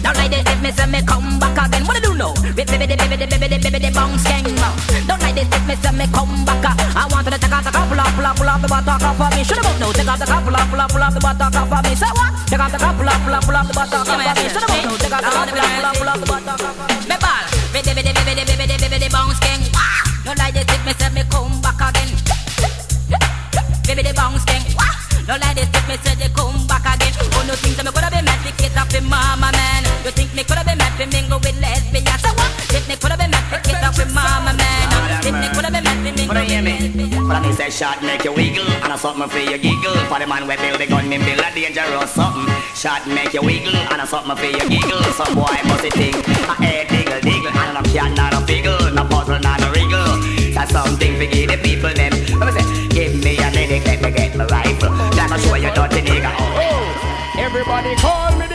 Now 0.00 0.12
like 0.16 0.30
this, 0.32 0.48
if 0.48 0.62
me 0.64 0.72
say 0.72 0.86
me 0.88 1.04
come 1.04 1.38
back 1.38 1.52
again, 1.68 1.84
what 1.84 1.96
I 1.96 2.00
do 2.00 2.14
now? 2.16 2.32
Bibbidi 2.32 2.96
bibbidi 2.96 3.26
bibbidi 3.28 3.58
bibbidi 3.60 3.92
bounce 3.92 4.24
gang. 4.24 4.48
Don't 5.04 5.20
like 5.20 5.36
this, 5.36 5.52
if 5.52 5.66
me 5.68 5.76
say 5.76 5.92
me 5.92 6.06
come 6.16 6.44
back. 6.48 6.64
I 6.96 7.04
want 7.12 7.28
to 7.28 7.36
take 7.38 7.52
off 7.52 7.64
the 7.64 7.70
couple 7.70 8.00
off, 8.00 8.16
pull 8.16 8.24
off, 8.24 8.36
pull 8.40 8.48
off 8.48 8.62
the 8.62 8.68
buttock 8.68 9.02
off 9.04 9.20
of 9.20 9.36
me. 9.36 9.44
Should 9.44 9.60
have 9.60 9.78
known, 9.78 9.92
take 9.92 10.08
off 10.08 10.18
the 10.18 10.24
couple 10.24 10.56
off, 10.56 10.70
pull 10.70 10.80
off, 10.80 10.88
pull 10.88 11.02
off 11.02 11.12
the 11.12 11.20
buttock 11.20 11.54
off 11.54 11.72
of 11.72 11.84
me. 11.84 11.94
Say 11.94 12.08
what? 12.16 12.32
Take 12.48 12.60
off 12.60 12.72
the 12.72 12.78
couple 12.78 13.04
off, 13.04 13.20
pull 13.20 13.34
off, 13.36 13.44
pull 13.44 13.56
off 13.56 13.68
the 13.68 13.74
buttock 13.76 14.08
off 14.08 14.16
of 14.16 14.64
me. 14.64 14.67
Shot 37.78 38.02
make 38.02 38.24
you 38.24 38.32
wiggle. 38.32 38.66
And 38.82 38.92
I 38.92 38.96
something 38.96 39.28
for 39.30 39.38
you 39.38 39.56
giggle. 39.56 39.94
For 40.10 40.18
the 40.18 40.26
man 40.26 40.50
we 40.50 40.56
build 40.58 40.82
the 40.82 40.86
gun 40.90 41.08
me 41.08 41.18
build 41.22 41.38
a 41.38 41.48
dangerous 41.54 42.10
something. 42.10 42.50
Shot 42.74 43.06
make 43.06 43.32
you 43.32 43.42
wiggle. 43.42 43.76
And 43.94 44.02
I 44.02 44.04
something 44.04 44.34
for 44.34 44.50
you 44.50 44.66
giggle. 44.66 44.98
Some 45.14 45.38
boy 45.38 45.54
must 45.70 45.86
think. 45.94 46.18
I 46.50 46.58
head 46.58 46.90
diggle 46.90 47.22
diggle. 47.22 47.54
And 47.54 47.78
I 47.78 47.82
can 47.86 48.14
not 48.18 48.34
a 48.34 48.42
figgle. 48.42 48.82
No 48.90 49.06
puzzle 49.06 49.38
not 49.38 49.62
a 49.62 49.70
wriggle. 49.70 50.10
That's 50.58 50.74
something 50.74 51.14
for 51.22 51.30
give 51.30 51.54
the 51.54 51.58
people 51.62 51.94
them. 51.94 52.10
Let 52.42 52.50
me 52.50 52.52
say 52.58 52.66
Give 52.90 53.14
me 53.22 53.38
a 53.38 53.48
minute 53.54 53.86
let 53.86 54.02
me 54.02 54.10
get 54.10 54.34
my 54.34 54.44
rifle. 54.50 54.90
Let 55.14 55.30
me 55.30 55.38
show 55.38 55.54
you 55.54 55.70
dirty 55.70 56.02
nigga. 56.02 56.34
Oh, 56.58 57.38
everybody 57.38 57.94
call 58.02 58.34
me 58.42 58.47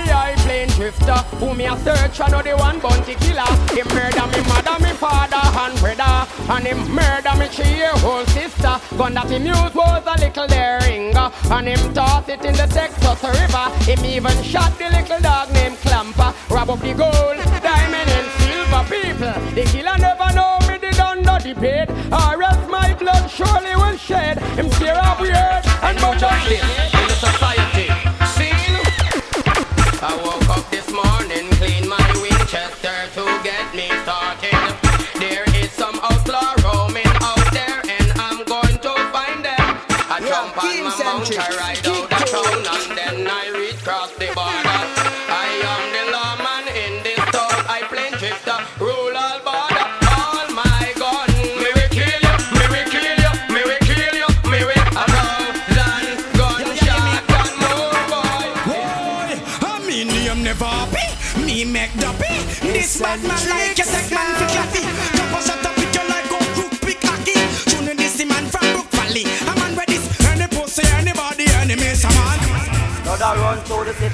drifter. 0.76 1.20
Who 1.40 1.54
me 1.54 1.66
a 1.66 1.78
search, 1.78 2.18
the 2.18 2.56
one 2.58 2.80
bounty 2.80 3.16
killer. 3.16 3.48
He 3.74 3.84
murder 3.94 4.26
me 4.28 4.40
mother, 4.50 4.78
me 4.84 4.92
father 4.94 5.42
and 5.42 5.76
brother. 5.80 6.28
And 6.50 6.66
him 6.66 6.80
murder 6.94 7.36
me 7.38 7.48
three 7.48 7.78
year 7.78 7.94
old 8.04 8.28
sister. 8.30 8.76
Gun 8.98 9.14
that 9.14 9.30
him 9.30 9.46
used 9.46 9.76
was 9.76 10.04
a 10.06 10.16
little 10.20 10.48
daring. 10.48 11.16
And 11.16 11.68
him 11.68 11.94
toss 11.94 12.28
it 12.30 12.44
in 12.46 12.54
the 12.54 12.68
Texas 12.68 13.24
River. 13.24 13.66
Him 13.88 14.06
even 14.06 14.44
shot 14.44 14.78
the 14.78 14.90
little 14.90 15.22
dog 15.22 15.52
named 15.54 15.78
Clamper. 15.78 16.34
Rob 16.50 16.70
up 16.70 16.80
the 16.80 16.94
gold, 16.94 17.38
diamond 17.62 18.10
and 18.18 18.28
silver 18.42 18.84
people. 18.90 19.34
The 19.56 19.64
killer 19.72 19.98
never 19.98 20.30
know 20.34 20.60
me 20.68 20.78
did 20.80 21.00
under 21.00 21.40
the 21.40 21.54
bed. 21.54 21.90
Or 22.12 22.42
else 22.42 22.68
my 22.70 22.94
blood 22.94 23.30
surely 23.30 23.76
will 23.76 23.98
shed. 23.98 24.40
Him 24.58 24.70
scare 24.72 24.98
off 24.98 25.20
weird 25.20 25.64
and 25.84 26.02
much 26.02 26.24
of 26.24 26.93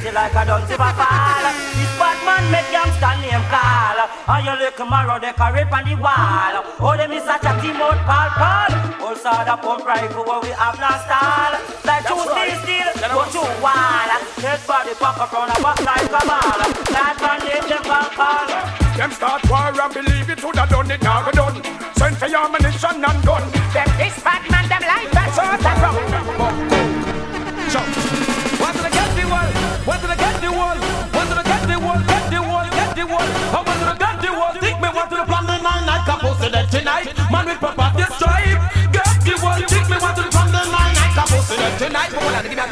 through 0.10 0.16
the 0.16 0.16
city 0.16 0.16
like 0.16 0.36
a 0.36 0.45
done 0.45 0.68
silver 0.68 0.93
fall. 0.97 1.45
This 1.76 1.93
bad 1.97 2.18
man 2.26 2.43
make 2.51 2.72
youngster 2.72 3.14
name 3.22 3.45
call. 3.49 3.99
And 4.28 4.45
you 4.45 4.55
look 4.66 4.76
tomorrow 4.76 5.20
they 5.20 5.34
carry 5.34 5.64
on 5.64 5.84
the 5.86 5.95
wall. 5.95 6.55
Oh 6.80 6.97
them 6.97 7.12
is 7.12 7.24
such 7.24 7.45
a 7.45 7.53
team 7.62 7.78
out 7.78 7.99
pal 8.05 8.30
pal. 8.38 8.72
Also 9.05 9.30
the 9.30 9.55
pump 9.57 9.86
rifle 9.86 10.24
where 10.26 10.41
we 10.41 10.49
have 10.49 10.78
no 10.80 10.91
stall. 11.05 11.53
Like 11.86 12.05
two 12.07 12.22
steel 12.26 12.51
steel, 12.64 12.89
go 13.10 13.24
to 13.26 13.43
wall. 13.62 14.10
Head 14.41 14.62
body 14.68 14.93
pop 14.95 15.18
up 15.20 15.32
round 15.34 15.51
a 15.51 15.57
back 15.62 15.80
like 15.86 16.10
a 16.10 16.22
ball. 16.26 16.60
That 16.89 17.16
man 17.22 17.39
name 17.45 17.66
them 17.70 17.84
call 17.84 18.10
call 18.18 18.49
Them 18.97 19.12
start 19.12 19.41
war 19.49 19.74
and 19.74 19.93
believe 19.93 20.30
it 20.30 20.43
would 20.43 20.55
have 20.55 20.70
done 20.70 20.91
it, 20.91 21.01
now 21.01 21.24
go 21.24 21.32
done. 21.32 21.57
Send 21.95 22.18
for 22.18 22.28
your 22.28 22.45
ammunition 22.45 23.03
and 23.03 23.20
gun. 23.26 23.43
Them 23.74 23.89
this 23.97 24.16
bad 24.24 24.43
man, 24.50 24.66
them 24.70 24.83
like 24.83 25.12
that 25.12 25.29
sort 25.36 25.59
of 25.59 26.25
rum. 26.25 26.29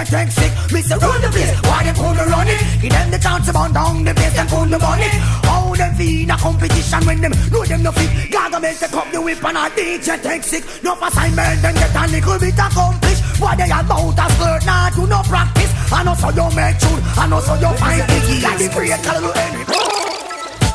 DJ 0.00 0.10
take 0.10 0.30
sick. 0.30 0.52
Say 0.80 0.96
run 0.96 1.20
the 1.20 1.28
place, 1.28 1.60
why 1.62 1.84
they 1.84 1.92
couldn't 1.92 2.28
run 2.30 2.48
it? 2.48 2.60
Give 2.80 2.90
them 2.90 3.10
the 3.10 3.18
chance 3.18 3.46
to 3.46 3.52
burn 3.52 3.72
down 3.72 4.04
the 4.04 4.14
place 4.14 4.38
and 4.38 4.48
pull 4.48 4.64
the 4.64 4.78
money. 4.78 5.08
How 5.44 5.74
them 5.74 5.94
feel 5.94 6.22
in 6.22 6.30
a 6.30 6.36
competition 6.36 7.04
when 7.06 7.20
them 7.20 7.32
know 7.52 7.64
them 7.64 7.82
no 7.82 7.92
fit. 7.92 8.30
Gaga 8.30 8.60
make 8.60 8.78
take 8.78 8.94
up 8.94 9.10
the 9.12 9.20
whip 9.20 9.44
and 9.44 9.58
our 9.58 9.70
DJ 9.70 10.22
take 10.22 10.42
sick. 10.42 10.64
No 10.82 10.94
assignment 10.94 11.62
them 11.62 11.74
get 11.74 11.94
a 11.94 12.06
little 12.08 12.38
bit 12.38 12.54
accomplished. 12.54 13.22
Why 13.40 13.56
they 13.56 13.64
about 13.64 14.16
a 14.16 14.26
skirt 14.32 14.64
now 14.64 14.90
do 14.90 15.06
no 15.06 15.20
practice. 15.22 15.72
I 15.92 16.04
know 16.04 16.14
so 16.14 16.28
you 16.30 16.48
make 16.56 16.78
tune, 16.78 17.00
I 17.16 17.26
know 17.28 17.40
so 17.40 17.54
you 17.54 17.70
find 17.76 18.00
it. 18.00 18.42
Like 18.42 18.58
the 18.58 18.68
great 18.72 19.02
Calvin 19.04 19.32
Henry. 19.34 19.79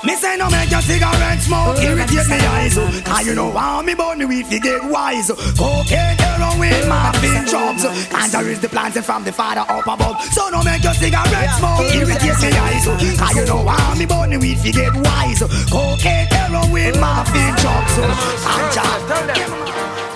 Me 0.05 0.15
say 0.15 0.37
no 0.37 0.49
make 0.49 0.69
your 0.69 0.81
cigarette 0.81 1.41
smoke 1.41 1.77
irritate 1.81 2.27
me 2.29 2.37
eyes 2.37 2.77
oh. 2.77 3.01
Cause 3.05 3.25
you 3.25 3.33
know 3.33 3.51
how 3.51 3.81
me 3.81 3.95
burn 3.95 4.19
me 4.19 4.25
weed 4.25 4.45
fi 4.47 4.59
get 4.59 4.83
wise 4.85 5.31
oh. 5.31 5.35
Cocaine, 5.57 6.17
heroin, 6.17 6.87
morphine, 6.87 7.45
drugs 7.45 7.85
oh. 7.85 8.07
Cancer 8.11 8.47
is 8.47 8.59
the 8.59 8.69
planting 8.69 9.01
from 9.03 9.23
the 9.23 9.31
father 9.31 9.61
up 9.61 9.87
above 9.87 10.21
So 10.31 10.49
no 10.49 10.61
make 10.63 10.83
your 10.83 10.93
cigarette 10.93 11.51
smoke 11.57 11.89
irritate 11.93 12.39
me 12.41 12.51
eyes 12.57 12.87
oh. 12.87 12.97
Cause 13.17 13.35
you 13.35 13.45
know 13.45 13.65
how 13.65 13.95
me 13.95 14.05
burn 14.05 14.29
me 14.29 14.37
weed 14.37 14.59
fi 14.59 14.71
get 14.71 14.93
wise 14.93 15.41
oh. 15.41 15.49
Cocaine, 15.73 16.27
heroin, 16.29 16.93
morphine, 17.01 17.55
drugs 17.57 17.95
oh. 17.97 18.13
Ganja 18.45 18.85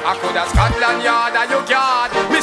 I 0.10 0.18
coulda 0.22 0.44
Scotland 0.50 1.04
Yard 1.04 1.36
and 1.36 1.50
you 1.52 1.62
can't. 1.68 1.99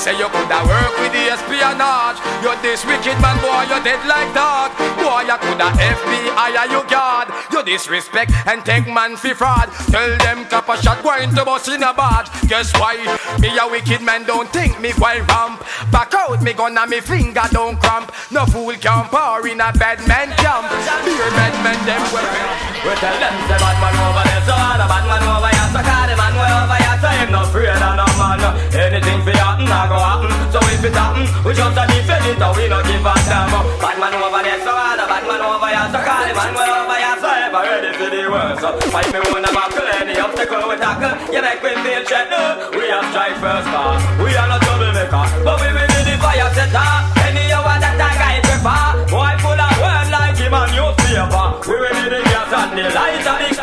Say 0.07 0.15
you 0.23 0.31
coulda 0.31 0.63
work 0.63 0.95
with 1.03 1.11
the 1.11 1.35
espionage. 1.35 2.23
You're 2.39 2.55
this 2.63 2.87
wicked 2.87 3.19
man, 3.19 3.43
boy, 3.43 3.67
you're 3.67 3.83
dead 3.83 3.99
like 4.07 4.31
dog. 4.39 4.71
Boy, 5.03 5.27
you 5.27 5.35
coulda 5.35 5.75
FBI 5.75 6.47
and 6.63 6.71
you 6.71 6.87
guard. 6.87 7.27
You 7.51 7.67
disrespect 7.67 8.31
and 8.47 8.65
take 8.65 8.87
man 8.87 9.17
for 9.17 9.35
fraud. 9.35 9.67
Tell 9.91 10.15
them 10.19 10.47
cap 10.47 10.69
a 10.69 10.79
shot 10.79 11.03
going 11.03 11.35
to 11.35 11.45
bust 11.45 11.67
in 11.67 11.83
a 11.83 11.91
bad. 11.91 12.31
Guess 12.47 12.71
why? 12.79 13.03
Me 13.43 13.51
a 13.59 13.67
wicked 13.67 14.01
man 14.01 14.23
don't 14.23 14.49
think 14.55 14.79
me 14.79 14.93
while 14.95 15.27
ramp. 15.27 15.67
Back 15.91 16.15
out 16.15 16.41
me 16.41 16.53
gun 16.53 16.79
and 16.79 16.89
me 16.89 17.01
finger 17.01 17.43
don't 17.51 17.75
cramp. 17.83 18.15
No 18.31 18.47
fool 18.47 18.79
can 18.79 19.11
power 19.11 19.43
in 19.49 19.59
a 19.59 19.75
bad 19.75 19.99
man 20.07 20.31
camp. 20.39 20.71
Beer 21.03 21.31
bad 21.35 21.55
man 21.67 21.83
them 21.83 22.03
weapon. 22.15 22.47
We 22.87 22.95
tell 23.03 23.19
them 23.19 23.35
say 23.51 23.59
bad 23.59 23.77
man 23.83 23.95
over 24.07 24.23
there, 24.23 24.43
so 24.47 24.55
all 24.55 24.79
the 24.79 24.87
bad 24.87 25.05
man 25.11 25.23
over 25.35 25.51
here, 25.51 25.69
so 25.75 25.83
call 25.83 26.07
man 26.37 26.45
way 26.45 26.53
over 26.53 26.77
here, 26.77 26.97
so 27.01 27.09
him 27.09 27.31
no 27.33 27.41
afraid 27.43 27.69
of 27.73 27.97
no 27.97 28.07
man. 28.21 28.41
Anything 28.77 29.21
fi 29.25 29.33
happen, 29.37 29.69
I 29.69 29.89
go 29.89 29.97
happen. 29.97 30.31
So 30.53 30.61
if 30.69 30.85
it 30.85 30.93
happen, 30.93 31.25
we 31.45 31.53
just 31.57 31.77
a 31.77 31.85
defend 31.89 32.27
it, 32.29 32.43
we 32.57 32.69
no 32.69 32.79
give 32.85 33.05
a 33.05 33.15
damn. 33.25 33.53
Bad 33.81 33.97
man 33.97 34.15
over 34.21 34.43
there, 34.45 34.61
so 34.61 34.73
hard. 34.73 35.01
Bad 35.01 35.25
man 35.25 35.41
over 35.41 35.71
here, 35.73 35.89
so 35.93 36.01
call 36.05 36.23
the 36.29 36.33
man 36.37 36.53
way 36.53 36.69
over 36.69 36.99
here, 37.01 37.17
so 37.21 37.29
ever 37.29 37.63
ready 37.65 37.91
for 37.97 38.09
the 38.13 38.23
worst. 38.29 38.65
Fight 38.93 39.09
me 39.13 39.19
one 39.33 39.45
a 39.45 39.51
buckle, 39.53 39.89
any 39.97 40.15
obstacle 40.21 40.69
we 40.69 40.77
tackle. 40.77 41.15
You 41.33 41.41
make 41.41 41.61
me 41.65 41.73
feel 41.81 42.03
threatened. 42.05 42.77
We 42.77 42.85
have 42.93 43.07
strike 43.11 43.37
first 43.41 43.69
car. 43.73 43.97
We 44.21 44.37
are 44.37 44.49
not 44.49 44.61
troublemaker, 44.61 45.25
but 45.41 45.57
we 45.61 45.69
will 45.73 45.89
be 45.89 46.01
the 46.05 46.15
fire 46.21 46.51
setter. 46.53 46.91
Any 47.25 47.49
hour 47.53 47.77
that 47.81 47.97
I 47.97 48.13
guy 48.21 48.37
prepare, 48.45 48.93
boy 49.09 49.35
full 49.41 49.57
of 49.57 49.75
word 49.81 50.09
like 50.13 50.37
him 50.37 50.55
you 50.77 50.87
favor. 51.01 51.49
We 51.65 51.75
will 51.81 51.97
be 51.97 52.05
the 52.13 52.21
gas 52.29 52.53
and 52.53 52.71
the 52.77 52.85
light 52.93 53.25
and 53.25 53.41
the 53.41 53.56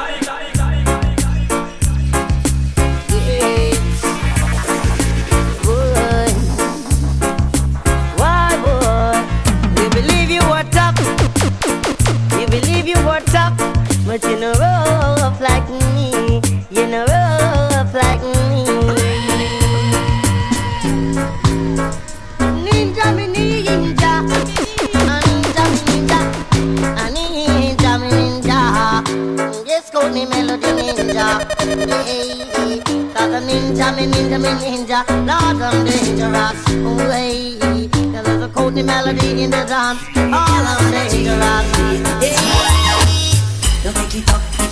But 14.13 14.23
you 14.25 14.39
know 14.39 14.51
rough 14.51 15.41
like 15.41 15.67
me, 15.67 16.39
you 16.69 16.85
know 16.85 17.03
rough 17.03 17.93
like 17.95 18.21
me. 18.21 18.63
Ninja 22.61 23.05
me 23.15 23.25
ninja, 23.25 24.21
a 24.21 25.17
ninja 25.25 25.63
me 25.71 25.79
ninja, 25.87 26.19
a 27.01 27.09
ninja 27.09 27.91
me 27.99 28.09
ninja. 28.11 28.59
Yes, 29.65 29.89
call 29.89 30.09
me 30.11 30.27
melody 30.27 30.67
ninja. 30.67 31.27
Hey, 32.05 32.83
cause 33.15 33.33
a 33.33 33.41
ninja 33.41 33.87
me 33.95 34.05
ninja 34.05 34.37
me 34.39 34.51
ninja, 34.61 34.99
Lord 35.25 35.59
I'm 35.59 35.85
dangerous. 35.85 36.59
Oh, 36.85 37.09
hey, 37.09 37.57
cause 38.13 38.43
a 38.43 38.47
code 38.53 38.85
melody 38.85 39.41
in 39.41 39.49
the 39.49 39.65
dance, 39.65 40.03
all 40.15 40.67
I'm 40.69 40.91
dangerous. 40.91 41.67
Yeah. 42.21 42.32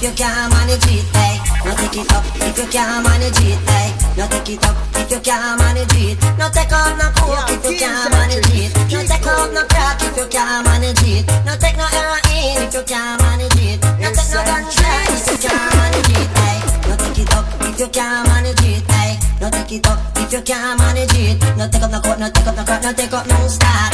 If 0.02 0.10
you 0.10 0.26
can't 0.26 0.52
manage 0.52 0.86
it, 0.90 1.06
hey. 1.14 1.38
No 1.64 1.76
take 1.78 2.02
it 2.02 2.12
up 2.12 2.26
if 2.42 2.58
you 2.58 2.66
can't 2.74 3.06
manage 3.06 3.38
it, 3.38 3.60
hey. 3.70 3.94
No 4.18 4.26
take 4.28 4.50
it 4.50 4.66
up 4.66 4.76
if 4.98 5.12
you 5.12 5.20
can't 5.20 5.60
manage 5.62 5.94
it. 5.94 6.18
No 6.42 6.50
take 6.50 6.74
off 6.74 6.98
no 6.98 7.08
coke 7.14 7.50
if 7.54 7.62
you 7.70 7.78
can't 7.78 8.10
manage 8.10 8.50
it. 8.50 8.74
No 8.90 9.06
take 9.06 9.28
off 9.30 9.54
no 9.54 9.62
crack 9.70 10.02
if 10.02 10.18
you 10.18 10.26
can't 10.26 10.66
manage 10.66 11.06
it. 11.06 11.26
No 11.46 11.54
take 11.54 11.78
no 11.78 11.86
heroin 11.86 12.66
if 12.66 12.74
you 12.74 12.82
can't 12.82 13.22
manage 13.22 13.62
it. 13.62 13.78
No 14.02 14.10
take 14.10 14.30
no 14.34 14.42
gunshot 14.42 15.06
if 15.14 15.28
you 15.30 15.38
can't 15.38 15.70
manage 15.78 16.10
it, 16.18 16.30
hey. 16.34 16.58
No 16.90 16.94
take 16.98 17.22
it 17.22 17.34
up 17.38 17.46
if 17.62 17.80
you 17.80 17.88
can't 17.94 18.28
manage 18.28 18.66
it, 18.66 18.82
hey. 18.90 19.20
No 19.40 19.50
take 19.54 19.72
it 19.72 19.86
up 19.86 20.00
if 20.18 20.34
you 20.34 20.42
can't 20.42 20.80
manage 20.80 21.14
it. 21.14 21.38
No 21.58 21.70
take 21.70 21.84
up 21.84 21.92
no 21.92 22.02
coke, 22.02 22.18
no 22.18 22.30
take 22.30 22.48
up 22.48 22.56
no 22.58 22.64
crack, 22.66 22.82
no 22.82 22.92
take 22.94 23.14
up 23.14 23.28
no 23.28 23.48
start. 23.48 23.91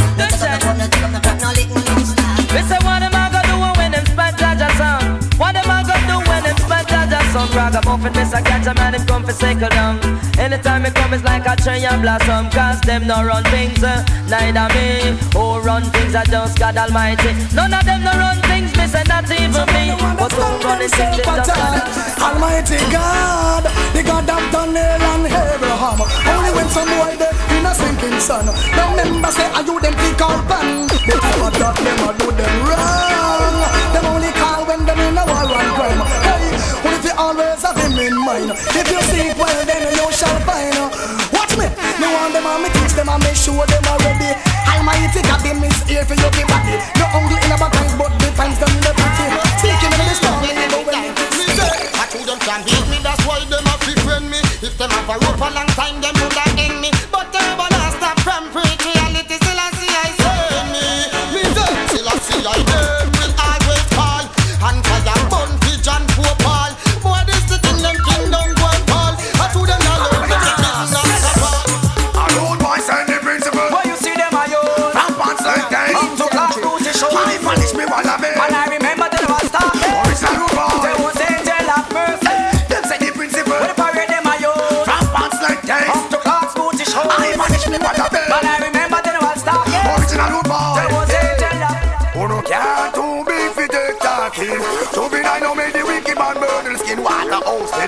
Song? 7.98 8.14
Ragamuffin, 8.14 8.14
miss 8.14 8.34
a 8.34 8.42
catch 8.42 8.68
a 8.68 8.74
man, 8.76 8.94
him 8.96 9.06
come 9.06 9.24
for 9.24 9.32
cycle 9.34 9.70
down. 9.70 10.00
Anytime 10.38 10.86
he 10.86 10.92
come, 10.92 11.14
it's 11.14 11.24
like 11.24 11.46
a 11.46 11.56
tree 11.56 11.86
and 11.86 12.02
blossom. 12.02 12.50
Cause 12.50 12.82
them 12.82 13.08
no 13.08 13.24
run 13.24 13.44
things, 13.46 13.84
uh, 13.84 14.04
neither 14.30 14.68
me. 14.74 15.18
Who 15.34 15.60
run 15.60 15.84
things, 15.92 16.16
I 16.16 16.24
just 16.26 16.60
God 16.60 16.78
Almighty. 16.78 17.34
None 17.56 17.74
of 17.74 17.86
them 17.86 18.04
no 18.04 18.12
run 18.12 18.42
things, 18.44 18.76
me 18.78 18.88
say 18.88 19.04
not 19.08 19.30
even 19.32 19.66
me. 19.74 19.96
But 20.18 20.32
who 20.32 20.42
run 20.42 20.80
things, 20.80 20.94
it's 20.94 21.18
just 21.18 21.50
God. 21.50 21.82
Almighty 22.22 22.78
God, 22.92 23.64
the 23.94 24.04
God 24.04 24.30
of 24.30 24.44
Daniel 24.52 25.02
and 25.02 25.26
Abraham. 25.26 26.00
Only 26.02 26.52
when 26.56 26.70
some 26.70 26.90
boy 26.90 27.16
dead 27.18 27.36
in 27.56 27.66
a 27.66 27.74
sinking 27.74 28.20
sun. 28.20 28.46
Now 28.46 28.96
remember 28.96 29.32
say, 29.32 29.50
are 29.52 29.64
you 29.64 29.80
them 29.80 29.94
pick 29.94 30.22
out 30.22 30.48
pan? 30.48 30.88
Because 30.88 31.54
that 31.62 31.76
them 31.78 32.02
a 32.06 32.12
do 32.18 32.28
them 32.32 32.56
wrong. 32.68 33.58
Them 33.94 34.07
always 37.28 37.60
have 37.60 37.76
him 37.76 38.00
in 38.00 38.16
mind? 38.16 38.56
If 38.72 38.88
you 38.88 39.02
seek 39.12 39.36
well, 39.36 39.60
then 39.68 39.84
you 39.92 40.08
shall 40.16 40.40
find. 40.48 40.76
Watch 41.36 41.54
me, 41.60 41.68
me 42.00 42.08
want 42.08 42.32
them 42.32 42.48
and 42.48 42.64
me 42.64 42.70
teach 42.72 42.96
them 42.96 43.12
and 43.12 43.20
make 43.20 43.36
sure 43.36 43.68
them 43.68 43.84
are 43.84 44.00
ready. 44.00 44.32
Almighty 44.72 45.20
God, 45.28 45.44
them 45.44 45.64
is 45.68 45.76
here 45.84 46.08
for 46.08 46.16
your 46.16 46.32
body. 46.32 46.76
No 46.96 47.06
only 47.20 47.36
in 47.44 47.52
about 47.52 47.76
times, 47.76 47.94
but 48.00 48.12
the 48.24 48.32
times 48.40 48.56
them 48.64 48.72
the 48.80 48.92
pretty. 48.96 49.28
Speaking 49.60 49.92
of 49.92 50.04
the 50.08 50.16
story, 50.16 50.52
you 50.56 50.68
know 50.72 50.82
when 50.88 51.04
it 51.04 51.20
is 51.36 51.60
I 52.00 52.08
told 52.08 52.28
them 52.32 52.40
can't 52.40 52.64
beat 52.64 52.86
me, 52.88 52.98
that's 53.04 53.20
why 53.28 53.44
them 53.44 53.66
have 53.68 53.84
to 53.84 53.94
friend 54.08 54.26
me. 54.32 54.40
If 54.64 54.80
them 54.80 54.92
have 54.96 55.10
a 55.12 55.16
rope 55.20 55.44
a 55.44 55.50
long 55.52 55.70
time, 55.76 56.00
them 56.00 56.16
would 56.24 56.37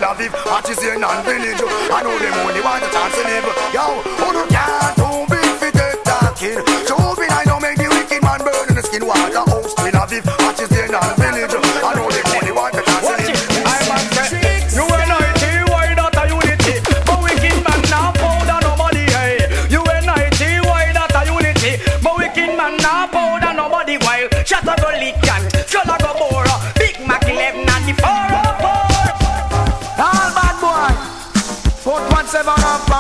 Aviv. 0.10 0.34
What 0.46 0.68
is 0.68 0.82
here 0.82 0.98
non-village? 0.98 1.62
I 1.94 2.02
know 2.02 2.18
them 2.18 2.34
only 2.42 2.62
want 2.62 2.84
a 2.84 2.90
chance 2.90 3.14
to 3.14 3.24
live. 3.30 3.46
Yo, 3.72 4.02
who 4.18 4.34
no 4.34 4.44
care 4.48 4.99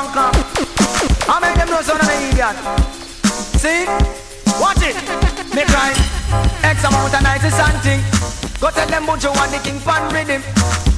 404. 0.09 0.25
All 0.25 0.25
bad 0.25 0.33
boy, 0.39 0.49
put 0.53 0.69
one 0.69 1.29
seven 1.29 1.29
on 1.29 1.29
bunker. 1.29 1.29
I 1.29 1.39
make 1.39 1.55
them 1.55 1.69
know 1.69 1.81
so 1.81 1.93
yard. 2.37 2.57
See? 3.59 3.85
Watch 4.59 4.81
it. 4.81 4.95
Me 5.53 5.63
cry. 5.65 5.93
X 6.63 6.83
amount 6.83 7.13
of 7.13 7.21
nights 7.21 7.53
something. 7.55 8.01
Go 8.59 8.69
tell 8.71 8.87
them 8.87 9.05
Buju 9.05 9.29
and 9.29 9.53
the 9.53 9.59
King 9.63 9.79
Pan 9.81 10.11
rhythm. 10.13 10.43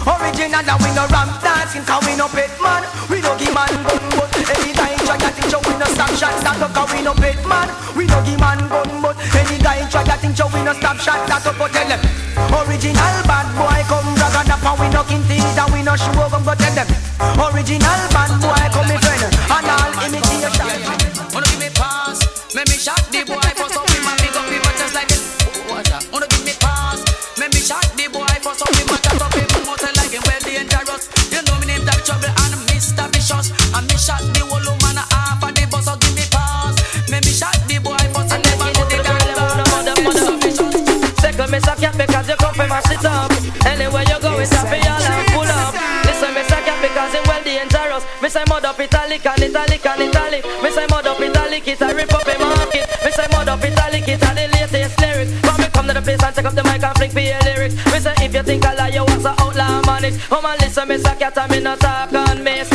Original 0.01 0.65
and 0.65 0.81
we 0.81 0.89
no 0.97 1.05
ramp 1.13 1.29
dancing 1.45 1.85
Cause 1.85 2.01
we 2.09 2.17
no 2.17 2.25
pet 2.25 2.49
man 2.57 2.81
We 3.05 3.21
no 3.21 3.37
give 3.37 3.53
man 3.53 3.69
gun 3.85 4.01
but 4.17 4.33
Any 4.33 4.73
guy 4.73 4.97
try 5.05 5.13
to 5.13 5.29
think 5.29 5.45
so 5.53 5.61
we 5.61 5.77
no 5.77 5.85
stop 5.93 6.09
shot 6.17 6.33
Start 6.41 6.57
up 6.57 6.73
cause 6.73 6.89
we 6.89 7.05
no 7.05 7.13
pet 7.13 7.37
man 7.45 7.69
We 7.93 8.09
no 8.09 8.17
give 8.25 8.39
man 8.41 8.57
gun 8.65 8.89
but 8.97 9.13
Any 9.37 9.61
guy 9.61 9.85
try 9.93 10.01
to 10.01 10.17
think 10.17 10.33
so 10.33 10.49
we 10.49 10.65
no 10.65 10.73
stop 10.73 10.97
shot 10.97 11.21
Start 11.29 11.45
up 11.45 11.53
go 11.53 11.67
tell 11.69 11.85
them 11.85 12.01
Original 12.49 13.15
bad 13.29 13.45
boy 13.53 13.77
come 13.85 14.09
brag 14.17 14.41
and 14.41 14.49
up 14.49 14.65
And 14.65 14.77
we 14.81 14.87
no 14.89 15.03
king 15.05 15.21
things 15.29 15.53
and 15.53 15.69
we 15.69 15.85
no 15.85 15.93
show 15.93 16.17
come 16.33 16.49
go 16.49 16.57
tell 16.57 16.73
them 16.73 16.89
Original 17.37 18.01
bad 18.09 18.33
boy 18.41 18.63
come 18.73 19.00
italic 48.91 49.25
and 49.25 49.43
italic 49.43 49.85
and 49.85 50.01
italic. 50.01 50.43
Me 50.63 50.69
say 50.71 50.85
mud 50.89 51.07
up 51.07 51.19
italic 51.19 51.67
it 51.67 51.81
a 51.81 51.87
rip 51.95 52.13
up 52.13 52.27
a 52.27 52.37
market. 52.39 52.87
Me 53.03 53.11
say 53.11 53.27
mud 53.31 53.47
up 53.47 53.63
italic 53.63 54.07
it 54.07 54.21
a 54.21 54.29
the 54.35 54.47
latest 54.51 54.99
lyrics. 54.99 55.31
But 55.41 55.57
me 55.59 55.67
come 55.71 55.87
to 55.87 55.93
the 55.93 56.01
place 56.01 56.23
and 56.23 56.35
take 56.35 56.45
up 56.45 56.53
the 56.53 56.63
mic 56.63 56.83
and 56.83 56.95
flick 56.97 57.11
for 57.11 57.19
your 57.19 57.39
lyrics. 57.41 57.75
Me 57.91 57.99
say 57.99 58.13
if 58.19 58.33
you 58.33 58.43
think 58.43 58.65
I 58.65 58.73
lie 58.75 58.89
you 58.89 59.03
was 59.03 59.25
a 59.25 59.33
outlaw 59.39 59.81
man 59.85 60.19
Come 60.29 60.45
and 60.45 60.61
listen 60.61 60.87
me 60.87 60.97
suck 60.97 61.19
ya 61.19 61.29
to 61.29 61.47
me 61.49 61.59
not 61.59 61.79
talk 61.79 62.13
and 62.13 62.43
miss 62.43 62.70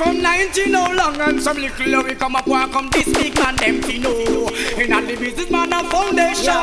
from 0.00 0.22
90 0.22 0.70
no 0.70 0.88
long 0.96 1.20
And 1.20 1.42
some 1.42 1.58
little 1.58 2.02
we 2.02 2.14
come 2.14 2.34
up 2.34 2.48
and 2.48 2.72
come 2.72 2.88
this 2.88 3.12
big 3.12 3.36
man 3.36 3.54
them 3.56 3.82
fi 3.82 3.98
know. 3.98 4.48
In 4.80 4.92
a 4.96 4.98
the 5.04 5.14
business 5.20 5.50
man 5.50 5.72
a 5.74 5.84
foundation. 5.84 6.56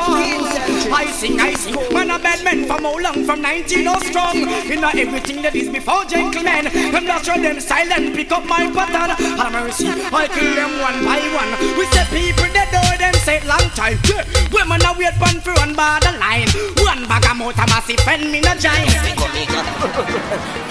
I 0.90 1.06
sing, 1.14 1.40
I 1.40 1.54
sing 1.54 1.78
Man 1.94 2.10
a 2.10 2.18
bad 2.18 2.44
man 2.44 2.66
from 2.66 2.82
how 2.82 2.98
long 2.98 3.26
from 3.26 3.44
90 3.44 3.84
no 3.84 3.94
strong. 4.00 4.38
In 4.74 4.84
a 4.84 4.90
everything 4.90 5.44
that 5.44 5.54
is 5.54 5.70
before 5.70 6.04
gentlemen. 6.06 6.66
Them 6.66 7.06
not 7.06 7.26
show 7.26 7.38
them 7.38 7.60
silent 7.60 8.16
pick 8.16 8.32
up 8.32 8.44
my 8.46 8.72
pattern. 8.74 9.14
And 9.22 9.54
mercy 9.54 9.86
I 9.86 10.26
kill 10.34 10.56
them 10.58 10.74
one 10.82 11.06
by 11.06 11.22
one. 11.38 11.54
We 11.78 11.86
say 11.94 12.10
people 12.10 12.50
they 12.50 12.66
do 12.74 12.82
them 12.98 13.14
say 13.22 13.46
long 13.46 13.70
time. 13.78 14.02
Yeah. 14.10 14.26
Women 14.50 14.82
a 14.82 14.98
wait 14.98 15.14
pan 15.22 15.38
for 15.46 15.54
one 15.62 15.76
by 15.78 16.02
the 16.02 16.18
line. 16.18 16.50
One 16.82 17.06
bag 17.06 17.30
a 17.30 17.38
massive 17.38 18.02
friend 18.02 18.32
me 18.32 18.42
no 18.42 18.58
giant 18.58 18.98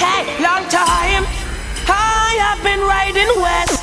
Hey, 0.03 0.43
long 0.43 0.67
time. 0.67 1.46
I 1.89 2.37
have 2.41 2.63
been 2.63 2.81
riding 2.81 3.31
west. 3.41 3.81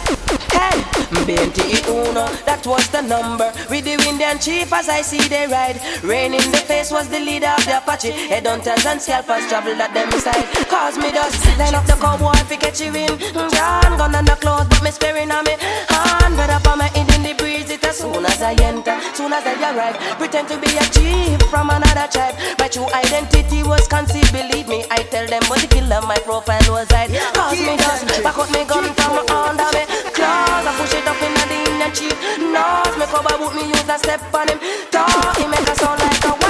Hey, 0.52 0.78
BNT 1.26 1.88
Uno, 1.90 2.28
that 2.46 2.66
was 2.66 2.88
the 2.90 3.02
number. 3.02 3.52
With 3.70 3.86
the 3.86 3.98
Indian 4.08 4.40
chief 4.40 4.72
as 4.72 4.90
I 4.90 5.02
see 5.02 5.28
they 5.28 5.48
ride. 5.48 5.80
Rain 6.04 6.34
in 6.34 6.52
the 6.52 6.58
face 6.58 6.92
was 6.92 7.10
the 7.10 7.20
leader 7.20 7.50
of 7.50 7.66
the 7.66 7.78
Apache. 7.78 8.12
Headhunters 8.12 8.86
and 8.86 9.02
scalpers 9.02 9.48
traveled 9.48 9.80
at 9.80 9.94
them 9.94 10.12
side. 10.20 10.46
Cause 10.70 10.98
me 10.98 11.12
dust, 11.12 11.42
line 11.58 11.76
up 11.76 11.86
the 11.86 11.98
cowboy 12.00 12.34
fi 12.50 12.56
catch 12.58 12.82
you 12.82 12.94
in. 12.94 13.14
John 13.52 13.98
gun 13.98 14.16
on 14.16 14.26
the 14.26 14.38
clothes, 14.40 14.68
but 14.70 14.84
me 14.84 14.92
sparing 14.92 15.32
on 15.32 15.44
me 15.46 15.56
hand. 15.60 16.36
But 16.38 16.50
up 16.50 16.68
on 16.68 16.80
my 16.80 16.88
head 16.88 17.10
in 17.16 17.24
the 17.24 17.34
breeze, 17.34 17.63
soon 17.94 18.26
as 18.26 18.42
I 18.42 18.54
enter, 18.66 18.98
soon 19.14 19.32
as 19.32 19.46
I 19.46 19.54
arrive. 19.70 19.98
Pretend 20.18 20.48
to 20.50 20.58
be 20.58 20.70
a 20.78 20.86
chief 20.90 21.40
from 21.50 21.70
another 21.70 22.08
tribe. 22.10 22.36
My 22.58 22.68
true 22.68 22.90
identity 22.90 23.64
was 23.64 23.88
concealed, 23.88 24.32
believe 24.34 24.68
me. 24.68 24.84
I 24.90 25.04
tell 25.14 25.28
them, 25.28 25.44
but 25.48 25.62
the 25.62 25.68
killer, 25.68 26.02
my 26.02 26.18
profile 26.26 26.66
was 26.74 26.90
hide. 26.90 27.14
Cause 27.38 27.62
me 27.62 27.78
dust, 27.78 28.10
back 28.24 28.38
up 28.38 28.50
me 28.52 28.66
gun 28.66 28.90
from 28.98 29.22
under 29.30 29.70
me 29.78 29.84
claws. 30.18 30.66
I 30.66 30.72
push 30.78 30.94
it 30.98 31.06
up 31.06 31.22
in 31.22 31.34
the 31.38 31.58
Indian 31.70 31.92
chief 31.94 32.18
nose. 32.42 32.98
Me 32.98 33.06
cover 33.06 33.38
boot 33.38 33.54
me 33.56 33.70
use 33.70 33.90
a 33.90 33.98
step 34.02 34.22
on 34.34 34.50
him. 34.50 34.60
Talk, 34.90 35.38
he 35.38 35.46
make 35.48 35.70
a 35.70 35.76
sound 35.78 36.00
like 36.02 36.26
a. 36.26 36.43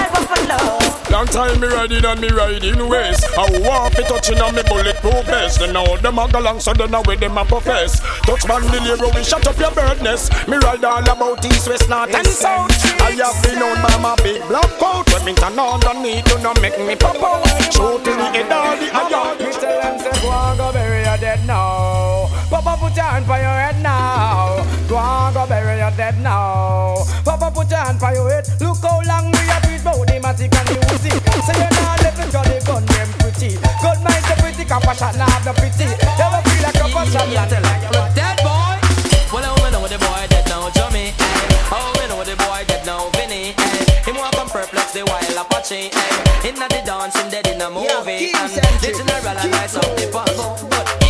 Long 1.13 1.27
time 1.27 1.59
me 1.61 1.67
riding 1.67 2.03
and 2.03 2.19
me 2.19 2.29
riding 2.29 2.89
ways. 2.89 3.23
I 3.37 3.45
want 3.61 3.93
fi 3.93 4.01
touching 4.01 4.41
on 4.41 4.55
me 4.55 4.63
bulletproof 4.63 5.25
vest. 5.25 5.61
And 5.61 5.73
now 5.73 5.95
them 5.97 6.17
a 6.17 6.27
go 6.27 6.39
long 6.39 6.59
so 6.59 6.73
then 6.73 6.89
now 6.89 7.03
with 7.05 7.19
them 7.19 7.37
a 7.37 7.45
profess. 7.45 7.99
Touch 8.25 8.47
man 8.47 8.61
the 8.73 8.81
hero 8.81 9.11
we 9.13 9.23
shut 9.23 9.45
up 9.45 9.57
your 9.59 9.71
bird 9.71 10.01
nest. 10.01 10.33
Me 10.47 10.57
ride 10.57 10.83
all 10.83 11.03
about 11.03 11.45
east, 11.45 11.69
west, 11.69 11.87
north 11.87 12.13
and 12.15 12.25
south. 12.25 12.71
I 12.99 13.11
have 13.11 13.43
been 13.43 13.59
known 13.59 13.77
by 13.81 13.95
my 14.01 14.15
big 14.23 14.41
black 14.47 14.69
coat. 14.81 15.05
When 15.13 15.23
me 15.25 15.33
turn 15.33 15.59
underneath, 15.59 16.27
you 16.27 16.39
know 16.41 16.53
make 16.61 16.79
me 16.79 16.95
pop 16.95 17.21
out. 17.21 17.45
Shoot 17.71 18.07
in 18.09 18.17
the 18.17 18.27
head 18.33 18.51
all 18.51 18.75
the 18.75 18.89
iron. 18.89 19.37
Me 19.37 19.51
tell 19.53 19.81
them 19.81 19.99
say 19.99 20.17
go 20.21 20.31
and 20.33 20.57
go 20.57 20.73
bury 20.73 21.03
your 21.05 21.17
dead 21.17 21.45
now. 21.45 22.25
Papa 22.49 22.75
put 22.81 22.95
your 22.95 23.05
hand 23.05 23.25
for 23.25 23.37
your 23.37 23.57
head 23.61 23.77
now. 23.83 24.65
Go 24.89 24.97
and 24.97 25.35
go 25.35 25.45
bury 25.45 25.77
your 25.77 25.91
dead 25.91 26.19
now. 26.21 27.05
Papa 27.23 27.51
put 27.53 27.69
your 27.69 27.79
hand 27.79 27.99
for 27.99 28.11
your 28.13 28.29
head. 28.29 28.49
Look 28.59 28.81
how 28.81 28.99
long 29.05 29.29
we 29.29 29.52
been 29.97 30.05
the 30.09 30.17
matic 30.23 30.53
and 30.53 30.67
the 30.67 30.75
Uzi. 30.91 31.11
Say 31.45 31.55
you're 31.59 31.73
not 31.77 32.01
living 32.03 32.29
to 32.33 32.41
the 32.41 32.57
gun 32.65 32.83
them 32.85 33.09
pretty. 33.21 33.49
Good 33.57 33.99
mind 34.01 34.23
the 34.25 34.35
pretty, 34.41 34.63
compassion 34.65 35.13
now 35.17 35.29
have 35.29 35.43
the 35.45 35.53
pity. 35.59 35.85
You 35.85 36.25
ever 36.25 36.41
feel 36.47 36.61
like 36.63 36.79
a 36.81 36.85
passion? 36.89 37.27
Yeah, 37.31 37.45
tell. 37.47 37.65
Dead 38.17 38.37
boy. 38.41 38.75
Well, 39.33 39.45
I 39.65 39.69
know 39.71 39.87
the 39.87 39.97
boy 39.97 40.25
dead 40.29 40.45
now, 40.49 40.69
Jummy. 40.71 41.09
eh. 41.13 41.71
Oh, 41.73 41.93
we 41.97 42.07
know 42.07 42.23
the 42.23 42.35
boy 42.37 42.63
dead 42.67 42.85
now, 42.85 43.09
Vinny. 43.17 43.53
eh. 43.57 44.03
Him 44.05 44.15
walk 44.15 44.35
and 44.37 44.49
perplex 44.49 44.93
the 44.93 45.03
wild 45.05 45.37
Apache. 45.37 45.89
eh. 45.91 46.47
Inna 46.47 46.67
the 46.69 46.81
dance, 46.85 47.15
him 47.19 47.29
dead 47.29 47.47
in 47.47 47.61
a 47.61 47.69
movie. 47.69 48.31
And 48.33 48.51
the 48.81 48.89
general 48.93 49.37
and 49.37 49.51
lights 49.51 49.75
up 49.75 49.89
the 49.97 50.07
pump. 50.11 50.69
But 50.69 51.02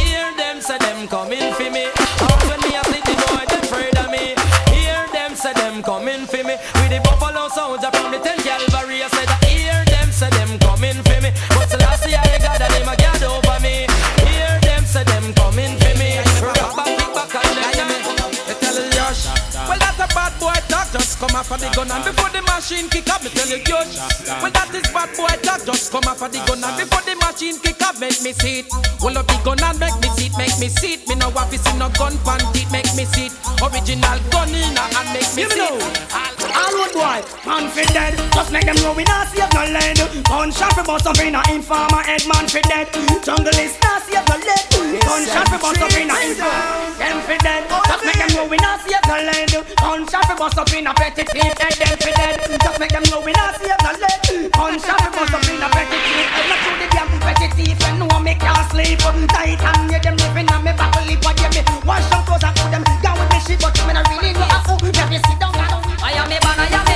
come 21.27 21.39
off 21.39 21.51
of 21.51 21.59
the 21.59 21.69
gun 21.71 21.89
and 21.89 22.03
before 22.03 22.29
the 22.35 22.41
machine 22.43 22.89
kick 22.89 23.07
up, 23.07 23.23
me 23.23 23.29
tell 23.29 23.47
you 23.47 23.63
Yosh. 23.63 23.95
Well, 24.43 24.51
that 24.51 24.67
is 24.75 24.83
bad 24.91 25.07
boy 25.15 25.31
talk. 25.39 25.63
Just 25.63 25.91
come 25.91 26.03
off 26.03 26.21
of 26.21 26.31
the 26.31 26.39
gun 26.43 26.59
and 26.59 26.75
before 26.75 27.03
the 27.07 27.15
machine 27.15 27.59
kick 27.63 27.79
up, 27.81 27.95
make 27.99 28.19
me 28.19 28.33
see 28.33 28.59
it. 28.59 28.67
Well, 28.99 29.17
up 29.17 29.27
the 29.27 29.39
gun 29.43 29.63
and 29.63 29.79
make 29.79 29.95
me 30.03 30.09
sit, 30.19 30.35
make 30.35 30.57
me 30.59 30.67
sit. 30.67 31.07
Me 31.07 31.15
no 31.15 31.31
to 31.31 31.57
see 31.57 31.77
no 31.79 31.87
gun 31.95 32.17
pan 32.27 32.43
it, 32.51 32.67
make 32.71 32.91
me 32.99 33.07
sit. 33.07 33.31
Original 33.63 34.19
gun 34.31 34.51
in 34.51 34.75
and 34.75 35.07
make 35.15 35.31
me 35.31 35.47
sit. 35.47 35.47
me 35.47 35.55
know. 35.55 35.79
it. 35.79 36.42
All 36.53 36.71
road 36.77 36.93
boy, 36.93 37.19
man 37.45 37.69
fi 37.69 37.83
dead. 37.93 38.13
Just 38.33 38.51
make 38.51 38.65
them 38.65 38.75
know 38.81 38.93
we 38.93 39.03
not 39.03 39.27
save 39.27 39.49
no 39.53 39.65
lead. 39.65 39.97
Gunshot 40.29 40.73
fi 40.77 40.83
bust 40.83 41.07
up 41.07 41.19
in 41.19 41.35
a 41.35 41.41
informer 41.49 42.03
head, 42.05 42.23
man 42.29 42.47
fi 42.47 42.61
dead. 42.61 42.87
Jungle 43.25 43.57
is 43.57 43.75
not 43.81 44.01
save 44.05 44.25
no 44.29 44.37
lead. 44.37 44.61
Gunshot 45.01 45.47
fi 45.49 45.57
bust 45.57 45.81
up 45.81 45.93
in 45.97 46.09
a 46.09 46.15
informer, 46.21 46.93
them 47.01 47.17
fi 47.25 47.37
dead. 47.41 47.63
Just 47.69 48.03
make 48.05 48.19
them 48.21 48.31
know 48.37 48.45
we 48.45 48.57
not 48.57 48.81
save 48.85 49.01
no 49.09 49.17
lead. 49.17 49.51
Gunshot 49.81 50.25
fi 50.29 50.35
bust 50.37 50.57
up 50.57 50.71
in 50.73 50.87
a 50.87 50.93
petty 50.93 51.23
thief 51.33 51.53
head, 51.57 51.73
them 51.81 51.97
fi 51.97 52.11
dead. 52.13 52.35
Just 52.61 52.79
make 52.79 52.93
them 52.93 53.03
know 53.09 53.21
we 53.21 53.31
not 53.33 53.57
save 53.57 53.81
no 53.81 53.91
lead. 53.97 54.51
Gunshot 54.53 54.97
fi 55.01 55.09
bust 55.09 55.33
up 55.33 55.45
in 55.49 55.61
a 55.61 55.69
petty 55.73 55.97
thief 56.05 56.29
head. 56.37 56.45
Not 56.49 56.59
through 56.61 56.77
the 56.81 56.87
damn 56.93 57.09
petty 57.25 57.47
thief 57.57 57.81
and 57.87 57.97
know 57.99 58.19
me 58.19 58.35
can't 58.35 58.65
sleep. 58.69 58.99
Tight 59.33 59.61
and 59.61 59.91
yeah, 59.91 59.99
them 59.99 60.15
living 60.17 60.49
on 60.53 60.63
me 60.63 60.71
back 60.73 60.95
lip. 61.05 61.23
What 61.25 61.39
yeah 61.41 61.49
me 61.49 61.61
wash 61.85 62.05
up 62.13 62.25
clothes 62.25 62.43
and 62.43 62.55
put 62.55 62.69
them 62.71 62.83
down 63.01 63.17
with 63.19 63.29
me 63.31 63.39
shit, 63.41 63.59
but 63.61 63.73
me 63.87 63.93
not 63.93 64.07
really 64.09 64.33
know 64.33 64.47
how. 64.53 64.61
To 64.73 65.19
sit 65.19 65.39
down 65.39 65.53
I 65.55 65.69
am 65.69 65.82
me 66.29 66.39
ban, 66.39 66.92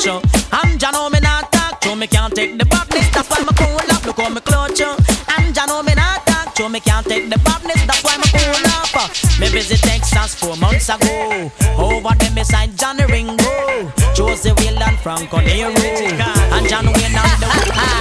Me 0.00 0.06
you. 0.06 0.20
I'm 0.52 0.78
Jano, 0.78 1.10
me 1.12 1.20
not 1.20 1.52
talk 1.52 1.80
to 1.80 1.94
me 1.94 2.06
can't 2.06 2.34
take 2.34 2.56
the 2.58 2.64
badness. 2.64 3.10
That's 3.10 3.28
why 3.28 3.40
me 3.40 3.52
cool 3.56 3.76
up. 3.76 4.04
Look 4.06 4.18
how 4.18 4.28
me 4.30 4.40
clutch 4.40 4.80
you. 4.80 4.94
I'm 5.28 5.52
Jano, 5.52 5.84
me 5.84 5.94
not 5.94 6.26
talk 6.26 6.54
to 6.54 6.68
me 6.68 6.80
can't 6.80 7.06
take 7.06 7.28
the 7.28 7.38
badness. 7.38 7.84
That's 7.86 8.02
why 8.02 8.16
me 8.16 8.24
cool 8.32 9.00
up. 9.04 9.10
Me 9.40 9.48
visit 9.48 9.80
Texas 9.80 10.34
four 10.34 10.56
months 10.56 10.88
ago. 10.88 11.50
Over 11.76 12.14
there 12.18 12.32
me 12.32 12.44
signed 12.44 12.78
Johnny 12.78 13.04
Ringo, 13.04 13.92
Josie 14.14 14.50
and 14.50 14.98
Franco 15.00 15.40
Nero, 15.40 15.70
and 15.70 16.68
John 16.68 16.86
Wayne 16.86 17.16
and 17.16 17.42
the. 17.42 17.90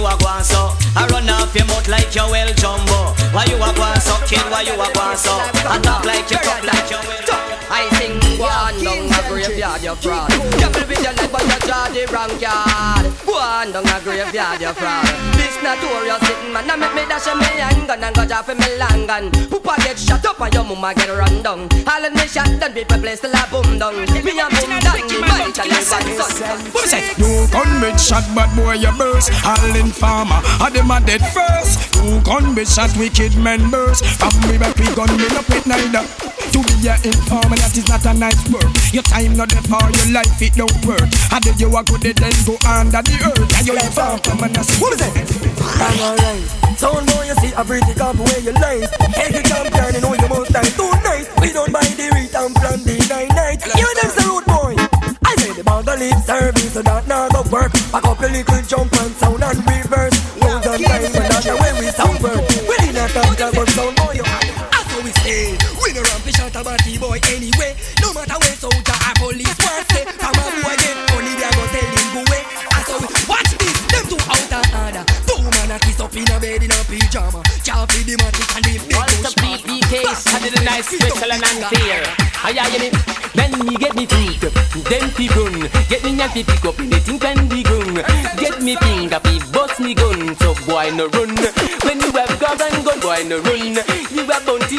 you 0.00 0.06
a 0.06 0.16
going 0.16 0.42
so? 0.42 0.72
I 0.96 1.06
run 1.12 1.28
off 1.28 1.54
your 1.54 1.66
mouth 1.66 1.86
like 1.88 2.14
your 2.14 2.30
well 2.30 2.48
jumbo. 2.54 3.12
Why 3.36 3.44
you 3.44 3.56
a 3.60 3.68
going 3.76 4.00
so? 4.00 4.16
Kid, 4.24 4.40
why 4.48 4.62
you 4.64 4.72
a 4.72 4.88
going 4.96 5.16
so? 5.20 5.36
I 5.68 5.78
talk 5.82 6.04
like 6.04 6.30
you 6.30 6.40
talk 6.40 6.64
like 6.64 6.88
your 6.88 7.04
well 7.04 7.20
I 7.70 7.86
sing 8.00 8.16
one 8.40 8.82
down 8.82 9.12
a 9.12 9.20
graveyard, 9.28 9.82
you 9.82 9.94
fraud. 9.96 10.30
Devil 10.58 10.88
with 10.88 11.04
your 11.04 11.12
leg, 11.12 11.30
you 11.30 11.58
draw 11.68 11.86
the 11.92 12.02
wrong 12.10 12.32
card. 12.40 13.29
One 13.50 13.72
down 13.72 13.82
a 13.82 13.98
graveyard, 13.98 14.60
you 14.60 14.72
fraud. 14.78 15.10
This 15.34 15.58
notorious 15.58 16.22
sitting 16.22 16.52
man, 16.52 16.70
I 16.70 16.76
make 16.78 16.94
me 16.94 17.02
dash 17.10 17.26
a 17.26 17.34
me 17.34 17.50
handgun 17.58 18.04
and 18.04 18.14
go 18.14 18.24
drop 18.24 18.48
in 18.48 18.56
me 18.62 18.78
long 18.78 19.10
gun. 19.10 19.26
Poopa 19.50 19.74
get 19.82 19.98
shot 19.98 20.24
up 20.24 20.38
and 20.38 20.54
your 20.54 20.62
mama 20.62 20.94
get 20.94 21.10
run 21.10 21.42
down. 21.42 21.66
All 21.82 22.04
in 22.06 22.14
me 22.14 22.30
shot, 22.30 22.46
then 22.46 22.72
people 22.72 23.02
place 23.02 23.18
till 23.18 23.34
I 23.34 23.42
boom 23.50 23.74
down. 23.76 23.98
Me 24.06 24.38
a 24.38 24.46
boom 24.46 24.70
down, 24.86 25.02
man, 25.10 25.50
tell 25.50 25.66
me 25.66 25.82
one 25.82 25.82
son. 25.82 26.06
What 26.70 26.86
say? 26.86 27.02
You 27.18 27.50
gun 27.50 27.66
with 27.82 27.98
shot, 27.98 28.22
bad 28.38 28.54
boy 28.54 28.78
you 28.78 28.94
burst. 28.94 29.34
All 29.42 29.74
in 29.74 29.90
farmer, 29.90 30.38
and 30.62 30.70
them 30.70 30.94
a 30.94 31.02
dead 31.02 31.26
first. 31.34 31.90
You 31.98 32.22
gun 32.22 32.54
with 32.54 32.70
shot, 32.70 32.94
wicked 32.96 33.34
men 33.34 33.68
burst. 33.68 34.06
From 34.22 34.30
me 34.46 34.62
back 34.62 34.78
we 34.78 34.86
gun 34.94 35.10
me 35.18 35.26
no 35.34 35.42
pit 35.42 35.66
neither. 35.66 36.06
To 36.50 36.58
be 36.66 36.86
a 36.90 36.98
informer, 37.06 37.54
that 37.62 37.78
is 37.78 37.86
not 37.86 38.02
a 38.06 38.14
nice 38.14 38.42
word. 38.50 38.66
Your 38.90 39.06
time 39.06 39.38
not 39.38 39.50
there 39.54 39.62
for 39.70 39.86
your 39.86 40.18
life, 40.18 40.34
it 40.42 40.54
don't 40.58 40.74
work. 40.82 41.06
And 41.30 41.42
then 41.46 41.54
you 41.62 41.70
are 41.78 41.86
good, 41.86 42.02
then 42.02 42.34
go 42.42 42.58
under 42.66 43.02
the 43.06 43.14
earth. 43.22 43.38
And 43.40 43.66
you 43.66 43.74
come 43.74 44.42
and 44.44 44.56
ask. 44.56 44.80
What 44.80 44.92
is? 44.92 45.02
I'm. 45.80 46.60
Sound 46.76 47.06
boy, 47.08 47.24
you 47.28 47.36
see 47.40 47.52
a 47.52 47.64
cop 47.96 48.16
where 48.16 48.40
you 48.40 48.52
life. 48.56 48.88
Every 49.16 49.42
champion, 49.44 49.94
you 49.94 50.00
know 50.00 50.14
you 50.16 50.28
must 50.28 50.52
die 50.52 50.64
tonight. 50.76 51.28
We 51.40 51.52
don't 51.52 51.72
buy 51.72 51.84
the 51.84 52.08
rhythm 52.12 52.52
from 52.56 52.80
the 52.84 52.96
nine 53.08 53.28
night. 53.36 53.60
You 53.76 53.88
them 54.00 54.10
the 54.16 54.24
boy. 54.48 54.74
I 55.24 55.36
say 55.36 55.52
the 55.52 55.64
bag 55.64 55.88
of 55.88 55.98
lip 56.00 56.16
service, 56.24 56.72
so 56.72 56.82
that 56.82 57.04
go 57.04 57.40
work. 57.52 57.72
Back 57.92 58.04
up 58.04 58.20
little 58.20 58.62
jump 58.64 58.92
and 58.96 59.12
sound 59.16 59.44
and 59.44 59.60
reverse. 59.68 60.16
Loads 60.40 60.66
of 60.66 60.80
time, 60.80 61.04
the 61.04 61.54
way 61.60 61.72
we 61.80 61.88
sound. 61.92 62.16
We 62.20 62.74
did 62.80 62.94
not 62.96 63.10
talk 63.12 63.40
about 63.40 63.68
sound 63.76 63.96
boy. 63.96 64.20
How 64.24 65.04
we 65.04 65.12
stay. 65.20 65.56
We 65.84 65.92
no 65.92 66.00
ramp 66.00 66.28
shot 66.32 66.56
a 66.56 66.64
batty 66.64 66.98
boy 66.98 67.20
anyway. 67.28 67.76
No 68.00 68.12
matter 68.12 68.36
where 68.40 68.49
in 76.20 76.30
a 76.30 76.40
bed 76.40 76.62
in 76.62 76.70
a 76.70 76.80
pyjama. 76.84 77.40
Can't 77.64 77.90
feed 77.92 78.06
the 78.06 78.16
matic 78.20 78.56
and 78.56 78.64
the 78.64 78.74
big 78.86 78.96
What's 78.96 79.20
the 79.22 79.32
BBKs? 79.40 80.34
I 80.34 80.38
did 80.44 80.60
a 80.60 80.64
nice 80.64 80.88
special 80.88 81.32
and 81.32 81.42
unfair. 81.42 82.02
I 82.44 82.52
hear 82.52 82.80
me. 82.80 83.20
When 83.32 83.66
me 83.66 83.76
get 83.76 83.94
me 83.94 84.06
feet, 84.06 84.40
then 84.90 85.08
fi 85.10 85.28
gun. 85.28 85.70
Get 85.88 86.04
me 86.04 86.20
and 86.20 86.32
pick 86.32 86.64
up 86.64 86.78
anything 86.78 87.18
when 87.18 87.48
we 87.48 87.62
gun. 87.62 87.94
Get 88.36 88.60
me 88.60 88.76
finger 88.76 89.20
fi 89.20 89.38
bust 89.52 89.80
me 89.80 89.94
gun. 89.94 90.36
So 90.36 90.54
boy 90.66 90.90
no 90.94 91.08
run. 91.08 91.34
When 91.84 92.00
you 92.00 92.12
have 92.12 92.38
gun 92.40 92.60
and 92.60 92.84
gun, 92.84 93.00
boy 93.00 93.24
no 93.26 93.40
run. 93.40 93.99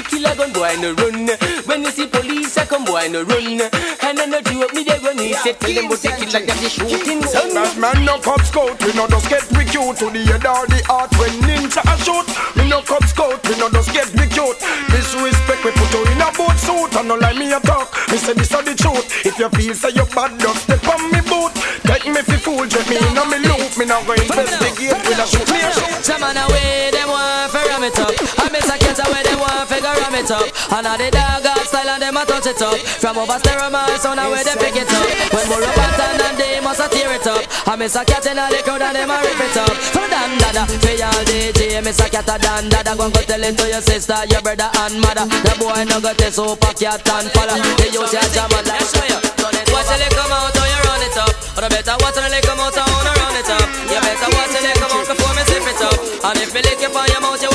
Killer 0.03 0.36
gun, 0.36 0.52
boy 0.53 0.76
no 0.80 0.94
run. 0.94 1.30
When 1.65 1.84
you 1.84 1.91
see 1.91 2.07
police, 2.07 2.57
I 2.57 2.65
come 2.65 2.86
boy 2.86 3.07
no 3.10 3.23
run. 3.23 3.61
And 4.02 4.18
then 4.18 4.32
you 4.32 4.41
do 4.41 4.64
up 4.64 4.73
me 4.73 4.84
they 4.84 4.98
run. 4.99 5.18
He 5.18 5.34
said 5.34 5.60
tell 5.60 5.73
them 5.73 5.88
what 5.90 6.02
they 6.02 6.14
kill 6.15 6.32
like 6.32 6.45
them 6.48 6.57
they 6.57 6.69
shooting 6.69 7.22
son. 7.23 7.53
That 7.53 7.78
man 7.78 8.06
no 8.06 8.19
cop 8.19 8.41
scout, 8.41 8.78
we 8.84 8.94
no 8.94 9.07
just 9.07 9.30
get 9.30 9.45
me 9.52 9.64
cute 9.65 9.98
to 10.02 10.07
the 10.10 10.22
head 10.26 10.45
or 10.45 10.65
the 10.68 10.80
heart 10.88 11.11
when 11.19 11.34
ninja 11.45 11.82
a 11.86 11.95
shoot. 12.02 12.28
Me 12.56 12.68
no 12.69 12.82
cop 12.82 13.03
scout, 13.06 13.41
we 13.48 13.56
no 13.60 13.69
just 13.69 13.91
get 13.94 14.10
me 14.15 14.26
cute. 14.28 14.57
Disrespect, 14.90 15.64
we 15.64 15.72
put 15.72 15.91
you 15.94 16.03
in 16.11 16.22
a 16.22 16.30
boat 16.34 16.57
suit 16.57 16.95
and 16.98 17.07
no 17.07 17.15
like 17.15 17.38
me 17.38 17.52
a 17.53 17.60
talk. 17.60 17.91
Me 18.10 18.18
say 18.18 18.34
this 18.34 18.53
are 18.53 18.64
the 18.64 18.76
truth. 18.76 19.06
If 19.26 19.38
you 19.40 19.49
feel 19.49 19.73
say 19.76 19.91
you 19.94 20.06
bad, 20.15 20.40
just 20.40 20.64
step 20.65 20.86
on 20.88 21.11
me 21.11 21.22
boot. 21.28 21.53
Take 21.86 22.07
me 22.07 22.22
fi 22.22 22.38
fool, 22.38 22.65
jet 22.68 22.88
me 22.90 22.98
in 22.98 23.18
a 23.18 23.23
me 23.28 23.38
loop. 23.48 23.72
Me 23.78 23.86
no 23.86 23.99
go 24.06 24.14
investigate 24.14 25.02
with 25.07 25.19
a 25.19 25.26
shoot 25.28 25.48
shoot. 25.48 26.03
Some 26.03 26.22
man 26.22 26.38
away, 26.38 26.91
it 30.22 30.30
up. 30.30 30.45
And 30.72 30.85
all 30.85 30.98
the 30.98 31.10
dog 31.10 31.41
got 31.41 31.65
style 31.65 31.89
and 31.89 32.02
them 32.02 32.18
a 32.18 32.23
touch 32.26 32.45
it 32.45 32.61
up. 32.61 32.77
From 33.02 33.18
over 33.18 33.39
stereo 33.41 33.69
my 33.73 33.89
sound 33.98 34.22
away, 34.22 34.45
they 34.45 34.56
pick 34.61 34.77
it 34.77 34.91
up. 34.93 35.10
When 35.34 35.45
more 35.49 35.65
up 35.65 35.77
and 35.77 36.22
and 36.22 36.38
they 36.38 36.61
must 36.61 36.80
a 36.80 36.88
tear 36.88 37.10
it 37.10 37.26
up. 37.26 37.41
I 37.65 37.76
miss 37.76 37.95
a 37.98 38.06
cat 38.06 38.26
in 38.30 38.38
all 38.38 38.49
the 38.49 38.61
crowd 38.61 38.81
and 38.85 38.95
them 38.95 39.10
a 39.10 39.18
rip 39.18 39.41
it 39.41 39.57
up. 39.57 39.73
For 39.89 40.06
dan 40.06 40.38
dada, 40.38 40.64
for 40.69 40.93
y'all 40.93 41.26
DJ, 41.26 41.81
miss 41.81 41.99
a 41.99 42.07
cat 42.10 42.30
a 42.30 42.38
dan 42.38 42.69
dada. 42.69 42.93
Go 42.95 43.10
and 43.10 43.14
go 43.14 43.22
tell 43.26 43.41
it 43.41 43.57
to 43.57 43.65
your 43.65 43.81
sister, 43.81 44.19
your 44.30 44.41
brother 44.41 44.69
and 44.85 45.02
mother. 45.02 45.26
The 45.26 45.53
boy 45.57 45.81
no 45.89 45.98
got 45.98 46.18
this 46.18 46.38
super 46.38 46.73
cat 46.77 47.02
and 47.02 47.27
follow. 47.34 47.57
The 47.57 47.85
youth 47.89 48.14
ya 48.14 48.22
jam 48.30 48.53
and 48.53 48.68
like 48.69 49.10
you. 49.10 49.19
Watch 49.72 49.88
it 49.88 50.11
come 50.11 50.31
out, 50.35 50.52
how 50.52 50.68
you 50.68 50.80
run 50.84 51.02
it 51.02 51.15
up. 51.15 51.31
Or 51.56 51.68
better 51.72 51.95
watch 52.03 52.19
it 52.19 52.43
come 52.43 52.60
out, 52.60 52.76
how 52.76 52.84
you 52.84 53.14
run 53.15 53.35
it 53.39 53.49
up. 53.49 53.68
You 53.88 53.99
better 54.03 54.30
watch 54.35 54.56
it 54.60 54.76
come 54.76 54.91
out 54.91 55.06
before 55.07 55.34
me 55.35 55.43
zip 55.48 55.64
it 55.64 55.81
up. 55.81 55.98
And 56.27 56.39
if 56.43 56.52
me 56.52 56.60
lick 56.61 56.84
up 56.84 56.95
on 56.95 57.07
your 57.07 57.22
mouth, 57.23 57.39
you 57.39 57.51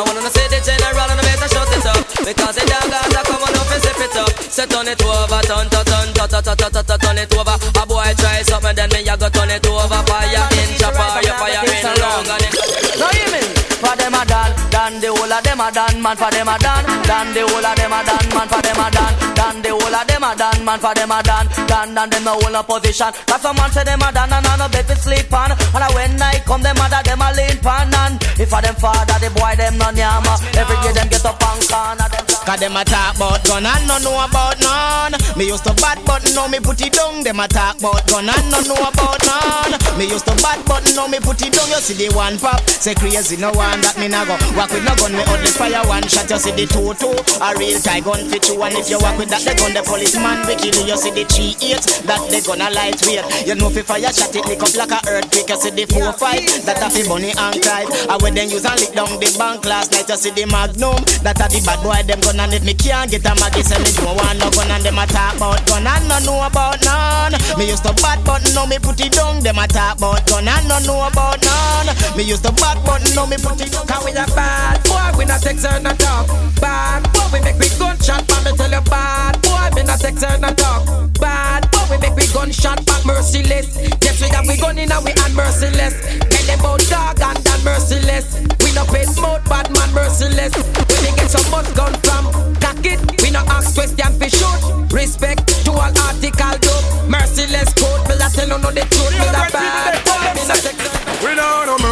I 0.00 0.02
wanna 0.02 0.32
say 0.32 0.48
the 0.48 0.64
general 0.64 1.12
and 1.12 1.20
I 1.20 1.24
better 1.28 1.48
shut 1.52 1.68
it 1.76 1.84
up. 1.84 2.00
Because 2.24 2.56
the 2.56 2.64
dog 2.64 2.88
has 2.88 3.12
to 3.12 3.20
come 3.20 3.44
on 3.44 3.52
up 3.52 3.68
and 3.68 3.82
zip 3.84 4.00
it 4.00 4.16
up. 4.16 4.32
So 4.48 4.64
turn 4.64 4.88
it 4.88 5.02
over, 5.04 5.40
turn, 5.44 5.68
turn, 5.68 5.84
turn, 5.84 6.08
turn, 6.16 6.28
turn, 6.32 6.40
turn, 6.40 6.72
turn, 6.72 6.84
turn, 6.88 6.98
turn 7.04 7.18
it 7.20 7.28
over. 7.36 7.52
A 7.52 7.82
boy 7.84 8.08
try 8.16 8.40
something, 8.40 8.72
then 8.72 8.88
me 8.96 9.04
ya 9.04 9.20
go 9.20 9.28
turn 9.28 9.52
it 9.52 9.60
over. 9.68 10.00
Fire 10.08 10.48
in 10.56 10.72
chopper, 10.80 11.20
you 11.20 11.36
fire 11.36 11.60
in 11.68 11.84
long 12.00 12.24
and 12.32 12.48
it. 12.48 12.56
Now 12.96 13.12
hear 13.12 13.28
me? 13.28 13.44
For 13.76 13.92
them 13.92 14.16
a 14.16 14.24
done, 14.24 14.52
done 14.72 14.96
the 15.04 15.12
whole 15.30 15.38
of 15.38 15.44
them 15.44 15.60
a 15.60 15.70
done, 15.70 16.02
man. 16.02 16.16
For 16.16 16.30
them 16.30 16.48
a 16.48 16.58
done, 16.58 16.84
done 17.06 17.30
the 17.32 17.42
whole 17.46 17.64
of 17.64 17.76
them 17.76 17.92
a 17.94 18.00
done, 18.02 18.28
man. 18.34 18.48
For 18.50 18.60
them 18.62 18.80
a 18.82 18.86
done, 18.90 19.14
done 19.34 19.62
the 19.62 19.70
whole 19.70 19.94
of 19.94 20.06
them 20.06 20.24
a 20.24 20.30
done, 20.34 20.64
man. 20.64 20.78
For 20.80 20.94
them 20.94 21.12
a 21.12 21.22
done, 21.22 21.46
done, 21.66 21.94
done 21.94 22.10
them 22.10 22.26
a 22.26 22.32
whole 22.34 22.56
of 22.56 22.66
position. 22.66 23.12
Cause 23.26 23.42
some 23.42 23.56
man 23.56 23.70
say 23.70 23.84
them 23.84 24.02
a 24.02 24.10
done 24.10 24.32
and 24.32 24.46
I 24.46 24.56
no 24.58 24.68
bet 24.68 24.86
fi 24.86 24.94
sleep 24.94 25.32
on. 25.32 25.52
And 25.54 25.94
when 25.94 26.16
night 26.16 26.42
come, 26.44 26.62
them 26.62 26.76
mother 26.76 27.02
them 27.04 27.22
a 27.22 27.30
lean 27.30 27.58
pan 27.62 27.94
and 27.94 28.18
if 28.38 28.50
a 28.50 28.58
them 28.58 28.74
father, 28.74 29.18
the 29.22 29.30
boy 29.30 29.54
them 29.54 29.78
no 29.78 29.90
yama. 29.94 30.34
Every 30.58 30.76
day 30.82 30.92
them 30.98 31.08
get 31.08 31.24
up 31.24 31.38
and 31.38 31.62
corner 31.70 32.08
them. 32.10 32.24
Cause 32.40 32.58
them 32.58 32.74
a 32.74 32.82
talk 32.84 33.14
about 33.14 33.44
gun 33.44 33.66
and 33.66 33.86
no 33.86 33.98
know 34.02 34.16
about 34.24 34.58
none. 34.58 35.14
Me 35.36 35.46
used 35.46 35.62
to 35.62 35.74
bad 35.78 36.00
but 36.02 36.24
now 36.34 36.48
me 36.48 36.58
put 36.58 36.80
it 36.80 36.92
down. 36.92 37.22
Them 37.22 37.38
a 37.38 37.46
talk 37.46 37.78
about 37.78 38.02
gun 38.08 38.26
and 38.26 38.46
no 38.50 38.58
know 38.66 38.80
about 38.80 39.20
none. 39.22 39.78
Me 39.94 40.08
used 40.08 40.26
to 40.26 40.34
bad 40.42 40.58
but 40.66 40.82
now 40.96 41.06
me 41.06 41.20
put 41.20 41.38
it 41.44 41.52
down. 41.52 41.68
You 41.68 41.78
see 41.78 41.94
the 41.94 42.08
one 42.16 42.38
pop, 42.38 42.58
say 42.66 42.94
crazy 42.94 43.36
no 43.36 43.52
one 43.52 43.80
that 43.84 43.94
me 44.00 44.08
nah 44.08 44.24
go. 44.24 44.34
Walk 44.56 44.72
with 44.72 44.82
no 44.82 44.96
gun, 44.96 45.19
me 45.20 45.32
only 45.32 45.52
fire 45.52 45.84
one 45.84 46.06
shot. 46.08 46.30
You 46.30 46.38
see 46.40 46.52
the 46.56 46.64
two 46.64 46.96
two, 46.96 47.12
a 47.44 47.48
real 47.60 47.78
tie 47.80 48.00
gun 48.00 48.24
fit 48.32 48.48
you. 48.48 48.56
And 48.62 48.74
if 48.74 48.88
you 48.88 48.98
walk 48.98 49.20
with 49.20 49.28
that, 49.28 49.44
the 49.44 49.52
gun 49.52 49.76
the 49.76 49.84
policeman 49.84 50.40
we 50.48 50.56
kill 50.56 50.76
you. 50.80 50.96
You 50.96 50.96
see 50.96 51.12
the 51.12 51.24
three 51.28 51.52
eight, 51.60 51.84
that 52.08 52.20
the 52.32 52.40
gun 52.40 52.64
a 52.64 52.72
lightweight. 52.72 53.24
You 53.44 53.54
know 53.54 53.68
fi 53.68 53.84
fire 53.84 54.12
shot 54.12 54.32
it 54.32 54.46
lick 54.48 54.64
up 54.64 54.72
like 54.72 54.94
a 54.96 55.00
earthquake. 55.04 55.52
You 55.52 55.60
see 55.60 55.72
the 55.76 55.84
four 55.92 56.12
five, 56.16 56.44
that 56.64 56.80
a 56.80 56.88
fi 56.88 57.04
Bonnie 57.04 57.36
and 57.36 57.60
Clyde. 57.60 57.90
I 58.08 58.16
when 58.24 58.32
them 58.34 58.48
use 58.48 58.64
and 58.64 58.78
lick 58.80 58.96
down 58.96 59.12
the 59.20 59.28
bank 59.36 59.64
last 59.68 59.92
night. 59.92 60.08
You 60.08 60.16
see 60.16 60.32
the 60.32 60.48
magnum, 60.48 60.96
that 61.20 61.36
a 61.36 61.46
the 61.52 61.60
bad 61.66 61.80
boy 61.84 62.00
them 62.06 62.20
gun 62.24 62.40
and 62.40 62.54
if 62.56 62.64
me 62.64 62.72
can't 62.72 63.10
get 63.10 63.26
a 63.28 63.32
maggie, 63.36 63.66
say 63.66 63.76
me 63.82 63.90
don't 64.00 64.16
want 64.16 64.38
no 64.40 64.48
gun 64.54 64.70
and 64.72 64.82
them 64.84 64.98
a 64.98 65.04
talk 65.04 65.36
about 65.36 65.60
gun 65.68 65.84
and 65.84 66.04
no 66.08 66.16
know 66.24 66.40
about 66.46 66.80
none. 66.86 67.36
Me 67.58 67.68
used 67.68 67.84
to 67.84 67.92
bad 68.00 68.22
but 68.24 68.40
now 68.54 68.64
me 68.64 68.78
put 68.78 69.00
it 69.02 69.12
down. 69.12 69.42
Them 69.42 69.58
a 69.58 69.66
talk 69.68 69.98
about 69.98 70.24
gun 70.30 70.48
and 70.48 70.64
no 70.70 70.78
know 70.86 71.04
about 71.04 71.42
none. 71.42 71.90
Me 72.16 72.24
used 72.24 72.44
to 72.46 72.52
bad 72.56 72.78
but 72.86 73.02
now 73.12 73.26
me 73.26 73.36
put 73.36 73.60
it 73.60 73.72
down. 73.72 73.86
Cause 73.86 74.04
we 74.04 74.12
a 74.12 74.24
bad 74.32 74.78
boy, 74.86 75.09
we 75.16 75.24
not 75.24 75.40
text 75.40 75.66
her 75.66 75.80
no 75.80 75.90
talk. 75.94 76.26
Bad 76.60 77.02
boy, 77.12 77.26
we 77.32 77.40
make 77.40 77.58
we 77.58 77.68
gunshot, 77.78 78.26
man, 78.28 78.44
me 78.44 78.52
tell 78.56 78.70
you 78.70 78.82
bad 78.90 79.34
boy, 79.42 79.68
me 79.74 79.82
not 79.82 80.00
text 80.00 80.24
her 80.24 80.38
no 80.38 80.50
talk. 80.54 80.84
Bad 81.18 81.70
boy, 81.70 81.84
we 81.90 81.96
make 81.98 82.16
we 82.16 82.26
gunshot, 82.32 82.84
but 82.86 83.04
merciless. 83.04 83.76
Yes, 84.02 84.20
we 84.20 84.28
have 84.28 84.46
we 84.46 84.56
gun 84.56 84.78
in 84.78 84.92
and 84.92 85.04
we 85.04 85.12
and 85.12 85.34
merciless. 85.34 85.94
Tell 86.00 86.46
them 86.46 86.60
about 86.60 86.80
dog 86.90 87.20
and 87.20 87.38
that 87.44 87.60
merciless. 87.64 88.26
We 88.62 88.72
no 88.72 88.84
pay 88.86 89.06
mouth, 89.20 89.44
bad 89.48 89.70
man 89.72 89.90
merciless. 89.94 90.52
We 91.00 91.10
get 91.16 91.30
some 91.30 91.48
must 91.50 91.74
gun 91.74 91.94
from, 92.04 92.30
cock 92.60 92.84
it. 92.84 93.00
We 93.22 93.30
no 93.30 93.40
ask 93.48 93.74
question 93.74 94.12
for 94.18 94.28
shoot. 94.28 94.92
Respect 94.92 95.46
to 95.64 95.72
all 95.72 95.94
article 96.06 96.56
dope. 96.60 96.86
Merciless 97.08 97.72
code, 97.74 98.04
me 98.08 98.14
la 98.18 98.28
tell 98.28 98.48
you 98.48 98.58
no 98.58 98.70
the 98.70 98.84
truth, 98.90 99.16
me 99.18 99.26
la 99.32 99.48
bad. 99.50 99.80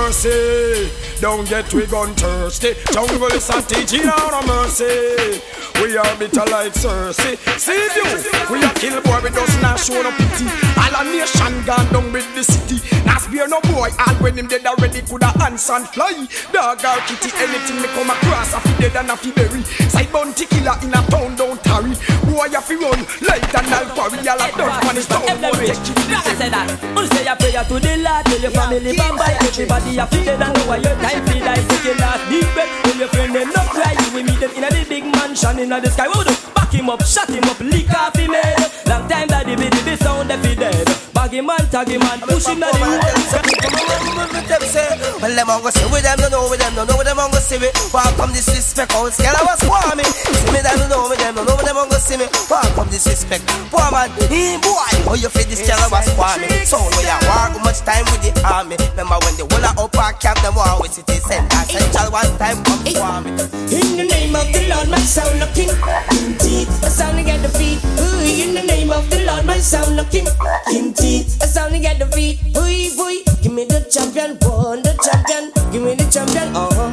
mercy. 0.09 1.08
Don't 1.21 1.49
get 1.49 1.73
we 1.75 1.85
gun 1.87 2.15
thirsty. 2.15 2.75
Jungle 2.93 3.27
is 3.35 3.51
a 3.51 3.61
teaching 3.63 4.07
out 4.07 4.35
of 4.35 4.47
mercy. 4.47 5.43
We 5.83 5.97
are 5.97 6.17
bitter 6.19 6.47
like 6.51 6.75
Cersei. 6.75 7.35
See 7.59 7.75
you. 7.75 8.07
We 8.51 8.63
are 8.63 8.75
kill 8.75 9.03
boy 9.03 9.21
with 9.23 9.37
us 9.37 9.63
not 9.63 9.79
show 9.79 10.01
no 10.03 10.11
pity. 10.15 10.47
All 10.79 10.95
a 10.95 11.03
nation 11.11 11.55
gone 11.67 11.91
down 11.93 12.13
with 12.13 12.27
the 12.35 12.43
city. 12.43 12.79
Not 13.07 13.21
spare 13.23 13.49
no 13.49 13.61
boy. 13.63 13.91
All 13.99 14.15
when 14.23 14.39
him 14.39 14.47
dead 14.47 14.67
already 14.67 15.03
coulda 15.03 15.31
hands 15.39 15.69
and 15.71 15.87
fly. 15.89 16.15
Dog 16.53 16.83
or 16.87 16.99
kitty, 17.07 17.31
anything 17.43 17.83
me 17.83 17.89
come 17.95 18.11
across, 18.11 18.55
a 18.55 18.61
fi 18.61 18.73
dead 18.79 18.97
and 18.97 19.11
a 19.11 19.17
fi 19.17 19.31
bury. 19.33 19.63
Side 19.91 20.13
bounty 20.13 20.47
killer 20.47 20.79
in 20.83 20.95
a 20.95 21.03
town 21.11 21.35
don't 21.35 21.63
tarry. 21.63 21.95
Boy 22.31 22.47
a 22.47 22.61
fi 22.63 22.75
run 22.79 23.01
like 23.27 23.47
an 23.59 23.67
alpari. 23.75 24.19
All 24.23 24.39
a 24.39 24.49
dirt 24.55 24.77
man 24.87 24.97
is 24.97 25.07
down. 25.07 25.27
Won't 25.27 25.63
take 25.67 25.83
you 25.83 25.95
Like 26.11 26.27
I 26.27 26.35
said 26.35 26.53
that, 26.55 26.71
who 26.95 27.07
say 27.07 27.27
a 27.27 27.35
prayer 27.39 27.63
to 27.63 27.77
the 27.79 27.95
Lord 28.03 28.27
Tell 28.27 28.41
your 28.41 28.51
family 28.51 28.97
bye 28.97 29.15
bye 29.15 29.37
Everybody 29.39 29.99
a 29.99 30.07
feel 30.07 30.25
dead 30.25 30.43
and 30.43 30.53
know 30.57 30.67
why 30.67 30.77
your 30.79 30.97
time 31.09 31.25
feel 31.27 31.45
like 31.45 31.85
your 31.85 31.97
last 31.97 32.23
deep 32.29 32.49
breath 32.55 32.73
Tell 32.85 32.97
your 32.97 33.09
friend 33.09 33.35
them 33.35 33.49
not 33.53 33.67
cry 33.73 33.93
You 33.93 34.13
will 34.15 34.25
meet 34.25 34.41
them 34.41 34.51
in 34.57 34.65
a 34.65 34.71
the 34.71 34.85
big 34.89 35.05
mansion 35.05 35.59
in 35.59 35.69
the 35.69 35.91
sky 35.91 36.09
do? 36.13 36.35
Back 36.55 36.73
him 36.73 36.91
up, 36.91 37.03
shut 37.05 37.29
him 37.29 37.45
up, 37.45 37.61
lick 37.61 37.91
off 37.95 38.17
him 38.17 38.33
head 38.33 38.61
Long 38.87 39.09
time 39.09 39.29
that 39.29 39.47
the 39.47 39.57
baby 39.57 39.81
the 39.89 39.97
sound 39.97 40.31
that 40.31 40.45
he 40.45 40.55
dead 40.55 40.87
Bag 41.15 41.33
him 41.33 41.47
man, 41.47 41.65
tag 41.71 41.89
him 41.89 42.01
man, 42.01 42.21
push 42.21 42.47
him 42.47 42.61
down 42.61 42.73
the 42.73 44.69
say, 44.69 44.87
well 45.21 45.33
them 45.33 45.49
on 45.49 45.63
go 45.65 45.71
see 45.73 45.89
with 45.89 46.05
them, 46.05 46.17
don't 46.21 46.31
know 46.31 46.45
with 46.49 46.61
them, 46.61 46.75
don't 46.77 46.87
know 46.89 46.97
with 46.97 47.09
them 47.09 47.19
on 47.19 47.31
go 47.33 47.41
see 47.41 47.59
me. 47.59 47.73
Welcome 47.91 48.33
disrespect, 48.37 48.93
all 48.95 49.11
scale 49.11 49.33
I 49.33 49.43
was 49.49 49.59
swarming. 49.65 50.05
See 50.05 50.51
me 50.53 50.61
them, 50.61 50.77
don't 50.77 50.93
know 50.93 51.09
with 51.09 51.19
them, 51.19 51.35
don't 51.35 51.49
know 51.49 51.57
with 51.57 51.67
them 51.67 51.77
on 51.81 51.89
go 51.89 51.99
see 51.99 52.21
me. 52.21 52.29
Welcome 52.47 52.89
disrespect, 52.93 53.43
poor 53.73 53.89
man, 53.91 54.13
he 54.29 54.61
boy. 54.61 54.93
Oh 55.09 55.17
you 55.17 55.33
feel 55.33 55.49
this 55.49 55.65
scale 55.65 55.81
I 55.81 55.89
was 55.89 56.05
swarming. 56.13 56.53
So 56.69 56.79
we 57.01 57.09
are 57.09 57.23
how 57.25 57.57
much 57.65 57.81
time 57.83 58.05
with 58.13 58.23
the 58.23 58.33
army. 58.45 58.77
Remember 58.95 59.19
when 59.25 59.35
the 59.41 59.49
whole 59.49 59.65
of 59.65 59.89
upper 59.89 60.13
camp 60.21 60.39
them 60.45 60.55
war 60.55 60.79
with 60.85 60.98
city 60.99 61.21
center 61.21 61.63
central 61.67 62.11
one 62.11 62.33
time 62.39 62.63
come 62.65 62.85
swarming. 62.87 63.39
In 63.71 63.97
the 63.97 64.07
name 64.11 64.35
of 64.35 64.47
the 64.53 64.67
Lord, 64.69 64.89
my 64.89 64.99
sound 64.99 65.43
of 65.43 65.53
king. 65.55 65.71
King 66.11 66.37
teeth, 66.39 66.83
a 66.83 66.91
sounding 66.91 67.31
at 67.31 67.43
the 67.43 67.49
feet. 67.49 67.79
Ooh, 68.01 68.21
in 68.25 68.55
the 68.55 68.63
name 68.63 68.91
of 68.91 69.09
the 69.11 69.25
Lord, 69.25 69.45
my 69.45 69.59
sound 69.59 69.99
of 69.99 70.11
king. 70.11 70.27
King 70.71 70.93
teeth, 70.93 71.43
a 71.43 71.47
sounding 71.47 71.87
at 71.87 71.99
the 71.99 72.07
feet. 72.07 72.41
Ooh, 72.57 72.63
ooh, 72.63 73.23
give 73.43 73.53
me 73.53 73.65
the 73.65 73.81
champion, 73.91 74.39
one, 74.43 74.83
the 74.83 74.95
champion. 75.05 75.53
Give 75.71 75.83
me 75.83 75.95
the 75.95 76.07
champion, 76.11 76.49
uh 76.57 76.69
huh. 76.73 76.91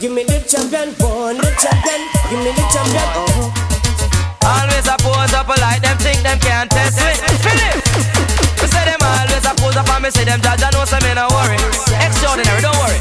Give 0.00 0.12
me 0.12 0.24
the 0.24 0.38
champion, 0.46 0.94
one, 0.98 1.36
the 1.36 1.50
champion. 1.58 2.00
Give 2.30 2.40
me 2.42 2.50
the 2.54 2.64
champion, 2.72 3.08
uh 3.14 3.26
huh. 3.36 3.64
Always 4.48 4.88
a 4.88 4.96
pose 4.98 5.34
up 5.34 5.48
like 5.48 5.82
them 5.82 5.98
think 5.98 6.22
them 6.22 6.38
can't 6.40 6.70
up 9.78 9.88
and 9.94 10.02
me 10.02 10.10
say 10.10 10.26
them 10.26 10.42
judge 10.42 10.62
I 10.62 10.70
know 10.74 10.82
say 10.84 10.98
me 11.06 11.14
no 11.14 11.30
worry. 11.30 11.58
Extraordinary, 12.02 12.60
don't 12.60 12.74
worry. 12.82 12.98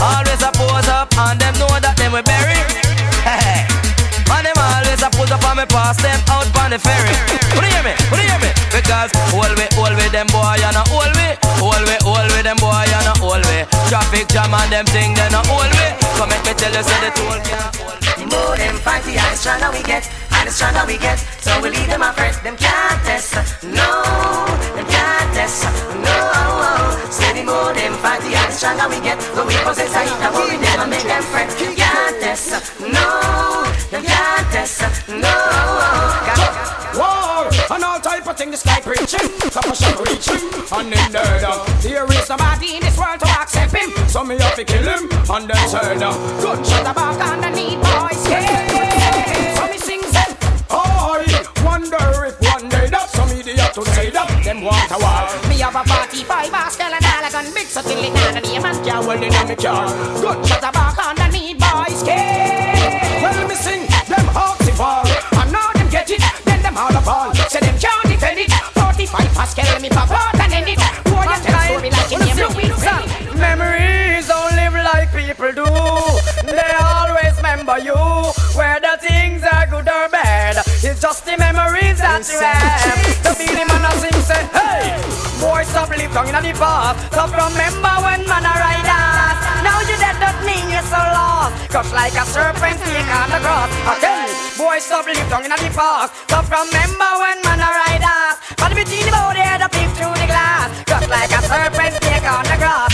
Always 0.00 0.40
a 0.40 0.50
pose 0.56 0.88
up 0.88 1.12
and 1.12 1.36
them 1.36 1.52
know 1.60 1.68
that 1.76 1.96
them 2.00 2.16
we 2.16 2.24
bury. 2.24 2.56
Hey, 3.20 3.68
and 4.32 4.44
them 4.48 4.56
always 4.56 5.02
a 5.04 5.08
pose 5.12 5.30
up 5.30 5.44
and 5.44 5.60
me 5.60 5.64
pass 5.68 6.00
them 6.00 6.16
out 6.32 6.48
on 6.56 6.72
the 6.72 6.80
ferry. 6.80 7.12
What 7.52 7.60
do 7.60 7.68
you 7.68 7.74
hear 7.76 7.84
me? 7.84 7.94
What 8.08 8.16
do 8.16 8.24
you 8.24 8.32
hear 8.32 8.40
me? 8.40 8.50
Because 8.72 9.12
all 9.36 9.52
we, 9.56 9.66
all 9.76 9.92
we, 9.92 10.06
them 10.08 10.28
boy 10.32 10.56
and 10.56 10.76
a 10.80 10.84
all 10.88 11.12
we, 11.16 11.28
all 11.60 11.82
we, 11.84 11.96
all 12.08 12.26
we, 12.32 12.40
them 12.40 12.56
boy 12.60 12.88
and 12.88 13.08
a 13.12 13.14
all 13.20 13.42
we. 13.52 13.68
Traffic 13.92 14.28
jam 14.32 14.56
and 14.56 14.72
them 14.72 14.86
thing 14.88 15.12
they 15.12 15.28
no 15.28 15.44
all 15.52 15.68
we. 15.68 15.86
Come 16.16 16.32
make 16.32 16.44
me 16.48 16.52
tell 16.56 16.72
you 16.72 16.80
say 16.80 16.98
the 17.04 17.10
toll 17.12 17.40
can't 17.44 17.76
hold. 17.76 18.00
The 18.15 18.15
more 18.26 18.56
them 18.56 18.76
fight, 18.76 19.02
the 19.04 19.14
higher 19.14 19.36
stronger 19.36 19.70
we 19.72 19.82
get, 19.82 20.06
higher 20.30 20.50
stronger 20.50 20.84
we 20.86 20.98
get. 20.98 21.18
So 21.40 21.60
we 21.62 21.70
leave 21.70 21.86
them 21.88 22.02
afraid, 22.02 22.34
them 22.42 22.56
can't 22.56 23.00
test. 23.04 23.36
Uh, 23.36 23.42
no, 23.66 23.90
them 24.74 24.86
can't 24.86 25.28
test. 25.34 25.64
Uh, 25.64 25.70
no, 26.06 27.10
say 27.10 27.32
the 27.34 27.44
more 27.44 27.72
them 27.72 27.94
fight, 28.02 28.20
the 28.22 28.32
higher 28.34 28.52
stronger 28.52 28.88
we 28.88 29.00
get. 29.00 29.18
But 29.34 29.46
we 29.46 29.54
possess 29.62 29.94
a 29.94 30.02
hit, 30.02 30.18
uh, 30.22 30.32
but 30.32 30.44
we 30.48 30.56
never 30.58 30.86
make 30.86 31.06
them 31.06 31.22
fret. 31.22 31.50
Can't 31.76 32.16
test. 32.20 32.80
No, 32.80 33.64
them 33.90 34.02
can't 34.04 34.46
test. 34.52 35.08
No. 35.08 36.85
War 36.96 37.44
and 37.70 37.84
all 37.84 38.00
type 38.00 38.26
of 38.26 38.36
thing 38.38 38.50
the 38.50 38.56
sky 38.56 38.80
preaching, 38.80 39.28
suppression 39.52 39.92
reaching, 40.08 40.48
and 40.72 40.88
in 40.88 41.12
uh, 41.12 41.64
there 41.84 42.08
is 42.08 42.28
nobody 42.28 42.76
in 42.76 42.80
this 42.80 42.96
world 42.96 43.20
to 43.20 43.28
accept 43.28 43.76
him. 43.76 43.90
So 44.08 44.24
me 44.24 44.38
have 44.38 44.54
to 44.56 44.64
kill 44.64 44.82
him, 44.82 45.04
and 45.28 45.44
then 45.44 45.68
said, 45.68 46.00
uh, 46.00 46.16
gunshot 46.40 46.96
back 46.96 47.54
need 47.54 47.76
boys. 47.84 48.22
Yeah. 48.24 49.60
So 49.60 49.66
me 49.68 49.78
sing 49.78 50.00
them. 50.08 50.30
I 50.70 51.44
wonder 51.62 52.24
if 52.24 52.40
one 52.40 52.68
day 52.70 52.88
that 52.88 53.10
some 53.10 53.28
idiot 53.28 53.74
to 53.74 53.84
say 53.92 54.08
that 54.10 54.28
them 54.44 54.64
want 54.64 54.90
a 54.90 54.96
war. 54.96 55.28
Me 55.50 55.60
have 55.60 55.76
a 55.76 55.84
45 55.84 56.50
basket 56.50 56.96
and 56.96 57.04
all 57.04 57.28
a 57.28 57.30
gun 57.30 57.52
big 57.52 57.66
so 57.66 57.82
till 57.82 57.98
it 58.00 58.14
down 58.14 58.36
and 58.36 58.46
the 58.46 58.60
man 58.60 58.84
Yeah, 58.86 59.00
well 59.00 59.20
in 59.20 59.28
me 59.28 59.56
car. 59.56 59.92
Gunshot 60.22 60.64
a 60.64 60.72
the 81.96 82.02
that 82.02 82.24
you 82.28 82.38
have. 82.38 83.24
The 83.24 83.32
feeling 83.34 83.68
man 83.68 83.84
a 83.88 83.90
sing 83.96 84.20
say, 84.22 84.42
hey, 84.52 85.00
boy, 85.40 85.64
stop 85.64 85.88
live 85.90 86.12
down 86.12 86.28
in 86.28 86.36
the 86.36 86.52
past. 86.56 87.00
Stop 87.12 87.32
remember 87.32 87.94
when 88.04 88.20
man 88.28 88.44
a 88.44 88.52
ride 88.52 88.88
us. 88.88 89.36
Now 89.64 89.80
you 89.88 89.96
dead 89.96 90.16
don't 90.20 90.40
mean 90.44 90.68
you're 90.68 90.84
so 90.84 91.00
lost. 91.00 91.56
Crush 91.72 91.92
like 91.92 92.14
a 92.14 92.24
serpent 92.28 92.78
snake 92.84 93.10
on 93.10 93.28
the 93.32 93.40
cross. 93.40 93.70
Again, 93.96 94.28
boy, 94.60 94.78
stop 94.78 95.06
live 95.08 95.28
down 95.32 95.44
in 95.44 95.50
the 95.50 95.70
past. 95.72 96.12
Stop 96.28 96.46
remember 96.52 97.10
when 97.20 97.36
man 97.42 97.60
a 97.64 97.68
ride 97.68 98.04
us. 98.04 98.36
But 98.60 98.76
between 98.76 99.04
the 99.08 99.12
body 99.12 99.40
head 99.40 99.64
up 99.64 99.72
peep 99.72 99.90
through 99.96 100.14
the 100.20 100.28
glass. 100.28 100.68
Crush 100.84 101.08
like 101.08 101.32
a 101.32 101.40
serpent 101.42 101.92
snake 101.98 102.26
on 102.28 102.44
the 102.44 102.56
grass. 102.60 102.85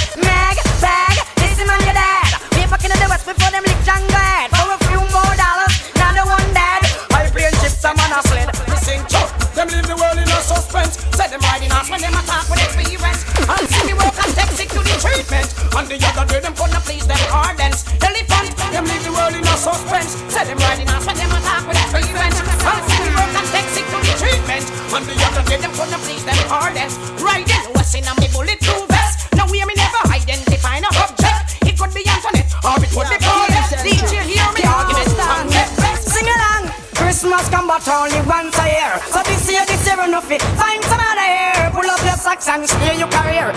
And 15.82 15.90
the 15.90 15.98
other 16.14 16.22
day 16.30 16.38
them 16.38 16.54
gonna 16.54 16.78
please 16.86 17.02
them 17.10 17.18
ardents. 17.34 17.82
Elephant, 17.98 18.54
them 18.70 18.86
leave 18.86 19.02
the 19.02 19.10
world 19.10 19.34
in 19.34 19.42
a 19.42 19.56
suspense. 19.58 20.14
Set 20.30 20.46
them 20.46 20.54
riding 20.62 20.86
us 20.86 21.02
when 21.02 21.18
them 21.18 21.34
attack 21.34 21.66
with 21.66 21.74
experience. 21.74 22.38
And 22.38 22.82
see 22.86 23.02
me 23.02 23.10
work 23.18 23.34
and 23.34 23.48
take 23.50 23.66
sick 23.74 23.86
to 23.90 23.98
the 23.98 24.14
treatment. 24.14 24.62
And 24.94 25.02
the 25.10 25.14
other 25.26 25.42
day 25.42 25.58
them 25.58 25.74
gonna 25.74 25.98
please 26.06 26.22
them 26.22 26.38
ardents. 26.54 27.02
Riding 27.18 27.66
west 27.74 27.98
in 27.98 28.06
a 28.06 28.14
me 28.22 28.30
bulletproof 28.30 28.86
vest. 28.94 29.26
Now 29.34 29.50
we 29.50 29.58
me 29.66 29.74
never 29.74 30.06
identify 30.06 30.78
no 30.78 30.90
object. 31.02 31.58
It 31.66 31.74
could 31.74 31.90
be 31.90 32.06
Antoinette 32.06 32.54
or 32.62 32.78
it 32.78 32.86
could 32.94 33.10
be 33.10 33.18
Paulette. 33.18 33.74
DJ 33.82 34.22
hear 34.22 34.46
me 34.54 34.62
argument 34.62 35.18
and 35.18 35.50
get 35.50 35.66
best. 35.82 36.14
Sing 36.14 36.30
along. 36.30 36.70
Christmas 36.94 37.48
come 37.50 37.66
but 37.66 37.82
only 37.88 38.22
once 38.30 38.56
a 38.58 38.66
year 38.70 38.94
So 39.10 39.22
this 39.22 39.50
year, 39.50 39.64
this 39.66 39.84
year 39.86 40.00
enough 40.04 40.30
it 40.30 40.40
Find 40.56 40.82
some 40.84 41.00
other 41.00 41.28
year 41.28 41.70
Pull 41.72 41.90
up 41.90 42.00
your 42.04 42.16
socks 42.16 42.48
and 42.48 42.68
steer 42.68 42.94
your 42.94 43.08
career 43.08 43.52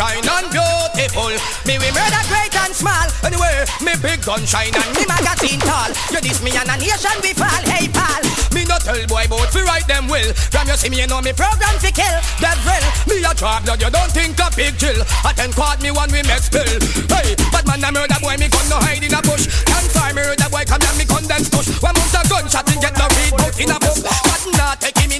shine 0.00 0.24
and 0.24 0.48
beautiful. 0.48 1.28
Me 1.68 1.76
we 1.76 1.88
murder 1.92 2.24
great 2.32 2.56
and 2.56 2.72
small. 2.72 3.08
Anyway, 3.20 3.52
me 3.84 3.92
big 4.00 4.24
gun 4.24 4.40
shine 4.48 4.72
and 4.72 4.90
me 4.96 5.04
magazine 5.04 5.60
tall. 5.60 5.92
You 6.08 6.24
diss 6.24 6.40
me 6.40 6.56
and 6.56 6.72
a 6.72 6.76
nation 6.80 7.16
we 7.20 7.36
fall. 7.36 7.62
Hey 7.68 7.84
pal, 7.92 8.24
me 8.56 8.64
no 8.64 8.80
tell 8.80 8.96
boy 9.04 9.28
bout 9.28 9.52
fi 9.52 9.60
write 9.60 9.84
them 9.84 10.08
will. 10.08 10.32
From 10.48 10.72
you 10.72 10.76
see 10.80 10.88
me 10.88 11.04
you 11.04 11.06
know 11.06 11.20
me 11.20 11.36
program 11.36 11.76
fi 11.76 11.92
kill. 11.92 12.16
Well, 12.40 12.84
me 13.04 13.20
a 13.20 13.36
draw 13.36 13.60
blood. 13.60 13.84
You 13.84 13.92
don't 13.92 14.08
think 14.08 14.40
a 14.40 14.48
big 14.56 14.80
chill. 14.80 15.04
A 15.28 15.36
ten 15.36 15.52
quad 15.52 15.84
me 15.84 15.92
one 15.92 16.08
we 16.08 16.24
make 16.24 16.40
spill. 16.40 16.80
Hey, 17.12 17.36
but 17.52 17.68
man 17.68 17.84
a 17.84 17.92
murder 17.92 18.16
boy 18.24 18.40
me 18.40 18.48
gun 18.48 18.64
no 18.72 18.80
hide 18.80 19.04
in 19.04 19.12
a 19.12 19.20
bush. 19.20 19.52
Can't 19.68 19.90
find 19.92 20.16
murder 20.16 20.48
boy 20.48 20.64
come 20.64 20.80
down 20.80 20.96
me 20.96 21.04
condense 21.04 21.52
push. 21.52 21.68
One 21.84 21.92
month 21.92 22.16
a 22.16 22.24
gunshot 22.24 22.64
he 22.72 22.80
get 22.80 22.96
no 22.96 23.04
read 23.04 23.36
bout 23.36 23.52
in 23.60 23.68
a 23.68 23.76
book. 23.76 24.00
But 24.00 24.42
not 24.56 24.80
take 24.80 24.96
him 24.96 25.12
into 25.12 25.19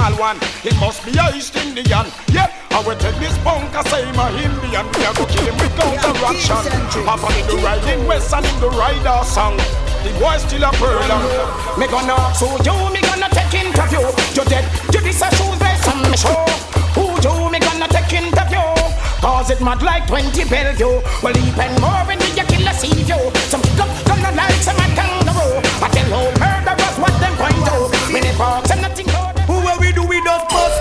small 0.00 0.32
one. 0.32 0.38
He 0.64 0.72
must 0.80 1.04
be 1.04 1.12
a 1.18 1.28
East 1.36 1.56
Indian. 1.56 2.06
Yeah, 2.32 2.48
I 2.70 2.80
will 2.80 2.96
take 2.96 3.16
this 3.20 3.36
punk 3.44 3.68
I 3.76 3.82
say 3.84 4.04
my 4.16 4.32
a 4.32 4.48
Indian. 4.48 4.86
We 4.96 5.04
are 5.04 5.14
go 5.14 5.24
kill 5.28 5.44
him 5.44 5.56
with 5.60 5.74
counteraction. 5.76 6.56
Papa 7.04 7.28
in 7.36 7.44
the 7.46 7.56
riding 7.60 8.06
west 8.08 8.32
and 8.32 8.46
in 8.46 8.56
the 8.60 8.70
rider 8.80 9.20
song. 9.24 9.56
The 10.04 10.10
boy 10.16 10.36
still 10.40 10.64
a 10.64 10.72
pearl. 10.80 11.12
Me 11.76 11.86
gonna 11.86 12.16
so 12.32 12.48
you, 12.64 12.76
me 12.94 13.00
gonna 13.04 13.28
take 13.28 13.52
interview. 13.60 14.04
You 14.36 14.44
dead, 14.48 14.64
you 14.92 15.00
this 15.04 15.20
a 15.20 15.28
shoes 15.36 15.60
on 15.60 15.98
me 16.08 16.16
show. 16.16 16.40
Who 16.96 17.04
you, 17.20 17.34
me 17.52 17.58
gonna 17.60 17.88
take 17.88 18.12
interview. 18.16 18.64
Cause 19.20 19.50
it 19.50 19.60
mad 19.60 19.82
like 19.82 20.06
20 20.08 20.32
Bellevue. 20.48 21.04
Well, 21.20 21.36
even 21.36 21.72
more 21.84 22.00
when 22.08 22.20
you 22.24 22.44
kill 22.48 22.64
a 22.64 22.72
sea 22.72 23.04
view. 23.04 23.20
Some 23.52 23.60
come, 23.76 23.92
gonna 24.08 24.32
like 24.32 24.60
some 24.64 24.80
a 24.80 24.86
kangaroo. 24.96 25.60
I 25.84 25.88
tell 25.92 26.24
old 26.24 26.34
murderers 26.40 26.96
what 26.96 27.12
them 27.20 27.36
to. 27.36 27.76
Many 28.12 28.32
parks 28.40 28.70
and 28.70 28.80
nothing 28.80 29.19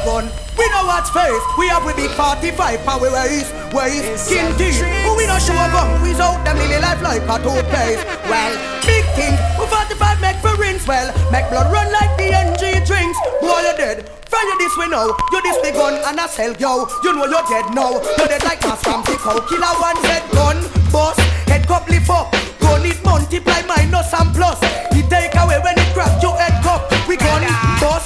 gun. 0.09 0.25
We 0.57 0.65
know 0.73 0.89
what's 0.89 1.13
face. 1.13 1.45
We 1.57 1.69
have 1.69 1.85
we 1.85 1.93
big 1.93 2.09
45 2.17 2.81
power 2.81 3.09
waist, 3.13 3.53
waist, 3.71 4.25
skin 4.25 4.49
teeth. 4.57 4.81
Who 5.05 5.13
we 5.13 5.29
no 5.29 5.37
show 5.37 5.53
a 5.53 5.69
gun. 5.69 6.01
We 6.01 6.17
out 6.17 6.41
them 6.43 6.57
lily 6.57 6.81
life 6.81 7.01
like 7.05 7.21
a 7.21 7.35
toothpaste. 7.37 8.01
Well, 8.25 8.53
big 8.81 9.05
thing. 9.13 9.37
Who 9.57 9.69
45 9.69 10.17
make 10.19 10.41
for 10.41 10.55
rinse. 10.57 10.85
Well, 10.89 11.13
make 11.29 11.45
blood 11.53 11.69
run 11.69 11.93
like 11.93 12.11
the 12.17 12.33
NG 12.33 12.81
drinks. 12.89 13.17
Boy, 13.39 13.61
you're 13.61 13.77
dead. 13.77 14.09
Fire 14.25 14.57
this 14.57 14.73
we 14.77 14.89
know. 14.89 15.13
You 15.31 15.41
this 15.45 15.57
big 15.61 15.75
gun 15.77 16.01
and 16.01 16.19
I 16.19 16.25
sell 16.25 16.53
yo. 16.57 16.89
You 17.05 17.13
know 17.13 17.29
you're 17.29 17.45
dead 17.45 17.69
now. 17.77 18.01
You're 18.17 18.29
dead 18.33 18.43
like 18.43 18.61
mass 18.65 18.81
from 18.81 19.05
Tico. 19.05 19.37
Killer 19.45 19.73
one 19.77 20.01
dead 20.01 20.25
gun. 20.33 20.57
Boss. 20.91 21.17
Head 21.45 21.67
cup 21.69 21.87
lift 21.87 22.09
up. 22.09 22.33
Gun 22.59 22.85
it 22.85 22.99
multiply 23.05 23.61
minus 23.69 24.13
and 24.17 24.33
plus. 24.33 24.59
He 24.89 25.05
take 25.05 25.37
away 25.37 25.61
when 25.61 25.77
it 25.77 25.89
crack 25.93 26.17
your 26.21 26.35
head 26.35 26.57
cup. 26.65 26.89
We 27.07 27.15
gun 27.15 27.45
boss. 27.79 28.03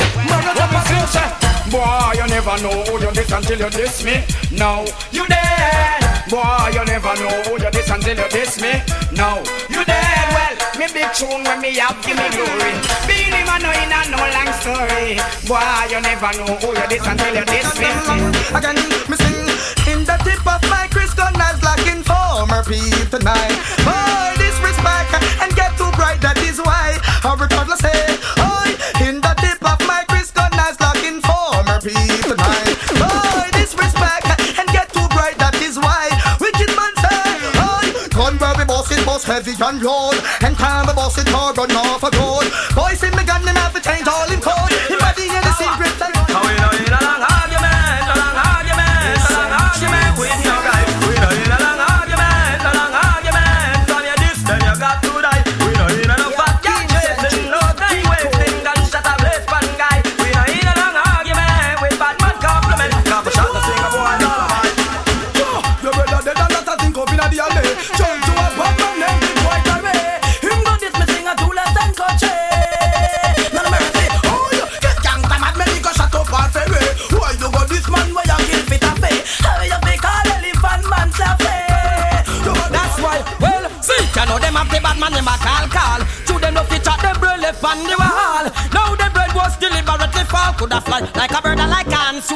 Up 0.54 0.72
a 0.72 1.53
Boy, 1.72 2.12
you 2.20 2.28
never 2.28 2.58
know 2.62 2.84
who 2.84 3.00
you 3.00 3.12
this 3.12 3.32
until 3.32 3.60
you 3.60 3.70
diss 3.70 4.04
me. 4.04 4.24
Now 4.52 4.84
you 5.12 5.26
dead. 5.28 6.02
Boy, 6.30 6.70
you 6.74 6.84
never 6.86 7.16
know 7.16 7.36
who 7.48 7.62
you 7.62 7.72
this 7.72 7.90
until 7.90 8.18
you 8.18 8.30
diss 8.30 8.62
me. 8.62 8.74
Now 9.16 9.40
you 9.70 9.84
dead. 9.86 10.28
Well, 10.36 10.56
me 10.78 10.88
big 10.94 11.10
tune 11.14 11.44
when 11.44 11.62
me 11.62 11.76
have 11.80 11.98
give 12.04 12.18
me 12.18 12.28
glory. 12.36 12.74
Beenie 13.08 13.44
Man, 13.48 13.62
no 13.64 13.72
in 13.72 13.92
a 13.96 14.00
no 14.12 14.20
long 14.20 14.52
story. 14.60 15.18
Boy, 15.48 15.64
you 15.90 16.02
never 16.02 16.32
know 16.38 16.52
who 16.60 16.70
you 16.76 16.88
this 16.92 17.06
until 17.08 17.34
you 17.34 17.46
diss 17.46 17.70
me. 17.80 17.90
Again, 18.54 18.78
me 19.08 19.16
sing 19.16 19.44
in 19.88 20.00
the 20.04 20.18
tip 20.24 20.44
of 20.46 20.62
my 20.70 20.88
crystal 20.92 21.32
knife, 21.40 21.64
like 21.64 21.88
informer 21.88 22.64
peep 22.64 23.08
tonight. 23.10 23.56
Boy, 23.88 24.36
disrespect 24.36 25.16
and 25.42 25.56
get 25.56 25.76
too 25.78 25.90
bright, 25.96 26.20
that 26.22 26.38
is 26.44 26.60
why 26.60 26.98
I 27.24 27.36
regardless 27.40 27.80
say, 27.80 28.13
heavy 39.34 39.56
and 39.64 39.82
load, 39.82 40.14
and 40.46 40.56
time 40.56 40.86
we 40.86 40.94
boss 40.94 41.18
it, 41.18 41.28
hard 41.30 41.58
run 41.58 41.72
off 41.72 42.04
a 42.04 42.12
road. 42.22 42.46
Boy, 42.76 42.94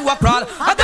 who 0.02 0.10
a 0.10 0.16
crawl. 0.16 0.44
Again, 0.44 0.77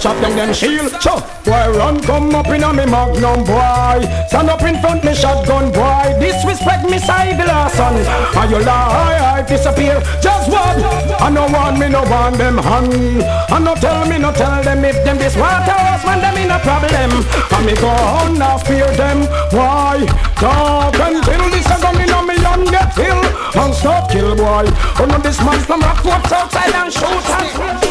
chop 0.00 0.16
down 0.22 0.34
them 0.34 0.52
shield. 0.52 0.90
Cho, 1.00 1.20
boy 1.44 1.76
run 1.76 2.00
come 2.00 2.34
up 2.34 2.48
in 2.48 2.64
a 2.64 2.72
me 2.72 2.86
magnum 2.86 3.44
boy. 3.44 4.00
Stand 4.28 4.48
up 4.48 4.62
in 4.62 4.80
front 4.80 5.04
me 5.04 5.14
shotgun 5.14 5.70
boy. 5.70 6.16
Disrespect 6.18 6.88
me 6.88 6.98
side 6.98 7.36
son. 7.76 7.96
And 8.36 8.50
you 8.50 8.58
lie, 8.64 9.36
I 9.36 9.42
disappear. 9.46 10.00
Just 10.22 10.48
what? 10.48 10.76
I 11.20 11.28
no 11.30 11.46
want 11.52 11.78
me 11.78 11.88
no 11.88 12.02
want 12.04 12.38
them 12.38 12.56
hang. 12.58 13.22
I 13.52 13.58
no 13.58 13.74
tell 13.74 14.08
me 14.08 14.18
no 14.18 14.32
tell 14.32 14.62
them 14.62 14.84
if 14.84 14.96
them 15.04 15.18
this 15.18 15.36
water 15.36 15.76
house 15.76 16.04
man 16.06 16.20
them 16.20 16.36
in 16.38 16.50
a 16.50 16.58
problem. 16.60 17.10
And 17.52 17.66
me 17.66 17.74
go 17.76 17.88
on 17.88 18.38
now 18.38 18.56
fear 18.56 18.90
them. 18.96 19.28
Why? 19.52 20.06
Talk 20.36 20.96
until 20.96 21.50
this 21.50 21.68
come 21.68 22.00
in 22.00 22.10
on 22.10 22.26
me 22.26 22.36
and 22.40 22.64
get 22.70 22.96
ill. 22.98 23.22
And 23.60 23.74
stop 23.74 24.10
kill 24.10 24.34
boy. 24.34 24.64
Oh 24.98 25.06
no 25.06 25.18
this 25.18 25.38
man 25.44 25.60
from 25.60 25.80
rock 25.80 26.02
what's 26.04 26.32
outside 26.32 26.74
and 26.74 26.92
shoot 26.92 27.28
and 27.36 27.89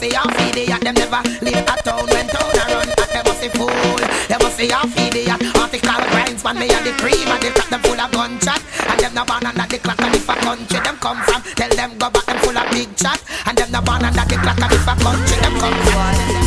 Them 0.00 0.08
was 0.08 0.14
a 0.14 0.16
half 0.16 0.48
idiot. 0.48 0.80
Them 0.80 0.94
never 0.94 1.20
leave 1.44 1.60
a 1.60 1.76
town 1.84 2.06
when 2.08 2.26
town 2.28 2.56
a 2.56 2.64
run. 2.72 2.88
And 2.88 3.10
them 3.12 3.24
was 3.28 3.42
a 3.44 3.48
fool. 3.52 4.00
Them 4.32 4.40
was 4.40 4.56
a 4.56 4.66
half 4.72 4.96
idiot. 4.96 5.40
Article 5.60 6.00
grinds 6.08 6.42
man 6.42 6.56
me 6.56 6.72
and 6.72 6.86
the 6.86 6.92
cream 6.96 7.28
and 7.28 7.42
the 7.42 7.50
top 7.52 7.68
them 7.68 7.80
full 7.84 8.00
of 8.00 8.10
gunshot. 8.10 8.62
And 8.88 9.00
them 9.00 9.12
no 9.12 9.24
born 9.28 9.44
under 9.44 9.66
the 9.68 9.76
clock 9.76 10.00
and 10.00 10.14
if 10.16 10.28
a 10.28 10.34
country 10.40 10.80
them 10.80 10.96
come 10.96 11.20
from. 11.28 11.42
Tell 11.52 11.68
them 11.68 11.98
go 11.98 12.08
back 12.08 12.24
them 12.24 12.38
full 12.40 12.56
of 12.56 12.70
big 12.72 12.88
shot. 12.96 13.20
And 13.44 13.58
them 13.58 13.68
no 13.72 13.80
born 13.84 14.00
under 14.00 14.24
the 14.24 14.36
clock 14.40 14.56
and 14.56 14.72
if 14.72 14.88
a 14.88 14.94
country 14.96 15.36
them 15.36 15.54
come 15.60 15.76
from. 15.84 16.40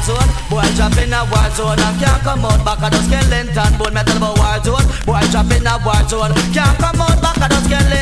Zone, 0.00 0.32
boy 0.48 0.64
drop 0.80 0.96
in 0.96 1.12
a 1.12 1.20
war 1.28 1.44
zone 1.52 1.76
and 1.76 2.00
can't 2.00 2.24
come 2.24 2.40
out 2.40 2.64
back 2.64 2.80
of 2.80 2.88
the 2.88 3.04
skeleton 3.04 3.52
bone. 3.76 3.92
Me 3.92 4.00
tell 4.00 4.16
about 4.16 4.40
war 4.40 4.56
zone, 4.64 4.88
boy 5.04 5.20
drop 5.28 5.52
in 5.52 5.68
a 5.68 5.76
war 5.84 6.00
zone, 6.08 6.32
can't 6.56 6.72
come 6.80 7.04
out 7.04 7.20
back 7.20 7.36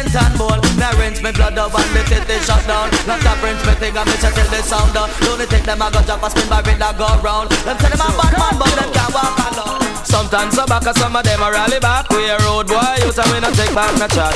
of 0.09 0.33
the 0.39 0.39
skeleton 0.39 0.39
bone. 0.39 0.61
Me 0.79 0.89
rinse 0.97 1.21
me 1.23 1.33
blood 1.33 1.59
up 1.59 1.75
and 1.75 1.91
me 1.93 2.03
they 2.09 2.41
shut 2.41 2.65
down. 2.67 2.89
Not 3.07 3.21
stop 3.21 3.43
rinse 3.43 3.65
me 3.67 3.75
thing 3.77 3.97
and 3.97 4.07
me 4.09 4.17
shut 4.17 4.33
till 4.35 4.49
the 4.49 4.61
sound 4.63 4.93
down. 4.95 5.09
Don't 5.21 5.43
think 5.49 5.65
them 5.65 5.83
a 5.83 5.91
go 5.91 6.01
drop 6.03 6.23
a 6.23 6.31
spin 6.31 6.49
by 6.49 6.61
it 6.61 6.81
a 6.81 6.91
go 6.97 7.09
round. 7.21 7.51
Them 7.65 7.77
say 7.79 7.91
them 7.93 8.01
a 8.01 8.09
bad 8.17 8.35
man 8.39 8.55
but 8.57 8.73
them 8.77 8.91
can't 8.93 9.13
walk 9.13 9.37
alone. 9.53 9.83
Sometimes 10.05 10.55
so 10.55 10.65
back 10.67 10.87
and 10.87 10.97
some 10.97 11.17
of 11.17 11.25
them 11.25 11.43
a 11.43 11.49
rally 11.51 11.81
back. 11.81 12.09
We 12.11 12.29
a 12.29 12.39
road 12.47 12.69
boy, 12.69 12.95
you 13.05 13.13
tell 13.13 13.29
me 13.33 13.41
no 13.41 13.51
take 13.53 13.75
back 13.75 13.93
no 13.99 14.09
chat. 14.09 14.35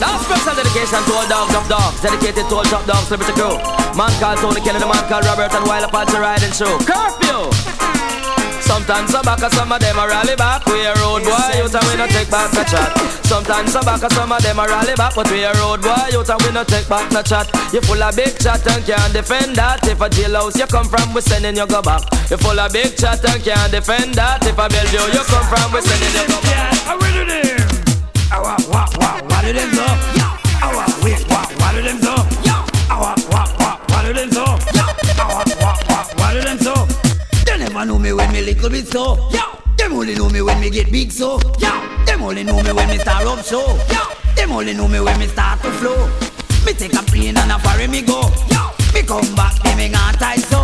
Now 0.00 0.18
special 0.18 0.54
dedication 0.54 1.02
to 1.06 1.12
all 1.14 1.28
dogs 1.28 1.54
of 1.54 1.68
dogs 1.68 2.00
Dedicated 2.00 2.48
to 2.48 2.54
all 2.56 2.64
top 2.64 2.84
dogs, 2.86 3.10
liberty 3.10 3.32
crew 3.32 3.58
Man 3.94 4.10
called 4.18 4.38
Tony 4.38 4.60
Kelly, 4.60 4.80
the 4.80 4.86
man 4.86 5.06
called 5.08 5.24
Robert 5.24 5.54
And 5.54 5.66
while 5.68 5.84
Apache 5.84 6.18
riding 6.18 6.50
through 6.50 6.78
Curfew 6.82 8.43
Sometimes 8.64 9.10
some 9.12 9.24
back 9.24 9.38
some 9.52 9.70
of 9.72 9.80
them 9.80 9.98
a 9.98 10.06
rally 10.08 10.36
back 10.36 10.64
We 10.66 10.84
a 10.84 10.94
road 10.96 11.22
boy, 11.22 11.52
you 11.56 11.68
and 11.68 11.84
we 11.84 11.94
no 12.00 12.06
take 12.08 12.30
back 12.30 12.52
no 12.52 12.64
chat 12.64 12.96
Sometimes 13.24 13.72
some 13.72 13.84
back 13.84 14.00
some 14.10 14.32
of 14.32 14.42
them 14.42 14.58
a 14.58 14.64
rally 14.64 14.94
back 14.96 15.14
But 15.14 15.30
we 15.30 15.44
a 15.44 15.52
road 15.60 15.82
boy, 15.82 16.08
you 16.10 16.24
and 16.24 16.40
we 16.42 16.50
no 16.50 16.64
take 16.64 16.88
back 16.88 17.12
no 17.12 17.22
chat 17.22 17.48
You 17.72 17.80
full 17.82 18.02
of 18.02 18.16
big 18.16 18.38
chat 18.40 18.66
and 18.66 18.84
can't 18.84 19.12
defend 19.12 19.56
that 19.56 19.86
If 19.86 20.00
a 20.00 20.08
jailhouse 20.08 20.58
you 20.58 20.66
come 20.66 20.88
from, 20.88 21.12
we 21.14 21.20
sending 21.20 21.56
you 21.56 21.66
go 21.66 21.82
back 21.82 22.02
You 22.30 22.36
full 22.36 22.58
of 22.58 22.72
big 22.72 22.96
chat 22.96 23.24
and 23.24 23.42
can't 23.44 23.70
defend 23.70 24.14
that 24.14 24.44
If 24.46 24.58
a 24.58 24.66
Bellevue 24.68 25.12
you 25.12 25.24
come 25.28 25.46
from, 25.46 25.68
we 25.72 25.80
sending 25.84 26.14
you 26.16 26.26
go 26.28 26.40
back 26.42 26.72
I'm 26.88 26.98
ready 27.00 27.24
there. 27.28 27.60
Awa, 28.32 28.56
wa, 28.68 28.88
wa, 28.98 29.20
wa, 29.28 29.40
do 29.42 29.52
them 29.52 29.70
so? 29.72 29.86
Awa, 30.64 30.84
wait, 31.04 31.22
wa, 31.28 31.46
wa, 31.60 31.72
do 31.72 31.82
them 31.82 31.98
so? 32.00 32.14
Awa, 32.90 33.14
wa, 33.30 33.46
wa, 33.60 33.80
wa, 33.88 34.02
do 34.02 34.12
them 34.12 34.30
so? 34.32 34.73
Never 37.74 37.86
know 37.86 37.98
me 37.98 38.12
when 38.12 38.30
me 38.32 38.40
little 38.40 38.70
bit 38.70 38.86
so. 38.86 39.16
Them 39.76 39.94
only 39.94 40.14
know 40.14 40.28
me 40.28 40.40
when 40.42 40.60
me 40.60 40.70
get 40.70 40.92
big 40.92 41.10
so. 41.10 41.38
Them 42.06 42.22
only 42.22 42.44
know 42.44 42.62
me 42.62 42.72
when 42.72 42.88
me 42.88 42.98
start 42.98 43.26
up 43.26 43.40
so. 43.44 43.76
Them 44.36 44.52
only 44.52 44.74
know 44.74 44.86
me 44.86 45.00
when 45.00 45.18
me 45.18 45.26
start 45.26 45.60
to 45.62 45.70
flow. 45.72 46.06
Me 46.64 46.72
take 46.72 46.94
a 46.94 47.02
plane 47.02 47.36
and 47.36 47.50
a 47.50 47.58
ferry 47.58 47.88
me 47.88 48.02
go. 48.02 48.30
Me 48.94 49.02
come 49.02 49.34
back, 49.34 49.54
me 49.64 49.74
me 49.74 49.90
tight 49.90 50.38
so. 50.38 50.58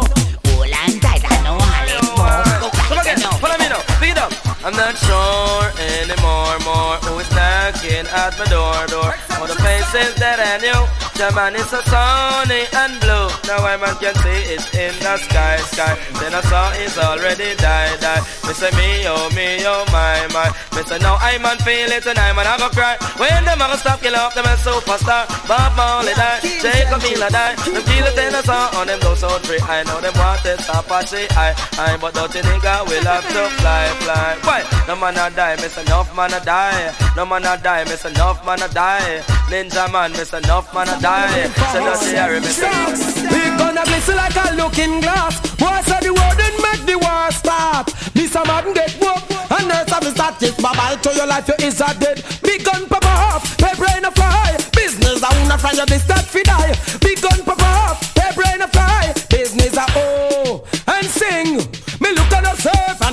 Hold 0.46 0.70
on 0.70 1.00
tight, 1.00 1.24
I 1.24 1.42
know 1.42 1.58
how 1.58 1.84
it 1.84 2.62
go. 2.62 2.70
Come 2.70 2.98
again, 2.98 3.18
follow 3.18 3.58
me 3.58 3.68
now, 3.68 3.89
speed 4.10 4.18
up 4.18 4.50
I'm 4.62 4.76
not 4.76 4.92
sure 4.92 5.72
anymore, 6.04 6.60
more 6.68 7.00
who 7.08 7.16
is 7.16 7.30
knocking 7.32 8.04
at 8.12 8.36
my 8.36 8.44
door, 8.52 8.76
door. 8.92 9.16
All 9.40 9.48
the 9.48 9.56
faces 9.56 10.12
that 10.20 10.36
I 10.36 10.60
knew, 10.60 10.84
the 11.16 11.32
man 11.32 11.56
is 11.56 11.64
so 11.72 11.80
sunny 11.88 12.68
and 12.68 13.00
blue. 13.00 13.32
Now 13.48 13.64
I 13.64 13.80
man 13.80 13.96
can 13.96 14.12
see 14.20 14.52
it 14.52 14.60
in 14.76 14.92
the 15.00 15.16
sky, 15.16 15.56
sky. 15.72 15.96
Then 16.20 16.36
I 16.36 16.44
saw 16.44 16.76
it's 16.76 17.00
already 17.00 17.56
died, 17.56 18.04
died. 18.04 18.20
Me 18.44 18.52
say 18.52 18.68
me, 18.76 19.08
oh 19.08 19.32
me, 19.32 19.64
oh 19.64 19.88
my, 19.88 20.28
my. 20.36 20.52
Me 20.76 20.84
say 20.84 21.00
now 21.00 21.16
I 21.16 21.40
man 21.40 21.56
feel 21.64 21.88
it 21.88 22.04
and 22.04 22.18
I 22.20 22.36
man 22.36 22.44
I 22.44 22.60
go 22.60 22.68
cry. 22.68 23.00
When 23.16 23.48
a 23.48 23.56
go 23.56 23.76
stop 23.80 24.04
kill 24.04 24.12
off 24.12 24.36
them 24.36 24.44
a 24.44 24.60
superstar. 24.60 25.24
Bob 25.48 25.72
Marley 25.72 26.12
die, 26.12 26.44
Jacob 26.60 27.00
Miller 27.00 27.32
die. 27.32 27.56
Them 27.64 27.80
kill 27.80 28.04
it 28.12 28.18
in 28.20 28.36
the 28.36 28.44
song 28.44 28.76
on 28.76 28.92
them 28.92 29.00
go 29.00 29.16
so 29.16 29.32
free. 29.48 29.56
I 29.64 29.88
know 29.88 30.04
them 30.04 30.12
want 30.20 30.44
it, 30.44 30.60
Apache, 30.68 31.32
I, 31.32 31.56
I, 31.80 31.96
but 31.96 32.12
dirty 32.12 32.44
nigga 32.44 32.84
will 32.84 33.08
have 33.08 33.24
to 33.24 33.48
fly, 33.56 33.88
fly. 34.00 34.36
Why? 34.42 34.60
No 34.88 34.96
man 34.96 35.16
a 35.16 35.30
die, 35.30 35.56
miss 35.56 35.76
enough 35.78 36.14
man 36.16 36.32
a 36.32 36.40
die. 36.44 36.94
No 37.16 37.24
man 37.26 37.44
a 37.44 37.56
die, 37.56 37.84
miss 37.84 38.04
enough 38.04 38.44
man 38.44 38.62
a 38.62 38.68
die. 38.68 39.22
Ninjaman, 39.50 40.12
miss 40.12 40.32
enough 40.32 40.72
man 40.74 40.88
a 40.88 41.00
die. 41.00 41.48
So 41.72 41.78
dirty 41.80 42.16
Harry, 42.16 42.40
miss 42.40 42.58
We 42.58 43.42
gonna 43.58 43.84
glisten 43.84 44.16
like 44.16 44.36
a 44.36 44.54
looking 44.56 45.00
glass. 45.00 45.40
Boy 45.56 45.80
say 45.86 46.00
the 46.00 46.12
word 46.12 46.40
and 46.40 46.56
make 46.64 46.82
the 46.86 46.96
war 46.98 47.30
start. 47.30 47.86
This 48.14 48.34
a 48.34 48.44
man 48.44 48.72
get 48.74 48.96
woke 49.00 49.30
and 49.50 49.68
nurse 49.68 49.90
have 49.90 50.04
start 50.04 50.38
this. 50.38 50.56
Bye 50.56 50.96
to 51.02 51.10
your 51.14 51.26
life, 51.26 51.48
you 51.48 51.66
is 51.66 51.80
a 51.80 51.92
dead. 51.98 52.24
Big 52.42 52.64
gun 52.64 52.86
pop 52.86 53.04
off, 53.06 53.56
pay 53.58 53.74
brain 53.76 54.04
a 54.04 54.10
fly. 54.10 54.56
Business 54.72 55.22
I 55.22 55.30
wanna 55.38 55.58
find 55.58 55.76
you 55.76 55.86
this 55.86 56.02
start 56.02 56.24
fi 56.24 56.42
die. 56.42 56.74
Big 57.00 57.20
gun 57.20 57.42
pop 57.44 57.62
off, 57.62 58.14
pay 58.14 58.30
brain 58.34 58.60
a 58.60 58.68
fly. 58.68 59.12
Business 59.28 59.76
a 59.76 59.86
oh 59.96 60.64
and 60.86 61.06
sing. 61.06 61.69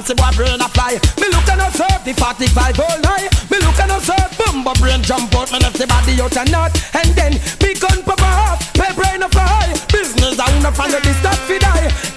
Fancy 0.08 0.14
boy 0.16 0.36
brain 0.36 0.62
a 0.62 0.70
fly. 0.70 0.94
Me 1.20 1.28
look 1.30 1.48
no 1.48 1.70
surf, 1.70 2.04
the 2.04 2.14
45 2.14 2.80
all 2.80 3.00
night. 3.02 3.30
Me 3.52 3.58
look 3.60 3.78
no 3.88 4.00
surf, 4.00 4.38
bumbo 4.38 4.74
brain 4.76 5.02
jump 5.04 5.34
out, 5.36 5.52
me 5.52 5.60
left 5.60 5.78
the 5.78 5.88
body 5.88 6.22
out 6.22 6.38
and 6.38 6.52
not. 6.52 6.72
And 6.96 7.10
then 7.16 7.34
big 7.60 7.80
gun 7.80 8.04
pop 8.04 8.22
off, 8.22 8.74
pay 8.74 8.94
brain 8.94 9.24
a 9.24 9.30
fly. 9.30 9.74
Business 9.92 10.40
I 10.40 10.48
wanna 10.52 10.94
you 10.94 11.02
this 11.02 11.18
start 11.18 11.38
fi 11.48 11.58
die. 11.60 12.17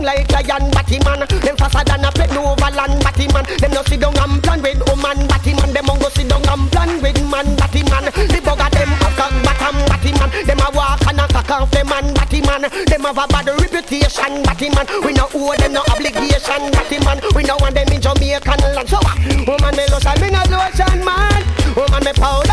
Strong 0.00 0.16
like 0.16 0.30
lion. 0.32 0.70
Batty 0.70 0.98
man, 1.04 1.20
them 1.20 1.56
faster 1.56 1.84
than 1.84 2.04
a 2.04 2.10
plane 2.12 2.36
over 2.36 2.70
land. 2.74 3.02
Batty 3.02 3.28
man, 3.32 3.44
them 3.58 3.70
no 3.72 3.82
sit 3.84 4.00
down 4.00 4.16
and 4.18 4.42
plan 4.42 4.62
with 4.62 4.82
woman. 4.88 5.26
Batty 5.28 5.54
man, 5.54 5.72
them 5.72 5.86
go 5.86 6.08
sit 6.10 6.28
down 6.28 6.42
and 6.48 6.72
plan 6.72 7.02
with 7.02 7.20
man. 7.30 7.56
Batty 7.56 7.82
man, 7.84 8.04
the 8.04 8.40
bugger 8.42 8.70
them 8.70 8.92
a 8.92 9.08
cock 9.16 9.32
bottom. 9.44 9.76
Batty 9.88 10.12
man, 10.18 10.30
them 10.46 10.60
a 10.60 10.70
walk 10.74 11.06
and 11.06 11.20
a 11.20 11.26
cock 11.28 11.50
off 11.50 11.70
them 11.70 11.88
man. 11.88 12.14
Batty 12.14 12.40
man, 12.42 12.62
them 12.62 13.04
have 13.04 13.18
a 13.18 13.26
bad 13.28 13.46
reputation. 13.46 14.42
Batty 14.42 14.70
man, 14.70 14.86
we 15.04 15.12
no 15.12 15.28
owe 15.34 15.54
them 15.56 15.72
no 15.72 15.82
obligation. 15.90 16.70
Batty 16.72 16.98
man, 17.04 17.20
we 17.34 17.42
no 17.42 17.56
want 17.60 17.74
them 17.74 17.88
in 17.88 18.00
Jamaican 18.00 18.60
land. 18.74 18.88
So, 18.88 18.98
uh, 18.98 19.16
woman 19.46 19.76
me 19.76 19.84
lotion, 19.90 20.16
me 20.20 20.30
no 20.30 20.42
lotion 20.48 21.04
man. 21.04 21.42
Woman 21.76 22.02
me 22.04 22.12
powder 22.12 22.49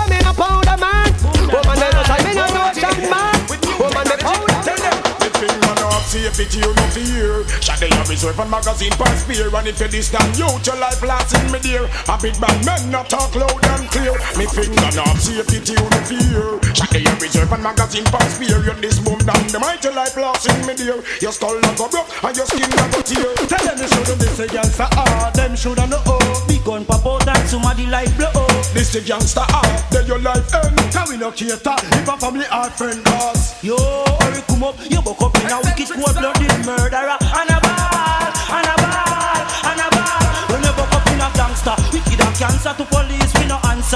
up, 6.26 6.34
safety 6.34 6.60
you 6.64 6.74
no 6.74 6.86
fear. 6.90 7.44
Shot 7.62 7.78
the 7.78 7.92
reserve 8.10 8.40
and 8.40 8.50
magazine 8.50 8.96
pass 8.98 9.22
spear. 9.22 9.54
And 9.54 9.68
if 9.68 9.80
you 9.80 9.88
this 9.88 10.10
damn 10.10 10.26
youth, 10.34 10.66
your 10.66 10.78
life 10.80 11.02
lasts 11.04 11.36
in 11.36 11.52
me 11.52 11.60
dear. 11.60 11.86
A 12.08 12.16
big 12.18 12.40
bad 12.40 12.58
man 12.66 12.90
not 12.90 13.10
talk 13.10 13.36
loud 13.36 13.60
and 13.78 13.86
clear. 13.92 14.16
Me 14.40 14.46
finger 14.48 14.90
up, 14.98 15.18
safety 15.20 15.74
you 15.74 15.84
no 15.84 16.00
fear. 16.08 16.58
Shot 16.74 16.90
the 16.90 17.04
reserve 17.22 17.52
and 17.52 17.64
magazine 17.64 18.08
pass 18.10 18.34
spear. 18.34 18.58
You 18.64 18.74
this 18.82 19.00
boom 19.00 19.20
down, 19.22 19.46
the 19.52 19.60
might 19.60 19.84
your 19.84 19.94
life 19.94 20.16
lasts 20.16 20.48
in 20.48 20.58
me 20.66 20.74
dear. 20.74 21.04
Your 21.22 21.32
skull 21.32 21.60
not 21.62 21.78
go 21.78 21.90
broke 21.90 22.10
and 22.24 22.36
your 22.36 22.48
skin 22.48 22.70
not 22.74 22.90
go 22.92 23.02
tear. 23.04 23.30
Tell 23.46 23.64
them 23.68 23.78
they 23.78 23.88
should 23.88 24.18
this 24.18 24.40
a 24.40 24.48
gangster 24.48 24.88
ah, 24.96 25.32
them 25.36 25.56
should 25.56 25.78
know 25.78 26.02
oh. 26.08 26.46
Big 26.48 26.64
gun 26.64 26.86
pop 26.86 27.06
out 27.06 27.28
and 27.28 27.48
somebody 27.50 27.86
like 27.86 28.10
blow 28.18 28.32
oh. 28.34 28.48
This 28.74 28.96
a 28.96 29.02
gangster 29.02 29.44
ah, 29.44 29.88
then 29.92 30.08
your 30.08 30.20
life 30.20 30.48
end. 30.56 30.77
Can 30.92 31.06
we 31.10 31.18
no 31.18 31.32
cater 31.32 31.76
if 32.00 32.08
a 32.08 32.18
family 32.18 32.46
hard 32.46 32.72
friend 32.74 33.04
cause. 33.06 33.62
Yo, 33.64 33.76
hurry 33.76 34.42
come 34.48 34.64
up, 34.64 34.76
you 34.90 35.02
buck 35.02 35.22
up 35.22 35.36
in 35.44 35.52
a 35.52 35.60
wicked 35.60 35.90
cold 35.92 36.16
blooded 36.16 36.66
murderer. 36.66 37.18
And 37.20 37.50
a 37.52 37.58
ball, 37.60 38.32
and 38.56 38.68
a 38.72 38.76
ball, 38.80 39.42
and 39.68 39.82
a 39.84 39.88
ball. 39.92 40.24
When 40.48 40.64
you 40.64 40.74
buck 40.78 40.94
up 40.96 41.08
in 41.12 41.20
a 41.20 41.28
gangster, 41.36 41.76
wicked 41.92 42.20
a 42.24 42.28
cancer 42.40 42.74
to 42.80 42.86
police, 42.88 43.27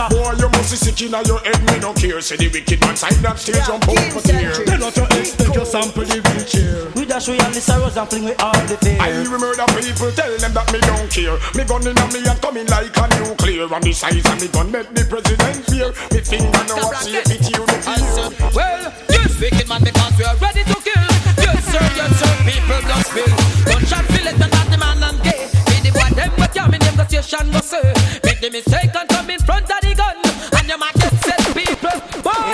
answer. 0.01 0.17
Boy, 0.17 0.33
you 0.39 0.49
must 0.49 0.71
be 0.71 0.77
sick 0.77 1.01
in 1.01 1.13
your 1.25 1.39
head, 1.45 1.61
me 1.69 1.79
no 1.79 1.93
care. 1.93 2.21
Say 2.21 2.37
the 2.37 2.49
wicked 2.49 2.79
man 2.81 2.95
side 2.95 3.17
that 3.21 3.37
stage 3.37 3.61
jump 3.65 3.87
out 3.87 4.11
for 4.13 4.21
tear. 4.21 4.53
Tell 4.65 4.81
what 4.81 4.97
you 4.97 5.05
expect, 5.17 5.53
just 5.53 5.71
sample 5.71 6.05
the 6.05 6.17
wheelchair. 6.21 6.89
We 6.95 7.05
dash 7.05 7.27
we 7.27 7.39
all 7.39 7.51
the 7.51 7.61
sorrows 7.61 7.97
and 7.97 8.09
fling 8.09 8.25
with 8.25 8.41
all 8.41 8.61
the 8.65 8.77
fear. 8.81 8.97
I 8.99 9.09
will 9.13 9.37
murder 9.37 9.67
people, 9.77 10.11
tell 10.11 10.33
them 10.37 10.53
that 10.53 10.67
me 10.73 10.79
don't 10.81 11.09
care. 11.09 11.37
Me 11.53 11.63
gun 11.65 11.85
in 11.85 11.97
me 12.13 12.19
and 12.25 12.39
coming 12.41 12.67
like 12.67 12.97
a 12.97 13.05
nuclear. 13.21 13.67
And 13.69 13.83
the 13.83 13.93
size 13.93 14.25
of 14.25 14.37
me 14.41 14.47
gun 14.49 14.71
make 14.71 14.89
the 14.93 15.03
president 15.05 15.65
fear. 15.69 15.89
Me 16.11 16.19
finger 16.21 16.63
now 16.65 16.89
up, 16.89 16.95
see 17.01 17.17
it, 17.17 17.29
you 17.45 17.61
no 17.61 17.75
fear. 17.85 18.51
Well, 18.55 18.81
yes, 19.09 19.31
wicked 19.39 19.67
man, 19.69 19.83
because 19.83 20.13
we 20.17 20.25
are 20.25 20.37
ready 20.41 20.63
to 20.65 20.77
kill. 20.81 21.09
Yes, 21.37 21.61
sir, 21.69 21.85
yes, 21.97 22.11
sir, 22.17 22.33
people 22.47 22.81
don't 22.89 23.05
spill. 23.05 23.33
Gunshot 23.65 24.05
fill 24.09 24.27
it 24.27 24.39
and 24.39 24.51
not 24.51 24.67
the 24.69 24.77
man 24.77 25.01
and 25.03 25.19
gay. 25.23 25.45
Be 25.69 25.89
the 25.89 25.91
boy 25.93 26.09
them 26.15 26.31
but 26.37 26.53
yeah, 26.55 26.67
me 26.67 26.77
name 26.77 26.97
the 26.97 27.05
station 27.07 27.51
go 27.51 27.61
say. 27.61 27.93
Make 28.23 28.41
the 28.41 28.49
mistake 28.51 28.93
and 28.93 29.09
come 29.09 29.29
in 29.29 29.39
front 29.39 29.69
of 29.69 29.79
the 29.81 29.90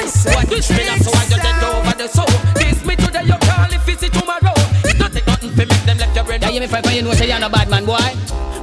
What 0.07 0.49
wish 0.49 0.69
me 0.71 0.87
up 0.87 0.99
so 1.03 1.11
I 1.11 1.27
just 1.27 1.63
over 1.67 1.95
the 1.99 2.07
soul. 2.07 2.31
Kiss 2.55 2.79
me 2.85 2.95
today, 2.95 3.27
you 3.27 3.37
call 3.43 3.67
if 3.67 3.87
it's 3.89 4.07
tomorrow. 4.07 4.55
Don't 4.95 5.11
take 5.11 5.27
nothing 5.27 5.51
for 5.51 5.65
make 5.67 5.83
them 5.83 5.97
left 5.97 6.15
your 6.15 6.23
brain. 6.23 6.41
Yeah, 6.41 6.49
you 6.49 6.61
me 6.61 6.67
friend, 6.67 6.85
you 6.87 7.13
say 7.13 7.27
you're 7.27 7.39
no 7.39 7.49
bad 7.49 7.69
man, 7.69 7.83
boy. 7.83 7.99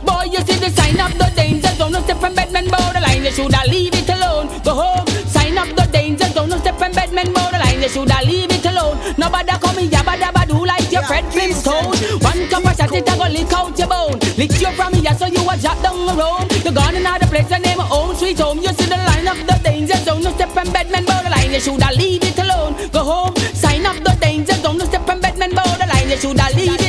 Boy, 0.01 0.25
you 0.33 0.41
see 0.41 0.57
the 0.57 0.71
sign 0.73 0.99
up 1.01 1.13
the 1.13 1.29
danger 1.37 1.69
zone. 1.77 1.93
No 1.93 2.01
step 2.01 2.17
from 2.17 2.35
bedman 2.35 2.69
borderline. 2.73 3.25
You 3.25 3.31
shoulda 3.31 3.61
leave 3.69 3.93
it 3.93 4.09
alone. 4.09 4.49
Go 4.65 4.73
home. 4.73 5.07
Sign 5.29 5.59
up 5.59 5.69
the 5.69 5.85
danger 5.93 6.25
zone. 6.33 6.49
No 6.49 6.57
step 6.59 6.79
from 6.79 6.93
bedman 6.93 7.33
borderline. 7.33 7.83
You 7.83 7.89
shoulda 7.89 8.17
leave 8.25 8.51
it 8.51 8.65
alone. 8.65 8.97
Nobody 9.19 9.53
come 9.61 9.79
in 9.85 9.91
yabba 9.91 10.17
dabba 10.17 10.49
do 10.49 10.65
like 10.65 10.91
your 10.91 11.05
Fred 11.05 11.25
Flintstone. 11.29 11.93
One 12.25 12.49
cup 12.49 12.65
of 12.65 12.77
shot 12.77 12.93
it 12.93 13.05
a 13.05 13.13
go 13.21 13.29
lick 13.29 13.53
out 13.53 13.79
your 13.79 13.89
bone. 13.89 14.17
Lick 14.41 14.57
you 14.61 14.73
from 14.73 14.95
here 14.97 15.13
so 15.13 15.27
you 15.27 15.45
a 15.45 15.57
drop 15.61 15.77
down 15.85 16.09
the 16.09 16.15
road. 16.17 16.49
You 16.65 16.73
gone 16.73 16.97
another 16.97 17.27
place 17.27 17.53
and 17.53 17.65
name 17.65 17.81
home 17.85 18.17
sweet 18.17 18.41
home. 18.41 18.59
You 18.65 18.73
see 18.77 18.89
the 18.89 18.97
line 18.97 19.29
up 19.29 19.41
the 19.45 19.61
danger 19.63 19.97
zone. 20.05 20.23
No 20.23 20.33
step 20.33 20.51
from 20.57 20.73
bedman 20.73 21.05
borderline. 21.05 21.24
You 21.55 21.61
shoulda 21.61 21.87
leave 21.97 22.25
it 22.25 22.37
alone. 22.37 22.75
Go 22.91 23.05
home. 23.05 23.37
Sign 23.55 23.87
up 23.87 23.95
the 24.03 24.19
danger. 24.21 24.55
No 24.61 24.77
step 24.85 25.07
from 25.07 25.21
bedman 25.21 25.55
borderline. 25.55 26.11
You 26.11 26.17
shoulda 26.17 26.49
leave 26.57 26.81